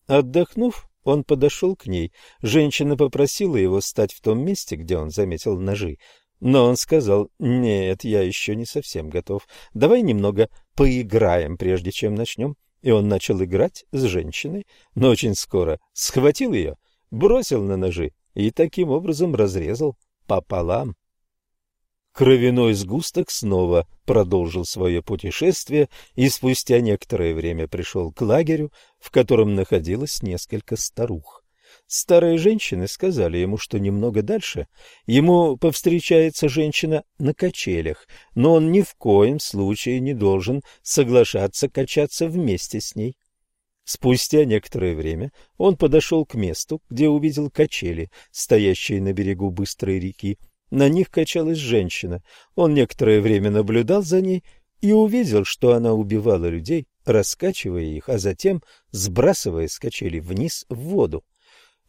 [0.06, 2.12] Отдохнув, он подошел к ней.
[2.40, 5.98] Женщина попросила его стать в том месте, где он заметил ножи.
[6.40, 9.47] Но он сказал, нет, я еще не совсем готов.
[9.74, 12.56] Давай немного поиграем, прежде чем начнем.
[12.81, 14.66] И он начал играть с женщиной,
[14.97, 16.76] но очень скоро схватил ее,
[17.12, 20.97] бросил на ножи и таким образом разрезал пополам.
[22.12, 29.55] Кровяной сгусток снова продолжил свое путешествие и спустя некоторое время пришел к лагерю, в котором
[29.55, 31.42] находилось несколько старух.
[31.86, 34.66] Старые женщины сказали ему, что немного дальше
[35.07, 42.28] ему повстречается женщина на качелях, но он ни в коем случае не должен соглашаться качаться
[42.28, 43.16] вместе с ней.
[43.84, 50.39] Спустя некоторое время он подошел к месту, где увидел качели, стоящие на берегу быстрой реки,
[50.73, 52.23] на них качалась женщина.
[52.55, 54.42] Он некоторое время наблюдал за ней
[54.81, 60.76] и увидел, что она убивала людей, раскачивая их, а затем сбрасывая с качели вниз в
[60.76, 61.25] воду.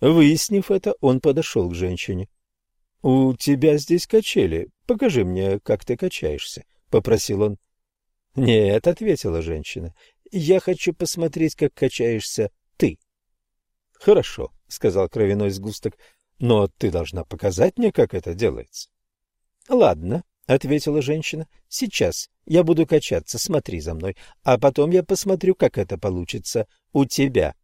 [0.02, 2.28] Выяснив это, он подошел к женщине.—
[3.02, 4.68] У тебя здесь качели.
[4.86, 7.58] Покажи мне, как ты качаешься,— попросил он.—
[8.36, 9.96] Нет,— ответила женщина,—
[10.32, 13.00] я хочу посмотреть, как качаешься ты.—
[13.94, 15.96] Хорошо,— сказал кровяной сгусток,
[16.40, 18.90] но ты должна показать мне, как это делается.—
[19.70, 25.78] Ладно,— ответила женщина,— сейчас я буду качаться, смотри за мной, а потом я посмотрю, как
[25.78, 27.56] это получится у тебя.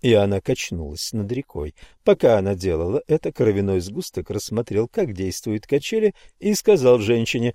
[0.00, 1.74] И она качнулась над рекой.
[2.04, 7.54] Пока она делала это, кровяной сгусток рассмотрел, как действуют качели, и сказал женщине,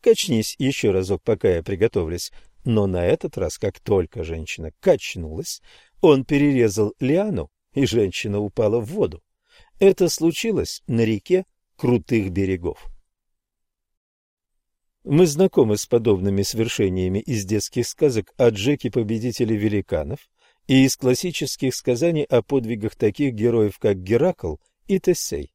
[0.00, 2.32] «Качнись еще разок, пока я приготовлюсь».
[2.64, 5.62] Но на этот раз, как только женщина качнулась,
[6.00, 9.22] он перерезал лиану, и женщина упала в воду.
[9.80, 12.86] Это случилось на реке Крутых берегов.
[15.04, 20.28] Мы знакомы с подобными свершениями из детских сказок о Джеке Победителе великанов
[20.66, 25.54] и из классических сказаний о подвигах таких героев, как Геракл и Тесей.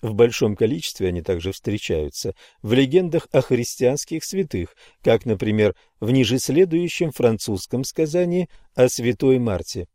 [0.00, 6.38] В большом количестве они также встречаются в легендах о христианских святых, как, например, в ниже
[6.38, 9.88] следующем французском сказании о святой Марте.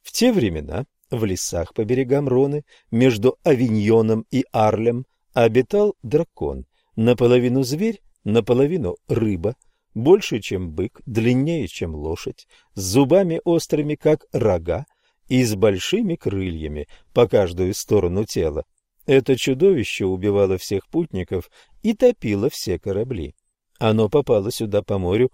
[0.00, 7.62] В те времена в лесах по берегам Роны между Авиньоном и Арлем обитал дракон– наполовину
[7.62, 9.54] зверь, наполовину рыба,
[9.94, 14.86] больше, чем бык, длиннее, чем лошадь, с зубами острыми, как рога,
[15.28, 18.64] и с большими крыльями по каждую сторону тела.
[19.06, 21.50] Это чудовище убивало всех путников
[21.82, 23.34] и топило все корабли.
[23.78, 25.30] Оно попало сюда по морю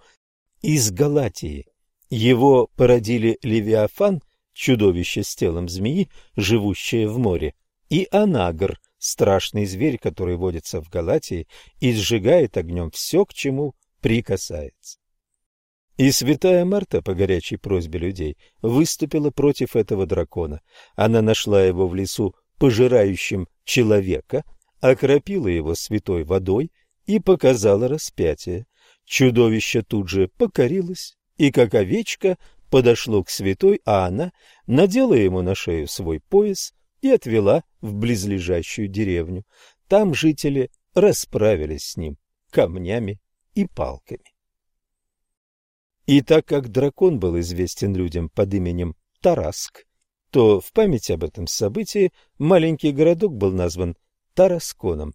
[0.63, 1.67] из Галатии.
[2.09, 7.55] Его породили Левиафан, чудовище с телом змеи, живущее в море,
[7.89, 11.47] и Анагр, страшный зверь, который водится в Галатии
[11.81, 14.99] и сжигает огнем все, к чему прикасается.
[15.99, 20.63] И святая Марта по горячей просьбе людей выступила против этого дракона.
[20.97, 24.45] Она нашла его в лесу пожирающим человека,
[24.81, 26.73] окропила его святой водой
[27.07, 28.67] и показала распятие.
[29.05, 32.39] Чудовище тут же покорилось и, как овечка,
[32.73, 34.33] подошло к святой, а она
[34.67, 39.45] надела ему на шею свой пояс, и отвела в близлежащую деревню.
[39.89, 42.17] Там жители расправились с ним
[42.51, 43.21] камнями
[43.53, 44.25] и палками.
[46.07, 49.85] И так как дракон был известен людям под именем Тараск,
[50.31, 53.99] то в память об этом событии маленький городок был назван
[54.33, 55.13] Тарасконом.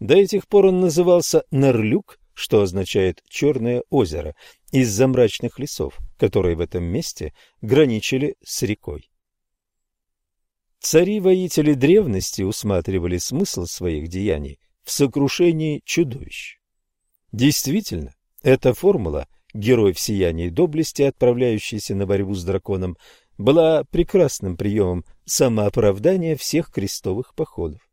[0.00, 4.36] До этих пор он назывался Нарлюк, что означает «черное озеро»,
[4.70, 9.10] из-за мрачных лесов, которые в этом месте граничили с рекой.
[10.78, 16.58] Цари-воители древности усматривали смысл своих деяний в сокрушении чудовищ.
[17.32, 22.96] Действительно, эта формула «герой в сиянии доблести, отправляющийся на борьбу с драконом»
[23.36, 27.87] была прекрасным приемом самооправдания всех крестовых походов.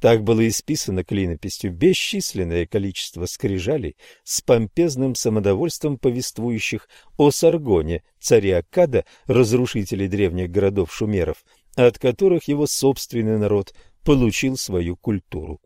[0.00, 9.04] Так было исписано клинописью бесчисленное количество скрижалей с помпезным самодовольством повествующих о Саргоне, царе Аккада,
[9.26, 11.44] разрушителе древних городов шумеров,
[11.76, 15.60] от которых его собственный народ получил свою культуру.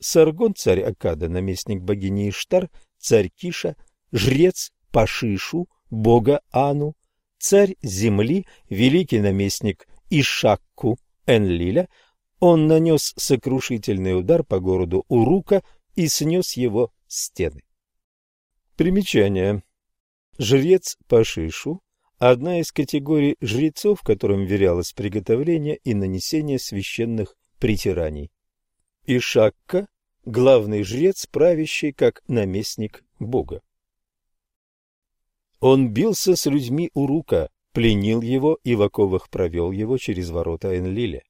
[0.00, 2.68] Саргон, царь Акада, наместник богини Иштар,
[2.98, 3.76] царь Киша,
[4.12, 6.94] жрец Пашишу, бога Ану,
[7.38, 11.88] царь земли, великий наместник Ишакку Энлиля,
[12.40, 15.62] он нанес сокрушительный удар по городу Урука
[15.94, 17.62] и снес его стены.
[18.76, 19.62] Примечание.
[20.38, 21.80] Жрец Пашишу
[22.18, 28.30] одна из категорий жрецов, которым верялось приготовление и нанесение священных притираний.
[29.06, 29.86] Ишакка–
[30.24, 33.62] главный жрец, правящий как наместник Бога.
[35.60, 41.22] Он бился с людьми Урука, пленил его и в оковах провел его через ворота Энлиля.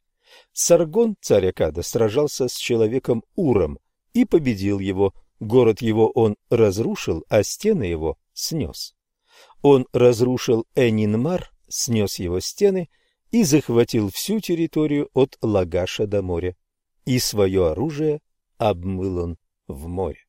[0.52, 3.78] Саргон, царь Акада, сражался с человеком Уром
[4.12, 5.14] и победил его.
[5.40, 8.94] Город его он разрушил, а стены его снес.
[9.62, 12.88] Он разрушил Энинмар, снес его стены
[13.30, 16.56] и захватил всю территорию от Лагаша до моря.
[17.04, 18.20] И свое оружие
[18.58, 20.24] обмыл он в море.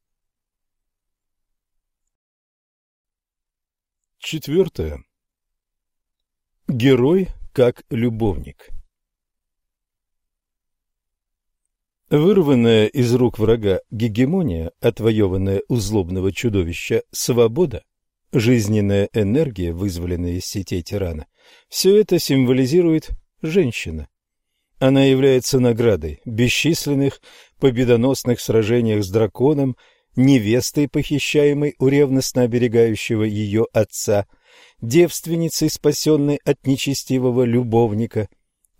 [4.17, 5.03] Четвертое.
[6.67, 8.69] Герой как любовник.
[12.17, 17.83] Вырванная из рук врага гегемония, отвоеванная у злобного чудовища свобода,
[18.31, 21.25] жизненная энергия, вызволенная из сетей тирана,
[21.67, 23.09] все это символизирует
[23.41, 24.07] женщина.
[24.79, 27.19] Она является наградой бесчисленных
[27.59, 29.75] победоносных сражениях с драконом,
[30.15, 34.25] невестой, похищаемой у ревностно оберегающего ее отца,
[34.79, 38.29] девственницей, спасенной от нечестивого любовника.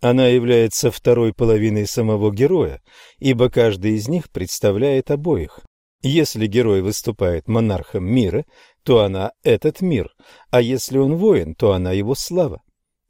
[0.02, 2.82] Она является второй половиной самого героя,
[3.20, 5.62] ибо каждый из них представляет обоих.
[6.02, 8.46] Если герой выступает монархом мира,
[8.84, 10.14] то она этот мир,
[10.52, 12.62] а если он воин, то она его слава.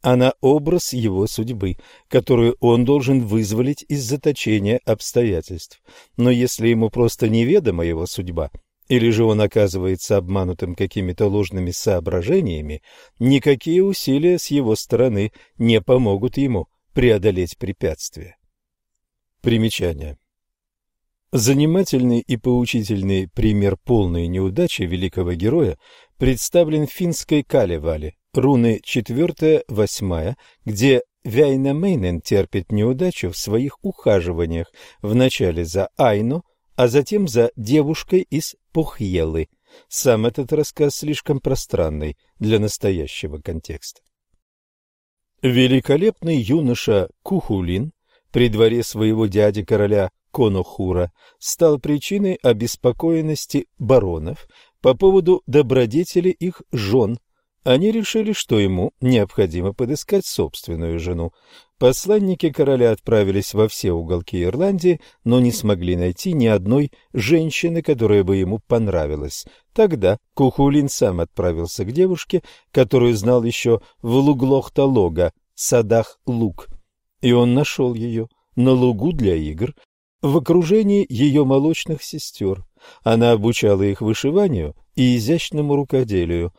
[0.02, 5.82] Она образ его судьбы, которую он должен вызволить из заточения обстоятельств.
[6.16, 8.52] Но если ему просто неведома его судьба,
[8.88, 12.84] или же он оказывается обманутым какими-то ложными соображениями,
[13.20, 18.38] никакие усилия с его стороны не помогут ему преодолеть препятствия.
[19.42, 20.18] Примечание.
[21.34, 25.78] Занимательный и поучительный пример полной неудачи великого героя
[26.18, 35.90] представлен в финской Калевале руны 4-8, где Вяйнамейнен терпит неудачу в своих ухаживаниях, вначале за
[35.98, 36.46] Айну,
[36.78, 39.50] а затем за девушкой из Пухьелы.
[39.90, 44.05] Сам этот рассказ слишком пространный для настоящего контекста.
[45.42, 47.92] Великолепный юноша Кухулин
[48.32, 54.48] при дворе своего дяди короля Конохура стал причиной обеспокоенности баронов
[54.82, 57.20] по поводу добродетели их жен.
[57.66, 61.34] Они решили, что ему необходимо подыскать собственную жену.
[61.80, 68.24] Посланники короля отправились во все уголки Ирландии, но не смогли найти ни одной женщины, которая
[68.24, 69.46] бы ему понравилась.
[69.74, 76.68] Тогда Кухулин сам отправился к девушке, которую знал еще в Луглох-Талога, садах Луг.
[77.22, 79.74] И он нашел ее на лугу для игр,
[80.22, 82.64] в окружении ее молочных сестер.
[83.04, 86.54] Она обучала их вышиванию и изящному рукоделию.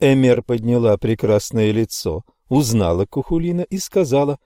[0.00, 4.38] Эмер подняла прекрасное лицо, узнала Кухулина и сказала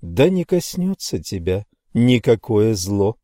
[0.00, 1.64] да не коснется тебя
[1.94, 3.16] никакое зло.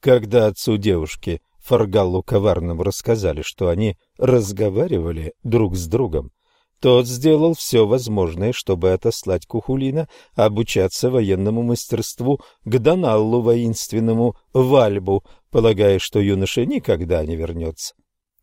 [0.00, 6.30] Когда отцу девушки Фаргаллу коварным рассказали, что они разговаривали друг с другом,
[6.80, 15.98] тот сделал все возможное, чтобы отослать Кухулина обучаться военному мастерству к Доналлу воинственному Вальбу, полагая,
[15.98, 17.94] что юноша никогда не вернется.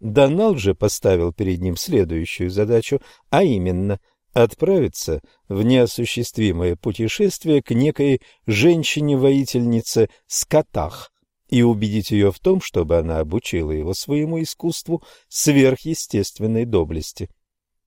[0.04, 3.00] Донал же поставил перед ним следующую задачу,
[3.30, 4.02] а именно—
[4.34, 11.14] отправиться в неосуществимое путешествие к некой женщине-воительнице Скотах
[11.48, 17.30] и убедить ее в том, чтобы она обучила его своему искусству сверхъестественной доблести.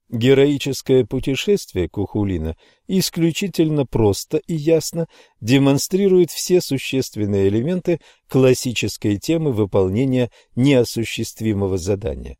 [0.09, 5.09] Героическое путешествие Кухулина исключительно просто и ясно
[5.41, 12.36] демонстрирует все существенные элементы классической темы выполнения неосуществимого задания.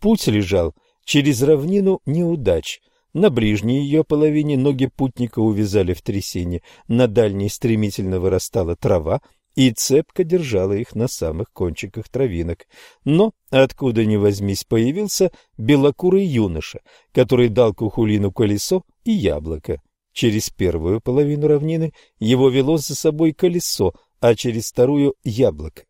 [0.00, 2.80] Путь лежал через равнину неудач–
[3.16, 9.22] на ближней ее половине ноги путника увязали в трясине, на дальней стремительно вырастала трава,
[9.56, 12.66] и цепко держала их на самых кончиках травинок.
[13.04, 16.80] Но, откуда ни возьмись, появился белокурый юноша,
[17.12, 19.80] который дал Кухулину колесо и яблоко.
[20.12, 25.84] Через первую половину равнины его вело за собой колесо, а через вторую— яблоко.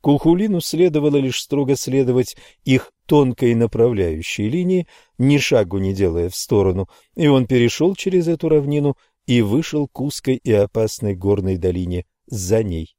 [0.00, 4.86] Кухулину следовало лишь строго следовать их тонкой направляющей линии,
[5.18, 10.00] ни шагу не делая в сторону, и он перешел через эту равнину и вышел к
[10.00, 12.96] узкой и опасной горной долине за ней.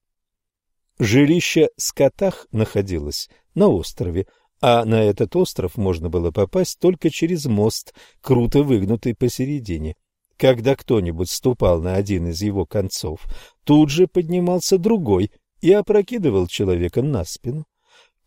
[1.04, 4.28] Жилище Скотах находилось на острове,
[4.62, 9.96] а на этот остров можно было попасть только через мост, круто выгнутый посередине.
[10.38, 13.26] Когда кто-нибудь ступал на один из его концов,
[13.64, 17.66] тут же поднимался другой, и опрокидывал человека на спину.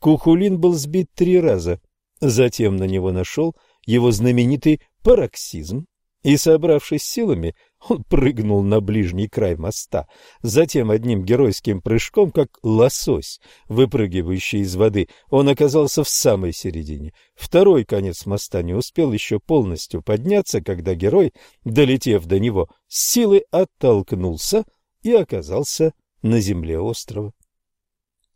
[0.01, 1.81] Кухулин был сбит три раза,
[2.21, 3.55] затем на него нашел
[3.87, 5.87] его знаменитый пароксизм,
[6.25, 7.55] и, собравшись силами,
[7.89, 10.07] он прыгнул на ближний край моста,
[10.43, 17.13] затем одним геройским прыжком, как лосось, выпрыгивающий из воды, он оказался в самой середине.
[17.35, 21.33] Второй конец моста не успел еще полностью подняться, когда герой,
[21.65, 24.65] долетев до него, с силой оттолкнулся
[25.03, 27.33] и оказался на земле острова.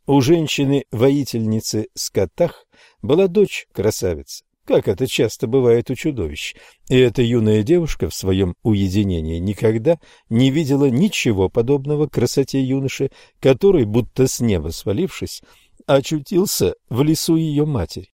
[0.05, 2.65] У женщины-воительницы Скотах
[3.01, 6.53] была дочь красавица, как это часто бывает у чудовищ,
[6.89, 9.97] и эта юная девушка в своем уединении никогда
[10.29, 15.41] не видела ничего подобного красоте юноши, который, будто с неба свалившись,
[15.87, 18.11] очутился в лесу ее матери.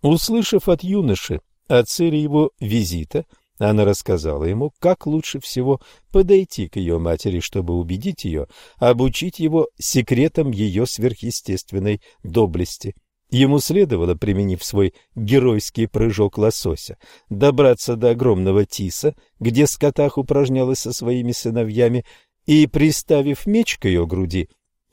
[0.00, 3.26] Услышав от юноши о цели его визита,
[3.58, 8.46] она рассказала ему, как лучше всего подойти к ее матери, чтобы убедить ее,
[8.78, 12.94] обучить его секретам ее сверхъестественной доблести.
[13.30, 16.98] Ему следовало, применив свой геройский прыжок лосося,
[17.30, 22.04] добраться до огромного тиса, где скотах упражнялась со своими сыновьями,
[22.46, 24.48] и, приставив меч к ее груди,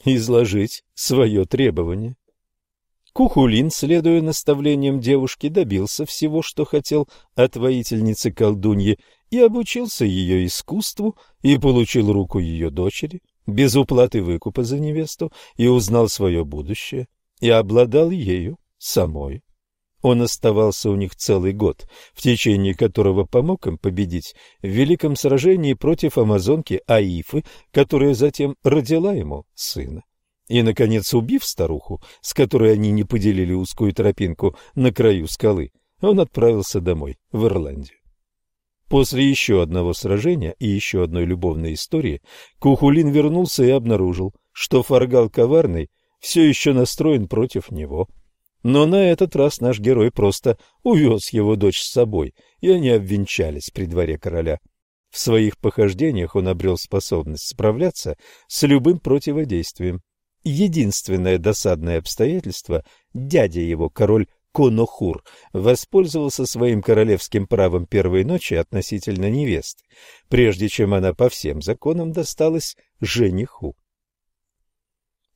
[0.05, 2.15] изложить свое требование.
[3.13, 8.99] Кухулин, следуя наставлениям девушки, добился всего, что хотел от воительницы-колдуньи,
[9.31, 15.67] и обучился ее искусству, и получил руку ее дочери, без уплаты выкупа за невесту, и
[15.67, 17.07] узнал свое будущее,
[17.41, 19.43] и обладал ею самой.
[20.01, 25.73] Он оставался у них целый год, в течение которого помог им победить в великом сражении
[25.73, 30.03] против амазонки Аифы, которая затем родила ему сына.
[30.47, 35.71] И, наконец, убив старуху, с которой они не поделили узкую тропинку на краю скалы,
[36.01, 37.97] он отправился домой, в Ирландию.
[38.89, 42.21] После еще одного сражения и еще одной любовной истории
[42.59, 45.89] Кухулин вернулся и обнаружил, что Фаргал Коварный
[46.21, 48.07] все еще настроен против него.
[48.63, 53.71] Но на этот раз наш герой просто увез его дочь с собой, и они обвенчались
[53.71, 54.59] при дворе короля.
[55.09, 58.17] В своих похождениях он обрел способность справляться
[58.47, 60.01] с любым противодействием.
[60.43, 69.83] Единственное досадное обстоятельство– дядя его, король Конохур, воспользовался своим королевским правом первой ночи относительно невесты,
[70.29, 73.75] прежде чем она по всем законам досталась жениху.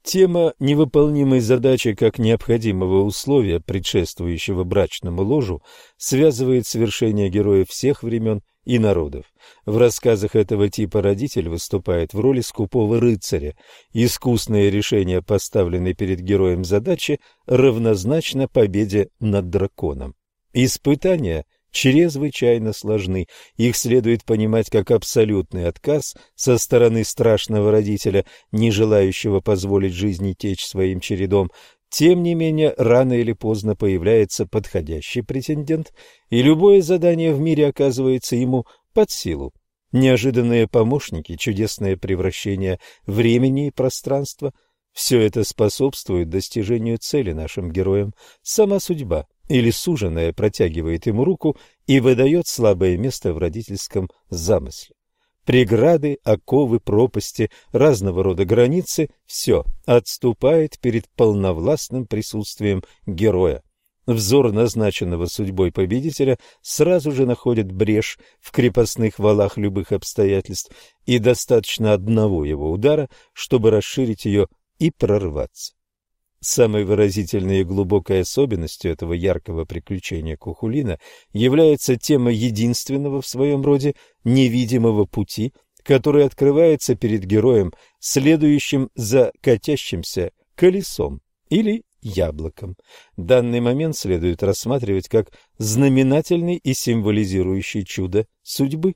[0.05, 5.63] Тема невыполнимой задачи как необходимого условия, предшествующего брачному ложу,
[5.97, 9.25] связывает свершение героев всех времен и народов.
[9.65, 13.55] В рассказах этого типа родитель выступает в роли скупого рыцаря.
[13.93, 20.13] Искусное решение поставленной перед героем задачи равнозначно победе над драконом.
[20.53, 21.45] Испытания
[21.75, 23.27] чрезвычайно сложны.
[23.57, 30.65] Их следует понимать как абсолютный отказ со стороны страшного родителя, не желающего позволить жизни течь
[30.65, 31.51] своим чередом.
[31.89, 35.93] Тем не менее, рано или поздно появляется подходящий претендент,
[36.29, 39.53] и любое задание в мире оказывается ему под силу.
[39.91, 44.53] Неожиданные помощники, чудесное превращение времени и пространства–
[44.93, 48.13] все это способствует достижению цели нашим героям.
[48.41, 51.57] Сама судьба или суженая протягивает ему руку
[51.87, 54.95] и выдает слабое место в родительском замысле.
[55.45, 63.61] Преграды, оковы, пропасти, разного рода границы– все отступает перед полновластным присутствием героя.
[64.07, 70.71] Взор назначенного судьбой победителя сразу же находит брешь в крепостных валах любых обстоятельств,
[71.05, 74.47] и достаточно одного его удара, чтобы расширить ее
[74.79, 75.73] и прорваться.
[76.47, 80.99] Самой выразительной и глубокой особенностью этого яркого приключения Кухулина
[81.33, 90.33] является тема единственного в своем роде невидимого пути, который открывается перед героем, следующим за катящимся
[90.53, 92.75] колесом или яблоком.
[93.17, 98.93] Данный момент следует рассматривать как знаменательный и символизирующий чудо судьбы.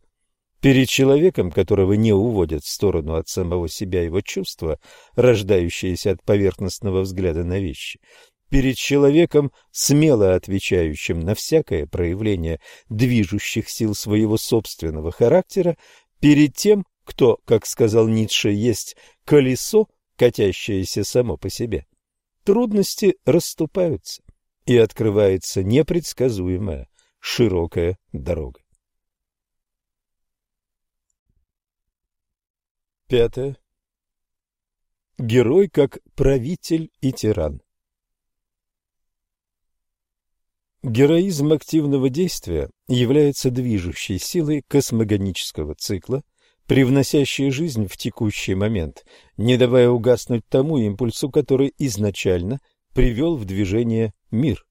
[0.61, 4.77] Перед человеком, которого не уводят в сторону от самого себя его чувства,
[5.15, 7.99] рождающиеся от поверхностного взгляда на вещи,
[8.49, 15.77] перед человеком, смело отвечающим на всякое проявление движущих сил своего собственного характера,
[16.19, 21.85] перед тем, кто, как сказал Ницше, есть колесо, катящееся само по себе.
[22.43, 24.21] Трудности расступаются,
[24.65, 26.89] и открывается непредсказуемая
[27.19, 28.59] широкая дорога.
[33.09, 33.57] Пятое.
[35.17, 37.59] Герой как правитель и тиран.
[40.83, 46.21] Героизм активного действия является движущей силой космогонического цикла,
[46.67, 49.03] привносящей жизнь в текущий момент,
[49.37, 52.59] не давая угаснуть тому импульсу, который изначально
[52.93, 54.63] привел в движение мир.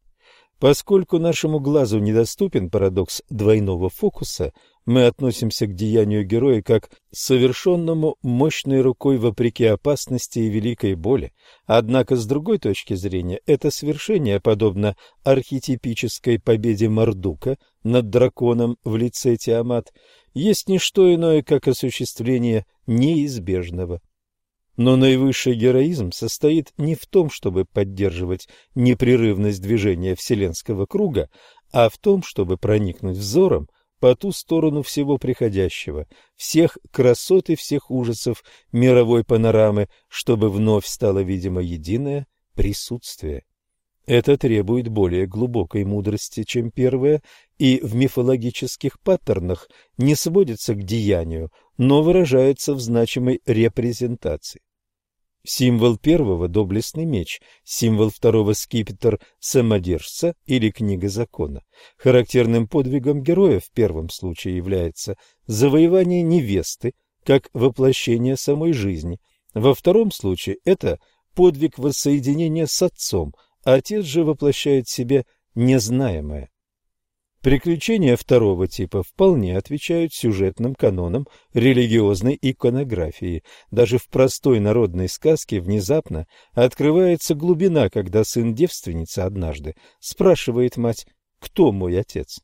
[0.60, 4.52] Поскольку нашему глазу недоступен парадокс двойного фокуса,
[4.86, 11.32] мы относимся к деянию героя как совершенному мощной рукой вопреки опасности и великой боли.
[11.66, 19.36] Однако, с другой точки зрения, это свершение, подобно архетипической победе Мардука над драконом в лице
[19.36, 19.92] Тиамат,
[20.34, 24.00] есть не что иное, как осуществление неизбежного.
[24.78, 31.28] Но наивысший героизм состоит не в том, чтобы поддерживать непрерывность движения вселенского круга,
[31.72, 37.90] а в том, чтобы проникнуть взором по ту сторону всего приходящего, всех красот и всех
[37.90, 43.42] ужасов мировой панорамы, чтобы вновь стало видимо единое присутствие.
[44.06, 47.20] Это требует более глубокой мудрости, чем первое,
[47.58, 54.60] и в мифологических паттернах не сводится к деянию, но выражается в значимой репрезентации.
[55.44, 61.62] Символ первого– доблестный меч, символ второго– скипетр самодержца или книга закона.
[61.96, 66.92] Характерным подвигом героя в первом случае является завоевание невесты,
[67.24, 69.20] как воплощение самой жизни.
[69.54, 70.98] Во втором случае это
[71.34, 73.34] подвиг воссоединения с отцом,
[73.64, 76.50] а отец же воплощает в себе незнаемое.
[77.48, 83.42] Приключения второго типа вполне отвечают сюжетным канонам религиозной иконографии.
[83.70, 91.06] Даже в простой народной сказке внезапно открывается глубина, когда сын девственницы однажды спрашивает мать
[91.38, 92.42] «Кто мой отец?».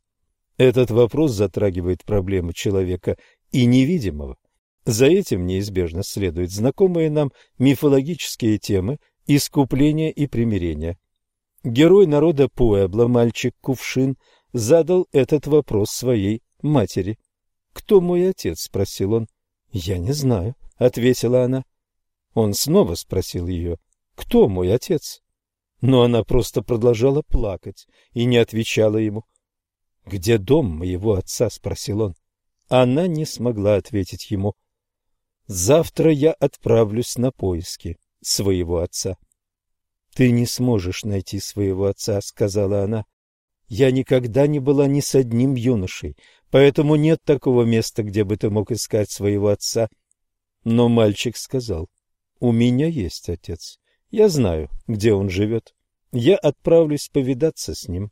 [0.57, 3.18] Этот вопрос затрагивает проблему человека
[3.52, 4.39] и невидимого.
[4.86, 10.97] За этим неизбежно следуют знакомые нам мифологические темы искупления и примирения.
[11.62, 14.16] Герой народа Пуэбло, мальчик Кувшин–
[14.55, 17.18] задал этот вопрос своей матери.
[17.74, 19.28] «Кто мой отец?»— спросил он.
[19.70, 21.66] «Я не знаю»,— ответила она.
[22.33, 23.78] Он снова спросил ее.
[24.15, 25.20] «Кто мой отец?»
[25.84, 29.26] но она просто продолжала плакать и не отвечала ему.
[30.07, 32.15] «Где дом моего отца?»— спросил он.
[32.68, 34.55] Она не смогла ответить ему.
[35.47, 39.18] «Завтра я отправлюсь на поиски своего отца».
[40.15, 43.05] «Ты не сможешь найти своего отца»,— сказала она.
[43.68, 46.17] «Я никогда не была ни с одним юношей,
[46.51, 49.89] поэтому нет такого места, где бы ты мог искать своего отца».
[50.65, 51.89] Но мальчик сказал,
[52.41, 53.78] «У меня есть отец.
[54.10, 55.75] Я знаю, где он живет.
[56.12, 58.10] Я отправлюсь повидаться с ним».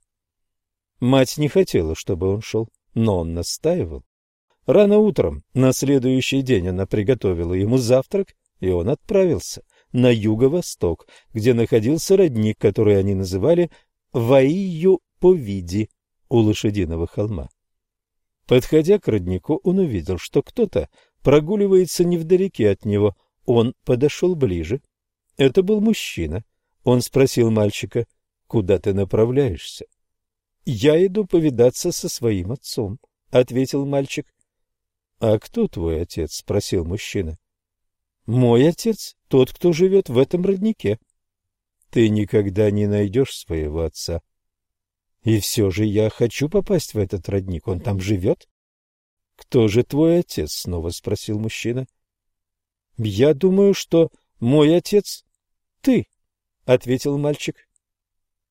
[1.00, 4.04] Мать не хотела, чтобы он шел, но он настаивал.
[4.66, 11.52] Рано утром, на следующий день, она приготовила ему завтрак, и он отправился на юго-восток, где
[11.52, 13.70] находился родник, который они называли
[15.22, 15.88] Ваию-Повиди
[16.28, 17.48] у лошадиного холма.
[18.46, 20.88] Подходя к роднику, он увидел, что кто-то
[21.22, 23.16] прогуливается невдалеке от него.
[23.44, 24.82] Он подошел ближе.
[25.36, 26.44] Это был мужчина.
[26.84, 28.06] Он спросил мальчика,
[28.46, 29.86] «Куда ты направляешься?»
[30.64, 32.98] «Я иду повидаться со своим отцом»,—
[33.30, 34.26] ответил мальчик.
[35.20, 37.38] «А кто твой отец?»— спросил мужчина.
[38.26, 40.98] «Мой отец— тот, кто живет в этом роднике».
[41.90, 44.22] «Ты никогда не найдешь своего отца».
[45.24, 47.68] «И все же я хочу попасть в этот родник.
[47.68, 48.48] Он там живет?»
[49.36, 51.86] «Кто же твой отец?»— снова спросил мужчина.
[52.96, 54.10] «Я думаю, что
[54.40, 55.24] мой отец—
[55.80, 56.06] ты»,—
[56.64, 57.68] ответил мальчик.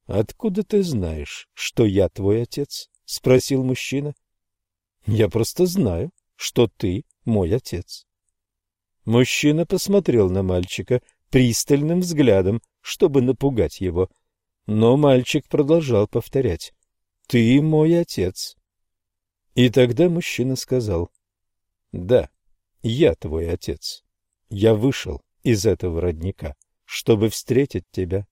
[0.06, 4.14] «Откуда ты знаешь, что я твой отец?»— спросил мужчина.
[5.06, 8.08] «Я просто знаю» что ты мой отец.
[9.06, 14.10] Мужчина посмотрел на мальчика пристальным взглядом, чтобы напугать его.
[14.74, 16.72] Но мальчик продолжал повторять
[17.28, 18.56] «Ты мой отец».
[19.54, 21.12] И тогда мужчина сказал
[21.92, 22.30] «Да,
[22.82, 24.06] я твой отец.
[24.50, 28.26] Я вышел из этого родника, чтобы встретить тебя».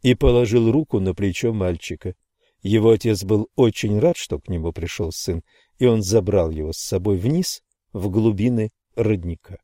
[0.00, 2.14] И положил руку на плечо мальчика.
[2.62, 5.42] Его отец был очень рад, что к нему пришел сын,
[5.78, 9.58] и он забрал его с собой вниз, в глубины родника.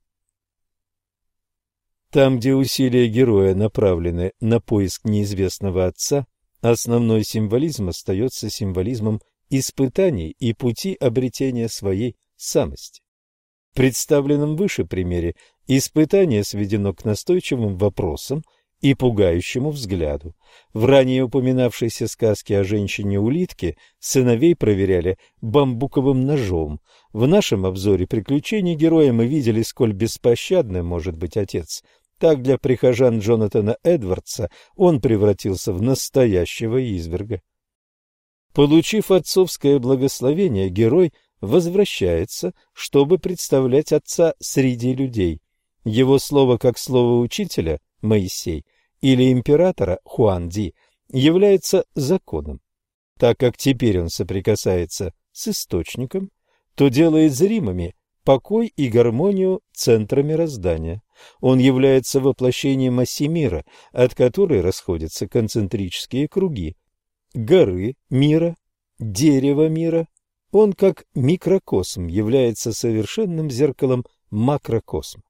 [2.15, 6.29] Там, где усилия героя направлены на поиск неизвестного отца,
[6.61, 9.21] основной символизм остается символизмом
[9.51, 13.03] испытаний и пути обретения своей самости.
[13.73, 15.35] В представленном выше примере
[15.67, 18.45] испытание сведено к настойчивым вопросам
[18.81, 20.37] и пугающему взгляду.
[20.73, 26.81] В ранее упоминавшейся сказке о женщине-улитке сыновей проверяли бамбуковым ножом.
[27.13, 31.83] В нашем обзоре приключений героя мы видели, сколь беспощадным может быть отец.
[32.25, 37.43] Так для прихожан Джонатана Эдвардса он превратился в настоящего изверга.
[38.55, 41.13] Получив отцовское благословение, герой
[41.43, 45.43] возвращается, чтобы представлять отца среди людей.
[45.85, 48.65] Его слово как слово учителя, Моисей,
[49.03, 50.75] или императора Хуанди
[51.13, 52.63] является законом.
[53.19, 56.31] Так как теперь он соприкасается с источником,
[56.75, 57.95] то делает зримыми
[58.25, 61.03] покой и гармонию центра мироздания.
[61.41, 66.77] Он является воплощением оси мира, от которой расходятся концентрические круги.
[67.35, 68.57] Горы мира,
[68.99, 70.09] дерево мира.
[70.51, 75.23] Он как микрокосм является совершенным зеркалом макрокосма.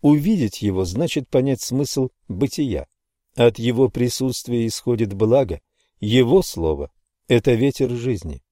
[0.00, 2.86] Увидеть его значит понять смысл бытия.
[3.34, 5.60] От его присутствия исходит благо,
[6.00, 6.90] его слово–
[7.28, 8.42] это ветер жизни.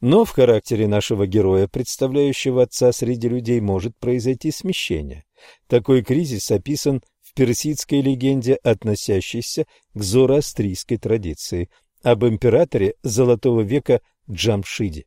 [0.00, 5.24] Но в характере нашего героя, представляющего отца среди людей, может произойти смещение.
[5.66, 11.68] Такой кризис описан в персидской легенде, относящейся к зороастрийской традиции,
[12.02, 15.06] об императоре Золотого века Джамшиде.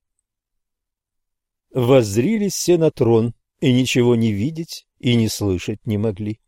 [1.74, 6.42] Воззрились все на трон, и ничего не видеть и не слышать не могли.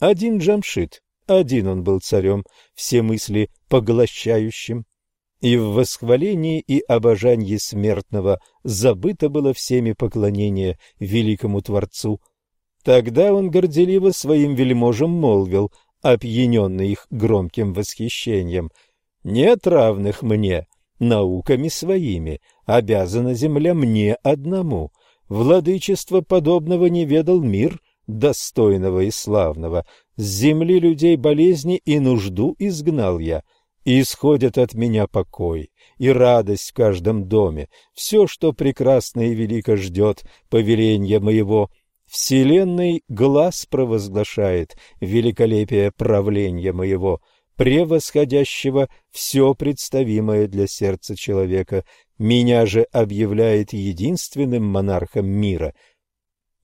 [0.00, 2.44] Один Джамшид один он был царем,
[2.74, 4.86] все мысли поглощающим.
[5.46, 12.20] И в восхвалении и обожании смертного забыто было всеми поклонение великому Творцу.
[12.82, 15.70] Тогда он горделиво своим вельможам молвил,
[16.02, 18.72] опьяненный их громким восхищением,
[19.22, 20.66] «Нет равных мне,
[20.98, 24.90] науками своими, обязана земля мне одному.
[25.28, 29.86] Владычество подобного не ведал мир, достойного и славного.
[30.16, 33.44] С земли людей болезни и нужду изгнал я,
[33.86, 37.68] и исходят от меня покой и радость в каждом доме.
[37.94, 41.70] Все, что прекрасно и велико ждет повеления моего,
[42.06, 47.20] Вселенной глаз провозглашает великолепие правления моего,
[47.54, 51.84] превосходящего все представимое для сердца человека.
[52.18, 55.72] Меня же объявляет единственным монархом мира—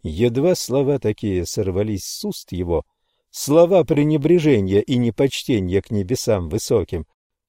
[0.05, 2.85] Едва слова такие сорвались с уст его,
[3.33, 7.07] слова пренебрежения и непочтения к небесам высоким,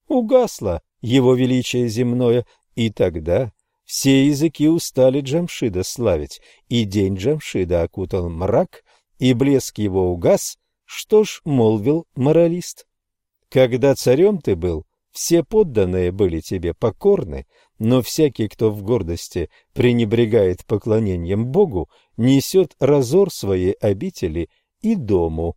[0.08, 3.52] угасло его величие земное, и тогда
[3.84, 8.82] все языки устали Джамшида славить, и день Джамшида окутал мрак,
[9.18, 12.86] и блеск его угас, что ж, молвил моралист.
[13.50, 17.46] Когда царем ты был, все подданные были тебе покорны,
[17.78, 24.48] но всякий, кто в гордости пренебрегает поклонением Богу, несет разор своей обители
[24.80, 25.56] и дому.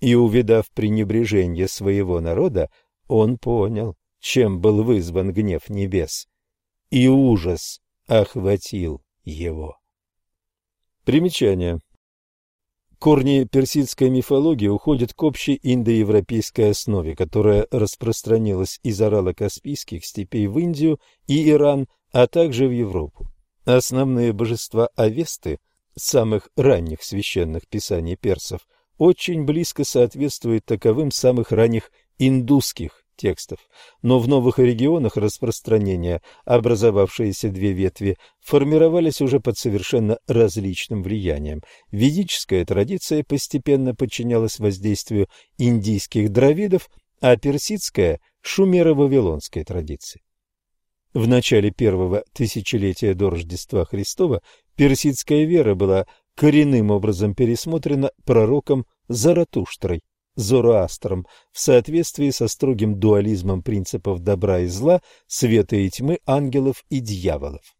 [0.00, 2.70] И, увидав пренебрежение своего народа,
[3.06, 6.26] он понял, чем был вызван гнев небес,
[6.90, 9.76] и ужас охватил его.
[11.04, 11.80] Примечание.
[12.98, 21.00] Корни персидской мифологии уходят к общей индоевропейской основе, которая распространилась из Орала-Каспийских степей в Индию
[21.26, 23.30] и Иран, а также в Европу.
[23.64, 25.60] Основные божества Авесты,
[25.96, 28.66] самых ранних священных писаний персов,
[29.00, 33.58] очень близко соответствуют таковым самых ранних индусских текстов,
[34.02, 41.62] но в новых регионах распространения образовавшиеся две ветви формировались уже под совершенно различным влиянием.
[41.90, 46.90] Ведическая традиция постепенно подчинялась воздействию индийских дравидов,
[47.22, 50.20] а персидская– шумеро-вавилонской традиции.
[51.14, 54.42] В начале первого тысячелетия до Рождества Христова
[54.76, 56.06] персидская вера была
[56.40, 60.00] коренным образом пересмотрена пророком Заратуштрой.
[60.36, 67.00] Зороастром в соответствии со строгим дуализмом принципов добра и зла, света и тьмы, ангелов и
[67.00, 67.76] дьяволов.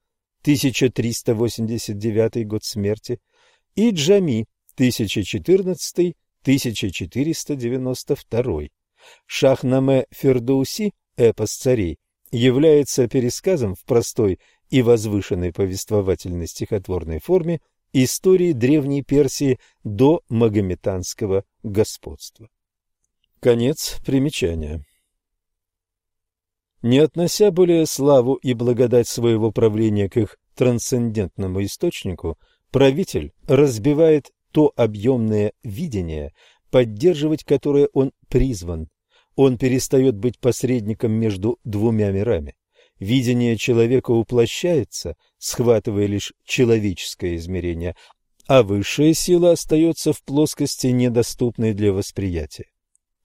[0.45, 3.19] 1389 год смерти
[3.75, 4.47] и Джами
[6.45, 8.69] 1014-1492.
[9.25, 11.97] Шахнаме Фердоуси, эпос царей,
[12.31, 17.61] является пересказом в простой и возвышенной повествовательной стихотворной форме
[17.93, 22.49] истории Древней Персии до магометанского господства.
[23.39, 24.83] Конец примечания.
[26.81, 32.37] Не относя более славу и благодать своего правления к их трансцендентному источнику,
[32.69, 36.33] правитель разбивает то объемное видение,
[36.71, 38.89] поддерживать которое он призван.
[39.35, 42.55] Он перестает быть посредником между двумя мирами
[42.99, 47.95] видение человека уплощается, схватывая лишь человеческое измерение,
[48.47, 52.69] а высшая сила остается в плоскости, недоступной для восприятия.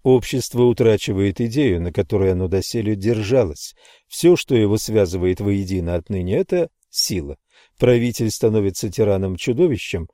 [0.02, 3.74] Общество утрачивает идею, на которой оно доселе держалось.
[4.08, 7.36] Все, что его связывает воедино отныне, это сила.
[7.78, 10.08] Правитель становится тираном-чудовищем,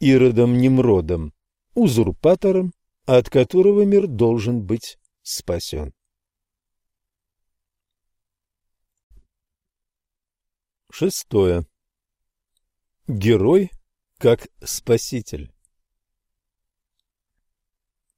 [0.00, 1.32] иродом-немродом,
[1.74, 2.72] узурпатором,
[3.06, 5.92] от которого мир должен быть спасен.
[10.90, 11.66] Шестое.
[13.08, 13.70] Герой
[14.18, 15.52] как спаситель.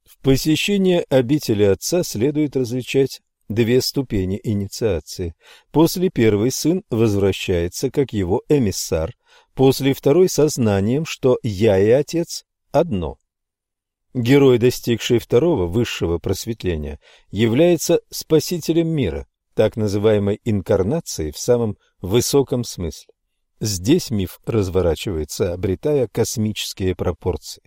[0.04, 5.34] В посещении обители Отца следует различать две ступени инициации.
[5.70, 9.14] После первой сын возвращается как его эмиссар,
[9.56, 13.16] после второй сознанием, что я и Отец одно.
[14.14, 23.12] Герой, достигший второго высшего просветления, является спасителем мира, так называемой инкарнацией в самом высоком смысле.
[23.58, 27.62] Здесь миф разворачивается, обретая космические пропорции.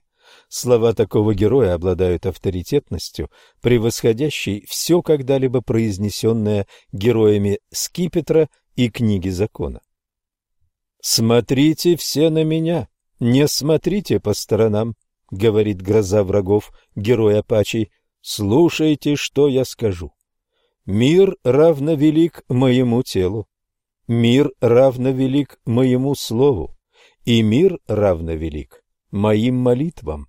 [0.47, 9.81] Слова такого героя обладают авторитетностью, превосходящей все когда-либо произнесенное героями Скипетра и книги закона.
[11.01, 14.95] Смотрите все на меня, не смотрите по сторонам,
[15.31, 17.91] говорит гроза врагов, герой Апачий.
[18.21, 20.11] Слушайте, что я скажу.
[20.85, 23.47] Мир равно велик моему телу,
[24.07, 26.75] мир равно велик моему слову,
[27.23, 30.27] и мир равно велик моим молитвам.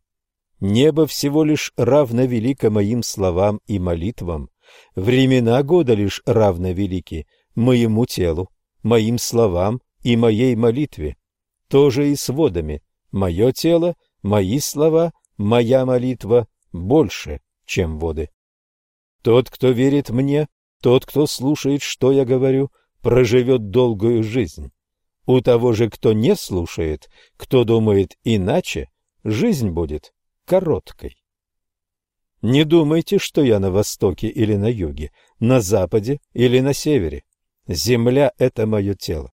[0.60, 4.50] Небо всего лишь равно велико моим словам и молитвам,
[4.94, 8.50] времена года лишь равно велики моему телу,
[8.82, 11.16] моим словам и моей молитве.
[11.68, 12.82] То же и с водами.
[13.12, 18.30] Мое тело, мои слова, моя молитва больше, чем воды.
[19.22, 20.48] Тот, кто верит мне,
[20.82, 22.70] тот, кто слушает, что я говорю,
[23.02, 24.70] проживет долгую жизнь.
[25.26, 28.88] У того же, кто не слушает, кто думает иначе,
[29.22, 30.12] жизнь будет
[30.44, 31.16] короткой.
[32.42, 37.24] Не думайте, что я на востоке или на юге, на западе или на севере.
[37.66, 39.30] Земля— это мое тело.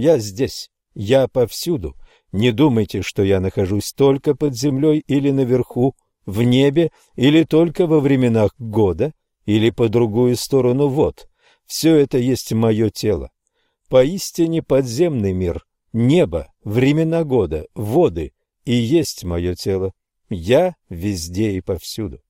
[0.00, 1.94] Я здесь, я повсюду.
[2.32, 8.00] Не думайте, что я нахожусь только под землей или наверху, в небе, или только во
[8.00, 9.12] временах года,
[9.44, 11.28] или по другую сторону вод.
[11.66, 13.30] Все это есть мое тело.
[13.90, 18.32] Поистине подземный мир, небо, времена года, воды
[18.64, 19.92] и есть мое тело.
[20.30, 22.22] Я везде и повсюду.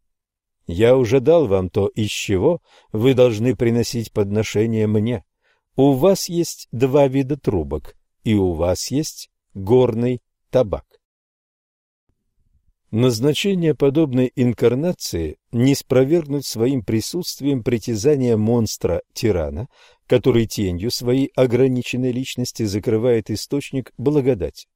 [0.66, 5.24] Я уже дал вам то, из чего вы должны приносить подношение мне.
[5.76, 10.84] У вас есть два вида трубок, и у вас есть горный табак.
[12.90, 19.68] Назначение подобной инкарнации не спровергнуть своим присутствием притязания монстра-тирана,
[20.08, 24.66] который тенью своей ограниченной личности закрывает источник благодати.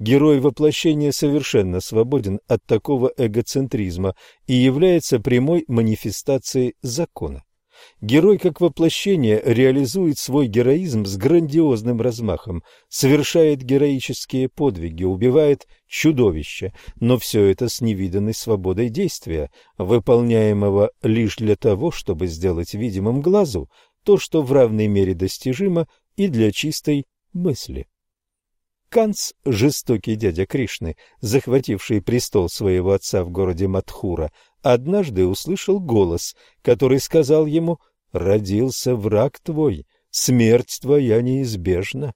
[0.00, 4.16] Герой воплощения совершенно свободен от такого эгоцентризма
[4.48, 7.44] и является прямой манифестацией закона.
[8.00, 17.18] Герой как воплощение реализует свой героизм с грандиозным размахом, совершает героические подвиги, убивает чудовища, но
[17.18, 23.68] все это с невиданной свободой действия, выполняемого лишь для того, чтобы сделать видимым глазу
[24.04, 25.86] то, что в равной мере достижимо
[26.16, 27.86] и для чистой мысли.
[28.90, 34.32] Канц, жестокий дядя Кришны, захвативший престол своего отца в городе Матхура,
[34.62, 37.78] однажды услышал голос, который сказал ему
[38.12, 42.14] «Родился враг твой, смерть твоя неизбежна».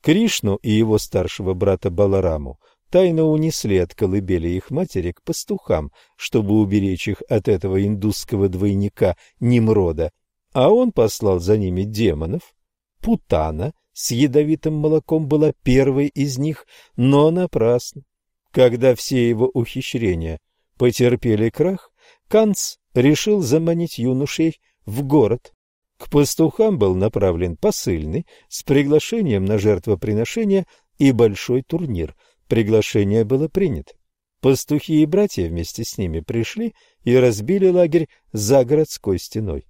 [0.00, 2.58] Кришну и его старшего брата Балараму
[2.90, 9.16] тайно унесли от колыбели их матери к пастухам, чтобы уберечь их от этого индусского двойника
[9.38, 10.10] Nimрода,
[10.52, 12.54] а он послал за ними демонов.
[13.00, 16.66] Путана с ядовитым молоком была первой из них,
[16.96, 18.02] но напрасно.
[18.50, 20.38] Когда все его ухищрения–
[20.76, 21.92] потерпели крах,
[22.28, 25.52] Канц решил заманить юношей в город.
[25.98, 30.66] К пастухам был направлен посыльный с приглашением на жертвоприношение
[30.98, 32.16] и большой турнир.
[32.48, 33.92] Приглашение было принято.
[34.40, 39.66] Пастухи и братья вместе с ними пришли и разбили лагерь за городской стеной.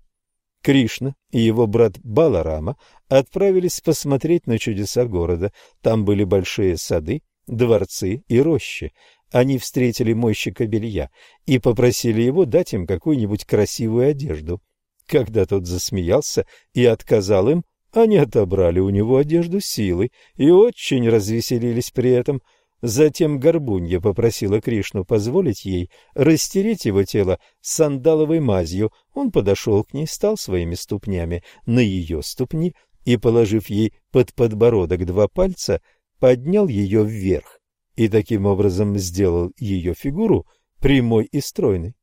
[0.62, 2.76] Кришна и его брат Баларама
[3.08, 5.52] отправились посмотреть на чудеса города.
[5.82, 8.92] Там были большие сады, дворцы и рощи
[9.32, 11.10] они встретили мойщика белья
[11.46, 14.60] и попросили его дать им какую-нибудь красивую одежду.
[15.06, 21.90] Когда тот засмеялся и отказал им, они отобрали у него одежду силой и очень развеселились
[21.90, 22.42] при этом.
[22.82, 28.92] Затем Горбунья попросила Кришну позволить ей растереть его тело сандаловой мазью.
[29.14, 35.06] Он подошел к ней, стал своими ступнями на ее ступни и, положив ей под подбородок
[35.06, 35.80] два пальца,
[36.18, 37.61] поднял ее вверх
[37.96, 40.46] и таким образом сделал ее фигуру
[40.80, 41.94] прямой и стройной.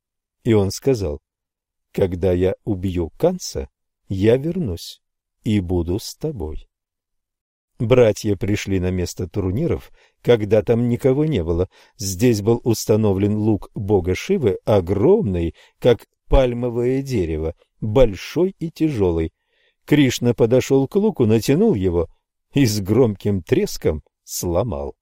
[0.44, 1.20] И он сказал,
[1.92, 3.70] «Когда я убью Канца,
[4.08, 5.02] я вернусь
[5.44, 6.68] и буду с тобой».
[7.80, 11.70] Братья пришли на место турниров, когда там никого не было.
[11.98, 19.32] Здесь был установлен лук бога Шивы, огромный, как пальмовое дерево, большой и тяжелый.
[19.86, 22.10] Кришна подошел к луку, натянул его
[22.54, 24.96] и с громким треском сломал.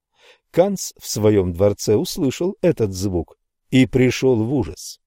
[0.50, 3.38] Канц в своем дворце услышал этот звук
[3.70, 5.00] и пришел в ужас.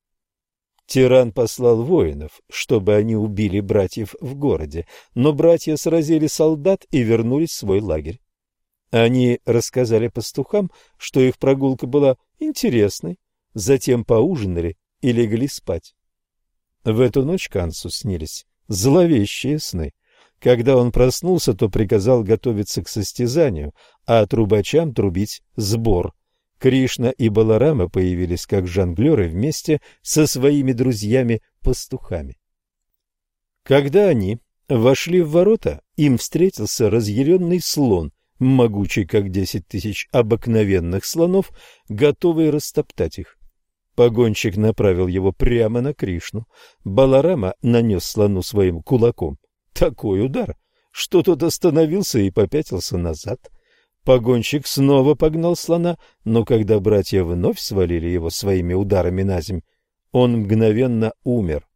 [0.86, 7.52] Тиран послал воинов, чтобы они убили братьев в городе, но братья сразили солдат и вернулись
[7.52, 8.20] в свой лагерь.
[8.92, 13.20] Они рассказали пастухам, что их прогулка была интересной,
[13.53, 15.95] затем поужинали и легли спать.
[16.84, 19.94] В эту ночь Кансу снились зловещие сны.
[20.42, 23.74] Когда он проснулся, то приказал готовиться к состязанию,
[24.08, 26.14] а трубачам трубить сбор.
[26.58, 32.38] Кришна и Баларама появились как жонглеры вместе со своими друзьями-пастухами.
[33.64, 41.52] Когда они вошли в ворота, им встретился разъяренный слон могучий, как десять тысяч обыкновенных слонов,
[41.88, 43.38] готовый растоптать их.
[43.94, 46.48] Погонщик направил его прямо на Кришну.
[46.84, 49.38] Баларама нанес слону своим кулаком
[49.74, 50.56] такой удар,
[50.91, 53.51] что тот остановился и попятился назад.
[54.03, 59.61] Погонщик снова погнал слона, но когда братья вновь свалили его своими ударами на земь,
[60.11, 61.67] он мгновенно умер.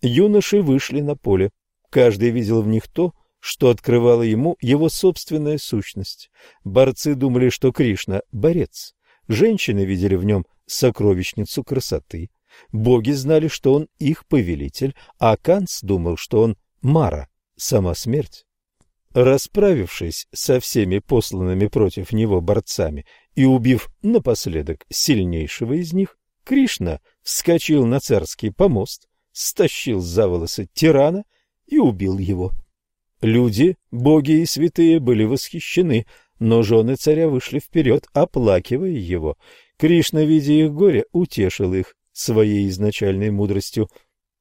[0.00, 1.50] Юноши вышли на поле.
[1.90, 6.30] Каждый видел в них то, что открывало ему его собственная сущность.
[6.64, 8.94] Борцы думали, что Кришна– борец.
[9.26, 12.30] Женщины видели в нем сокровищницу красоты.
[12.72, 18.44] Боги знали, что он их повелитель, а Канц думал, что он Мара, сама смерть.
[19.12, 27.84] Расправившись со всеми посланными против него борцами и убив напоследок сильнейшего из них, Кришна вскочил
[27.84, 31.24] на царский помост, стащил за волосы тирана
[31.66, 32.52] и убил его.
[33.20, 36.06] Люди, боги и святые были восхищены,
[36.38, 39.36] но жены царя вышли вперед, оплакивая его.
[39.76, 43.88] Кришна, видя их горе, утешил их своей изначальной мудростью.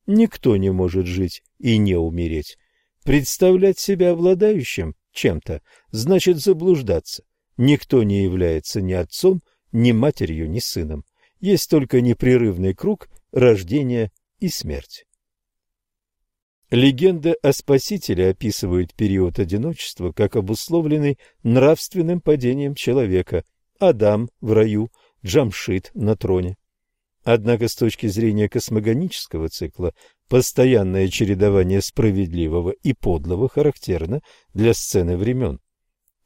[0.07, 2.57] Никто не может жить и не умереть.
[3.03, 5.61] Представлять себя обладающим чем-то
[5.91, 7.23] значит заблуждаться.
[7.57, 11.03] Никто не является ни отцом, ни матерью, ни сыном.
[11.39, 15.05] Есть только непрерывный круг рождения и смерти.
[16.69, 23.43] Легенда о Спасителе описывает период одиночества как обусловленный нравственным падением человека.
[23.79, 24.89] Адам в раю,
[25.23, 26.57] Джамшит на троне.
[27.29, 29.93] Однако с точки зрения космогонического цикла
[30.29, 34.21] постоянное чередование справедливого и подлого характерно
[34.53, 35.59] для сцены времен.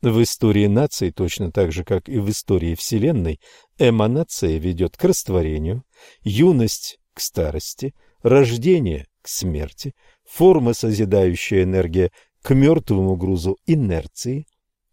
[0.03, 3.39] В истории наций, точно так же, как и в истории Вселенной,
[3.79, 5.83] эманация ведет к растворению,
[6.21, 12.11] юность– к старости, рождение– к смерти, форма созидающая энергия
[12.43, 14.45] к мертвому грузу инерции.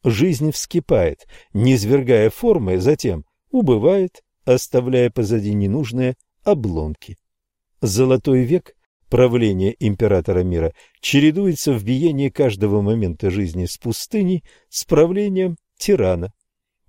[0.04, 4.22] Жизнь вскипает, низвергая формы, затем убывает,
[4.54, 7.16] оставляя позади ненужные обломки.
[7.80, 8.74] Золотой век
[9.08, 16.32] правления императора мира чередуется в биении каждого момента жизни с пустыней с правлением тирана.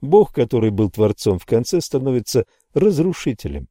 [0.01, 3.67] Бог, который был творцом в конце, становится разрушителем.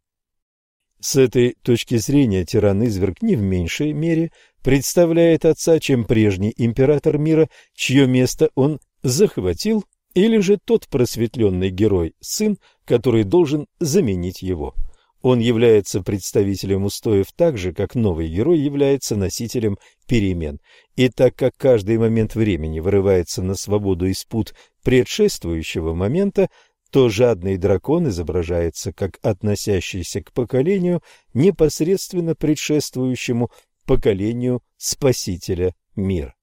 [1.00, 7.48] С этой точки зрения тиран-изверг не в меньшей мере представляет отца, чем прежний император мира,
[7.74, 9.84] чье место он захватил,
[10.14, 12.58] или же тот просветленный герой, сын,
[12.88, 14.74] который должен заменить его.
[15.20, 19.76] Он является представителем устоев так же, как новый герой является носителем
[20.06, 20.58] перемен.
[20.96, 26.48] И так как каждый момент времени вырывается на свободу из пут предшествующего момента,
[26.90, 31.02] то жадный дракон изображается как относящийся к поколению,
[31.34, 33.50] непосредственно предшествующему
[33.84, 36.37] поколению Спасителя мира.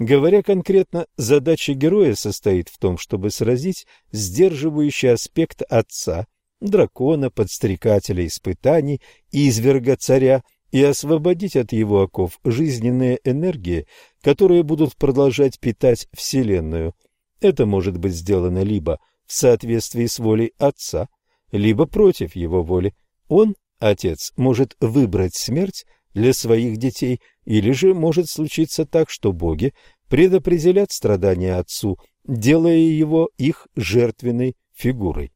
[0.00, 6.26] Говоря конкретно, задача героя состоит в том, чтобы сразить сдерживающий аспект отца,
[6.62, 13.86] дракона, подстрекателя испытаний и изверга царя, и освободить от его оков жизненные энергии,
[14.22, 16.94] которые будут продолжать питать Вселенную.
[17.42, 21.08] Это может быть сделано либо в соответствии с волей Отца,
[21.52, 22.94] либо против его воли.
[23.28, 29.72] Он, Отец, может выбрать смерть для своих детей, или же может случиться так, что боги
[30.08, 35.32] предопределят страдания Отцу, делая его их жертвенной фигурой.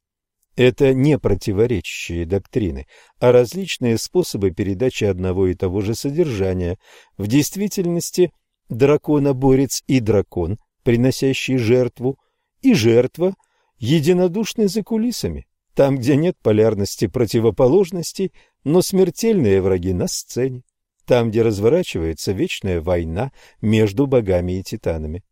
[0.56, 2.86] Это не противоречащие доктрины,
[3.18, 6.78] а различные способы передачи одного и того же содержания.
[7.18, 8.32] В действительности
[8.68, 12.18] драконоборец и дракон, приносящий жертву,
[12.62, 13.34] и жертва–
[13.78, 18.32] единодушны за кулисами, там, где нет полярности противоположностей,
[18.64, 20.62] но смертельные враги на сцене,
[21.06, 25.22] там, где разворачивается вечная война между богами и титанами.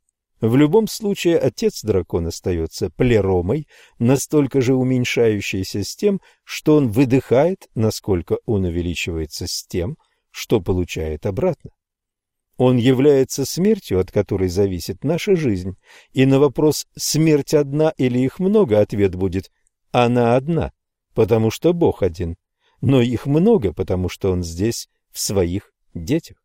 [0.41, 7.69] В любом случае отец дракона остается плеромой, настолько же уменьшающейся с тем, что он выдыхает,
[7.77, 9.97] насколько он увеличивается с тем,
[10.31, 11.71] что получает обратно.
[12.57, 15.77] Он является смертью, от которой зависит наша жизнь.
[16.13, 19.51] И на вопрос «смерть одна или их много?» ответ будет
[19.91, 20.73] «она одна,
[21.15, 22.37] потому что Бог один,
[22.83, 26.37] но их много, потому что Он здесь, в своих детях».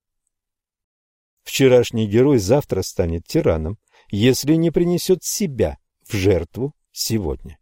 [1.44, 3.78] Вчерашний герой завтра станет тираном,
[4.10, 7.58] если не принесет себя в жертву сегодня.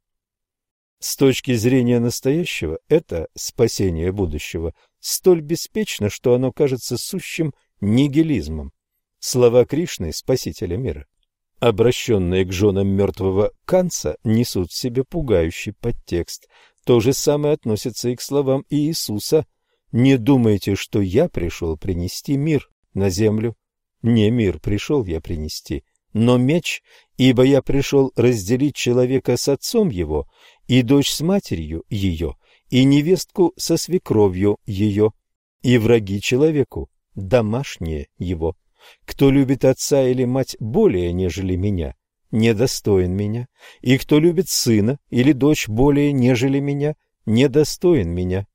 [0.99, 8.71] С точки зрения настоящего, это спасение будущего столь беспечно, что оно кажется сущим нигилизмом.
[9.19, 11.05] Слова Кришны, Спасителя мира,
[11.59, 16.47] обращенные к женам мертвого Канца, несут в себе пугающий подтекст.
[16.85, 19.45] То же самое относится и к словам Иисуса
[19.91, 23.55] «Не думайте, что я пришел принести мир на землю.
[24.03, 25.83] Не мир пришел я принести,
[26.13, 26.83] но меч,
[27.17, 30.29] ибо я пришел разделить человека с отцом его,
[30.67, 32.35] и дочь с матерью ее,
[32.69, 35.11] и невестку со свекровью ее,
[35.63, 38.55] и враги человеку, домашние его.
[39.05, 41.95] Кто любит отца или мать более, нежели меня,
[42.35, 43.47] недостоин меня,
[43.81, 48.45] и кто любит сына или дочь более, нежели меня, недостоин меня.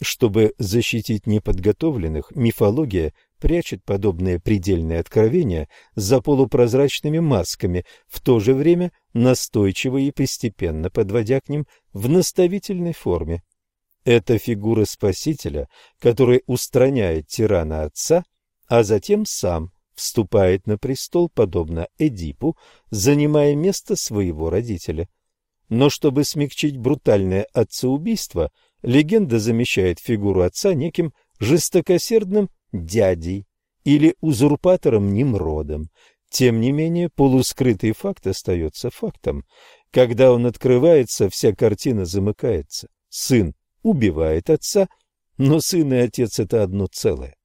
[0.00, 8.92] Чтобы защитить неподготовленных, мифология прячет подобные предельные откровения за полупрозрачными масками, в то же время
[9.14, 13.42] настойчиво и постепенно подводя к ним в наставительной форме.
[14.04, 15.68] Это фигура Спасителя,
[15.98, 18.24] который устраняет тирана отца,
[18.68, 22.56] а затем сам вступает на престол, подобно Эдипу,
[22.90, 25.08] занимая место своего родителя.
[25.68, 28.52] Но чтобы смягчить брутальное отцеубийство,
[28.82, 33.46] легенда замещает фигуру отца неким жестокосердным дядей
[33.84, 35.88] или узурпатором Немродом.
[36.28, 39.44] Тем не менее, полускрытый факт остается фактом.
[39.90, 42.88] Когда он открывается, вся картина замыкается.
[43.08, 44.88] Сын убивает отца,
[45.38, 47.36] но сын и отец– это одно целое.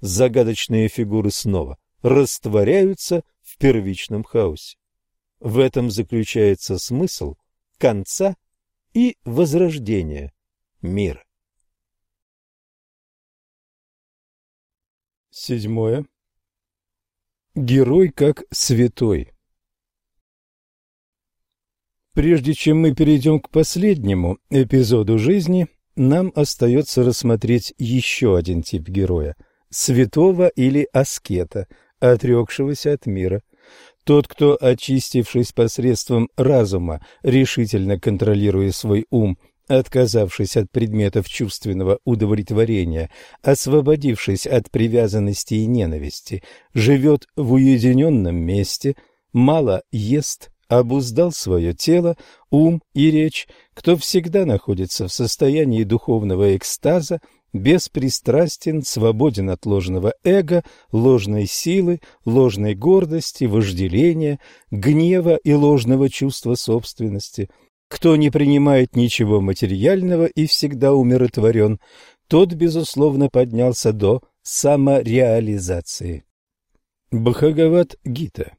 [0.00, 4.76] Загадочные фигуры снова растворяются в первичном хаосе.
[5.40, 7.36] В этом заключается смысл
[7.78, 8.36] конца
[8.92, 10.32] и возрождения
[10.82, 11.24] мира.
[15.30, 16.04] Седьмое.
[17.54, 19.32] Герой как святой.
[22.12, 29.36] Прежде чем мы перейдем к последнему эпизоду жизни, нам остается рассмотреть еще один тип героя–
[29.70, 31.68] святого или аскета,
[32.00, 33.42] отрекшегося от мира.
[34.04, 39.38] Тот, кто, очистившись посредством разума, решительно контролируя свой ум–
[39.70, 43.08] Отказавшись от предметов чувственного удовлетворения,
[43.40, 46.42] освободившись от привязанности и ненависти,
[46.74, 48.96] живет в уединенном месте,
[49.32, 52.16] мало ест, обуздал свое тело,
[52.50, 57.20] ум и речь, кто всегда находится в состоянии духовного экстаза,
[57.52, 60.62] беспристрастен, свободен от ложного эго,
[60.92, 64.38] ложной силы, ложной гордости, вожделения,
[64.70, 67.48] гнева и ложного чувства собственности–
[67.90, 71.80] кто не принимает ничего материального и всегда умиротворен,
[72.28, 76.24] тот, безусловно, поднялся до самореализации.
[77.10, 78.56] Бхагават Гита.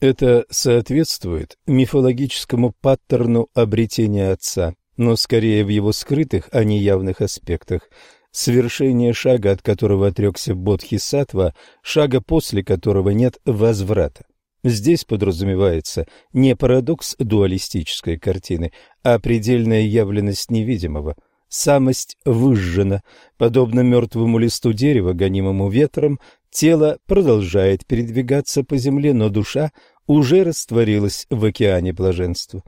[0.00, 7.88] Это соответствует мифологическому паттерну обретения отца, но скорее в его скрытых, а не явных аспектах.
[8.30, 14.26] Свершение шага, от которого отрекся Бодхисаттва, шага, после которого нет возврата.
[14.62, 21.16] Здесь подразумевается не парадокс дуалистической картины, а предельная явленность невидимого.
[21.48, 23.02] Самость выжжена,
[23.38, 26.18] подобно мертвому листу дерева, гонимому ветром,
[26.50, 29.70] тело продолжает передвигаться по земле, но душа
[30.06, 32.62] уже растворилась в океане блаженства.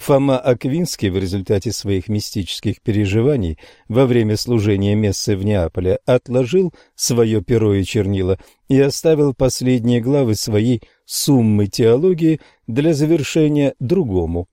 [0.00, 7.42] Фома Аквинский в результате своих мистических переживаний во время служения мессы в Неаполе отложил свое
[7.42, 8.38] перо и чернила
[8.68, 14.48] и оставил последние главы своей суммы теологии для завершения другому.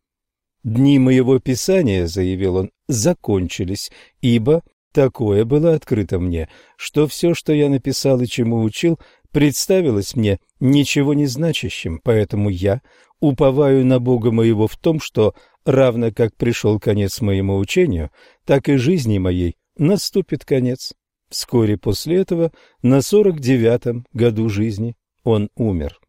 [0.66, 7.70] «Дни моего писания,— заявил он,— закончились, ибо такое было открыто мне, что все, что я
[7.70, 9.00] написал и чему учил,
[9.32, 12.82] представилось мне ничего не значащим, поэтому я
[13.20, 15.34] уповаю на Бога моего в том, что,
[15.66, 18.12] равно как пришел конец моему учению,
[18.46, 20.94] так и жизни моей наступит конец.
[21.30, 26.00] Вскоре после этого, на сорок девятом году жизни, он умер.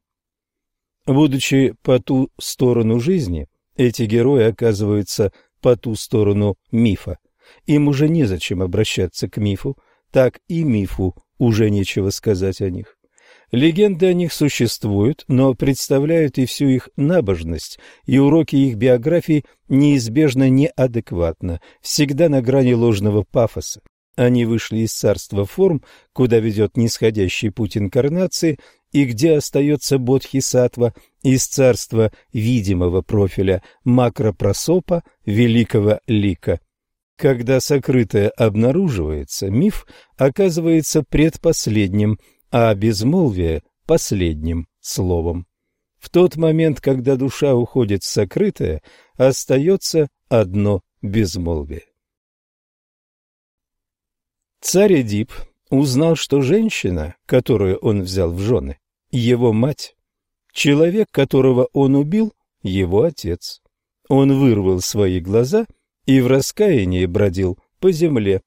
[1.06, 7.18] Будучи по ту сторону жизни, эти герои оказываются по ту сторону мифа.
[7.66, 9.76] Им уже незачем обращаться к мифу,
[10.12, 12.97] так и мифу уже нечего сказать о них.
[13.50, 20.50] Легенды о них существуют, но представляют и всю их набожность, и уроки их биографий неизбежно
[20.50, 23.80] неадекватно, всегда на грани ложного пафоса.
[24.16, 28.58] Они вышли из царства форм, куда ведет нисходящий путь инкарнации,
[28.92, 36.60] и где остается бодхисаттва, из царства видимого профиля макропросопа, великого лика.
[37.16, 39.86] Когда сокрытое обнаруживается, миф
[40.18, 42.18] оказывается предпоследним–
[42.50, 45.46] а безмолвие– последним словом.
[45.98, 48.82] В тот момент, когда душа уходит в сокрытое,
[49.16, 51.86] остается одно безмолвие.
[54.60, 55.32] Царь Эдип
[55.70, 58.78] узнал, что женщина, которую он взял в жены,
[59.10, 59.96] его мать,
[60.52, 63.62] человек, которого он убил, его отец.
[64.08, 65.66] Он вырвал свои глаза
[66.06, 68.42] и в раскаянии бродил по земле.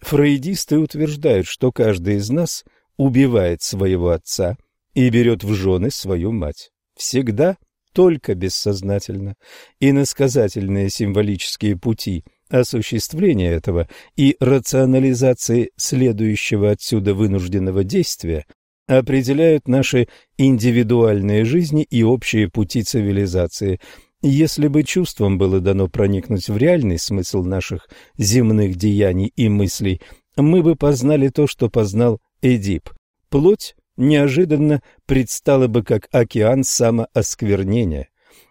[0.00, 2.64] Фрейдисты утверждают, что каждый из нас–
[2.96, 4.56] убивает своего отца
[4.94, 6.70] и берет в жены свою мать.
[6.96, 7.56] Всегда
[7.92, 9.34] только бессознательно.
[9.80, 18.44] Иносказательные символические пути осуществления этого и рационализации следующего отсюда вынужденного действия
[18.86, 23.80] определяют наши индивидуальные жизни и общие пути цивилизации.
[24.22, 27.88] Если бы чувствам было дано проникнуть в реальный смысл наших
[28.18, 30.00] земных деяний и мыслей,
[30.36, 32.90] мы бы познали то, что познал Эдип.
[33.28, 38.08] Плоть неожиданно предстала бы как океан самоосквернения.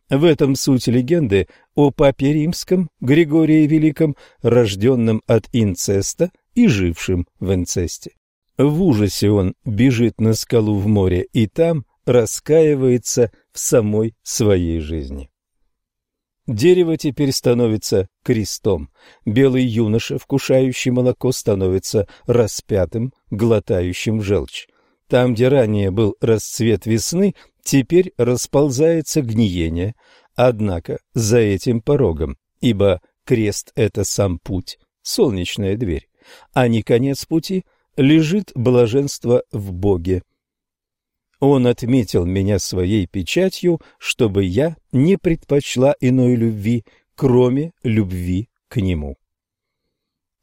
[0.09, 7.53] В этом суть легенды о папе римском Григории Великом, рожденном от инцеста и жившем в
[7.53, 8.11] инцесте.
[8.57, 15.29] В ужасе он бежит на скалу в море и там раскаивается в самой своей жизни.
[16.49, 18.89] Дерево теперь становится крестом.
[19.23, 24.65] Белый юноша, вкушающий молоко, становится распятым, глотающим желчь.
[25.07, 29.93] Там, где ранее был расцвет весны, теперь расползается гниение.
[30.33, 36.09] Однако за этим порогом, ибо крест— это сам путь, солнечная дверь,
[36.53, 37.63] а не конец пути,
[37.95, 40.23] лежит блаженство в Боге.
[41.39, 46.83] Он отметил меня своей печатью, чтобы я не предпочла иной любви,
[47.15, 49.17] кроме любви к нему.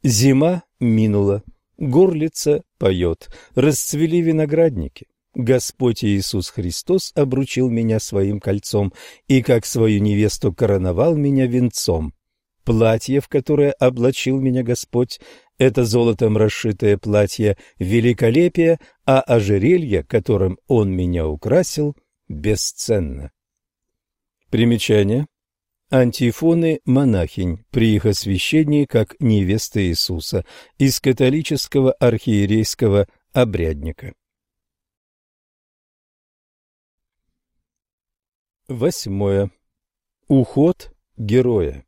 [0.02, 1.42] Зима минула.
[1.78, 5.06] Горлица поет, расцвели виноградники.
[5.34, 8.94] Господь Иисус Христос обручил меня своим кольцом
[9.28, 12.14] и, как свою невесту, короновал меня венцом.
[12.64, 15.20] Платье, в которое облачил меня Господь,
[15.58, 21.96] это золотом расшитое платье великолепие, а ожерелье, которым Он меня украсил,
[22.28, 23.32] бесценно.
[24.50, 25.26] Примечание.
[25.88, 30.44] Антифоны монахинь при их освящении как невеста Иисуса
[30.78, 34.12] из католического архиерейского обрядника.
[38.66, 39.52] Восьмое.
[40.26, 41.86] Уход героя.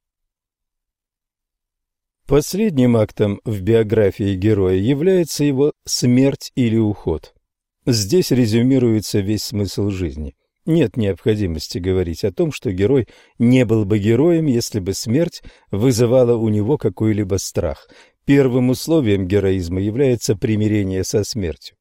[2.29, 7.33] Последним актом в биографии героя является его смерть или уход.
[7.87, 10.37] Здесь резюмируется весь смысл жизни.
[10.67, 13.09] Нет необходимости говорить о том, что герой
[13.39, 17.89] не был бы героем, если бы смерть вызывала у него какой-либо страх.
[18.27, 21.79] Первым условием героизма является примирение со смертью.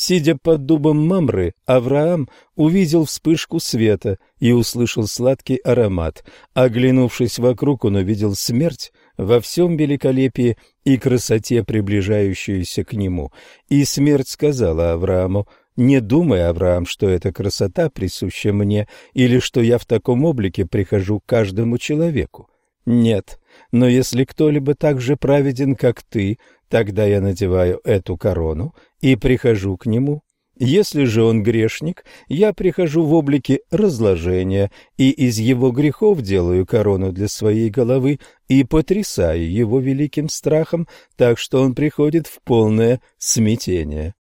[0.00, 6.24] Сидя под дубом Мамры, Авраам увидел вспышку света и услышал сладкий аромат.
[6.54, 13.32] Оглянувшись вокруг, он увидел смерть во всем великолепии и красоте, приближающуюся к нему.
[13.68, 19.78] И смерть сказала Аврааму, не думай, Авраам, что эта красота присуща мне, или что я
[19.78, 22.48] в таком облике прихожу к каждому человеку.
[22.86, 23.38] Нет,
[23.70, 26.38] но если кто-либо так же праведен, как ты,
[26.68, 30.22] тогда я надеваю эту корону и прихожу к нему.
[30.60, 37.12] Если же он грешник, я прихожу в облике разложения и из его грехов делаю корону
[37.12, 44.14] для своей головы и потрясаю его великим страхом, так что он приходит в полное смятение.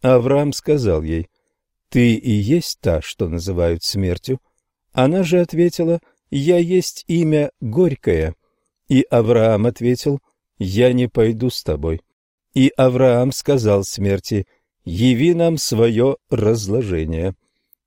[0.00, 1.28] Авраам сказал ей,
[1.90, 4.40] «Ты и есть та, что называют смертью».
[4.92, 8.34] Она же ответила, «Я есть имя Горькое».
[8.88, 10.20] И Авраам ответил,
[10.56, 12.00] «Я не пойду с тобой».
[12.54, 14.46] И Авраам сказал смерти,
[14.84, 17.34] «Яви нам свое разложение».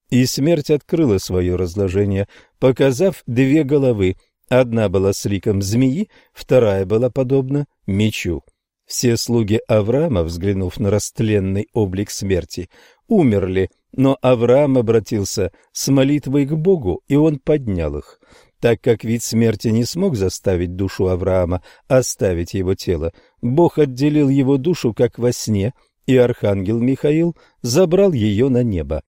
[0.09, 2.27] И смерть открыла свое разложение,
[2.59, 4.15] показав две головы.
[4.47, 8.43] Одна была с ликом змеи, вторая была подобна мечу.
[8.85, 12.69] Все слуги Авраама, взглянув на растленный облик смерти,
[13.09, 18.21] умерли, но Авраам обратился с молитвой к Богу, и он поднял их.
[18.61, 23.11] Так как вид смерти не смог заставить душу Авраама оставить его тело,
[23.41, 25.73] Бог отделил его душу, как во сне,
[26.07, 29.03] и архангел Михаил забрал ее на небо.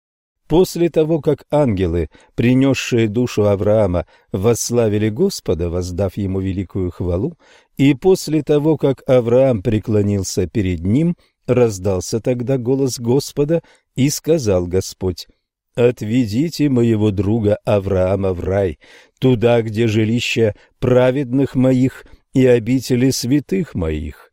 [0.48, 7.36] После того, как ангелы, принесшие душу Авраама, восславили Господа, воздав ему великую хвалу,
[7.76, 13.62] и после того, как Авраам преклонился перед ним, раздался тогда голос Господа,
[13.94, 15.26] и сказал Господь,
[15.74, 18.78] «Отведите моего друга Авраама в рай,
[19.20, 24.28] туда, где жилище праведных моих и обители святых моих,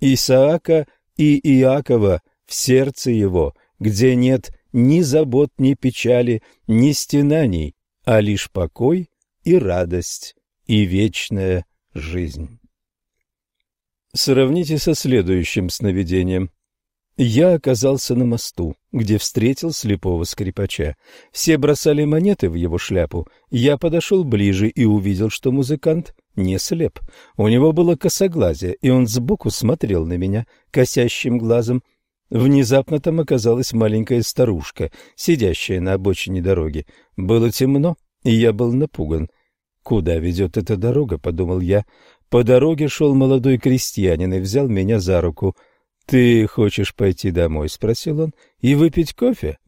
[0.00, 0.86] Исаака
[1.16, 8.50] и Иакова в сердце его, где нет ни забот, ни печали, ни стенаний, а лишь
[8.50, 9.08] покой
[9.44, 10.34] и радость
[10.66, 12.58] и вечная жизнь.
[14.12, 16.50] Сравните со следующим сновидением.
[17.16, 20.96] Я оказался на мосту, где встретил слепого скрипача.
[21.30, 23.28] Все бросали монеты в его шляпу.
[23.50, 27.00] Я подошел ближе и увидел, что музыкант не слеп.
[27.36, 31.82] У него было косоглазие, и он сбоку смотрел на меня косящим глазом.
[32.30, 36.86] Внезапно там оказалась маленькая старушка, сидящая на обочине дороги.
[37.16, 39.28] Было темно, и я был напуган.
[39.82, 41.84] «Куда ведет эта дорога?»— подумал я.
[42.30, 45.54] По дороге шел молодой крестьянин и взял меня за руку.
[46.06, 48.34] «Ты хочешь пойти домой?»— спросил он.
[48.60, 49.58] «И выпить кофе?»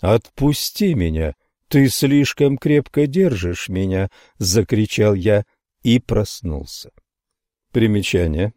[0.00, 1.34] «Отпусти меня!
[1.68, 5.44] Ты слишком крепко держишь меня!»— закричал я
[5.84, 6.90] и проснулся.
[7.70, 8.52] Примечание.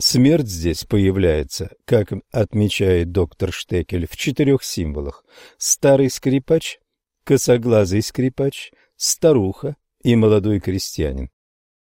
[0.00, 5.24] Смерть здесь появляется, как отмечает доктор Штекель, в четырех символах.
[5.58, 6.80] Старый скрипач,
[7.24, 11.30] косоглазый скрипач, старуха и молодой крестьянин.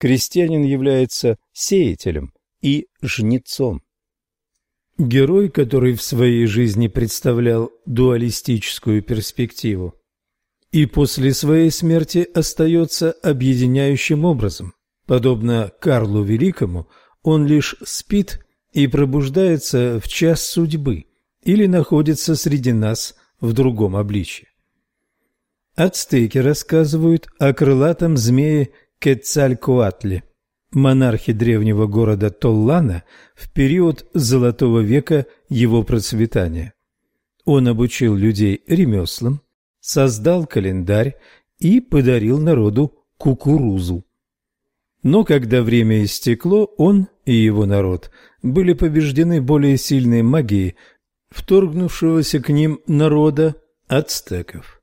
[0.01, 3.83] Крестьянин является сеятелем и жнецом.
[4.97, 9.95] Герой, который в своей жизни представлял дуалистическую перспективу,
[10.73, 14.75] и после своей смерти остается объединяющим образом.
[15.09, 16.87] Подобно Карлу Великому,
[17.23, 21.07] он лишь спит и пробуждается в час судьбы
[21.43, 24.49] или находится среди нас в другом обличье.
[25.75, 30.25] Ацтеки рассказывают о крылатом змее Кецалькуатле,
[30.73, 33.03] монархе древнего города Толлана
[33.35, 36.75] в период Золотого века его процветания.
[37.47, 39.41] Он обучил людей ремеслам,
[39.81, 41.17] создал календарь
[41.59, 44.05] и подарил народу кукурузу.
[45.03, 48.11] Но когда время истекло, он и его народ
[48.43, 50.77] были побеждены более сильной магией
[51.31, 53.55] вторгнувшегося к ним народа
[53.87, 54.81] ацтеков.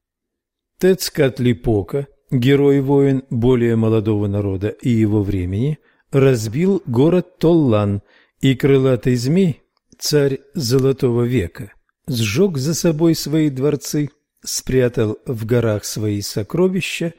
[0.79, 5.79] Тецкатлипока, герой-воин более молодого народа и его времени,
[6.11, 8.01] разбил город Толлан,
[8.41, 9.63] и крылатый змей,
[9.97, 11.73] царь Золотого века,
[12.07, 14.09] сжег за собой свои дворцы,
[14.43, 17.13] спрятал в горах свои сокровища,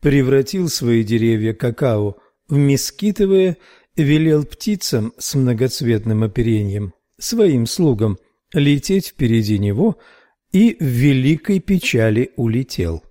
[0.00, 2.16] превратил свои деревья какао
[2.50, 3.56] в мескитовые,
[3.96, 8.18] велел птицам с многоцветным оперением, своим слугам,
[8.52, 9.98] лететь впереди него
[10.52, 13.02] и в великой печали улетел.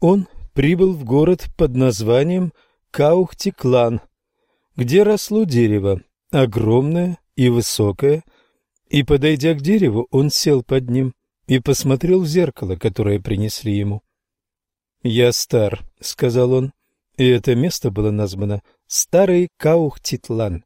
[0.00, 2.52] Он прибыл в город под названием
[2.90, 4.00] Каухтиклан,
[4.76, 8.24] где росло дерево, огромное и высокое,
[8.88, 11.14] и, подойдя к дереву, он сел под ним
[11.46, 14.02] и посмотрел в зеркало, которое принесли ему.
[15.02, 16.72] «Я стар»,— сказал он,—
[17.16, 20.64] и это место было названо Старый Каухтитлан.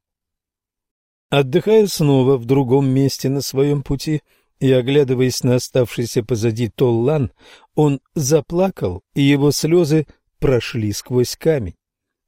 [1.31, 4.23] Отдыхая снова в другом месте на своем пути
[4.61, 7.33] и оглядываясь на оставшийся позади Толлан,
[7.75, 10.07] он заплакал, и его слезы
[10.39, 11.77] прошли сквозь камень.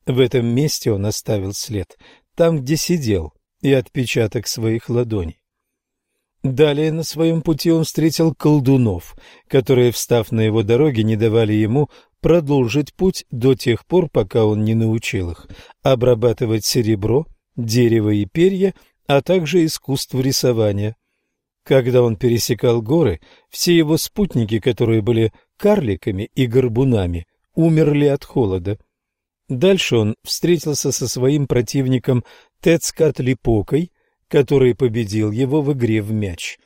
[0.07, 1.99] В этом месте он оставил след,
[2.35, 3.33] там, где сидел,
[3.63, 5.41] и отпечаток своих ладоней.
[6.43, 9.15] Далее на своем пути он встретил колдунов,
[9.47, 11.91] которые, встав на его дороге, не давали ему
[12.21, 15.49] продолжить путь до тех пор, пока он не научил их
[15.83, 17.27] обрабатывать серебро,
[17.57, 18.75] дерево и перья,
[19.07, 20.97] а также искусство рисования.
[21.65, 28.79] Когда он пересекал горы, все его спутники, которые были карликами и горбунами, умерли от холода.
[29.49, 32.25] Дальше он встретился со своим противником
[32.61, 33.93] Тецкатлипокой,
[34.29, 36.59] который победил его в игре в мяч.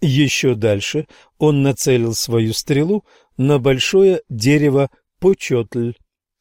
[0.00, 1.06] Еще дальше
[1.38, 3.04] он нацелил свою стрелу
[3.36, 5.92] на большое дерево почетль.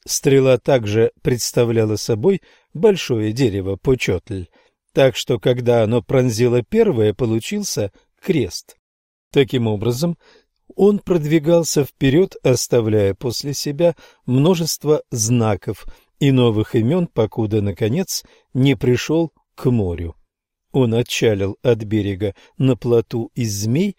[0.06, 2.42] Стрела также представляла собой
[2.74, 4.46] большое дерево почетль,
[4.94, 7.92] так что когда оно пронзило первое, получился
[8.22, 8.78] крест.
[9.32, 10.18] Таким образом,
[10.76, 15.86] он продвигался вперед, оставляя после себя множество знаков
[16.20, 20.16] и новых имен, покуда, наконец, не пришел к морю.
[20.72, 23.96] Он отчалил от берега на плоту из змей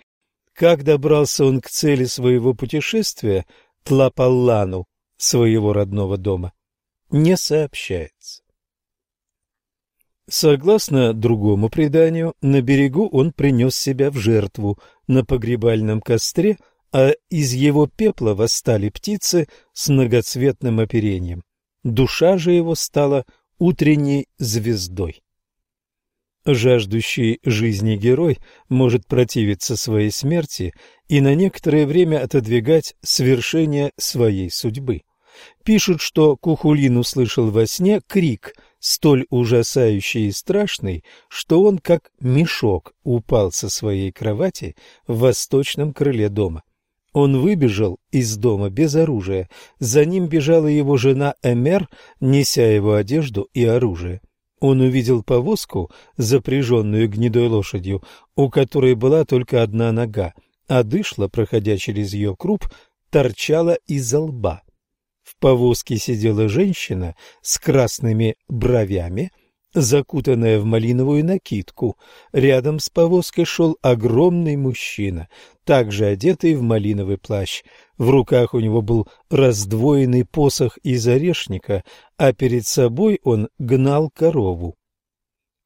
[0.56, 3.44] как добрался он к цели своего путешествия,
[3.84, 4.86] Тлапаллану,
[5.18, 6.52] своего родного дома,
[7.10, 8.42] не сообщается.
[10.28, 16.56] Согласно другому преданию, на берегу он принес себя в жертву на погребальном костре,
[16.90, 21.44] а из его пепла восстали птицы с многоцветным оперением.
[21.84, 23.24] Душа же его стала
[23.58, 25.22] утренней звездой.
[26.46, 30.72] Жаждущий жизни герой может противиться своей смерти
[31.08, 35.02] и на некоторое время отодвигать свершение своей судьбы.
[35.64, 42.94] Пишут, что Кухулин услышал во сне крик, столь ужасающий и страшный, что он, как мешок,
[43.02, 44.76] упал со своей кровати
[45.08, 46.62] в восточном крыле дома.
[47.12, 49.48] Он выбежал из дома без оружия,
[49.80, 51.88] за ним бежала его жена Эмер,
[52.20, 54.20] неся его одежду и оружие.
[54.60, 58.02] Он увидел повозку, запряженную гнедой лошадью,
[58.34, 60.34] у которой была только одна нога,
[60.66, 62.66] а дышла, проходя через ее круп,
[63.10, 64.62] торчала из лба.
[65.22, 69.30] В повозке сидела женщина с красными бровями,
[69.76, 71.98] закутанная в малиновую накидку.
[72.32, 75.28] Рядом с повозкой шел огромный мужчина,
[75.64, 77.62] также одетый в малиновый плащ.
[77.98, 81.84] В руках у него был раздвоенный посох из орешника,
[82.16, 84.76] а перед собой он гнал корову.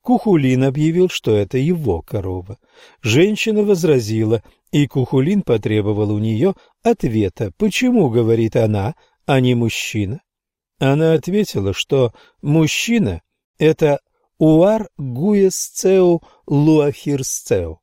[0.02, 2.58] Кухулин объявил, что это его корова.
[3.02, 8.94] Женщина возразила, и Кухулин потребовал у нее ответа, почему, говорит она,
[9.26, 10.20] а не мужчина.
[10.80, 13.22] Она ответила, что мужчина–
[13.60, 14.00] это
[14.38, 17.80] уар гуесцеу луахирсцеу.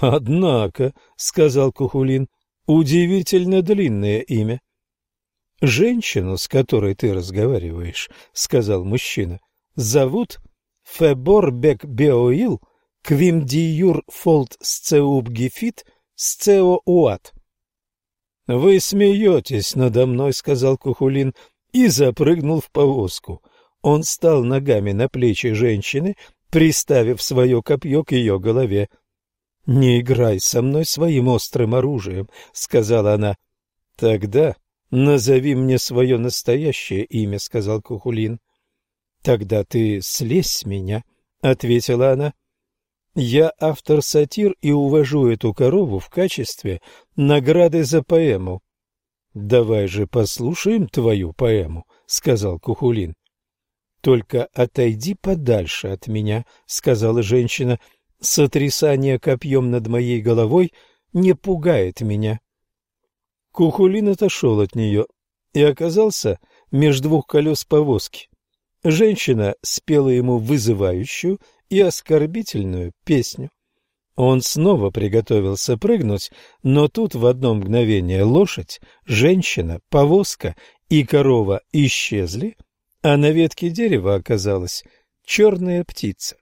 [0.00, 2.28] «Однако»,— сказал Кухулин,—
[2.66, 4.60] «удивительно длинное имя».
[5.60, 9.40] «Женщину, с которой ты разговариваешь»,— сказал мужчина,—
[9.76, 10.40] «зовут
[10.84, 12.60] Феборбек Беоил
[13.02, 15.86] Квимдиюр Фолт Сцеуб Гефит
[16.16, 17.32] Сцео Уат».
[18.48, 21.34] «Вы смеетесь надо мной»,— сказал Кухулин,
[21.72, 23.42] и запрыгнул в повозку.
[23.82, 26.16] Он стал ногами на плечи женщины,
[26.50, 28.88] приставив свое копье к ее голове.
[29.66, 33.36] «Не играй со мной своим острым оружием»,— сказала она.
[33.96, 34.56] «Тогда
[34.90, 38.40] назови мне свое настоящее имя»,— сказал Кухулин.
[39.22, 41.04] «Тогда ты слезь с меня»,—
[41.42, 42.32] ответила она.
[43.14, 46.80] «Я автор сатир и увожу эту корову в качестве
[47.16, 48.62] награды за поэму».
[49.34, 53.14] «Давай же послушаем твою поэму»,— сказал Кухулин.
[54.00, 57.80] «Только отойди подальше от меня»,— сказала женщина,—
[58.20, 60.72] Сотрясание копьем над моей головой
[61.12, 62.40] не пугает меня.
[63.52, 65.06] Кухулин отошел от нее
[65.52, 66.40] и оказался
[66.72, 68.28] между двух колес повозки.
[68.82, 73.50] Женщина спела ему вызывающую и оскорбительную песню.
[74.16, 76.32] Он снова приготовился прыгнуть,
[76.64, 80.56] но тут в одно мгновение лошадь, женщина, повозка
[80.88, 82.56] и корова исчезли,
[83.02, 84.84] а на ветке дерева оказалась
[85.24, 86.36] черная птица.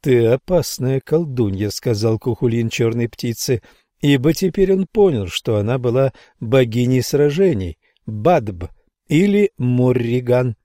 [0.00, 3.62] «Ты опасная колдунья»,— сказал Кухулин черной птице,
[4.00, 8.64] ибо теперь он понял, что она была богиней сражений, Бадб
[9.08, 10.56] или Мурриган.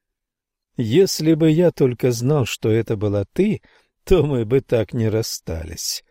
[0.78, 3.62] «Если бы я только знал, что это была ты,
[4.04, 6.04] то мы бы так не расстались».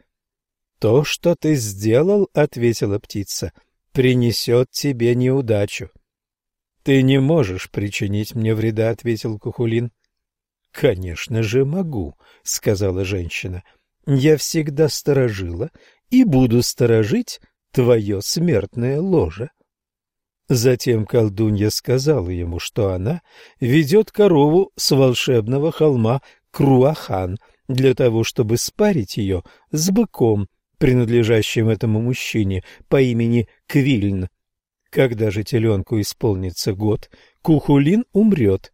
[0.79, 3.53] «То, что ты сделал,— ответила птица,—
[3.93, 5.91] принесет тебе неудачу».
[6.85, 9.91] «Ты не можешь причинить мне вреда»,— ответил Кухулин.
[10.71, 13.65] «Конечно же могу»,— сказала женщина.
[14.07, 15.71] «Я всегда сторожила
[16.11, 17.41] и буду сторожить
[17.73, 19.51] твое смертное ложе».
[20.49, 23.23] Затем колдунья сказала ему, что она
[23.61, 32.03] ведет корову с волшебного холма Круахан для того, чтобы спарить ее с быком, принадлежащим этому
[32.03, 34.29] мужчине по имени Квильн.
[34.95, 37.11] Когда же теленку исполнится год,
[37.43, 38.73] Кухулин умрет,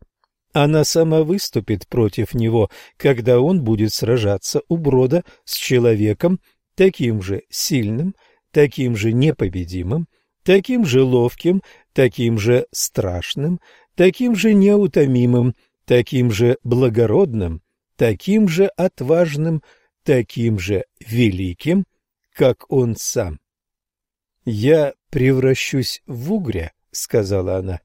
[0.53, 2.69] она сама выступит против него,
[2.99, 6.39] когда он будет сражаться у брода с человеком
[6.75, 8.15] таким же сильным,
[8.51, 10.09] таким же непобедимым,
[10.43, 11.63] таким же ловким,
[11.95, 13.59] таким же страшным,
[13.95, 15.55] таким же неутомимым,
[15.87, 17.63] таким же благородным,
[17.97, 19.63] таким же отважным,
[20.05, 21.87] таким же великим,
[22.35, 23.39] как он сам.
[24.53, 27.81] «Я превращусь в угря»,— сказала она,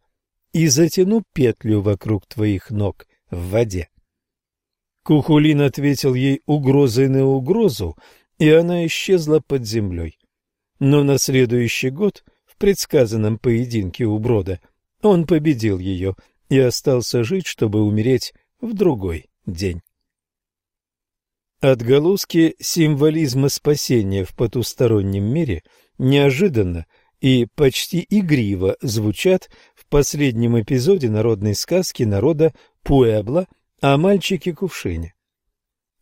[0.52, 3.90] и затяну петлю вокруг твоих ног в воде.
[5.04, 7.96] Кухулин ответил ей угрозой на угрозу,
[8.40, 10.18] и она исчезла под землей.
[10.80, 14.60] Но на следующий год, в предсказанном поединке у Брода,
[15.04, 16.16] он победил ее
[16.50, 19.82] и остался жить, чтобы умереть в другой день.
[21.62, 25.62] Отголоски символизма спасения в потустороннем мире
[25.98, 26.86] неожиданно
[27.22, 33.48] и почти игриво звучат в последнем эпизоде народной сказки народа Пуэбла
[33.82, 35.14] о мальчике-кувшине.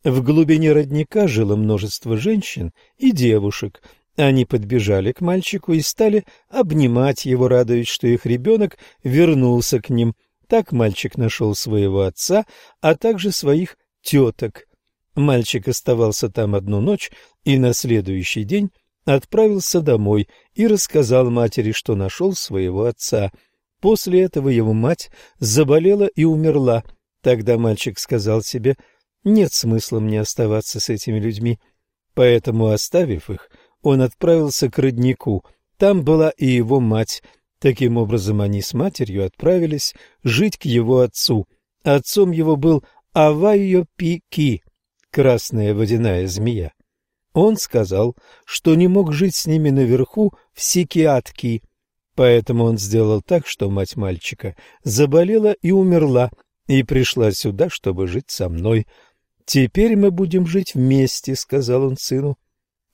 [0.04, 3.82] В глубине родника жило множество женщин и девушек.
[4.16, 10.14] Они подбежали к мальчику и стали обнимать его, радуясь, что их ребенок вернулся к ним.
[10.46, 12.44] Так мальчик нашел своего отца,
[12.82, 14.66] а также своих теток.
[15.14, 17.10] Мальчик оставался там одну ночь
[17.44, 18.70] и на следующий день
[19.04, 23.32] отправился домой и рассказал матери, что нашел своего отца.
[23.80, 26.84] После этого его мать заболела и умерла.
[27.20, 28.76] Тогда мальчик сказал себе,
[29.24, 31.58] нет смысла мне оставаться с этими людьми.
[32.14, 33.50] Поэтому, оставив их,
[33.82, 35.44] он отправился к роднику.
[35.78, 37.22] Там была и его мать.
[37.58, 41.46] Таким образом, они с матерью отправились жить к его отцу.
[41.82, 44.62] Отцом его был Авайо Пики,
[45.10, 46.72] красная водяная змея.
[47.34, 51.62] Он сказал, что не мог жить с ними наверху в Сикиатки,
[52.14, 56.30] поэтому он сделал так, что мать мальчика заболела и умерла,
[56.68, 58.86] и пришла сюда, чтобы жить со мной.
[59.44, 62.38] Теперь мы будем жить вместе,— сказал он сыну.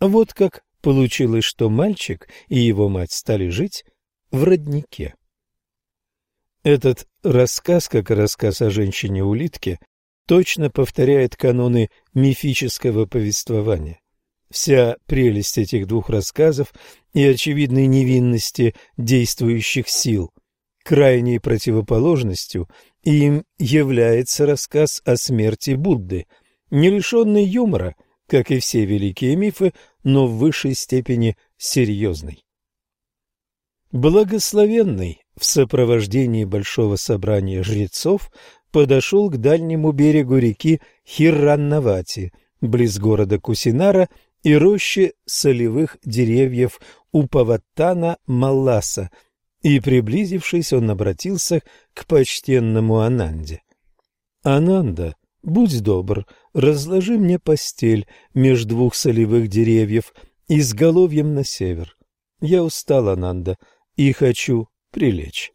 [0.00, 3.84] Вот как получилось, что мальчик и его мать стали жить
[4.30, 5.14] в роднике.
[6.62, 9.78] Этот рассказ, как рассказ о женщине-улитке,
[10.26, 14.00] точно повторяет каноны мифического повествования.
[14.50, 16.74] Вся прелесть этих двух рассказов
[17.14, 20.30] и очевидной невинности действующих сил.
[20.82, 22.68] Крайней противоположностью
[23.04, 26.26] им является рассказ о смерти Будды,
[26.70, 27.94] не лишенный юмора,
[28.26, 29.72] как и все великие мифы,
[30.02, 32.44] но в высшей степени серьезный.
[33.92, 38.30] Благословенный в сопровождении большого собрания жрецов
[38.70, 44.08] подошел к дальнему берегу реки Хирраннавати, близ города Кусинара
[44.42, 46.80] и рощи солевых деревьев
[47.12, 49.10] у Паваттана Малласа,
[49.62, 51.62] и, приблизившись, он обратился
[51.92, 53.62] к почтенному Ананде.
[54.42, 60.14] «Ананда, будь добр, разложи мне постель между двух солевых деревьев
[60.48, 61.96] изголовьем на север.
[62.40, 63.58] Я устал, Ананда,
[63.96, 65.52] и хочу прилечь».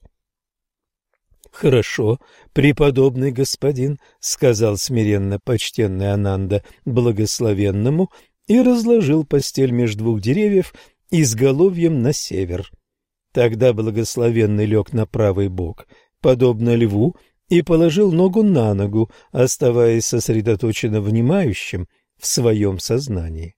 [1.51, 2.19] «Хорошо,
[2.51, 8.11] преподобный господин»,— сказал смиренно почтенный Ананда благословенному
[8.47, 10.73] и разложил постель между двух деревьев
[11.11, 12.71] изголовьем на север.
[13.33, 15.87] Тогда благословенный лег на правый бок,
[16.21, 17.15] подобно льву,
[17.49, 23.55] и положил ногу на ногу, оставаясь сосредоточенно внимающим в своем сознании.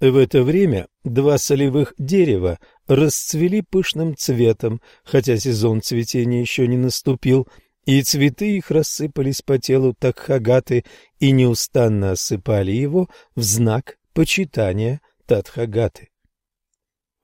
[0.00, 7.46] В это время два солевых дерева расцвели пышным цветом, хотя сезон цветения еще не наступил,
[7.84, 10.84] и цветы их рассыпались по телу Такхагаты
[11.18, 16.08] и неустанно осыпали его в знак почитания Татхагаты.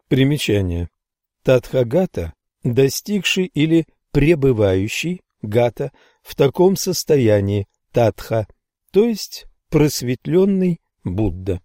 [0.08, 0.89] Примечание.
[1.42, 2.34] Татхагата–
[2.65, 5.92] достигший или пребывающий гата
[6.23, 8.47] в таком состоянии татха,
[8.92, 11.60] то есть просветленный Будда.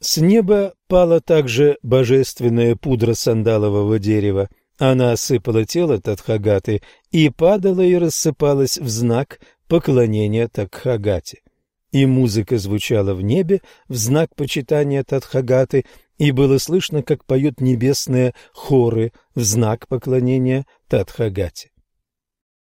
[0.00, 4.48] С неба пала также божественная пудра сандалового дерева.
[4.78, 11.43] Она осыпала тело Татхагаты и падала и рассыпалась в знак поклонения Татхагате
[11.94, 15.84] и музыка звучала в небе в знак почитания Татхагаты,
[16.18, 21.70] и было слышно, как поют небесные хоры в знак поклонения Татхагате.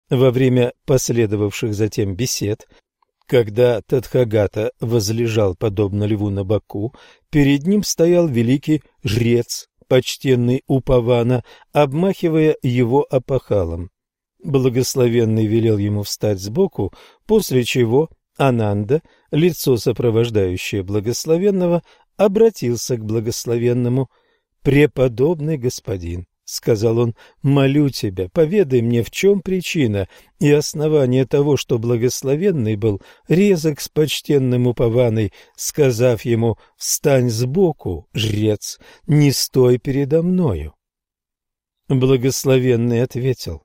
[0.08, 2.66] Во время последовавших затем бесед,
[3.26, 6.94] когда Татхагата возлежал подобно льву на боку,
[7.28, 13.90] перед ним стоял великий жрец, почтенный Упавана, обмахивая его опахалом.
[14.42, 16.94] Благословенный велел ему встать сбоку,
[17.26, 19.02] после чего Ананда,
[19.32, 21.82] лицо сопровождающее благословенного,
[22.16, 24.08] обратился к благословенному.
[24.62, 30.08] «Преподобный господин»,— сказал он,— «молю тебя, поведай мне, в чем причина
[30.38, 38.78] и основание того, что благословенный был резок с почтенным упованой, сказав ему «Встань сбоку, жрец,
[39.08, 40.74] не стой передо мною».
[41.88, 43.62] Благословенный ответил,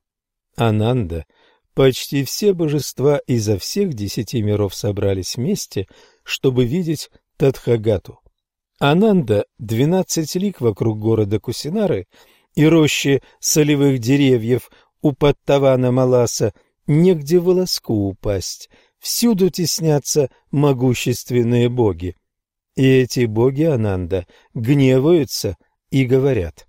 [0.55, 1.25] «Ананда,—
[1.73, 5.87] Почти все божества изо всех десяти миров собрались вместе,
[6.23, 8.19] чтобы видеть Тадхагату.
[8.79, 12.07] Ананда— двенадцать лик вокруг города Кусинары
[12.53, 14.69] и рощи солевых деревьев
[15.01, 16.53] у Паттавана Маласа,
[16.85, 18.69] негде волоску упасть,
[18.99, 22.15] всюду теснятся могущественные боги.
[22.75, 25.57] И эти боги Ананда гневаются
[25.89, 26.67] и говорят,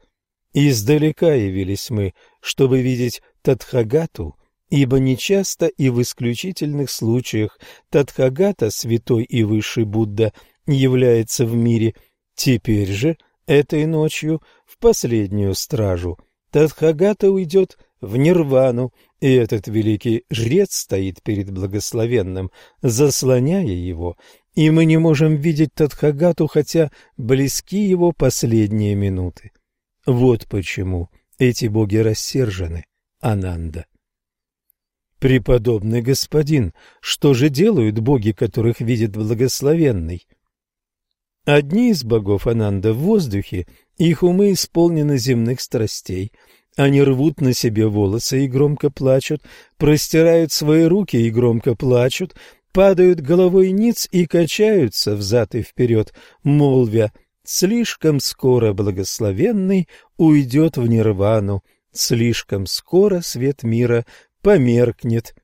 [0.53, 4.37] «Издалека явились мы, чтобы видеть Тадхагату,
[4.71, 7.59] ибо нечасто и в исключительных случаях
[7.91, 10.33] Тадхагата, святой и высший Будда,
[10.67, 11.95] является в мире.
[12.35, 16.19] Теперь же, этой ночью, в последнюю стражу,
[16.51, 22.51] Тадхагата уйдет в нирвану, и этот великий жрец стоит перед благословенным,
[22.83, 24.17] заслоняя его,
[24.55, 29.53] и мы не можем видеть Тадхагату, хотя близки его последние минуты.
[30.07, 32.85] Вот почему эти боги рассержены,
[33.21, 33.87] Ананда.
[35.25, 40.27] Преподобный господин, что же делают боги, которых видит благословенный?
[41.47, 46.31] Одни из богов Ананда в воздухе, их умы исполнены земных страстей.
[46.77, 49.41] Они рвут на себе волосы и громко плачут,
[49.79, 52.35] простирают свои руки и громко плачут,
[52.71, 56.13] падают головой ниц и качаются взад и вперед,
[56.43, 59.89] молвя «Слишком скоро благословенный
[60.19, 64.05] уйдет в нирвану, слишком скоро свет мира
[64.45, 65.35] померкнет.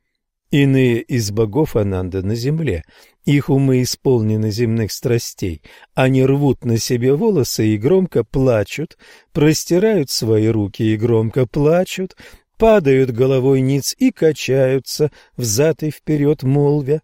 [0.50, 2.84] Иные из богов Ананда на земле,
[3.24, 5.62] их умы исполнены земных страстей,
[5.94, 8.98] они рвут на себе волосы и громко плачут,
[9.32, 12.16] простирают свои руки и громко плачут,
[12.58, 17.00] падают головой ниц и качаются взад и вперед, молвя.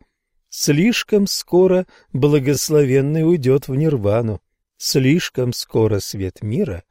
[0.50, 4.42] Слишком скоро благословенный уйдет в нирвану,
[4.76, 6.82] слишком скоро свет мира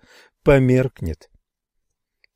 [0.43, 1.29] померкнет.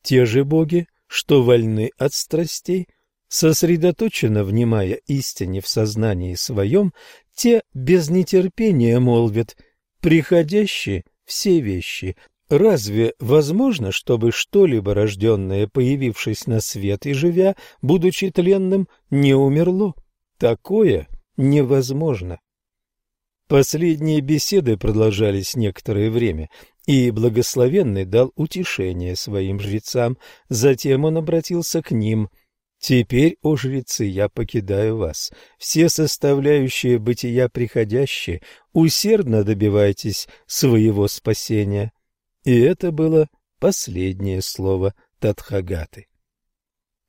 [0.04, 2.88] Те же боги, что вольны от страстей,
[3.28, 6.94] сосредоточенно внимая истине в сознании своем,
[7.36, 9.58] те без нетерпения молвят
[10.02, 12.16] «приходящие все вещи».
[12.48, 19.94] Разве возможно, чтобы что-либо рожденное, появившись на свет и живя, будучи тленным, не умерло?
[20.40, 21.08] Такое
[21.38, 22.40] невозможно.
[23.48, 26.50] Последние беседы продолжались некоторое время,
[26.90, 30.18] и благословенный дал утешение своим жрецам,
[30.50, 32.30] затем он обратился к ним.
[32.80, 35.32] «Теперь, о жрецы, я покидаю вас.
[35.60, 38.42] Все составляющие бытия приходящие,
[38.74, 41.92] усердно добивайтесь своего спасения».
[42.44, 43.28] И это было
[43.60, 46.08] последнее слово Татхагаты.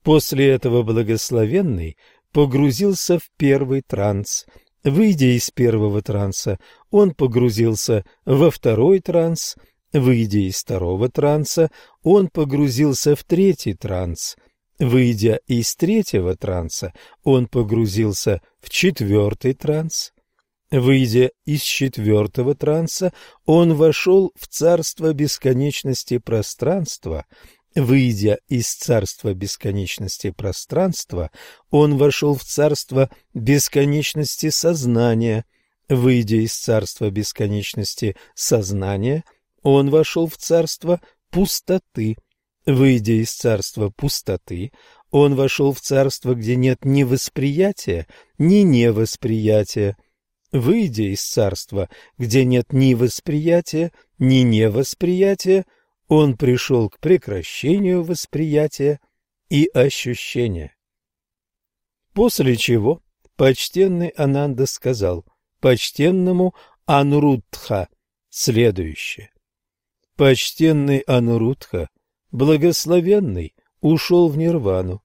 [0.03, 1.97] После этого благословенный
[2.33, 4.45] погрузился в первый транс.
[4.85, 6.59] Выйдя из первого транса,
[6.91, 9.57] он погрузился во второй транс.
[9.93, 11.71] Выйдя из второго транса,
[12.03, 14.37] он погрузился в третий транс.
[14.79, 20.13] Выйдя из третьего транса, он погрузился в четвертый транс.
[20.71, 23.13] Выйдя из четвертого транса,
[23.45, 27.27] он вошел в царство бесконечности пространства,
[27.75, 31.31] Выйдя из царства бесконечности пространства,
[31.71, 35.45] он вошел в царство бесконечности сознания.
[35.89, 39.25] Выйдя из царства бесконечности сознания,
[39.63, 42.17] он вошел в царство пустоты.
[42.67, 44.73] Выйдя из царства пустоты,
[45.11, 48.07] он вошел в царство, где нет ни восприятия,
[48.39, 49.97] ни невосприятия.
[50.53, 55.65] Выйдя из царства, где нет ни восприятия, ни невосприятия,
[56.09, 59.01] он пришел к прекращению восприятия
[59.49, 60.75] и ощущения.
[62.13, 63.03] После чего
[63.37, 65.25] почтенный Ананда сказал
[65.61, 67.89] почтенному Анурудха
[68.29, 69.31] следующее.
[70.21, 71.89] Почтенный Анурудха,
[72.31, 75.01] благословенный, ушел в нирвану.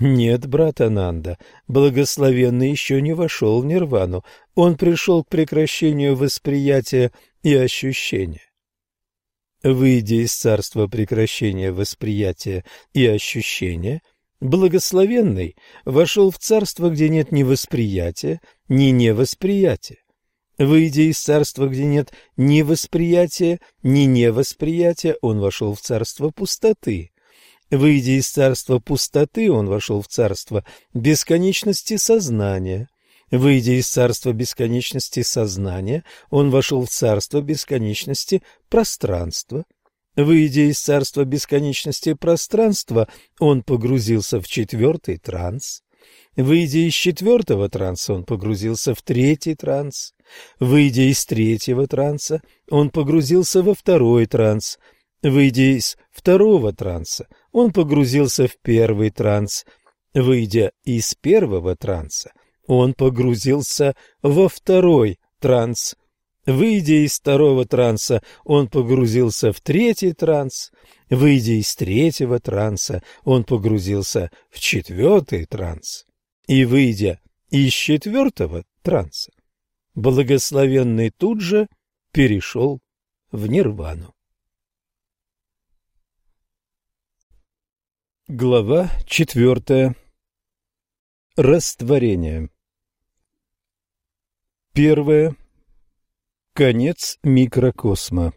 [0.00, 1.38] Нет, брат Ананда,
[1.68, 4.24] благословенный еще не вошел в нирвану,
[4.56, 7.12] он пришел к прекращению восприятия
[7.44, 8.50] и ощущения.
[9.62, 12.64] Выйдя из царства прекращения восприятия
[12.94, 14.02] и ощущения,
[14.40, 19.98] благословенный вошел в царство, где нет ни восприятия, ни невосприятия.
[20.58, 27.10] Выйдя из царства, где нет ни восприятия, ни невосприятия, он вошел в царство пустоты.
[27.70, 32.88] Выйдя из царства пустоты, он вошел в царство бесконечности сознания.
[33.30, 39.64] Выйдя из царства бесконечности сознания, он вошел в царство бесконечности пространства.
[40.14, 43.08] Выйдя из царства бесконечности пространства,
[43.40, 45.82] он погрузился в четвертый транс.
[46.36, 50.14] Выйдя из четвертого транса, он погрузился в третий транс.
[50.60, 54.78] Выйдя из третьего транса, он погрузился во второй транс.
[55.22, 59.64] Выйдя из второго транса, он погрузился в первый транс.
[60.14, 62.32] Выйдя из первого транса,
[62.66, 65.94] он погрузился во второй транс.
[66.46, 70.70] Выйдя из второго транса, он погрузился в третий транс.
[71.10, 76.06] Выйдя из третьего транса, он погрузился в четвертый транс.
[76.46, 79.32] И выйдя из четвертого транса,
[79.96, 81.68] благословенный тут же
[82.12, 82.80] перешел
[83.32, 84.14] в нирвану.
[88.28, 89.96] Глава четвертая.
[91.36, 92.50] Растворение.
[94.72, 95.34] Первое.
[96.52, 98.32] Конец микрокосма.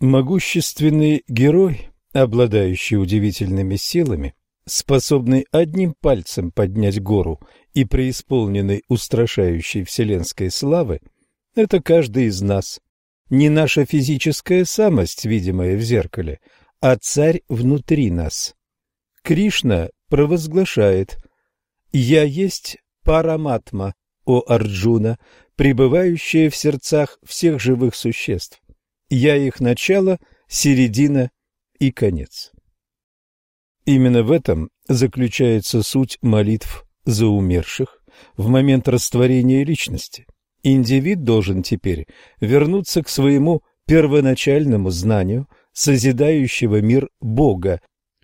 [0.00, 7.40] Могущественный герой, обладающий удивительными силами, способный одним пальцем поднять гору
[7.78, 11.00] и преисполненный устрашающей вселенской славы,
[11.54, 12.80] это каждый из нас.
[13.30, 16.40] Не наша физическая самость, видимая в зеркале,
[16.80, 18.56] а царь внутри нас.
[19.22, 21.18] Кришна провозглашает
[21.92, 25.16] «Я есть параматма, о Арджуна,
[25.54, 28.60] пребывающая в сердцах всех живых существ.
[29.08, 31.30] Я их начало, середина
[31.78, 32.50] и конец.
[33.84, 38.02] Именно в этом заключается суть молитв за умерших
[38.36, 40.26] в момент растворения личности.
[40.62, 42.06] Индивид должен теперь
[42.38, 47.80] вернуться к своему первоначальному знанию созидающего мир Бога,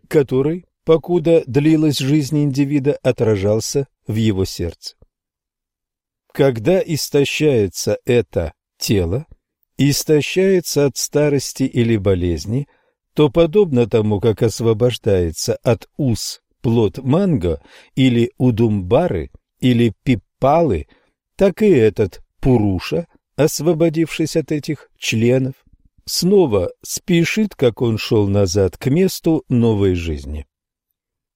[0.06, 4.96] который, покуда длилась жизнь индивида, отражался в его сердце.
[6.34, 9.24] Когда истощается это тело,
[9.78, 12.68] истощается от старости или болезни,
[13.14, 17.60] то подобно тому, как освобождается от уз плод манго
[17.94, 20.86] или удумбары или пиппалы,
[21.36, 25.52] так и этот Пуруша, освободившись от этих членов,
[26.06, 30.46] снова спешит, как он шел назад, к месту новой жизни.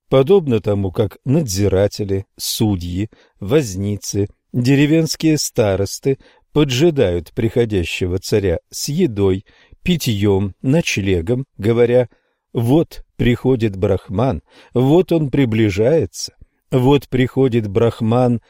[0.09, 6.17] Подобно тому, как надзиратели, судьи, возницы, деревенские старосты
[6.55, 9.45] поджидают приходящего царя с едой,
[9.83, 12.09] питьем, ночлегом, говоря
[12.53, 14.43] «Вот приходит Брахман,
[14.75, 16.35] вот он приближается,
[16.71, 18.41] вот приходит Брахман,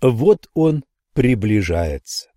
[0.00, 2.30] вот он приближается».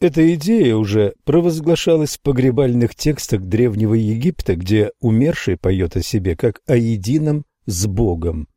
[0.00, 6.60] Эта идея уже провозглашалась в погребальных текстах Древнего Египта, где умерший поет о себе как
[6.66, 8.48] о едином с Богом.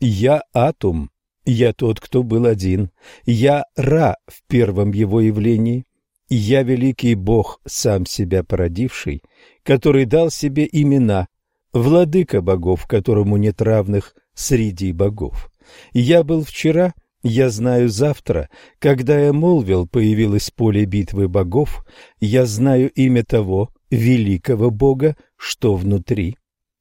[0.00, 1.10] «Я Атум,
[1.44, 2.90] я тот, кто был один,
[3.26, 5.84] я Ра в первом его явлении,
[6.28, 9.22] я великий Бог, сам себя породивший,
[9.62, 11.28] который дал себе имена,
[11.72, 15.50] владыка богов, которому нет равных среди богов.
[15.92, 21.84] Я был вчера, я знаю завтра, когда я молвил, появилось поле битвы богов,
[22.20, 26.36] я знаю имя того великого бога, что внутри.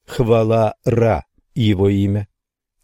[0.05, 2.27] Хвала Ра, его имя.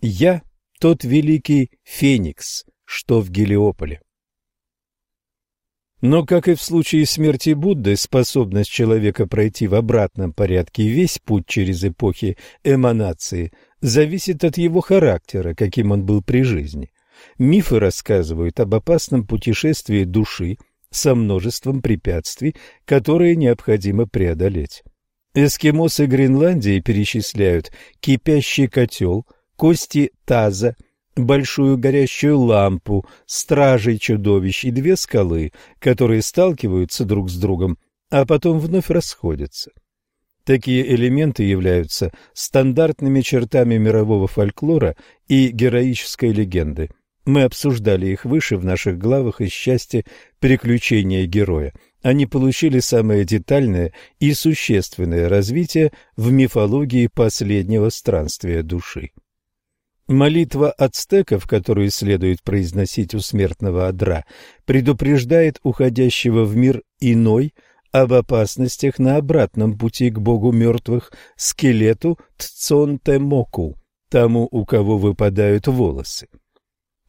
[0.02, 0.42] Я
[0.80, 4.02] тот великий Феникс, что в Гелиополе.
[6.02, 11.46] Но, как и в случае смерти Будды, способность человека пройти в обратном порядке весь путь
[11.46, 16.92] через эпохи эманации зависит от его характера, каким он был при жизни.
[17.38, 20.58] Мифы рассказывают об опасном путешествии души
[20.90, 22.56] со множеством препятствий,
[22.86, 24.84] которые необходимо преодолеть.
[25.36, 29.26] Эскимосы Гренландии перечисляют кипящий котел,
[29.58, 30.76] кости таза,
[31.26, 37.78] большую горящую лампу, стражей чудовищ и две скалы, которые сталкиваются друг с другом,
[38.10, 39.72] а потом вновь расходятся.
[40.44, 44.96] Такие элементы являются стандартными чертами мирового фольклора
[45.28, 46.90] и героической легенды.
[47.26, 50.06] Мы обсуждали их выше в наших главах из части
[50.40, 51.74] «Приключения героя».
[52.02, 59.12] Они получили самое детальное и существенное развитие в мифологии последнего странствия души.
[60.10, 64.26] Молитва ацтеков, которую следует произносить у смертного адра,
[64.66, 67.54] предупреждает уходящего в мир иной
[67.92, 73.78] об опасностях на обратном пути к богу мертвых, скелету Тцонтемоку,
[74.10, 76.28] тому, у кого выпадают волосы.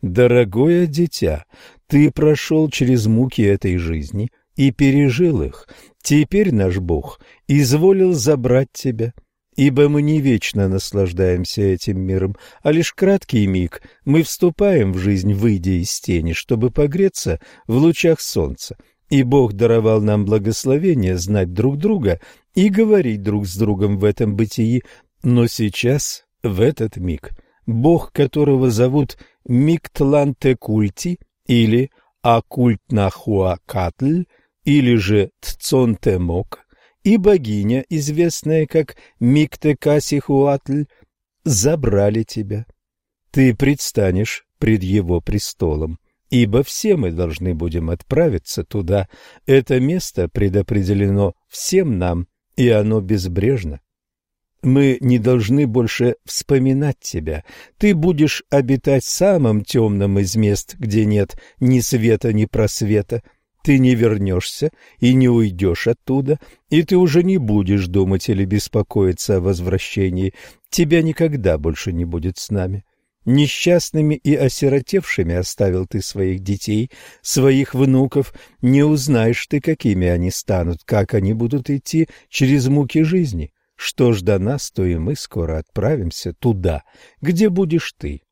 [0.02, 1.46] Дорогое дитя,
[1.86, 5.68] ты прошел через муки этой жизни и пережил их.
[6.02, 9.14] Теперь наш Бог изволил забрать тебя,
[9.56, 15.34] ибо мы не вечно наслаждаемся этим миром, а лишь краткий миг мы вступаем в жизнь,
[15.34, 18.76] выйдя из тени, чтобы погреться в лучах солнца.
[19.08, 22.20] И Бог даровал нам благословение знать друг друга
[22.54, 24.84] и говорить друг с другом в этом бытии,
[25.22, 27.30] но сейчас, в этот миг,
[27.66, 31.90] Бог, которого зовут Миктлантекульти или
[32.22, 34.24] Акультнахуакатль
[34.64, 36.66] или же Тцонтемок
[37.04, 40.84] и богиня, известная как Миктекасихуатль,
[41.44, 42.66] забрали тебя.
[43.30, 45.98] Ты предстанешь пред его престолом,
[46.30, 49.08] ибо все мы должны будем отправиться туда.
[49.46, 53.80] Это место предопределено всем нам, и оно безбрежно.
[54.62, 57.44] Мы не должны больше вспоминать тебя.
[57.78, 63.22] Ты будешь обитать в самом темном из мест, где нет ни света, ни просвета.
[63.62, 66.38] Ты не вернешься и не уйдешь оттуда,
[66.70, 70.34] и ты уже не будешь думать или беспокоиться о возвращении.
[70.70, 72.84] Тебя никогда больше не будет с нами.
[73.26, 76.90] Несчастными и осиротевшими оставил ты своих детей,
[77.20, 78.32] своих внуков.
[78.62, 83.52] Не узнаешь ты, какими они станут, как они будут идти через муки жизни.
[83.76, 86.82] Что ж до нас, то и мы скоро отправимся туда,
[87.20, 88.22] где будешь ты.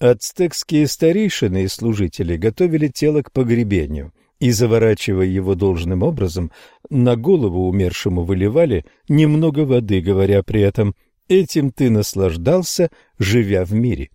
[0.00, 6.52] Ацтекские старейшины и служители готовили тело к погребению и, заворачивая его должным образом,
[6.88, 10.94] на голову умершему выливали немного воды, говоря при этом
[11.26, 14.10] «этим ты наслаждался, живя в мире».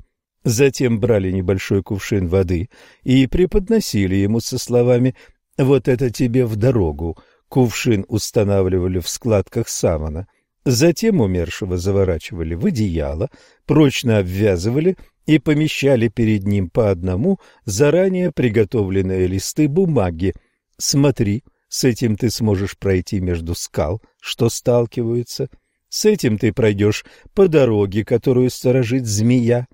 [0.45, 2.69] Затем брали небольшой кувшин воды
[3.03, 5.15] и преподносили ему со словами
[5.57, 7.17] «вот это тебе в дорогу»,
[7.53, 10.25] Кувшин устанавливали в складках савана,
[10.65, 13.29] затем умершего заворачивали в одеяло,
[13.67, 20.33] прочно обвязывали и помещали перед ним по одному заранее приготовленные листы бумаги.
[20.77, 25.49] Смотри, с этим ты сможешь пройти между скал, что сталкиваются.
[25.89, 29.67] С этим ты пройдешь по дороге, которую сторожит змея.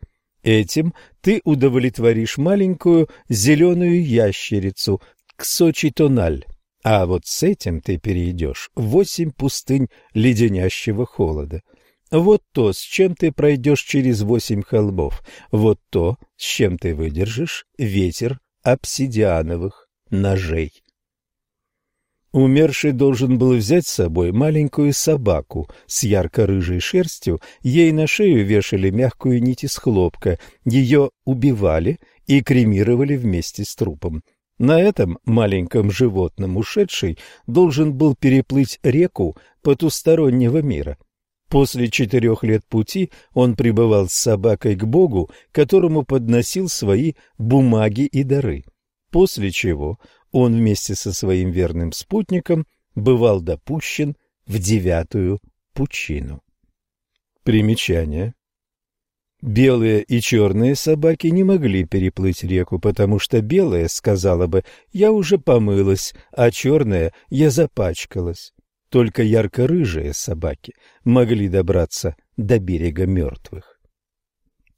[0.43, 5.01] Этим ты удовлетворишь маленькую зеленую ящерицу,
[5.35, 6.45] ксочитональ
[6.83, 11.61] А вот с этим ты перейдешь восемь пустынь леденящего холода.
[12.11, 15.21] Вот то, с чем ты пройдешь через восемь холмов,
[15.51, 20.71] вот то, с чем ты выдержишь ветер обсидиановых ножей.
[22.31, 28.91] Умерший должен был взять с собой маленькую собаку с ярко-рыжей шерстью, ей на шею вешали
[28.91, 34.23] мягкую нить из хлопка, ее убивали и кремировали вместе с трупом.
[34.59, 40.97] На этом маленьком животном ушедший должен был переплыть реку потустороннего мира.
[41.49, 48.23] После четырех лет пути он пребывал с собакой к Богу, которому подносил свои бумаги и
[48.23, 48.65] дары,
[49.09, 49.99] после чего
[50.31, 55.39] он вместе со своим верным спутником бывал допущен в девятую
[55.73, 56.43] пучину.
[57.43, 58.35] Примечание.
[59.41, 65.39] Белые и черные собаки не могли переплыть реку, потому что белая сказала бы «я уже
[65.39, 68.53] помылась», а черная «я запачкалась».
[68.89, 73.79] Только ярко-рыжие собаки могли добраться до берега мертвых.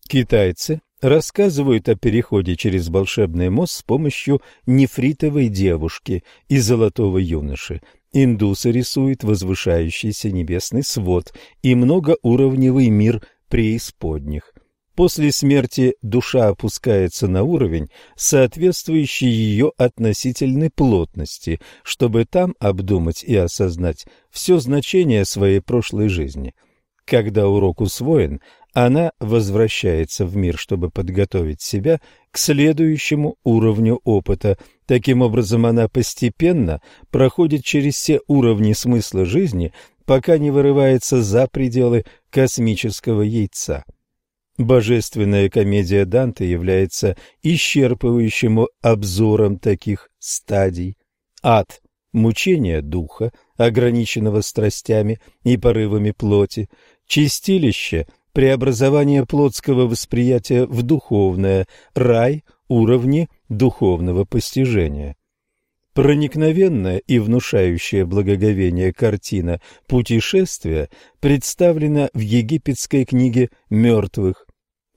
[0.08, 7.82] Китайцы рассказывают о переходе через волшебный мост с помощью нефритовой девушки и золотого юноши.
[8.12, 11.34] Индусы рисуют возвышающийся небесный свод
[11.64, 14.54] и многоуровневый мир преисподних.
[14.96, 24.06] После смерти душа опускается на уровень, соответствующий ее относительной плотности, чтобы там обдумать и осознать
[24.30, 26.54] все значение своей прошлой жизни.
[27.06, 28.42] Когда урок усвоен,
[28.74, 32.00] она возвращается в мир, чтобы подготовить себя
[32.32, 34.58] к следующему уровню опыта.
[34.86, 39.74] Таким образом, она постепенно проходит через все уровни смысла жизни,
[40.06, 43.84] пока не вырывается за пределы космического яйца.
[44.58, 50.98] Божественная комедия Данте является исчерпывающим обзором таких стадий.
[51.42, 51.82] Ад–
[52.14, 56.70] мучение духа, ограниченного страстями и порывами плоти,
[57.08, 65.16] чистилище– преобразование плотского восприятия в духовное, рай– уровни духовного постижения.
[66.02, 70.90] Проникновенная и внушающая благоговение картина путешествия
[71.20, 74.48] представлена в египетской книге «Мертвых».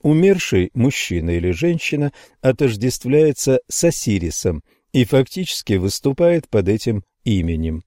[0.01, 2.11] Умерший мужчина или женщина
[2.41, 7.83] отождествляется с Осирисом и фактически выступает под этим именем.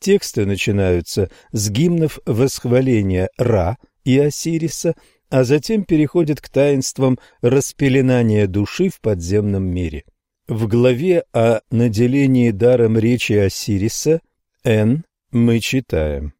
[0.00, 4.94] Тексты начинаются с гимнов восхваления Ра– и Осириса,
[5.28, 10.04] а затем переходит к таинствам распеленания души в подземном мире.
[10.46, 14.20] В главе о наделении даром речи Осириса
[14.62, 16.34] Н мы читаем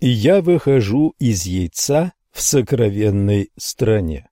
[0.00, 4.28] «Я выхожу из яйца в сокровенной стране».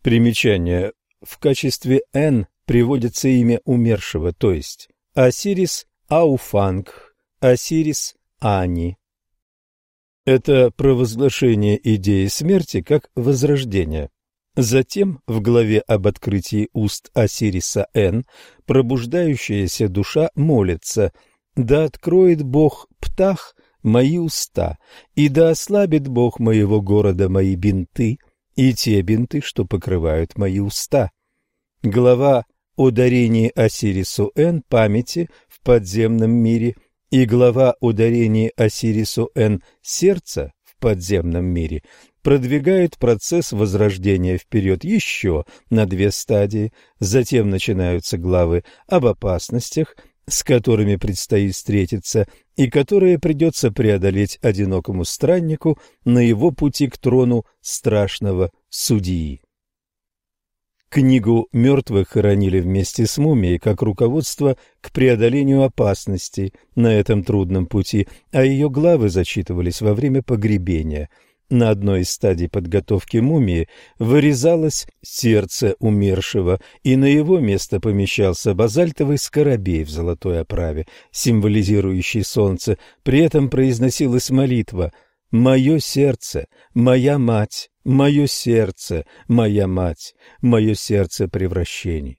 [0.00, 0.92] Примечание.
[1.22, 8.96] В качестве Н приводится имя умершего, то есть Осирис Ауфанг, Осирис Ани.
[10.24, 14.10] Это провозглашение идеи смерти как возрождения.
[14.56, 18.24] Затем в главе об открытии уст Осириса Н
[18.66, 21.12] пробуждающаяся душа молится
[21.56, 24.78] «Да откроет Бог птах мои уста,
[25.16, 28.18] и да ослабит Бог моего города мои бинты,
[28.54, 31.10] и те бинты, что покрывают мои уста».
[31.82, 32.44] Глава
[32.76, 36.76] о дарении Осирису Н памяти в подземном мире
[37.10, 41.82] и глава ударений Осирису Н «Сердце» в подземном мире
[42.24, 49.94] продвигает процесс возрождения вперед еще на две стадии, затем начинаются главы об опасностях,
[50.26, 57.44] с которыми предстоит встретиться и которые придется преодолеть одинокому страннику на его пути к трону
[57.60, 59.42] страшного судьи.
[60.88, 68.08] Книгу мертвых хоронили вместе с мумией как руководство к преодолению опасностей на этом трудном пути,
[68.32, 71.10] а ее главы зачитывались во время погребения.
[71.50, 79.18] На одной из стадий подготовки мумии вырезалось сердце умершего, и на его место помещался базальтовый
[79.18, 82.78] скоробей в золотой оправе, символизирующий солнце.
[83.02, 84.92] При этом произносилась молитва
[85.30, 92.18] «Мое сердце, моя мать, Мое сердце, моя мать, мое сердце превращений.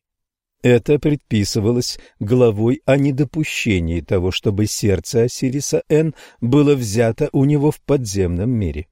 [0.62, 7.82] Это предписывалось главой о недопущении того, чтобы сердце Осириса Н было взято у него в
[7.82, 8.88] подземном мире.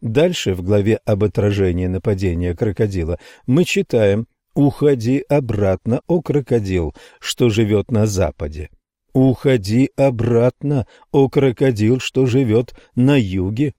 [0.00, 7.90] Дальше в главе об отражении нападения крокодила мы читаем «Уходи обратно, о крокодил, что живет
[7.90, 8.70] на западе».
[9.12, 13.74] «Уходи обратно, о крокодил, что живет на юге».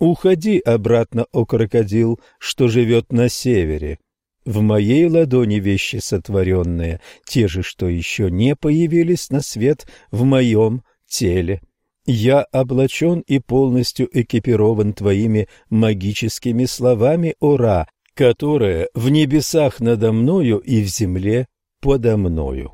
[0.00, 3.98] Уходи обратно, о крокодил, что живет на севере.
[4.44, 10.82] В моей ладони вещи сотворенные, те же, что еще не появились на свет в моем
[11.06, 11.62] теле.
[12.06, 20.82] Я облачен и полностью экипирован твоими магическими словами, Ора, которые в небесах надо мною и
[20.82, 21.46] в земле
[21.80, 22.72] подо мною.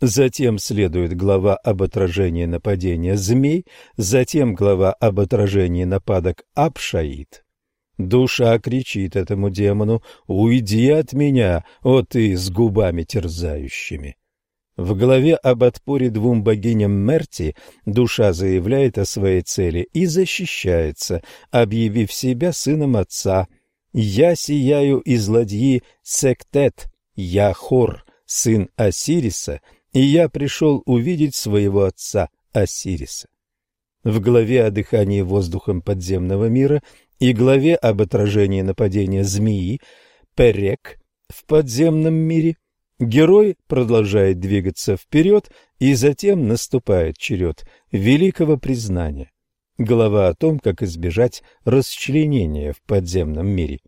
[0.00, 3.66] Затем следует глава об отражении нападения змей,
[3.96, 7.44] затем глава об отражении нападок Апшаид.
[7.98, 14.16] Душа кричит этому демону «Уйди от меня, о ты с губами терзающими!»
[14.76, 22.12] В главе об отпоре двум богиням Мерти душа заявляет о своей цели и защищается, объявив
[22.12, 23.48] себя сыном отца.
[23.92, 29.60] «Я сияю из ладьи Сектет, я Хор, сын Осириса,
[29.92, 33.28] и я пришел увидеть своего отца Осириса».
[34.04, 36.82] В главе о дыхании воздухом подземного мира
[37.20, 39.80] и главе об отражении нападения змеи
[40.34, 42.56] Перек в подземном мире
[43.02, 45.50] Герой продолжает двигаться вперед,
[45.80, 49.32] и затем наступает черед великого признания.
[49.76, 53.80] Глава о том, как избежать расчленения в подземном мире.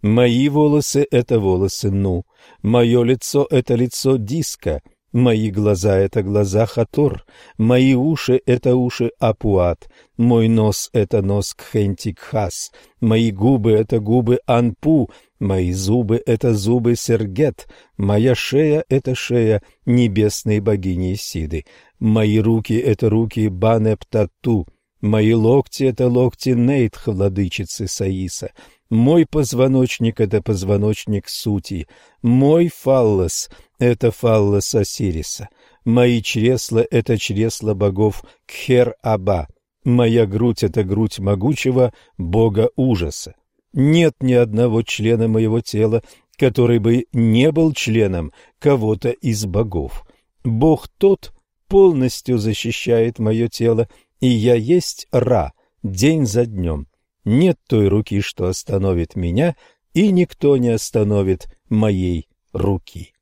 [0.00, 2.24] Мои волосы— это волосы Ну,
[2.62, 7.24] мое лицо— это лицо Диска, мои глаза— это глаза Хатор,
[7.58, 12.70] мои уши— это уши Апуат, мой нос— это нос Кхентикхас,
[13.00, 20.60] мои губы— это губы Анпу, Мои зубы— это зубы Сергет, моя шея— это шея небесной
[20.60, 21.66] богини Сиды,
[21.98, 24.66] мои руки— это руки Банептату,
[25.02, 28.52] мои локти— это локти Нейтх, владычицы Саиса,
[28.88, 31.86] мой позвоночник— это позвоночник Сути,
[32.22, 35.50] мой фаллос— это фаллос Осириса,
[35.84, 39.48] мои чресла— это чресла богов Кхер-Аба,
[39.84, 43.34] моя грудь— это грудь могучего бога ужаса.
[43.76, 46.02] Нет ни одного члена моего тела,
[46.38, 50.06] который бы не был членом кого-то из богов.
[50.44, 51.34] Бог тот
[51.68, 53.86] полностью защищает мое тело,
[54.18, 56.88] и я есть Ра, день за днем.
[57.26, 59.56] Нет той руки, что остановит меня,
[59.92, 63.12] и никто не остановит моей руки.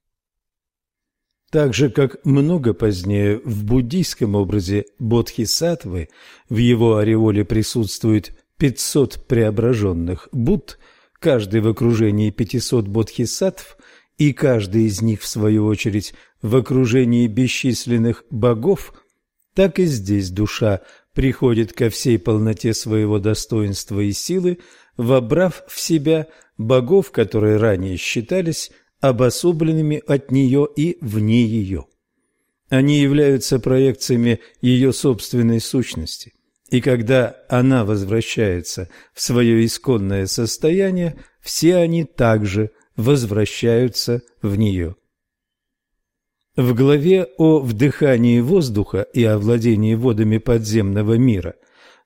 [1.50, 6.10] Так же, как много позднее в буддийском образе Бодхисаттвы
[6.48, 10.78] в его ореоле присутствует пятьсот преображенных Будд,
[11.20, 13.76] каждый в окружении пятисот бодхисаттв,
[14.16, 18.94] и каждый из них, в свою очередь, в окружении бесчисленных богов,
[19.52, 20.80] так и здесь душа
[21.12, 24.60] приходит ко всей полноте своего достоинства и силы,
[24.96, 28.70] вобрав в себя богов, которые ранее считались
[29.02, 31.84] обособленными от нее и вне ее.
[32.70, 36.32] Они являются проекциями ее собственной сущности–
[36.70, 44.96] и когда она возвращается в свое исконное состояние, все они также возвращаются в нее.
[46.56, 51.56] В главе о вдыхании воздуха и о владении водами подземного мира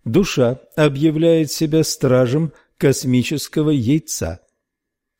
[0.04, 4.40] душа объявляет себя стражем космического яйца.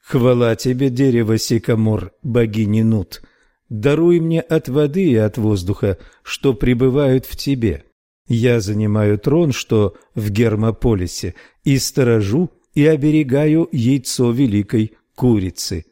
[0.01, 3.23] «Хвала тебе, дерево Сикамор, богини Нут!
[3.69, 7.85] Даруй мне от воды и от воздуха, что пребывают в тебе».
[8.29, 15.87] Я занимаю трон, что в Гермополисе, и сторожу и оберегаю яйцо великой курицы.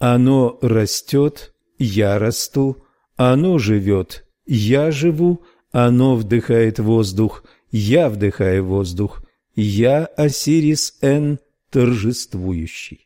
[0.00, 2.84] Оно растет, я расту,
[3.16, 9.22] оно живет, я живу, оно вдыхает воздух, я вдыхаю воздух,
[9.54, 11.38] я Осирис Н,
[11.70, 13.01] торжествующий.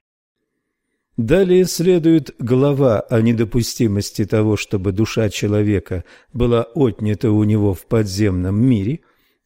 [1.17, 8.63] Далее следует глава о недопустимости того, чтобы душа человека была отнята у него в подземном
[8.63, 9.01] мире,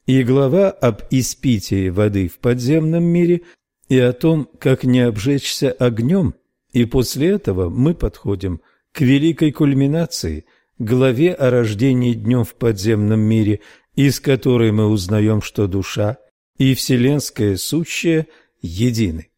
[0.05, 3.43] и глава об испитии воды в подземном мире
[3.89, 6.35] и о том, как не обжечься огнем,
[6.73, 8.61] и после этого мы подходим
[8.93, 10.47] к великой кульминации,
[10.81, 13.61] главе о рождении днем в подземном мире,
[13.95, 16.19] из которой мы узнаем, что душа
[16.59, 18.27] и вселенское сущее
[18.61, 19.30] едины.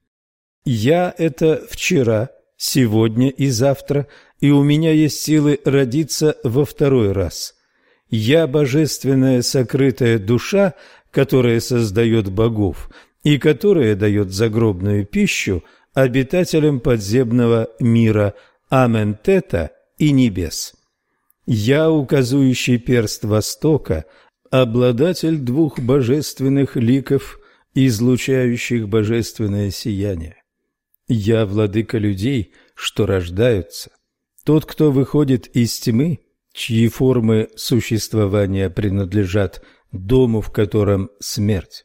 [0.65, 4.07] Я– это вчера, сегодня и завтра,
[4.41, 7.55] и у меня есть силы родиться во второй раз.
[8.09, 10.75] Я– божественная сокрытая душа,
[11.11, 12.91] которая создает богов
[13.25, 15.65] и которая дает загробную пищу
[15.95, 18.35] обитателям подземного мира
[18.69, 20.75] Аментета и небес.
[21.45, 24.05] Я– указующий перст Востока,
[24.51, 27.41] обладатель двух божественных ликов,
[27.75, 30.42] излучающих божественное сияние.
[31.13, 33.91] Я владыка людей, что рождаются.
[34.45, 36.21] Тот, кто выходит из тьмы,
[36.55, 39.63] чьи формы существования принадлежат
[39.93, 41.85] дому, в котором смерть.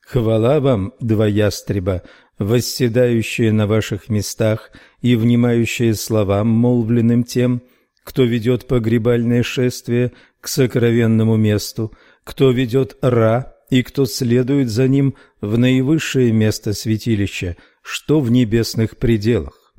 [0.00, 2.04] Хвала вам, два ястреба,
[2.38, 4.70] восседающие на ваших местах
[5.02, 7.62] и внимающие словам, молвленным тем,
[8.04, 15.14] кто ведет погребальное шествие к сокровенному месту, кто ведет Ра и кто следует за ним
[15.40, 17.56] в наивысшее место святилища,
[17.88, 19.72] что в небесных пределах.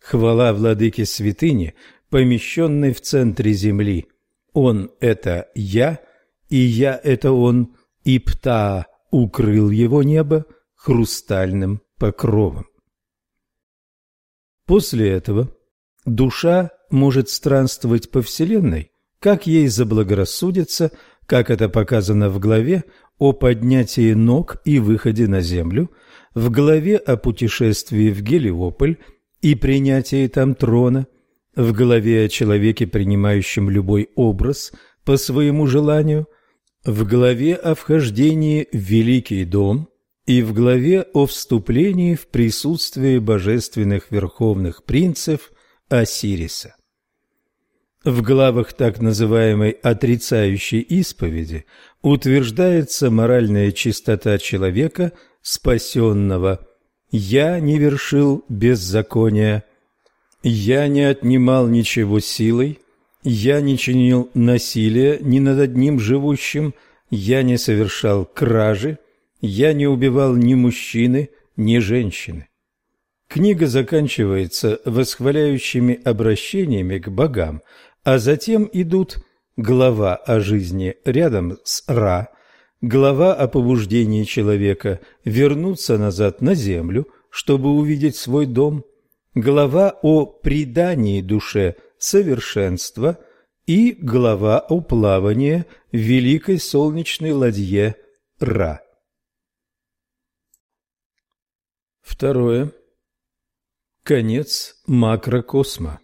[0.00, 1.74] Хвала владыке святыни,
[2.10, 4.08] помещенной в центре земли.
[4.52, 6.00] Он– это я,
[6.48, 12.66] и я– это он, и Птаа укрыл его небо хрустальным покровом.
[14.66, 15.54] После этого
[16.04, 20.90] душа может странствовать по Вселенной, как ей заблагорассудится,
[21.26, 22.82] как это показано в главе
[23.18, 25.92] о поднятии ног и выходе на землю,
[26.34, 28.98] в главе о путешествии в Гелиополь
[29.40, 31.06] и принятии там трона,
[31.54, 34.72] в главе о человеке, принимающем любой образ
[35.04, 36.26] по своему желанию,
[36.84, 39.88] в главе о вхождении в Великий дом
[40.26, 45.52] и в главе о вступлении в присутствие божественных верховных принцев
[45.88, 46.76] Осириса.
[48.04, 51.66] В главах так называемой отрицающей исповеди
[52.02, 56.66] утверждается моральная чистота человека, спасенного.
[57.10, 59.64] «Я не вершил беззакония,
[60.42, 62.78] я не отнимал ничего силой,
[63.22, 66.74] я не чинил насилия ни над одним живущим,
[67.10, 68.98] я не совершал кражи,
[69.40, 72.48] я не убивал ни мужчины, ни женщины».
[73.28, 77.62] Книга заканчивается восхваляющими обращениями к богам,
[78.04, 79.18] а затем идут
[79.56, 82.28] глава о жизни рядом с Ра,
[82.82, 88.84] глава о побуждении человека вернуться назад на землю, чтобы увидеть свой дом,
[89.34, 93.24] глава о предании душе совершенства
[93.66, 97.94] и глава о плавании в великой солнечной ладье
[98.40, 98.82] Ра.
[102.00, 102.72] Второе.
[104.02, 106.00] Конец макрокосма.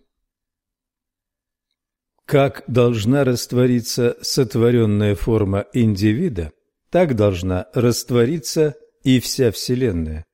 [2.24, 6.52] Как должна раствориться сотворенная форма индивида,
[6.90, 10.24] так должна раствориться и вся Вселенная.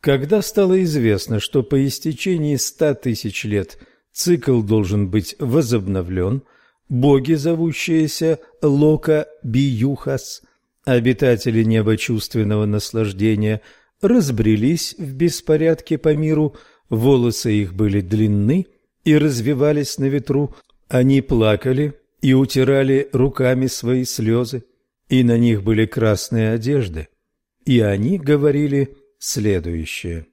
[0.00, 3.78] Когда стало известно, что по истечении ста тысяч лет
[4.12, 6.42] цикл должен быть возобновлен,
[6.88, 10.42] боги, зовущиеся Лока Биюхас,
[10.84, 13.62] обитатели неба чувственного наслаждения,
[14.02, 16.54] разбрелись в беспорядке по миру,
[16.90, 18.66] волосы их были длинны
[19.04, 20.54] и развивались на ветру,
[20.88, 24.64] они плакали и утирали руками свои слезы,
[25.14, 27.06] и на них были красные одежды,
[27.64, 30.26] и они говорили следующее.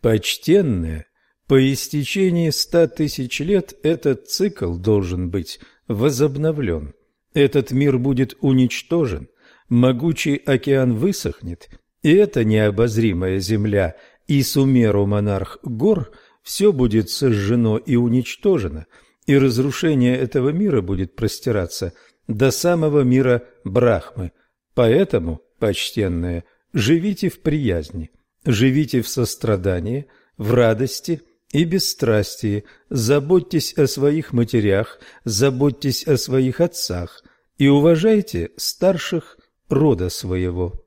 [0.00, 1.06] «Почтенные,
[1.46, 6.94] по истечении ста тысяч лет этот цикл должен быть возобновлен.
[7.34, 9.28] Этот мир будет уничтожен,
[9.68, 11.68] могучий океан высохнет,
[12.02, 13.94] и эта необозримая земля
[14.26, 16.10] и сумеру монарх гор
[16.42, 18.86] все будет сожжено и уничтожено–
[19.26, 21.92] и разрушение этого мира будет простираться
[22.28, 24.32] до самого мира Брахмы.
[24.74, 28.10] Поэтому, почтенные, живите в приязни,
[28.44, 30.06] живите в сострадании,
[30.36, 31.22] в радости
[31.52, 37.22] и бесстрастии, заботьтесь о своих матерях, заботьтесь о своих отцах
[37.58, 39.38] и уважайте старших
[39.68, 40.84] рода своего.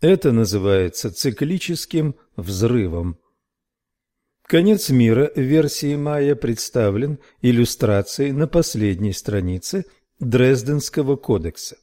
[0.00, 3.18] Это называется циклическим взрывом.
[4.46, 9.86] Конец мира в версии Майя представлен иллюстрацией на последней странице
[10.22, 11.78] Дрезденского кодекса.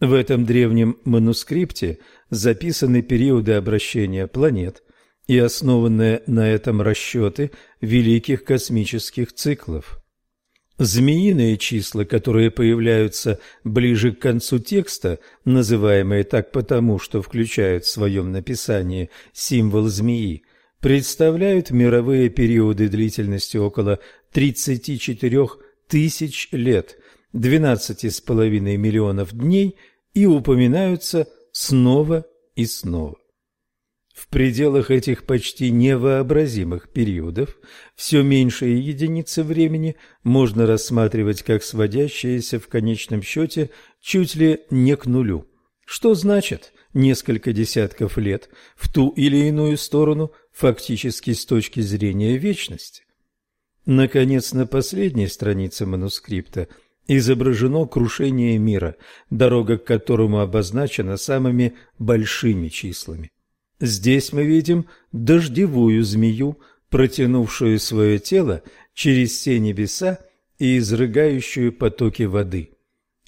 [0.00, 1.98] В этом древнем манускрипте
[2.30, 4.82] записаны периоды обращения планет
[5.26, 7.50] и основанные на этом расчеты
[7.82, 10.02] великих космических циклов.
[10.78, 18.32] Змеиные числа, которые появляются ближе к концу текста, называемые так потому, что включают в своем
[18.32, 20.44] написании символ змеи,
[20.80, 23.98] представляют мировые периоды длительностью около
[24.32, 25.46] 34
[25.88, 26.96] тысяч лет,
[27.34, 29.76] 12,5 миллионов дней
[30.14, 33.16] и упоминаются снова и снова.
[34.14, 37.56] В пределах этих почти невообразимых периодов
[37.94, 45.06] все меньшие единицы времени можно рассматривать как сводящиеся в конечном счете чуть ли не к
[45.06, 45.46] нулю.
[45.86, 53.04] Что значит несколько десятков лет в ту или иную сторону фактически с точки зрения вечности.
[53.86, 56.68] Наконец, на последней странице манускрипта
[57.18, 58.96] изображено крушение мира,
[59.30, 63.30] дорога к которому обозначена самыми большими числами.
[63.80, 68.62] Здесь мы видим дождевую змею, протянувшую свое тело
[68.94, 70.18] через все небеса
[70.58, 72.70] и изрыгающую потоки воды.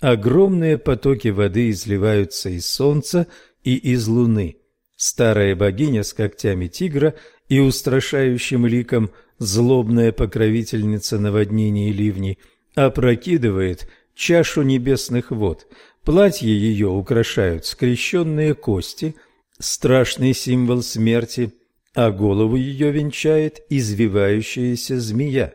[0.01, 3.27] Огромные потоки воды изливаются из солнца
[3.65, 4.59] и из луны.
[4.97, 7.15] Старая богиня с когтями тигра
[7.49, 12.39] и устрашающим ликом, злобная покровительница наводнений и ливней,
[12.74, 15.67] опрокидывает чашу небесных вод.
[16.05, 19.15] Платье ее украшают скрещенные кости,
[19.58, 21.53] страшный символ смерти,
[21.94, 25.55] а голову ее венчает извивающаяся змея.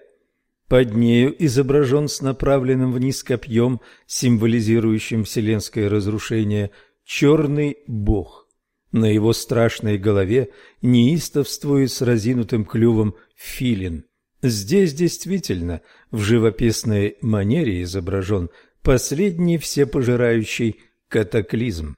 [0.67, 6.71] Под нею изображен с направленным вниз копьем, символизирующим вселенское разрушение,
[7.05, 8.47] черный бог.
[8.91, 10.49] На его страшной голове
[10.81, 14.05] неистовствует с разинутым клювом филин.
[14.49, 15.81] Здесь действительно
[16.12, 18.49] в живописной манере изображен
[18.81, 21.96] последний всепожирающий катаклизм.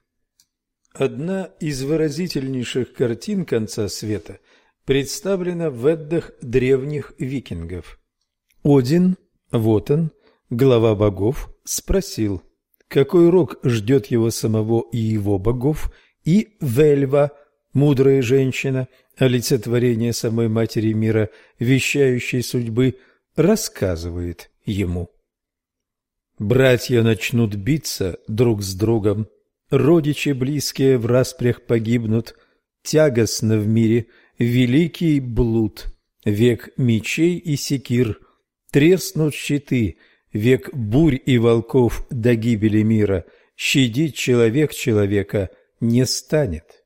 [0.92, 4.40] Одна из выразительнейших картин конца света
[4.84, 7.98] представлена в Эддах древних викингов–
[8.62, 9.16] один,
[9.50, 10.12] вот он,
[10.50, 12.42] глава богов, спросил,
[12.88, 15.90] какой рок ждет его самого и его богов,
[16.24, 17.30] и Вельва,
[17.72, 22.96] мудрая женщина, олицетворение самой матери мира, вещающей судьбы,
[23.36, 25.10] рассказывает ему.
[26.38, 29.28] Братья начнут биться друг с другом,
[29.70, 32.36] родичи близкие в распрях погибнут,
[32.82, 34.06] тягостно в мире
[34.38, 35.86] великий блуд,
[36.24, 38.18] век мечей и секир–
[38.70, 39.96] Треснут щиты,
[40.32, 43.24] век бурь и волков до гибели мира,
[43.56, 46.79] щадить человек человека не станет.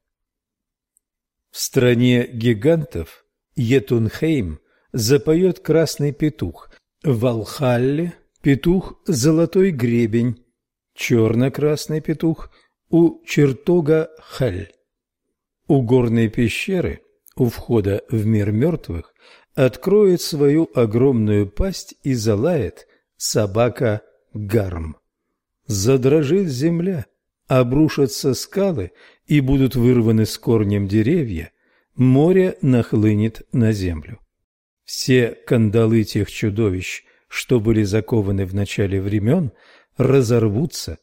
[1.54, 4.58] В стране гигантов Етунхейм
[4.92, 6.68] запоет красный петух,
[7.04, 10.44] в Валхалле петух золотой гребень,
[10.94, 12.50] черно-красный петух
[12.90, 14.72] у чертога Халь.
[15.68, 17.02] У горной пещеры,
[17.36, 19.14] у входа в мир мертвых,
[19.54, 24.96] откроет свою огромную пасть и залает собака Гарм.
[25.68, 27.06] Задрожит земля,
[27.48, 28.92] обрушатся скалы
[29.26, 31.52] и будут вырваны с корнем деревья,
[31.94, 34.18] море нахлынет на землю.
[34.84, 39.52] Все кандалы тех чудовищ, что были закованы в начале времен,
[39.96, 40.98] разорвутся,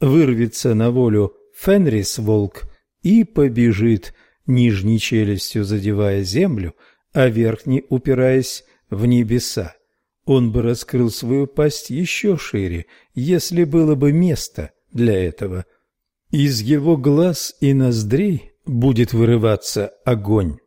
[0.00, 2.64] вырвется на волю Фенрис-волк
[3.02, 4.14] и побежит,
[4.46, 6.74] нижней челюстью задевая землю,
[7.12, 9.74] а верхний упираясь в небеса.
[10.24, 15.66] Он бы раскрыл свою пасть еще шире, если было бы место для этого.
[16.34, 20.58] Из его глаз и ноздрей будет вырываться огонь.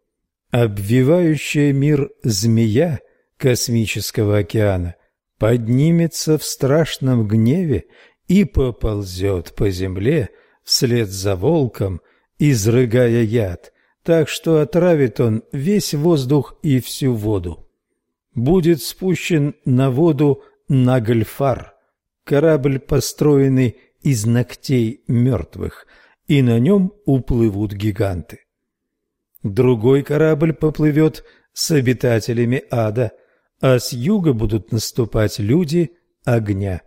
[0.50, 3.02] Обвивающая мир змея
[3.36, 4.96] космического океана
[5.38, 7.84] поднимется в страшном гневе
[8.30, 10.30] и поползет по земле
[10.64, 12.00] вслед за волком,
[12.40, 17.68] изрыгая яд– так что отравит он весь воздух и всю воду.
[18.34, 21.74] Будет спущен на воду Нагльфар,
[22.24, 23.76] корабль, построенный
[24.08, 25.86] из ногтей мертвых,
[26.28, 28.40] и на нем уплывут гиганты.
[29.44, 33.12] Другой корабль поплывет с обитателями ада,
[33.60, 35.92] а с юга будут наступать люди
[36.24, 36.84] огня.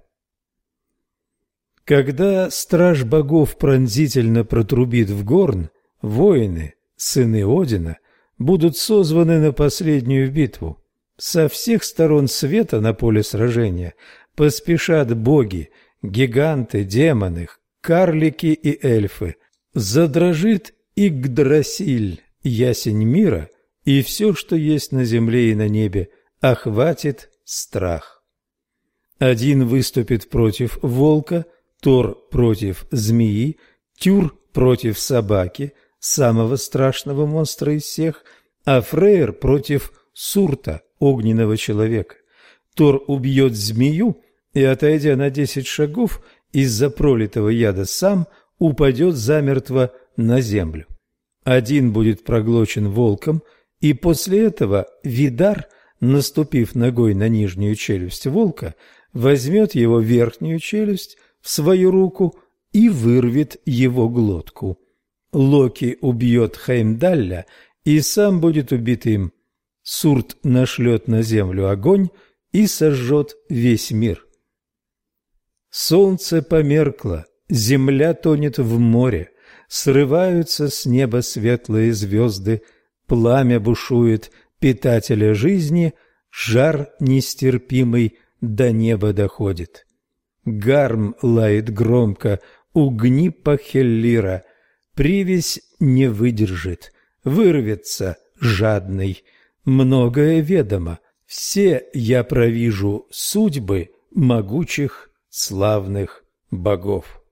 [1.84, 5.68] Когда страж богов пронзительно протрубит в горн,
[6.00, 7.98] воины– сыны Одина,
[8.38, 10.82] будут созваны на последнюю битву.
[11.18, 13.92] Со всех сторон света на поле сражения
[14.36, 15.70] поспешат боги,
[16.02, 17.48] гиганты, демоны,
[17.80, 19.36] карлики и эльфы.
[19.74, 23.48] Задрожит Игдрасиль, ясень мира,
[23.84, 26.08] и все, что есть на земле и на небе,
[26.40, 28.22] охватит страх.
[29.18, 31.46] Один выступит против волка,
[31.80, 33.58] Тор против змеи,
[33.96, 38.24] Тюр против собаки– самого страшного монстра из всех,
[38.64, 42.16] а Фрейр против Сурта, огненного человека.
[42.74, 44.20] Тор убьет змею
[44.54, 46.20] и, отойдя на десять шагов
[46.52, 48.26] из-за пролитого яда, сам
[48.58, 50.86] упадет замертво на землю.
[51.44, 53.42] Один будет проглочен волком,
[53.80, 55.66] и после этого Видар,
[56.00, 58.74] наступив ногой на нижнюю челюсть волка,
[59.12, 62.38] возьмет его верхнюю челюсть в свою руку
[62.72, 64.78] и вырвет его глотку.
[65.32, 67.46] Локи убьет Хеймдалля
[67.84, 69.32] и сам будет убит им.
[69.82, 72.08] Сурт нашлет на землю огонь
[72.52, 74.26] и сожжет весь мир.
[75.70, 79.30] Солнце померкло, земля тонет в море,
[79.68, 82.62] срываются с неба светлые звезды,
[83.06, 85.94] пламя бушует питателя жизни,
[86.30, 89.86] жар нестерпимый до неба доходит.
[90.44, 92.40] Гарм лает громко,
[92.72, 94.44] угни Пахеллира,
[94.94, 96.92] Привязь не выдержит,
[97.24, 99.22] вырвется жадный.
[99.64, 107.22] Многое ведомо, все я провижу судьбы могучих славных богов.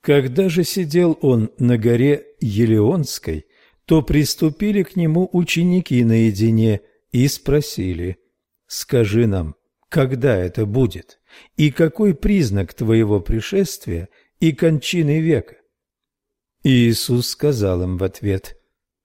[0.00, 3.46] Когда же сидел он на горе Елеонской,
[3.84, 6.80] то приступили к нему ученики наедине
[7.10, 8.18] и спросили,
[8.66, 9.56] «Скажи нам,
[9.88, 11.20] когда это будет,
[11.56, 15.56] и какой признак твоего пришествия и кончины века?»
[16.62, 18.56] Иисус сказал им в ответ,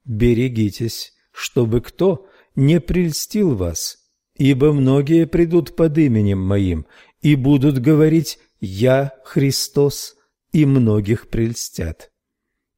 [0.06, 3.98] «Берегитесь, чтобы кто не прельстил вас,
[4.36, 6.86] ибо многие придут под именем Моим
[7.26, 10.16] и будут говорить «Я Христос»,
[10.52, 12.12] и многих прельстят.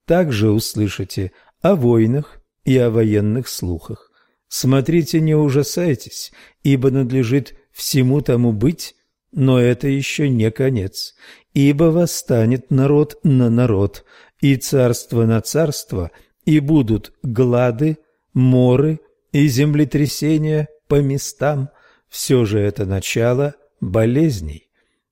[0.05, 4.09] Также услышите о войнах и о военных слухах.
[4.47, 6.31] Смотрите, не ужасайтесь,
[6.63, 8.95] ибо надлежит всему тому быть,
[9.33, 11.15] но это еще не конец,
[11.53, 14.05] ибо восстанет народ на народ,
[14.39, 16.09] и царство на царство,
[16.45, 17.97] и будут глады,
[18.33, 19.01] моры
[19.33, 21.69] и землетрясения по местам.
[22.07, 24.69] Все же это начало болезней.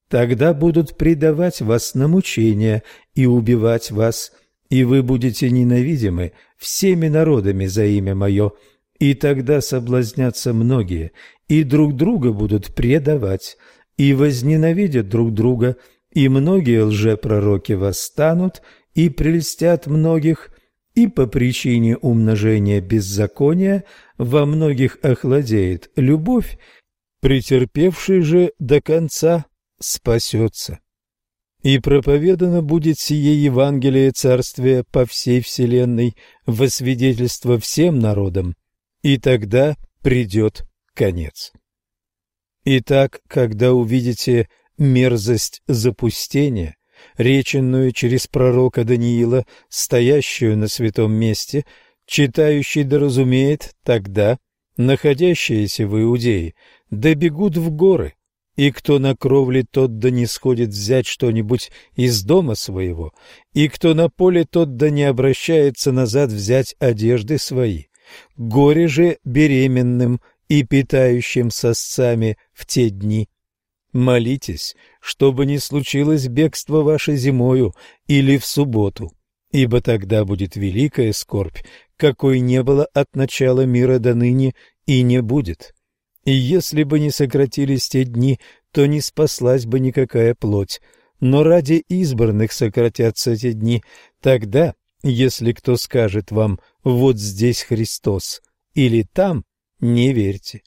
[0.09, 2.83] Тогда будут предавать вас на мучения
[3.15, 4.31] и убивать вас,
[4.69, 8.51] и вы будете ненавидимы всеми народами за имя Мое,
[8.99, 11.11] и тогда соблазнятся многие,
[11.47, 13.57] и друг друга будут предавать,
[13.97, 15.77] и возненавидят друг друга,
[16.11, 18.61] и многие лжепророки восстанут
[18.93, 20.51] и прельстят многих,
[20.93, 23.83] и по причине умножения беззакония
[24.17, 26.57] во многих охладеет любовь,
[27.25, 29.47] претерпевший же до конца
[29.79, 30.77] спасется.
[31.63, 38.53] И проповедано будет сие Евангелие Царствия по всей вселенной во свидетельство всем народам,
[39.01, 41.51] и тогда придет конец.
[42.63, 46.75] Итак, когда увидите мерзость запустения,
[47.17, 51.65] реченную через пророка Даниила, стоящую на святом месте,
[52.05, 54.37] читающий да разумеет, тогда
[54.77, 56.53] находящиеся в Иудее
[56.89, 58.13] добегут в горы,
[58.55, 63.13] и кто на кровле, тот да не сходит взять что-нибудь из дома своего,
[63.53, 67.85] и кто на поле, тот да не обращается назад взять одежды свои.
[68.37, 73.29] Горе же беременным и питающим сосцами в те дни.
[73.91, 77.73] Молитесь, чтобы не случилось бегство ваше зимою
[78.07, 79.11] или в субботу,
[79.51, 81.59] ибо тогда будет великая скорбь,
[81.97, 84.53] какой не было от начала мира до ныне
[84.85, 85.74] и не будет.
[86.25, 88.39] И если бы не сократились те дни,
[88.71, 90.81] то не спаслась бы никакая плоть.
[91.19, 93.83] Но ради избранных сократятся те дни.
[94.21, 98.41] Тогда, если кто скажет вам «вот здесь Христос»
[98.73, 99.45] или «там»,
[99.79, 100.63] не верьте.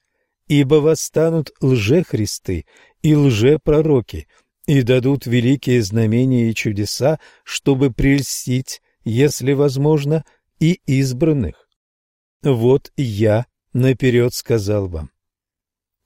[0.46, 2.64] Ибо восстанут лжехристы
[3.02, 4.28] и лжепророки,
[4.66, 10.24] и дадут великие знамения и чудеса, чтобы прельстить, если возможно,
[10.60, 11.68] и избранных.
[12.42, 15.10] Вот я наперед сказал вам.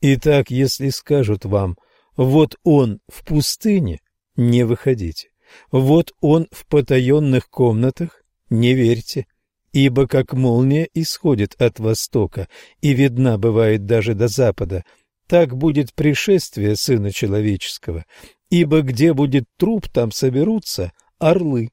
[0.05, 1.77] Итак, если скажут вам,
[2.17, 4.01] вот он в пустыне,
[4.35, 5.29] не выходите.
[5.71, 9.27] Вот он в потаенных комнатах, не верьте.
[9.73, 12.49] Ибо как молния исходит от востока
[12.81, 14.85] и видна бывает даже до запада,
[15.29, 18.05] так будет пришествие Сына Человеческого.
[18.51, 21.71] Ибо где будет труп, там соберутся орлы.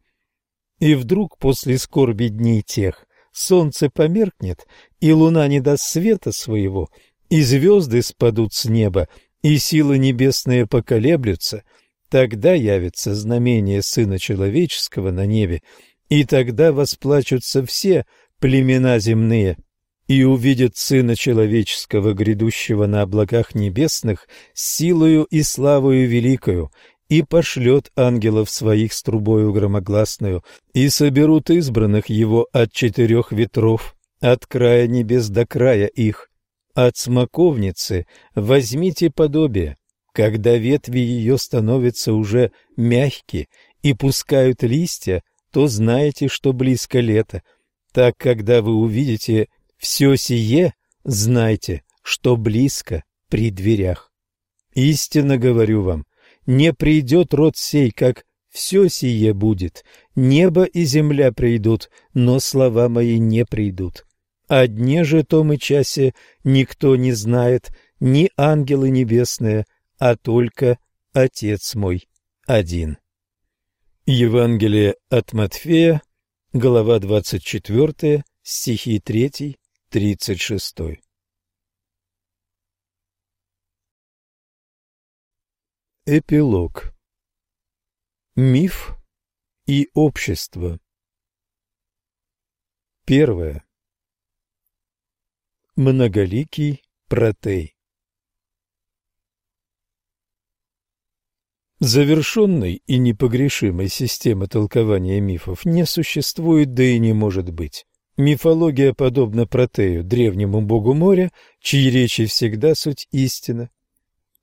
[0.78, 4.68] И вдруг после скорби дней тех солнце померкнет,
[5.00, 6.90] и луна не даст света своего—
[7.30, 9.08] и звезды спадут с неба,
[9.42, 11.64] и силы небесные поколеблются,
[12.10, 15.62] тогда явится знамение Сына Человеческого на небе,
[16.10, 18.06] и тогда восплачутся все
[18.40, 19.58] племена земные,
[20.08, 26.72] и увидят Сына Человеческого, грядущего на облаках небесных, силою и славою великою,
[27.10, 34.46] и пошлет ангелов своих с трубою громогласную, и соберут избранных его от четырех ветров, от
[34.46, 36.29] края небес до края их,
[36.74, 39.78] от смоковницы возьмите подобие,
[40.14, 43.48] когда ветви ее становятся уже мягкие
[43.82, 47.44] и пускают листья, то знаете, что близко лето.
[47.92, 54.12] Так, когда вы увидите все сие, знайте, что близко при дверях.
[54.74, 56.06] Истинно говорю вам,
[56.46, 59.84] не придет род сей, как все сие будет.
[60.16, 64.06] Небо и земля придут, но слова мои не придут.
[64.50, 69.66] О дне же том и часе никто не знает, ни ангелы небесные,
[70.00, 70.80] а только
[71.14, 72.10] Отец мой
[72.48, 72.98] один.
[74.08, 76.02] Евангелие от Матфея,
[76.52, 80.76] глава 24, стихи 3, 36.
[86.08, 86.96] Эпилог
[88.36, 88.98] Миф
[89.68, 90.80] и общество
[93.06, 93.69] Первое.
[95.82, 97.78] Многоликий протей
[101.80, 107.86] Завершенной и непогрешимой системы толкования мифов не существует, да и не может быть.
[108.18, 111.32] Мифология подобна Протею, древнему богу моря,
[111.62, 113.70] чьи речи всегда суть истина.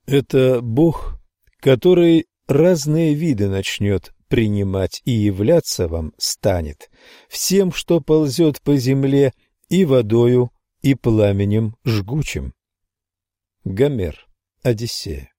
[0.07, 1.19] Это бог,
[1.59, 6.89] который разные виды начнет принимать и являться вам станет,
[7.29, 9.33] всем, что ползет по земле,
[9.69, 10.49] и водою,
[10.87, 12.53] и пламенем жгучим.
[13.65, 14.25] Гомер.
[14.63, 15.33] Одиссея.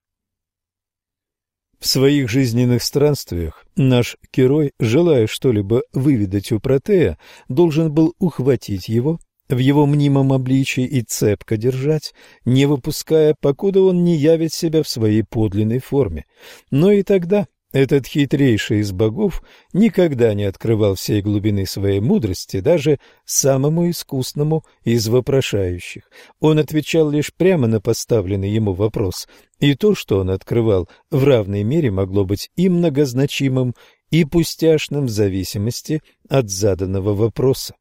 [1.80, 9.20] В своих жизненных странствиях наш герой, желая что-либо выведать у Протея, должен был ухватить его
[9.48, 12.12] в его мнимом обличии и цепко держать,
[12.44, 16.26] не выпуская, покуда он не явит себя в своей подлинной форме.
[16.70, 19.42] Но и тогда этот хитрейший из богов
[19.74, 26.10] никогда не открывал всей глубины своей мудрости даже самому искусному из вопрошающих.
[26.40, 29.28] Он отвечал лишь прямо на поставленный ему вопрос,
[29.60, 33.74] и то, что он открывал, в равной мере могло быть и многозначимым,
[34.10, 37.74] и пустяшным в зависимости от заданного вопроса.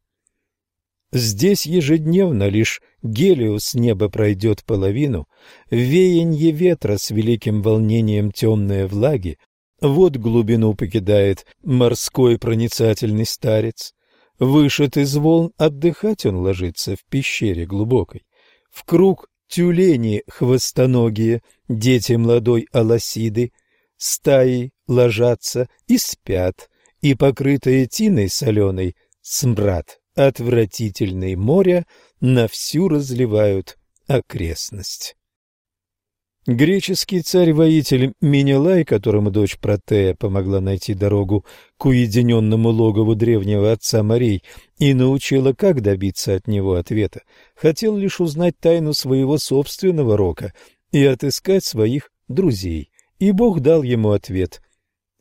[1.14, 5.28] Здесь ежедневно лишь Гелиос неба пройдет половину,
[5.72, 9.38] веянье ветра с великим волнением темной влаги
[9.82, 13.94] вот глубину покидает морской проницательный старец.
[14.40, 18.26] Вышед из волн, отдыхать он ложится в пещере глубокой.
[18.70, 23.52] В круг тюлени хвостоногие, дети молодой аласиды,
[23.98, 26.70] стаи ложатся и спят,
[27.02, 31.86] и покрытые тиной соленой смрад отвратительный моря
[32.20, 33.78] на всю разливают
[34.08, 35.16] окрестность.
[36.48, 41.46] Греческий царь-воитель Менелай, которому дочь Протея помогла найти дорогу
[41.78, 44.44] к уединенному логову древнего отца морей
[44.80, 50.54] и научила, как добиться от него ответа, хотел лишь узнать тайну своего собственного рока
[50.94, 54.62] и отыскать своих друзей, и Бог дал ему ответ.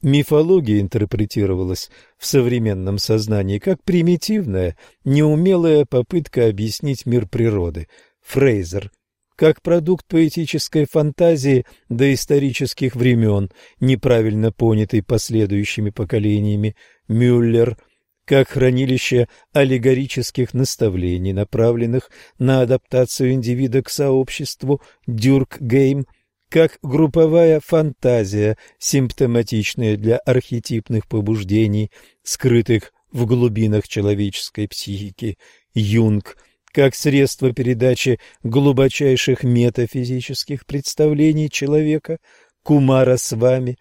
[0.02, 7.88] Мифология интерпретировалась в современном сознании как примитивная, неумелая попытка объяснить мир природы.
[8.22, 8.92] Фрейзер–
[9.36, 16.74] как продукт поэтической фантазии доисторических времен, неправильно понятый последующими поколениями,
[17.06, 17.76] Мюллер,
[18.24, 26.06] как хранилище аллегорических наставлений, направленных на адаптацию индивида к сообществу, Дюркгейм,
[26.48, 31.90] как групповая фантазия, симптоматичная для архетипных побуждений,
[32.22, 35.38] скрытых в глубинах человеческой психики,
[35.74, 36.36] Юнг,
[36.76, 42.18] как средство передачи глубочайших метафизических представлений человека,
[42.62, 43.78] кумара с вами,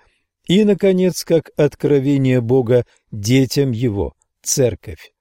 [0.48, 5.12] и, наконец, как откровение Бога детям его, церковь.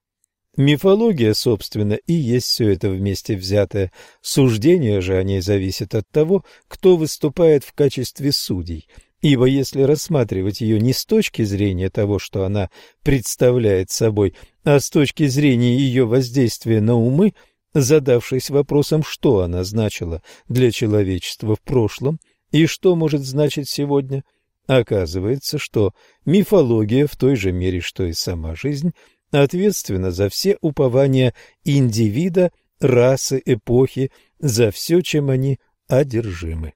[0.56, 3.90] Мифология, собственно, и есть все это вместе взятое.
[4.22, 8.86] Суждение же о ней зависит от того, кто выступает в качестве судей.
[9.20, 12.70] Ибо если рассматривать ее не с точки зрения того, что она
[13.02, 17.34] представляет собой, а с точки зрения ее воздействия на умы–
[17.74, 22.20] задавшись вопросом, что она значила для человечества в прошлом
[22.52, 24.24] и что может значить сегодня,
[24.66, 25.92] оказывается, что
[26.24, 28.92] мифология в той же мере, что и сама жизнь,
[29.32, 35.58] ответственна за все упования индивида, расы, эпохи, за все, чем они
[35.88, 36.74] одержимы.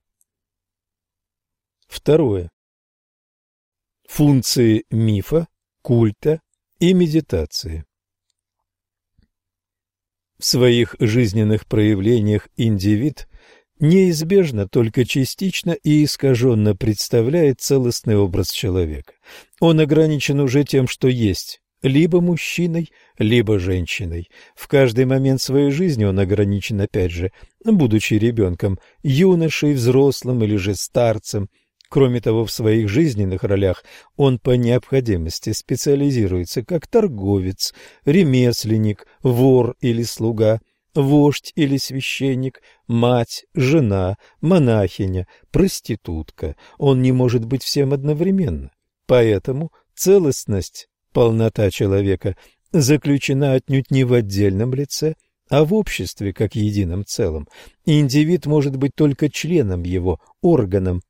[1.86, 2.50] Второе.
[4.08, 5.46] Функции мифа,
[5.82, 6.40] культа
[6.80, 7.84] и медитации.
[10.40, 13.28] В своих жизненных проявлениях индивид
[13.80, 19.14] неизбежно только частично и искаженно представляет целостный образ человека.
[19.60, 24.28] Он ограничен уже тем, что есть, либо мужчиной, либо женщиной.
[24.54, 27.32] В каждый момент своей жизни он ограничен, опять же,
[27.64, 31.48] будучи ребенком, юношей, взрослым или же старцем–
[31.88, 33.82] Кроме того, в своих жизненных ролях
[34.16, 37.72] он по необходимости специализируется как торговец,
[38.04, 40.60] ремесленник, вор или слуга,
[40.94, 46.56] вождь или священник, мать, жена, монахиня, проститутка.
[46.76, 48.70] Он не может быть всем одновременно.
[49.06, 52.36] Поэтому целостность, полнота человека
[52.70, 55.14] заключена отнюдь не в отдельном лице,
[55.48, 57.48] а в обществе как едином целом.
[57.86, 61.00] Индивид может быть только членом его, органом,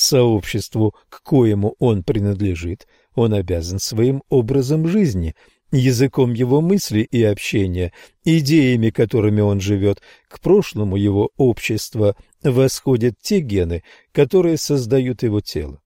[0.00, 5.34] сообществу, к коему он принадлежит, он обязан своим образом жизни,
[5.72, 7.92] языком его мысли и общения,
[8.24, 10.00] идеями, которыми он живет.
[10.28, 15.80] К прошлому его общества восходят те гены, которые создают его тело.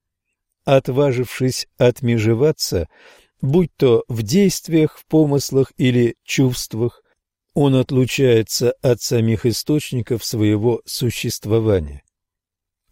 [0.64, 2.88] Отважившись отмежеваться,
[3.42, 7.02] будь то в действиях, в помыслах или чувствах,
[7.52, 12.03] он отлучается от самих источников своего существования.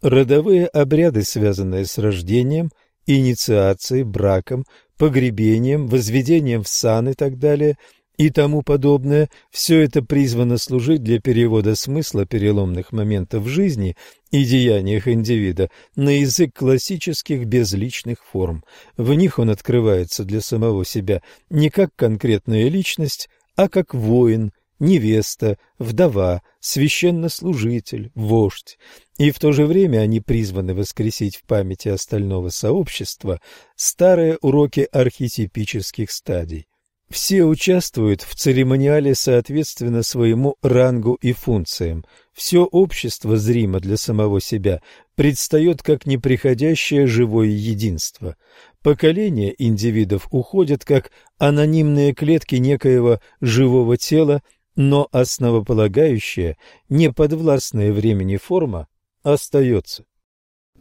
[0.03, 2.69] Родовые обряды, связанные с рождением,
[3.07, 4.65] инициацией, браком,
[4.97, 7.77] погребением, возведением в сан и так далее–
[8.17, 13.95] и тому подобное, все это призвано служить для перевода смысла переломных моментов жизни
[14.29, 18.63] и деяниях индивида на язык классических безличных форм.
[18.97, 24.51] В них он открывается для самого себя не как конкретная личность, а как воин,
[24.83, 28.77] невеста, вдова, священнослужитель, вождь.
[29.17, 33.39] И в то же время они призваны воскресить в памяти остального сообщества
[33.75, 36.67] старые уроки архетипических стадий.
[37.09, 42.05] Все участвуют в церемониале соответственно своему рангу и функциям.
[42.33, 44.81] Все общество зримо для самого себя
[45.13, 48.35] предстает как неприходящее живое единство.
[48.81, 54.41] Поколения индивидов уходят как анонимные клетки некоего живого тела,
[54.75, 56.57] но основополагающая,
[56.89, 58.87] неподвластная времени форма
[59.23, 60.05] остается.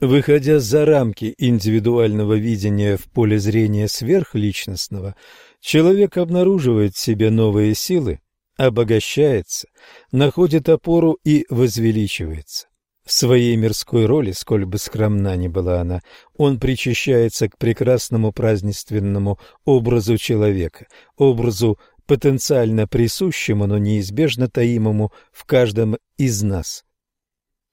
[0.00, 5.14] Выходя за рамки индивидуального видения в поле зрения сверхличностного,
[5.60, 8.20] человек обнаруживает в себе новые силы,
[8.56, 9.68] обогащается,
[10.10, 12.66] находит опору и возвеличивается.
[13.04, 16.02] В своей мирской роли, сколь бы скромна ни была она,
[16.36, 25.96] он причащается к прекрасному празднественному образу человека, образу потенциально присущему, но неизбежно таимому в каждом
[26.16, 26.84] из нас–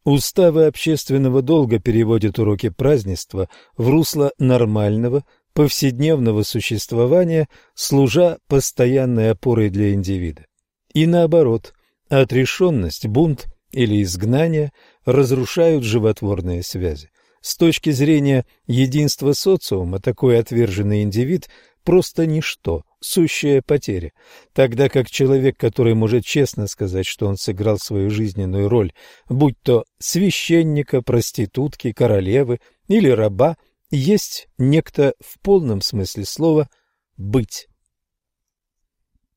[0.06, 9.94] Уставы общественного долга переводят уроки празднества в русло нормального, повседневного существования, служа постоянной опорой для
[9.94, 10.46] индивида.
[10.94, 11.74] И наоборот,
[12.10, 14.72] отрешенность, бунт или изгнание
[15.06, 17.10] разрушают животворные связи.
[17.42, 21.50] С точки зрения единства социума, такой отверженный индивид
[21.90, 24.12] просто ничто, сущая потеря,
[24.54, 28.94] тогда как человек, который может честно сказать, что он сыграл свою жизненную роль,
[29.28, 33.58] будь то священника, проститутки, королевы или раба,
[33.90, 36.70] есть некто в полном смысле слова
[37.18, 37.68] «быть».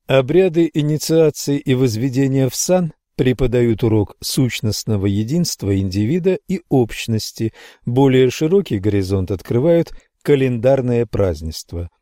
[0.07, 7.55] Обряды инициации и возведения в сан преподают урок сущностного единства индивида и общности,
[7.87, 11.89] более широкий горизонт открывают календарное празднество–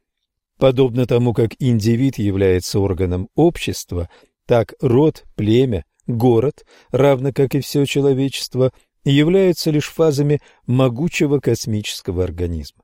[0.60, 4.10] Подобно тому, как индивид является органом общества,
[4.47, 8.71] так род, племя, город, равно как и все человечество,
[9.05, 12.83] являются лишь фазами могучего космического организма.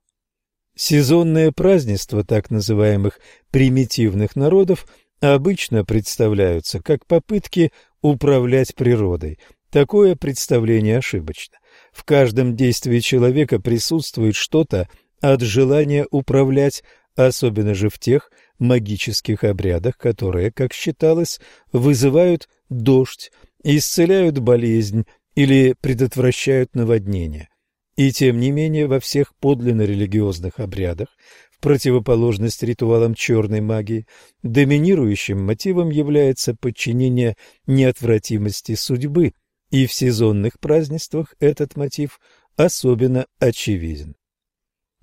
[0.74, 4.86] Сезонные празднества так называемых примитивных народов
[5.20, 9.38] обычно представляются как попытки управлять природой.
[9.70, 11.58] Такое представление ошибочно.
[11.92, 14.88] В каждом действии человека присутствует что-то
[15.20, 16.82] от желания управлять,
[17.16, 21.40] особенно же в тех магических обрядах, которые, как считалось,
[21.72, 23.32] вызывают дождь,
[23.64, 27.48] исцеляют болезнь или предотвращают наводнение.
[27.96, 31.08] И тем не менее во всех подлинно религиозных обрядах,
[31.50, 34.06] в противоположность ритуалам черной магии,
[34.42, 39.32] доминирующим мотивом является подчинение неотвратимости судьбы,
[39.70, 42.20] и в сезонных празднествах этот мотив
[42.56, 44.16] особенно очевиден.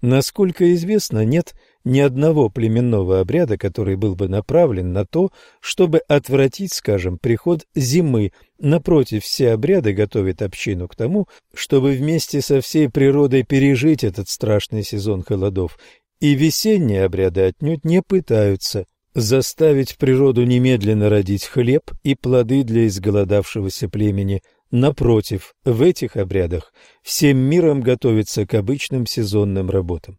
[0.02, 6.74] Насколько известно, нет ни одного племенного обряда, который был бы направлен на то, чтобы отвратить,
[6.74, 8.32] скажем, приход зимы.
[8.60, 14.84] Напротив, все обряды готовят общину к тому, чтобы вместе со всей природой пережить этот страшный
[14.84, 15.78] сезон холодов.
[16.20, 23.90] И весенние обряды отнюдь не пытаются заставить природу немедленно родить хлеб и плоды для изголодавшегося
[23.90, 24.42] племени–
[24.74, 30.18] Напротив, в этих обрядах всем миром готовится к обычным сезонным работам.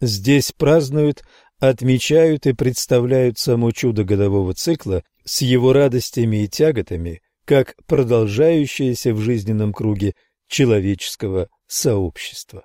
[0.00, 1.24] Здесь празднуют,
[1.58, 9.20] отмечают и представляют само чудо годового цикла с его радостями и тяготами, как продолжающееся в
[9.20, 10.14] жизненном круге
[10.48, 12.64] человеческого сообщества.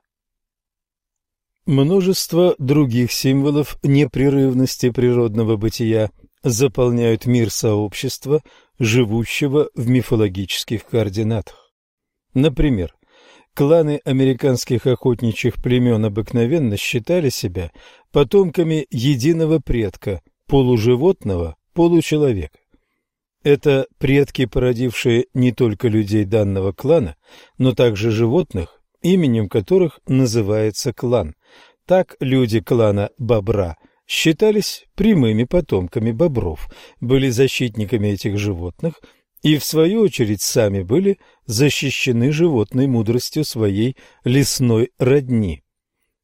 [1.65, 6.11] Множество других символов непрерывности природного бытия
[6.43, 8.41] заполняют мир сообщества,
[8.79, 11.71] живущего в мифологических координатах.
[12.33, 12.95] Например,
[13.53, 17.71] кланы американских охотничьих племен обыкновенно считали себя
[18.11, 22.59] потомками единого предка, полуживотного, получеловека.
[23.43, 27.15] Это предки, породившие не только людей данного клана,
[27.57, 31.35] но также животных, именем которых называется клан.
[31.87, 33.77] Так люди клана Бобра–
[34.11, 36.67] считались прямыми потомками бобров,
[36.99, 38.95] были защитниками этих животных
[39.41, 45.63] и, в свою очередь, сами были защищены животной мудростью своей лесной родни.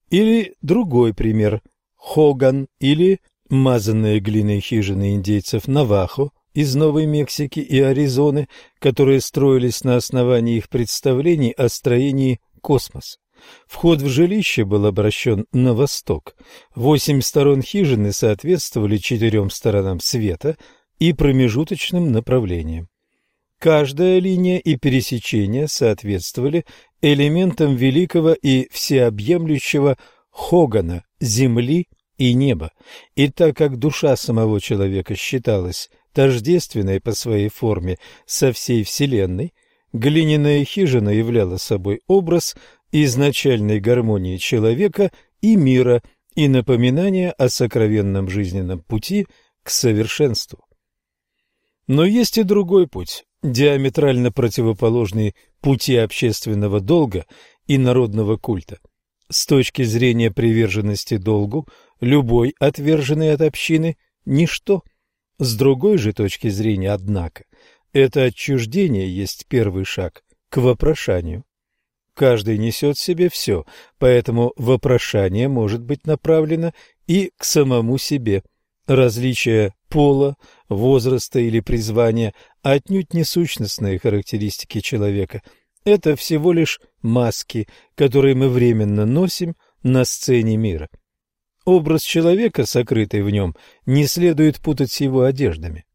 [0.10, 1.62] Или другой пример–
[1.96, 3.20] Хоган или
[3.50, 8.48] мазанные глиной хижины индейцев Навахо из Новой Мексики и Аризоны,
[8.80, 13.18] которые строились на основании их представлений о строении космоса.
[13.68, 16.36] Вход в жилище был обращен на восток.
[16.76, 20.58] Восемь сторон хижины соответствовали четырем сторонам света
[21.00, 22.88] и промежуточным направлениям.
[23.60, 26.66] Каждая линия и пересечение соответствовали
[27.02, 29.98] элементам великого и всеобъемлющего
[30.30, 32.72] Хогана земли и неба.
[33.16, 39.54] И так как душа самого человека считалась тождественной по своей форме со всей Вселенной,
[39.92, 42.56] глиняная хижина являла собой образ
[42.92, 46.04] изначальной гармонии человека и мира
[46.36, 49.26] и напоминание о сокровенном жизненном пути
[49.64, 50.64] к совершенству.
[51.88, 57.26] Но есть и другой путь, диаметрально противоположный пути общественного долга
[57.66, 58.80] и народного культа.
[59.30, 61.68] С точки зрения приверженности долгу,
[62.00, 64.84] любой отверженный от общины– ничто.
[65.40, 67.44] С другой же точки зрения, однако,
[67.94, 71.44] это отчуждение есть первый шаг к вопрошанию.
[72.14, 73.66] Каждый несет в себе все,
[74.00, 76.74] поэтому вопрошание может быть направлено
[77.06, 78.44] и к самому себе.
[78.88, 80.36] Различие пола,
[80.70, 85.42] возраста или призвания отнюдь не сущностные характеристики человека.
[85.84, 90.90] Это всего лишь маски, которые мы временно носим на сцене мира.
[91.66, 95.86] Образ человека, сокрытый в нем, не следует путать с его одеждами.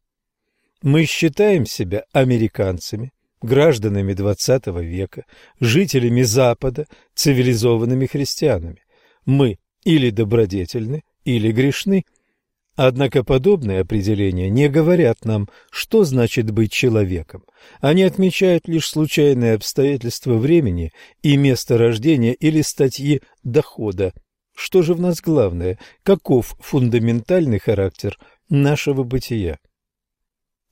[0.81, 5.25] Мы считаем себя американцами, гражданами XX века,
[5.59, 8.83] жителями Запада, цивилизованными христианами.
[9.25, 12.05] Мы или добродетельны, или грешны.
[12.75, 17.43] Однако подобные определения не говорят нам, что значит быть человеком.
[17.81, 20.91] Они отмечают лишь случайные обстоятельства времени
[21.21, 24.13] и места рождения или статьи дохода.
[24.55, 25.77] Что же в нас главное?
[26.03, 28.17] Каков фундаментальный характер
[28.49, 29.59] нашего бытия?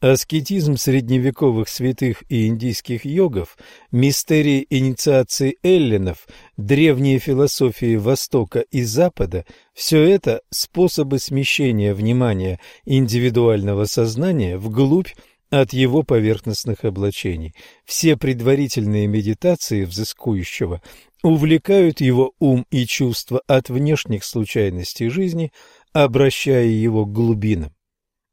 [0.02, 3.56] Аскетизм средневековых святых и индийских йогов,
[3.92, 14.58] мистерии инициации эллинов, древние философии Востока и Запада– все это способы смещения внимания индивидуального сознания
[14.58, 15.10] вглубь
[15.52, 17.54] от его поверхностных облачений.
[17.86, 20.82] Все предварительные медитации взыскующего
[21.22, 25.52] увлекают его ум и чувства от внешних случайностей жизни,
[25.94, 27.72] обращая его к глубинам.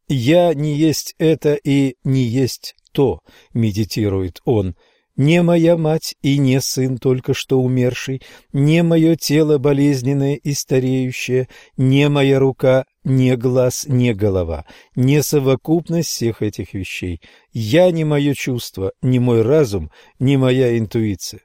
[0.08, 3.20] «Я не есть это и не есть то»,—
[3.52, 4.74] медитирует он,—
[5.16, 11.48] «не моя мать и не сын только что умерший, не мое тело болезненное и стареющее,
[11.76, 14.64] не моя рука, не глаз, не голова,
[14.96, 17.20] не совокупность всех этих вещей.
[17.52, 21.40] Я не мое чувство, не мой разум, не моя интуиция».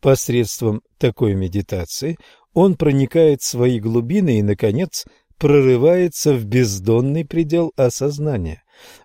[0.00, 2.18] Посредством такой медитации
[2.54, 5.04] он проникает в свои глубины и, наконец,
[5.38, 8.62] прорывается в бездонный предел осознания.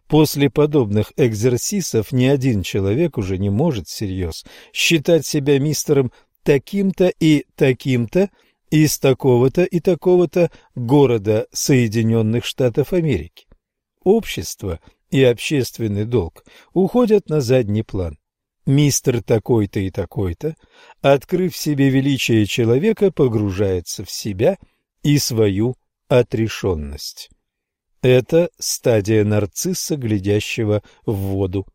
[0.08, 6.12] После подобных экзерсисов ни один человек уже не может всерьез считать себя мистером
[6.44, 8.30] таким-то и таким-то
[8.70, 13.46] из такого-то и такого-то города Соединенных Штатов Америки.
[14.04, 14.80] Общество
[15.10, 18.18] и общественный долг уходят на задний план.
[18.66, 20.56] Мистер такой-то и такой-то,
[21.02, 24.58] открыв себе величие человека, погружается в себя
[25.04, 25.76] и свою
[26.08, 27.30] отрешенность.
[28.02, 31.68] Это стадия нарцисса, глядящего в воду.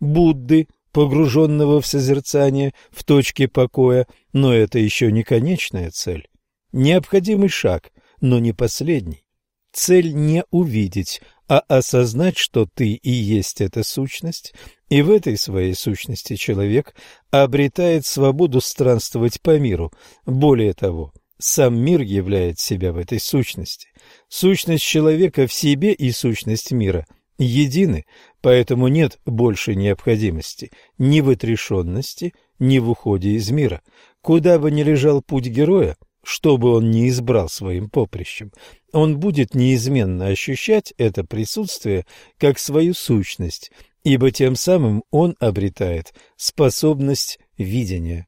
[0.00, 6.28] Будды, погруженного в созерцание в точке покоя, но это еще не конечная цель.
[6.72, 9.24] Необходимый шаг, но не последний.
[9.72, 14.54] Цель не увидеть, а осознать, что ты и есть эта сущность,
[14.88, 16.94] и в этой своей сущности человек
[17.30, 19.92] обретает свободу странствовать по миру.
[20.24, 23.88] Более того, сам мир являет себя в этой сущности.
[24.28, 27.06] Сущность человека в себе и сущность мира
[27.38, 28.06] едины,
[28.40, 33.82] поэтому нет больше необходимости ни в отрешенности, ни в уходе из мира.
[34.22, 38.52] Куда бы ни лежал путь героя, что бы он ни избрал своим поприщем,
[38.92, 42.06] он будет неизменно ощущать это присутствие
[42.38, 43.70] как свою сущность,
[44.02, 48.26] ибо тем самым он обретает способность видения.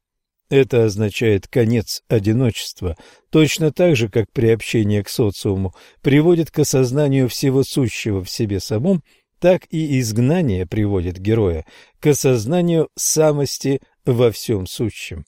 [0.51, 2.97] Это означает конец одиночества,
[3.31, 9.03] точно так же, как приобщение к социуму приводит к осознанию всего сущего в себе самом,
[9.41, 11.67] так и изгнание приводит героя
[12.01, 15.25] к осознанию самости во всем сущем.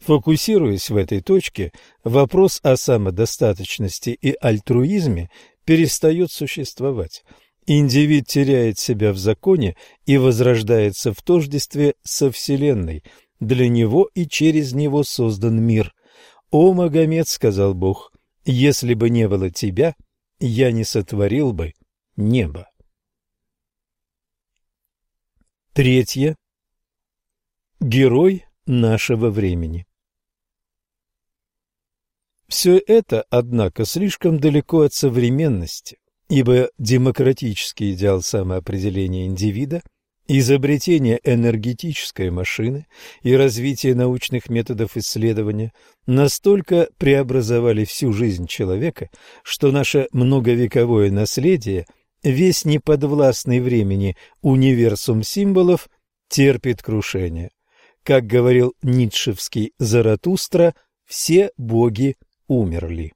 [0.00, 5.28] Фокусируясь в этой точке, вопрос о самодостаточности и альтруизме
[5.64, 7.22] перестает существовать.
[7.66, 13.04] Индивид теряет себя в законе и возрождается в тождестве со Вселенной–
[13.40, 15.94] для него и через него создан мир.
[16.50, 18.12] «О, Магомед,— сказал Бог,—
[18.44, 19.94] если бы не было тебя,
[20.40, 21.74] я не сотворил бы
[22.16, 22.68] небо».
[25.72, 26.36] Третье.
[27.78, 29.86] Герой нашего времени.
[32.48, 39.82] Все это, однако, слишком далеко от современности, ибо демократический идеал самоопределения индивида,
[40.28, 42.86] изобретение энергетической машины
[43.22, 45.72] и развитие научных методов исследования
[46.06, 49.08] настолько преобразовали всю жизнь человека,
[49.42, 51.86] что наше многовековое наследие,
[52.22, 55.88] весь неподвластный времени универсум символов,
[56.28, 57.50] терпит крушение.
[58.02, 60.74] Как говорил ницшевский Заратустра,
[61.06, 62.16] все боги
[62.48, 63.14] умерли.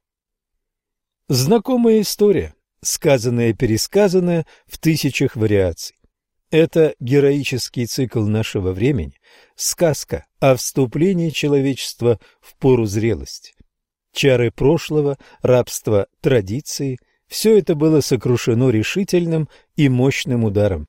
[1.29, 5.95] Знакомая история, сказанная и пересказанная в тысячах вариаций.
[6.53, 9.13] Это героический цикл нашего времени,
[9.55, 13.55] сказка о вступлении человечества в пору зрелости.
[14.13, 20.85] Чары прошлого, рабство традиции– все это было сокрушено решительным и мощным ударом.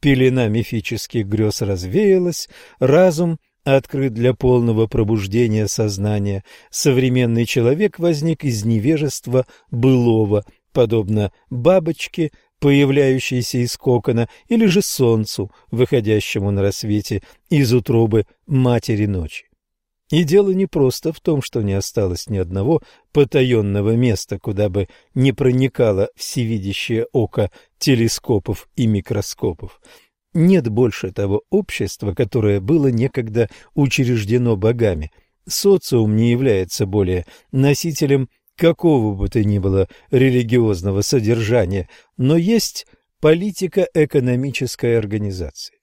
[0.00, 9.46] Пелена мифических грез развеялась, разум– открыт для полного пробуждения сознания, современный человек возник из невежества
[9.70, 12.30] былого, подобно бабочке,
[12.62, 19.46] появляющейся из кокона, или же солнцу, выходящему на рассвете из утробы матери ночи.
[20.12, 22.80] И дело не просто в том, что не осталось ни одного
[23.12, 29.80] потаенного места, куда бы не проникало всевидящее око телескопов и микроскопов.
[30.32, 35.10] Нет больше того общества, которое было некогда учреждено богами.
[35.48, 42.86] Социум не является более носителем какого бы то ни было религиозного содержания, но есть
[43.20, 45.76] политика экономической организации.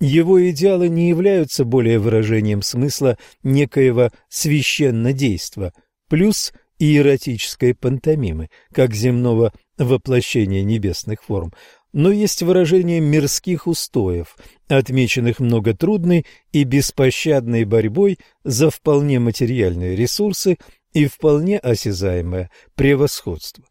[0.00, 5.72] Его идеалы не являются более выражением смысла некоего священнодейства,
[6.08, 11.52] плюс иеротической пантомимы, как земного воплощения небесных форм,
[11.92, 20.58] но есть выражение мирских устоев, отмеченных многотрудной и беспощадной борьбой за вполне материальные ресурсы
[20.94, 23.64] и вполне осязаемое превосходство.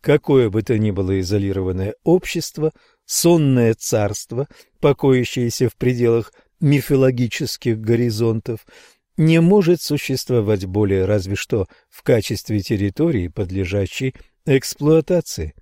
[0.00, 2.72] Какое бы то ни было изолированное общество,
[3.04, 4.48] сонное царство,
[4.80, 8.66] покоящееся в пределах мифологических горизонтов,
[9.18, 14.14] не может существовать более разве что в качестве территории, подлежащей
[14.46, 15.54] эксплуатации.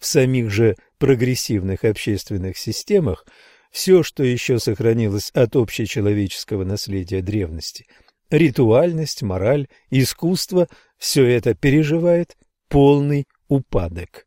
[0.00, 3.24] В самих же прогрессивных общественных системах
[3.70, 7.86] все, что еще сохранилось от общечеловеческого наследия древности,
[8.30, 12.36] ритуальность, мораль, искусство, все это переживает
[12.68, 14.26] полный упадок.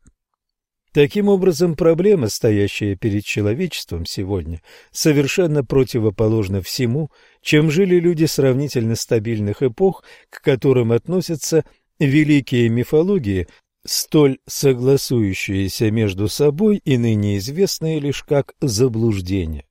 [0.92, 9.62] Таким образом, проблема, стоящая перед человечеством сегодня, совершенно противоположна всему, чем жили люди сравнительно стабильных
[9.62, 11.64] эпох, к которым относятся
[11.98, 13.48] великие мифологии
[13.86, 19.64] столь согласующиеся между собой и ныне известные лишь как заблуждение.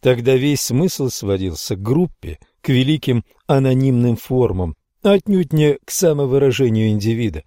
[0.00, 7.44] Тогда весь смысл сводился к группе, к великим анонимным формам, отнюдь не к самовыражению индивида.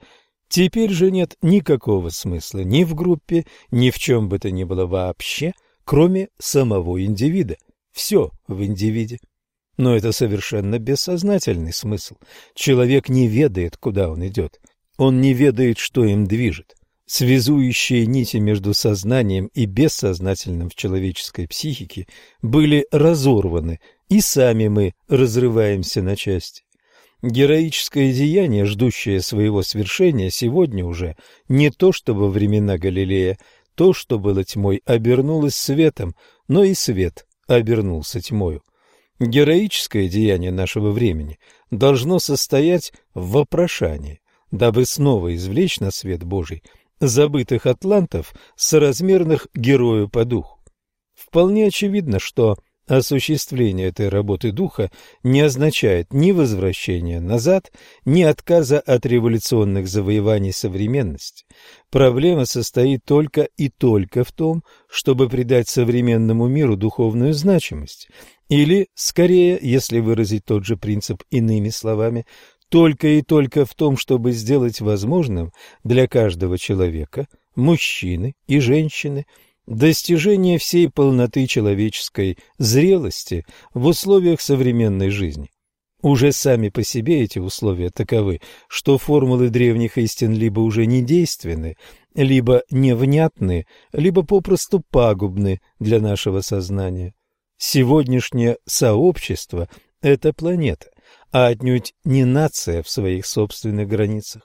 [0.48, 4.86] Теперь же нет никакого смысла ни в группе, ни в чем бы то ни было
[4.86, 7.58] вообще, кроме самого индивида.
[7.92, 9.20] Все в индивиде.
[9.78, 12.16] Но это совершенно бессознательный смысл.
[12.54, 14.60] Человек не ведает, куда он идет.
[14.98, 16.76] Он не ведает, что им движет.
[17.08, 22.08] Связующие нити между сознанием и бессознательным в человеческой психике
[22.42, 26.64] были разорваны, и сами мы разрываемся на части.
[27.22, 31.16] Героическое деяние, ждущее своего свершения, сегодня уже
[31.48, 33.38] не то, что во времена Галилея,
[33.74, 36.16] то, что было тьмой, обернулось светом,
[36.48, 38.64] но и свет обернулся тьмою.
[39.20, 41.40] Героическое деяние нашего времени
[41.72, 44.20] должно состоять в вопрошании
[44.52, 46.64] дабы снова извлечь на свет Божий
[47.00, 50.60] забытых атлантов, соразмерных герою по духу.
[51.14, 54.92] Вполне очевидно, что осуществление этой работы духа
[55.24, 57.72] не означает ни возвращения назад,
[58.06, 61.46] ни отказа от революционных завоеваний современности.
[61.90, 68.10] Проблема состоит только и только в том, чтобы придать современному миру духовную значимость,
[68.50, 72.26] или, скорее, если выразить тот же принцип иными словами,
[72.70, 75.52] только и только в том, чтобы сделать возможным
[75.84, 79.26] для каждого человека, мужчины и женщины,
[79.68, 85.50] достижение всей полноты человеческой зрелости в условиях современной жизни.
[86.02, 91.78] Уже сами по себе эти условия таковы, что формулы древних истин либо уже не действенны,
[92.14, 97.16] либо невнятны, либо попросту пагубны для нашего сознания.
[97.58, 99.68] Сегодняшнее сообщество–
[100.02, 100.90] это планета,
[101.32, 104.44] а отнюдь не нация в своих собственных границах.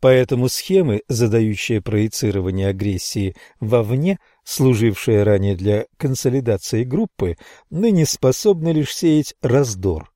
[0.00, 7.36] Поэтому схемы, задающие проецирование агрессии вовне, служившие ранее для консолидации группы,
[7.70, 10.12] ныне способны лишь сеять раздор.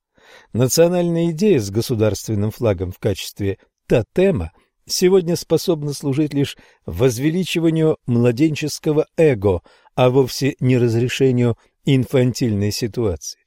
[0.53, 4.51] Национальная идея с государственным флагом в качестве тотема
[4.85, 9.61] сегодня способна служить лишь возвеличиванию младенческого эго,
[9.95, 13.39] а вовсе не разрешению инфантильной ситуации.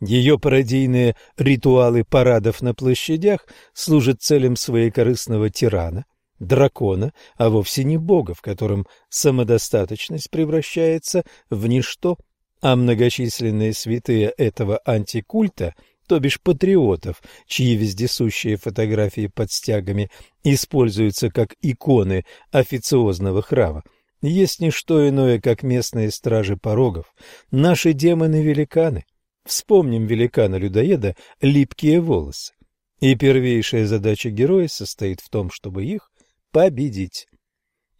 [0.00, 6.06] Ее пародийные ритуалы парадов на площадях служат целям своекорыстного тирана,
[6.42, 12.18] дракона, а вовсе не бога, в котором самодостаточность превращается в ничто,
[12.60, 15.74] а многочисленные святые этого антикульта,
[16.06, 20.10] то бишь патриотов, чьи вездесущие фотографии под стягами
[20.44, 23.82] используются как иконы официозного храма,
[24.20, 27.14] есть не что иное, как местные стражи порогов,
[27.50, 29.04] наши демоны-великаны,
[29.44, 32.54] Вспомним великана-людоеда «Липкие волосы».
[33.00, 36.11] И первейшая задача героя состоит в том, чтобы их
[36.52, 37.26] победить.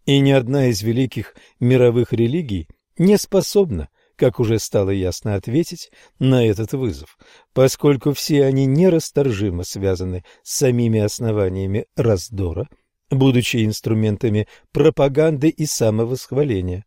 [0.05, 6.45] И ни одна из великих мировых религий не способна, как уже стало ясно, ответить на
[6.45, 7.17] этот вызов,
[7.53, 12.69] поскольку все они нерасторжимо связаны с самими основаниями раздора,
[13.09, 16.85] будучи инструментами пропаганды и самовосхваления.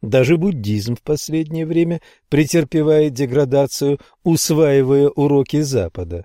[0.00, 6.24] Даже буддизм в последнее время претерпевает деградацию, усваивая уроки Запада.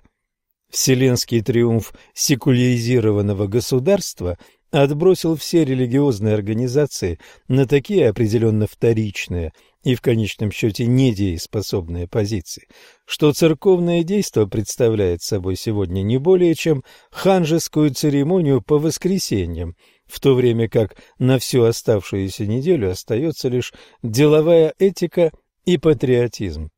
[0.70, 4.38] Вселенский триумф секуляризированного государства
[4.82, 12.66] отбросил все религиозные организации на такие определенно вторичные и в конечном счете недееспособные позиции,
[13.04, 19.76] что церковное действо представляет собой сегодня не более чем ханжескую церемонию по воскресеньям–
[20.06, 25.32] в то время как на всю оставшуюся неделю остается лишь деловая этика
[25.64, 26.70] и патриотизм.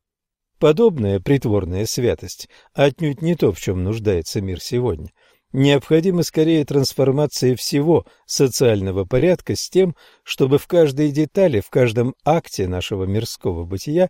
[0.59, 5.09] Подобная притворная святость отнюдь не то, в чем нуждается мир сегодня.
[5.53, 12.67] Необходима скорее трансформация всего социального порядка с тем, чтобы в каждой детали, в каждом акте
[12.67, 14.09] нашего мирского бытия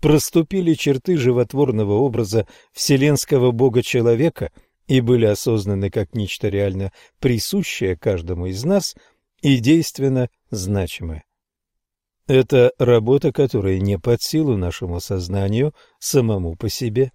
[0.00, 4.50] проступили черты животворного образа вселенского бога-человека–
[4.90, 8.96] и были осознаны как нечто реально присущее каждому из нас
[9.40, 11.22] и действенно значимое.
[12.26, 17.12] Это работа, которая не под силу нашему сознанию самому по себе.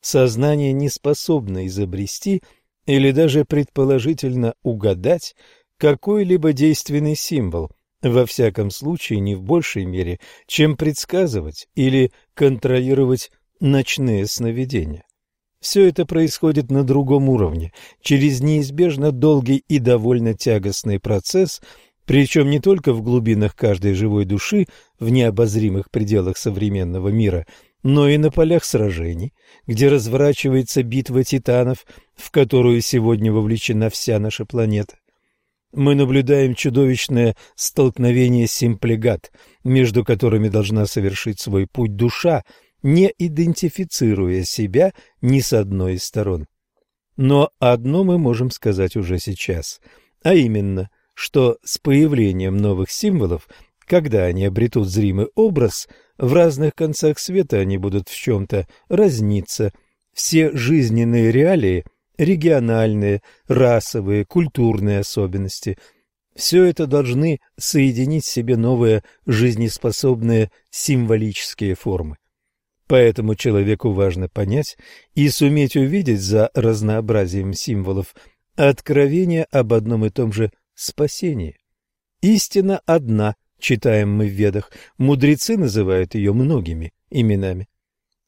[0.00, 2.44] Сознание не способно изобрести
[2.88, 5.36] или даже предположительно угадать
[5.76, 7.70] какой-либо действенный символ,
[8.02, 15.04] во всяком случае не в большей мере, чем предсказывать или контролировать ночные сновидения.
[15.60, 21.60] Все это происходит на другом уровне, через неизбежно долгий и довольно тягостный процесс,
[22.06, 24.66] причем не только в глубинах каждой живой души,
[24.98, 27.44] в необозримых пределах современного мира,
[27.82, 29.32] но и на полях сражений,
[29.66, 34.96] где разворачивается битва титанов, в которую сегодня вовлечена вся наша планета.
[35.72, 39.30] Мы наблюдаем чудовищное столкновение симплегат,
[39.64, 42.44] между которыми должна совершить свой путь душа–
[42.82, 46.46] не идентифицируя себя ни с одной из сторон.
[47.16, 49.80] Но одно мы можем сказать уже сейчас,
[50.22, 53.48] а именно, что с появлением новых символов,
[53.88, 55.88] когда они обретут зримый образ,
[56.18, 59.72] в разных концах света они будут в чем-то разниться.
[60.14, 61.84] Все жизненные реалии,
[62.16, 65.78] региональные, расовые, культурные особенности–
[66.38, 72.16] все это должны соединить в себе новые жизнеспособные символические формы.
[72.86, 74.78] Поэтому человеку важно понять
[75.16, 78.14] и суметь увидеть за разнообразием символов
[78.54, 81.58] откровение об одном и том же спасении.
[82.20, 87.68] Истина одна, читаем мы в Ведах, мудрецы называют ее многими именами.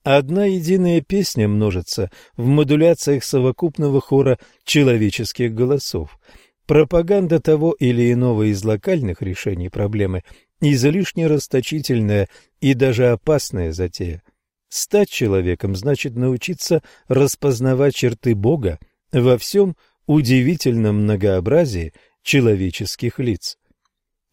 [0.02, 6.18] Одна единая песня множится в модуляциях совокупного хора человеческих голосов.
[6.66, 10.22] Пропаганда того или иного из локальных решений проблемы
[10.60, 12.28] излишне расточительная
[12.60, 14.22] и даже опасная затея.
[14.68, 18.78] Стать человеком значит научиться распознавать черты Бога
[19.12, 23.58] во всем удивительном многообразии человеческих лиц.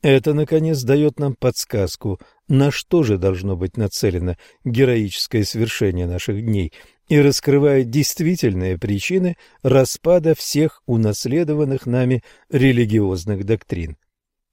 [0.01, 6.71] Это, наконец, дает нам подсказку, на что же должно быть нацелено героическое свершение наших дней
[7.09, 13.97] и раскрывает действительные причины распада всех унаследованных нами религиозных доктрин.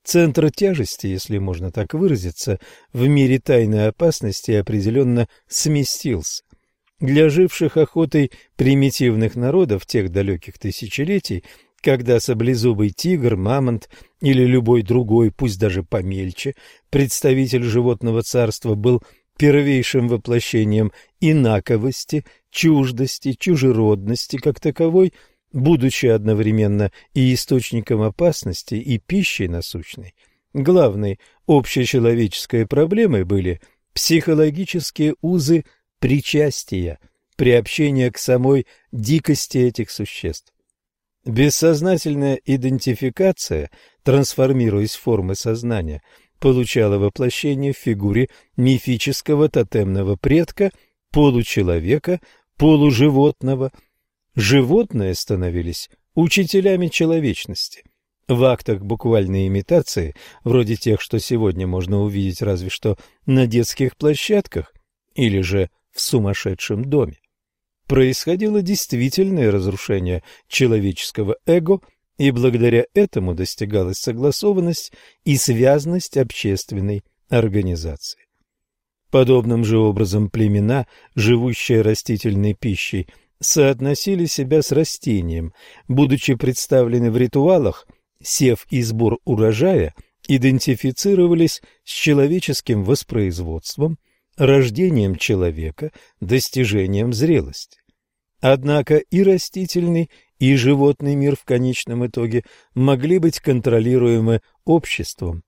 [0.03, 2.59] Центр тяжести, если можно так выразиться,
[2.93, 6.43] в мире тайной опасности определенно сместился.
[7.01, 11.45] Для живших охотой примитивных народов тех далеких тысячелетий,
[11.85, 16.55] когда саблезубый тигр, мамонт или любой другой, пусть даже помельче,
[16.91, 19.03] представитель животного царства был
[19.37, 25.13] первейшим воплощением инаковости, чуждости, чужеродности как таковой–
[25.55, 30.15] будучи одновременно и источником опасности, и пищей насущной.
[30.53, 33.61] Главной общечеловеческой проблемой были
[33.93, 35.65] психологические узы
[36.01, 36.99] причастия,
[37.37, 40.54] приобщения к самой дикости этих существ.
[41.25, 43.71] Бессознательная идентификация,
[44.03, 46.03] трансформируясь в формы сознания,
[46.39, 50.71] получала воплощение в фигуре мифического тотемного предка,
[51.11, 52.21] получеловека,
[52.59, 53.73] полуживотного.
[54.35, 57.85] Животные становились учителями человечности.
[58.29, 64.75] В актах буквальной имитации, вроде тех, что сегодня можно увидеть разве что на детских площадках
[65.15, 67.19] или же в сумасшедшем доме,
[67.87, 71.81] происходило действительное разрушение человеческого эго,
[72.17, 74.93] и благодаря этому достигалась согласованность
[75.25, 78.21] и связность общественной организации.
[79.11, 80.87] Подобным же образом племена,
[81.17, 83.09] живущие растительной пищей,
[83.41, 85.53] соотносили себя с растением,
[85.89, 87.87] будучи представлены в ритуалах,
[88.23, 89.95] сев и сбор урожая
[90.27, 93.99] идентифицировались с человеческим воспроизводством–
[94.37, 97.79] рождением человека, достижением зрелости.
[98.41, 105.43] Однако и растительный, и животный мир в конечном итоге могли быть контролируемы обществом.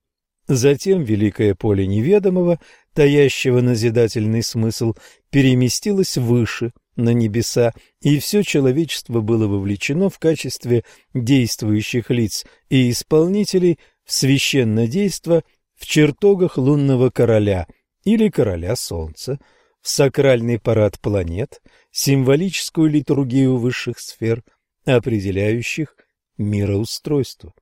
[0.47, 2.59] Затем великое поле неведомого,
[2.93, 4.93] таящего назидательный смысл,
[5.29, 13.79] переместилось выше, на небеса, и все человечество было вовлечено в качестве действующих лиц и исполнителей
[14.03, 15.43] в священное действо
[15.75, 17.67] в чертогах лунного короля,
[18.07, 19.37] или короля Солнца,
[19.81, 24.43] в сакральный парад планет, символическую литургию высших сфер,
[24.85, 25.93] определяющих
[26.37, 27.53] мироустройство.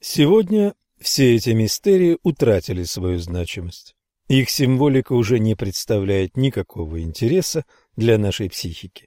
[0.00, 3.94] Сегодня все эти мистерии утратили свою значимость.
[4.28, 9.06] Их символика уже не представляет никакого интереса для нашей психики.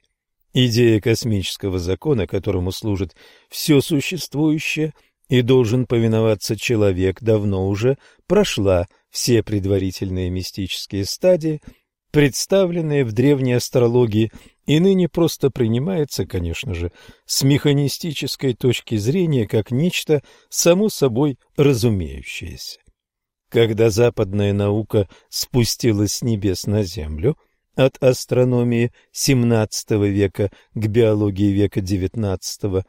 [0.52, 3.16] Идея космического закона, которому служит
[3.48, 4.94] все существующее
[5.28, 7.98] и должен повиноваться человек, давно уже
[8.28, 11.60] прошла все предварительные мистические стадии,
[12.10, 14.32] представленные в древней астрологии,
[14.66, 16.90] и ныне просто принимается, конечно же,
[17.24, 22.80] с механистической точки зрения как нечто само собой разумеющееся.
[23.50, 27.38] Когда западная наука спустилась с небес на землю,
[27.76, 32.82] от астрономии XVII века к биологии века XIX,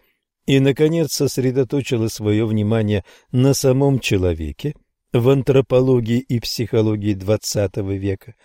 [0.47, 4.73] и, наконец, сосредоточила свое внимание на самом человеке,
[5.19, 8.35] в антропологии и психологии XX века,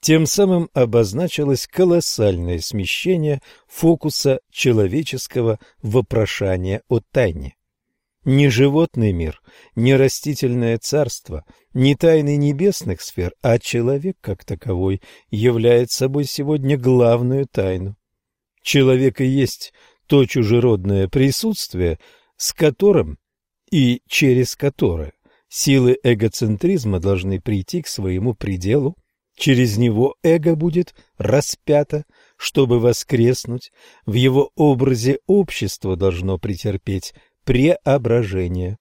[0.00, 7.56] тем самым обозначилось колоссальное смещение фокуса человеческого вопрошания о тайне.
[8.24, 9.40] Не животный мир,
[9.74, 17.46] не растительное царство, не тайны небесных сфер, а человек как таковой является собой сегодня главную
[17.46, 17.96] тайну.
[18.62, 19.72] Человек и есть
[20.06, 21.98] то чужеродное присутствие,
[22.36, 23.18] с которым
[23.70, 25.15] и через которое
[25.58, 28.94] Силы эгоцентризма должны прийти к своему пределу,
[29.38, 32.04] через него эго будет распято,
[32.36, 33.72] чтобы воскреснуть,
[34.04, 38.76] в его образе общество должно претерпеть преображение.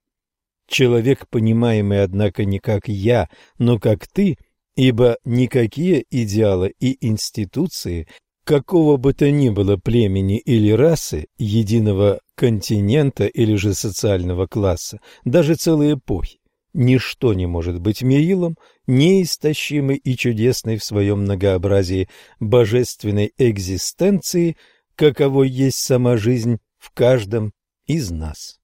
[0.67, 4.35] Человек, понимаемый, однако, не как «я», но как «ты»,
[4.75, 8.05] ибо никакие идеалы и институции
[8.43, 15.55] какого бы то ни было племени или расы, единого континента или же социального класса, даже
[15.55, 16.39] целой эпохи,
[16.77, 22.09] Ничто не может быть мерилом неистощимой и чудесной в своем многообразии
[22.41, 24.57] божественной экзистенции,
[24.97, 27.53] каковой есть сама жизнь в каждом
[27.85, 28.59] из нас.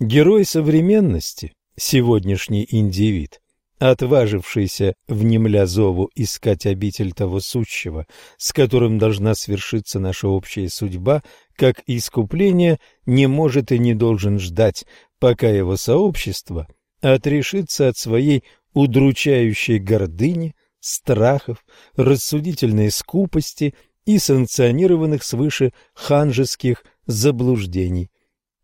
[0.00, 3.40] Герой современности, сегодняшний индивид,
[3.78, 8.06] отважившийся, внемля зову, искать обитель того сущего,
[8.38, 11.22] с которым должна свершиться наша общая судьба,
[11.56, 14.84] как искупление, не может и не должен ждать,
[15.18, 16.68] пока его сообщество
[17.00, 21.64] отрешится от своей удручающей гордыни, страхов,
[21.96, 23.74] рассудительной скупости
[24.04, 28.10] и санкционированных свыше ханжеских заблуждений.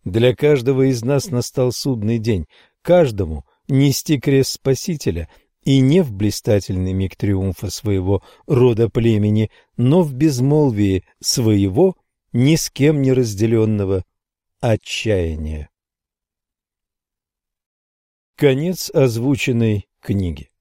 [0.05, 2.47] Для каждого из нас настал судный день,
[2.83, 5.29] каждому нести крест Спасителя
[5.65, 11.95] и не в блистательный миг триумфа своего рода племени, но в безмолвии своего,
[12.33, 14.05] ни с кем не разделенного
[14.61, 15.71] отчаяния.
[18.37, 20.52] Конец озвученной книги.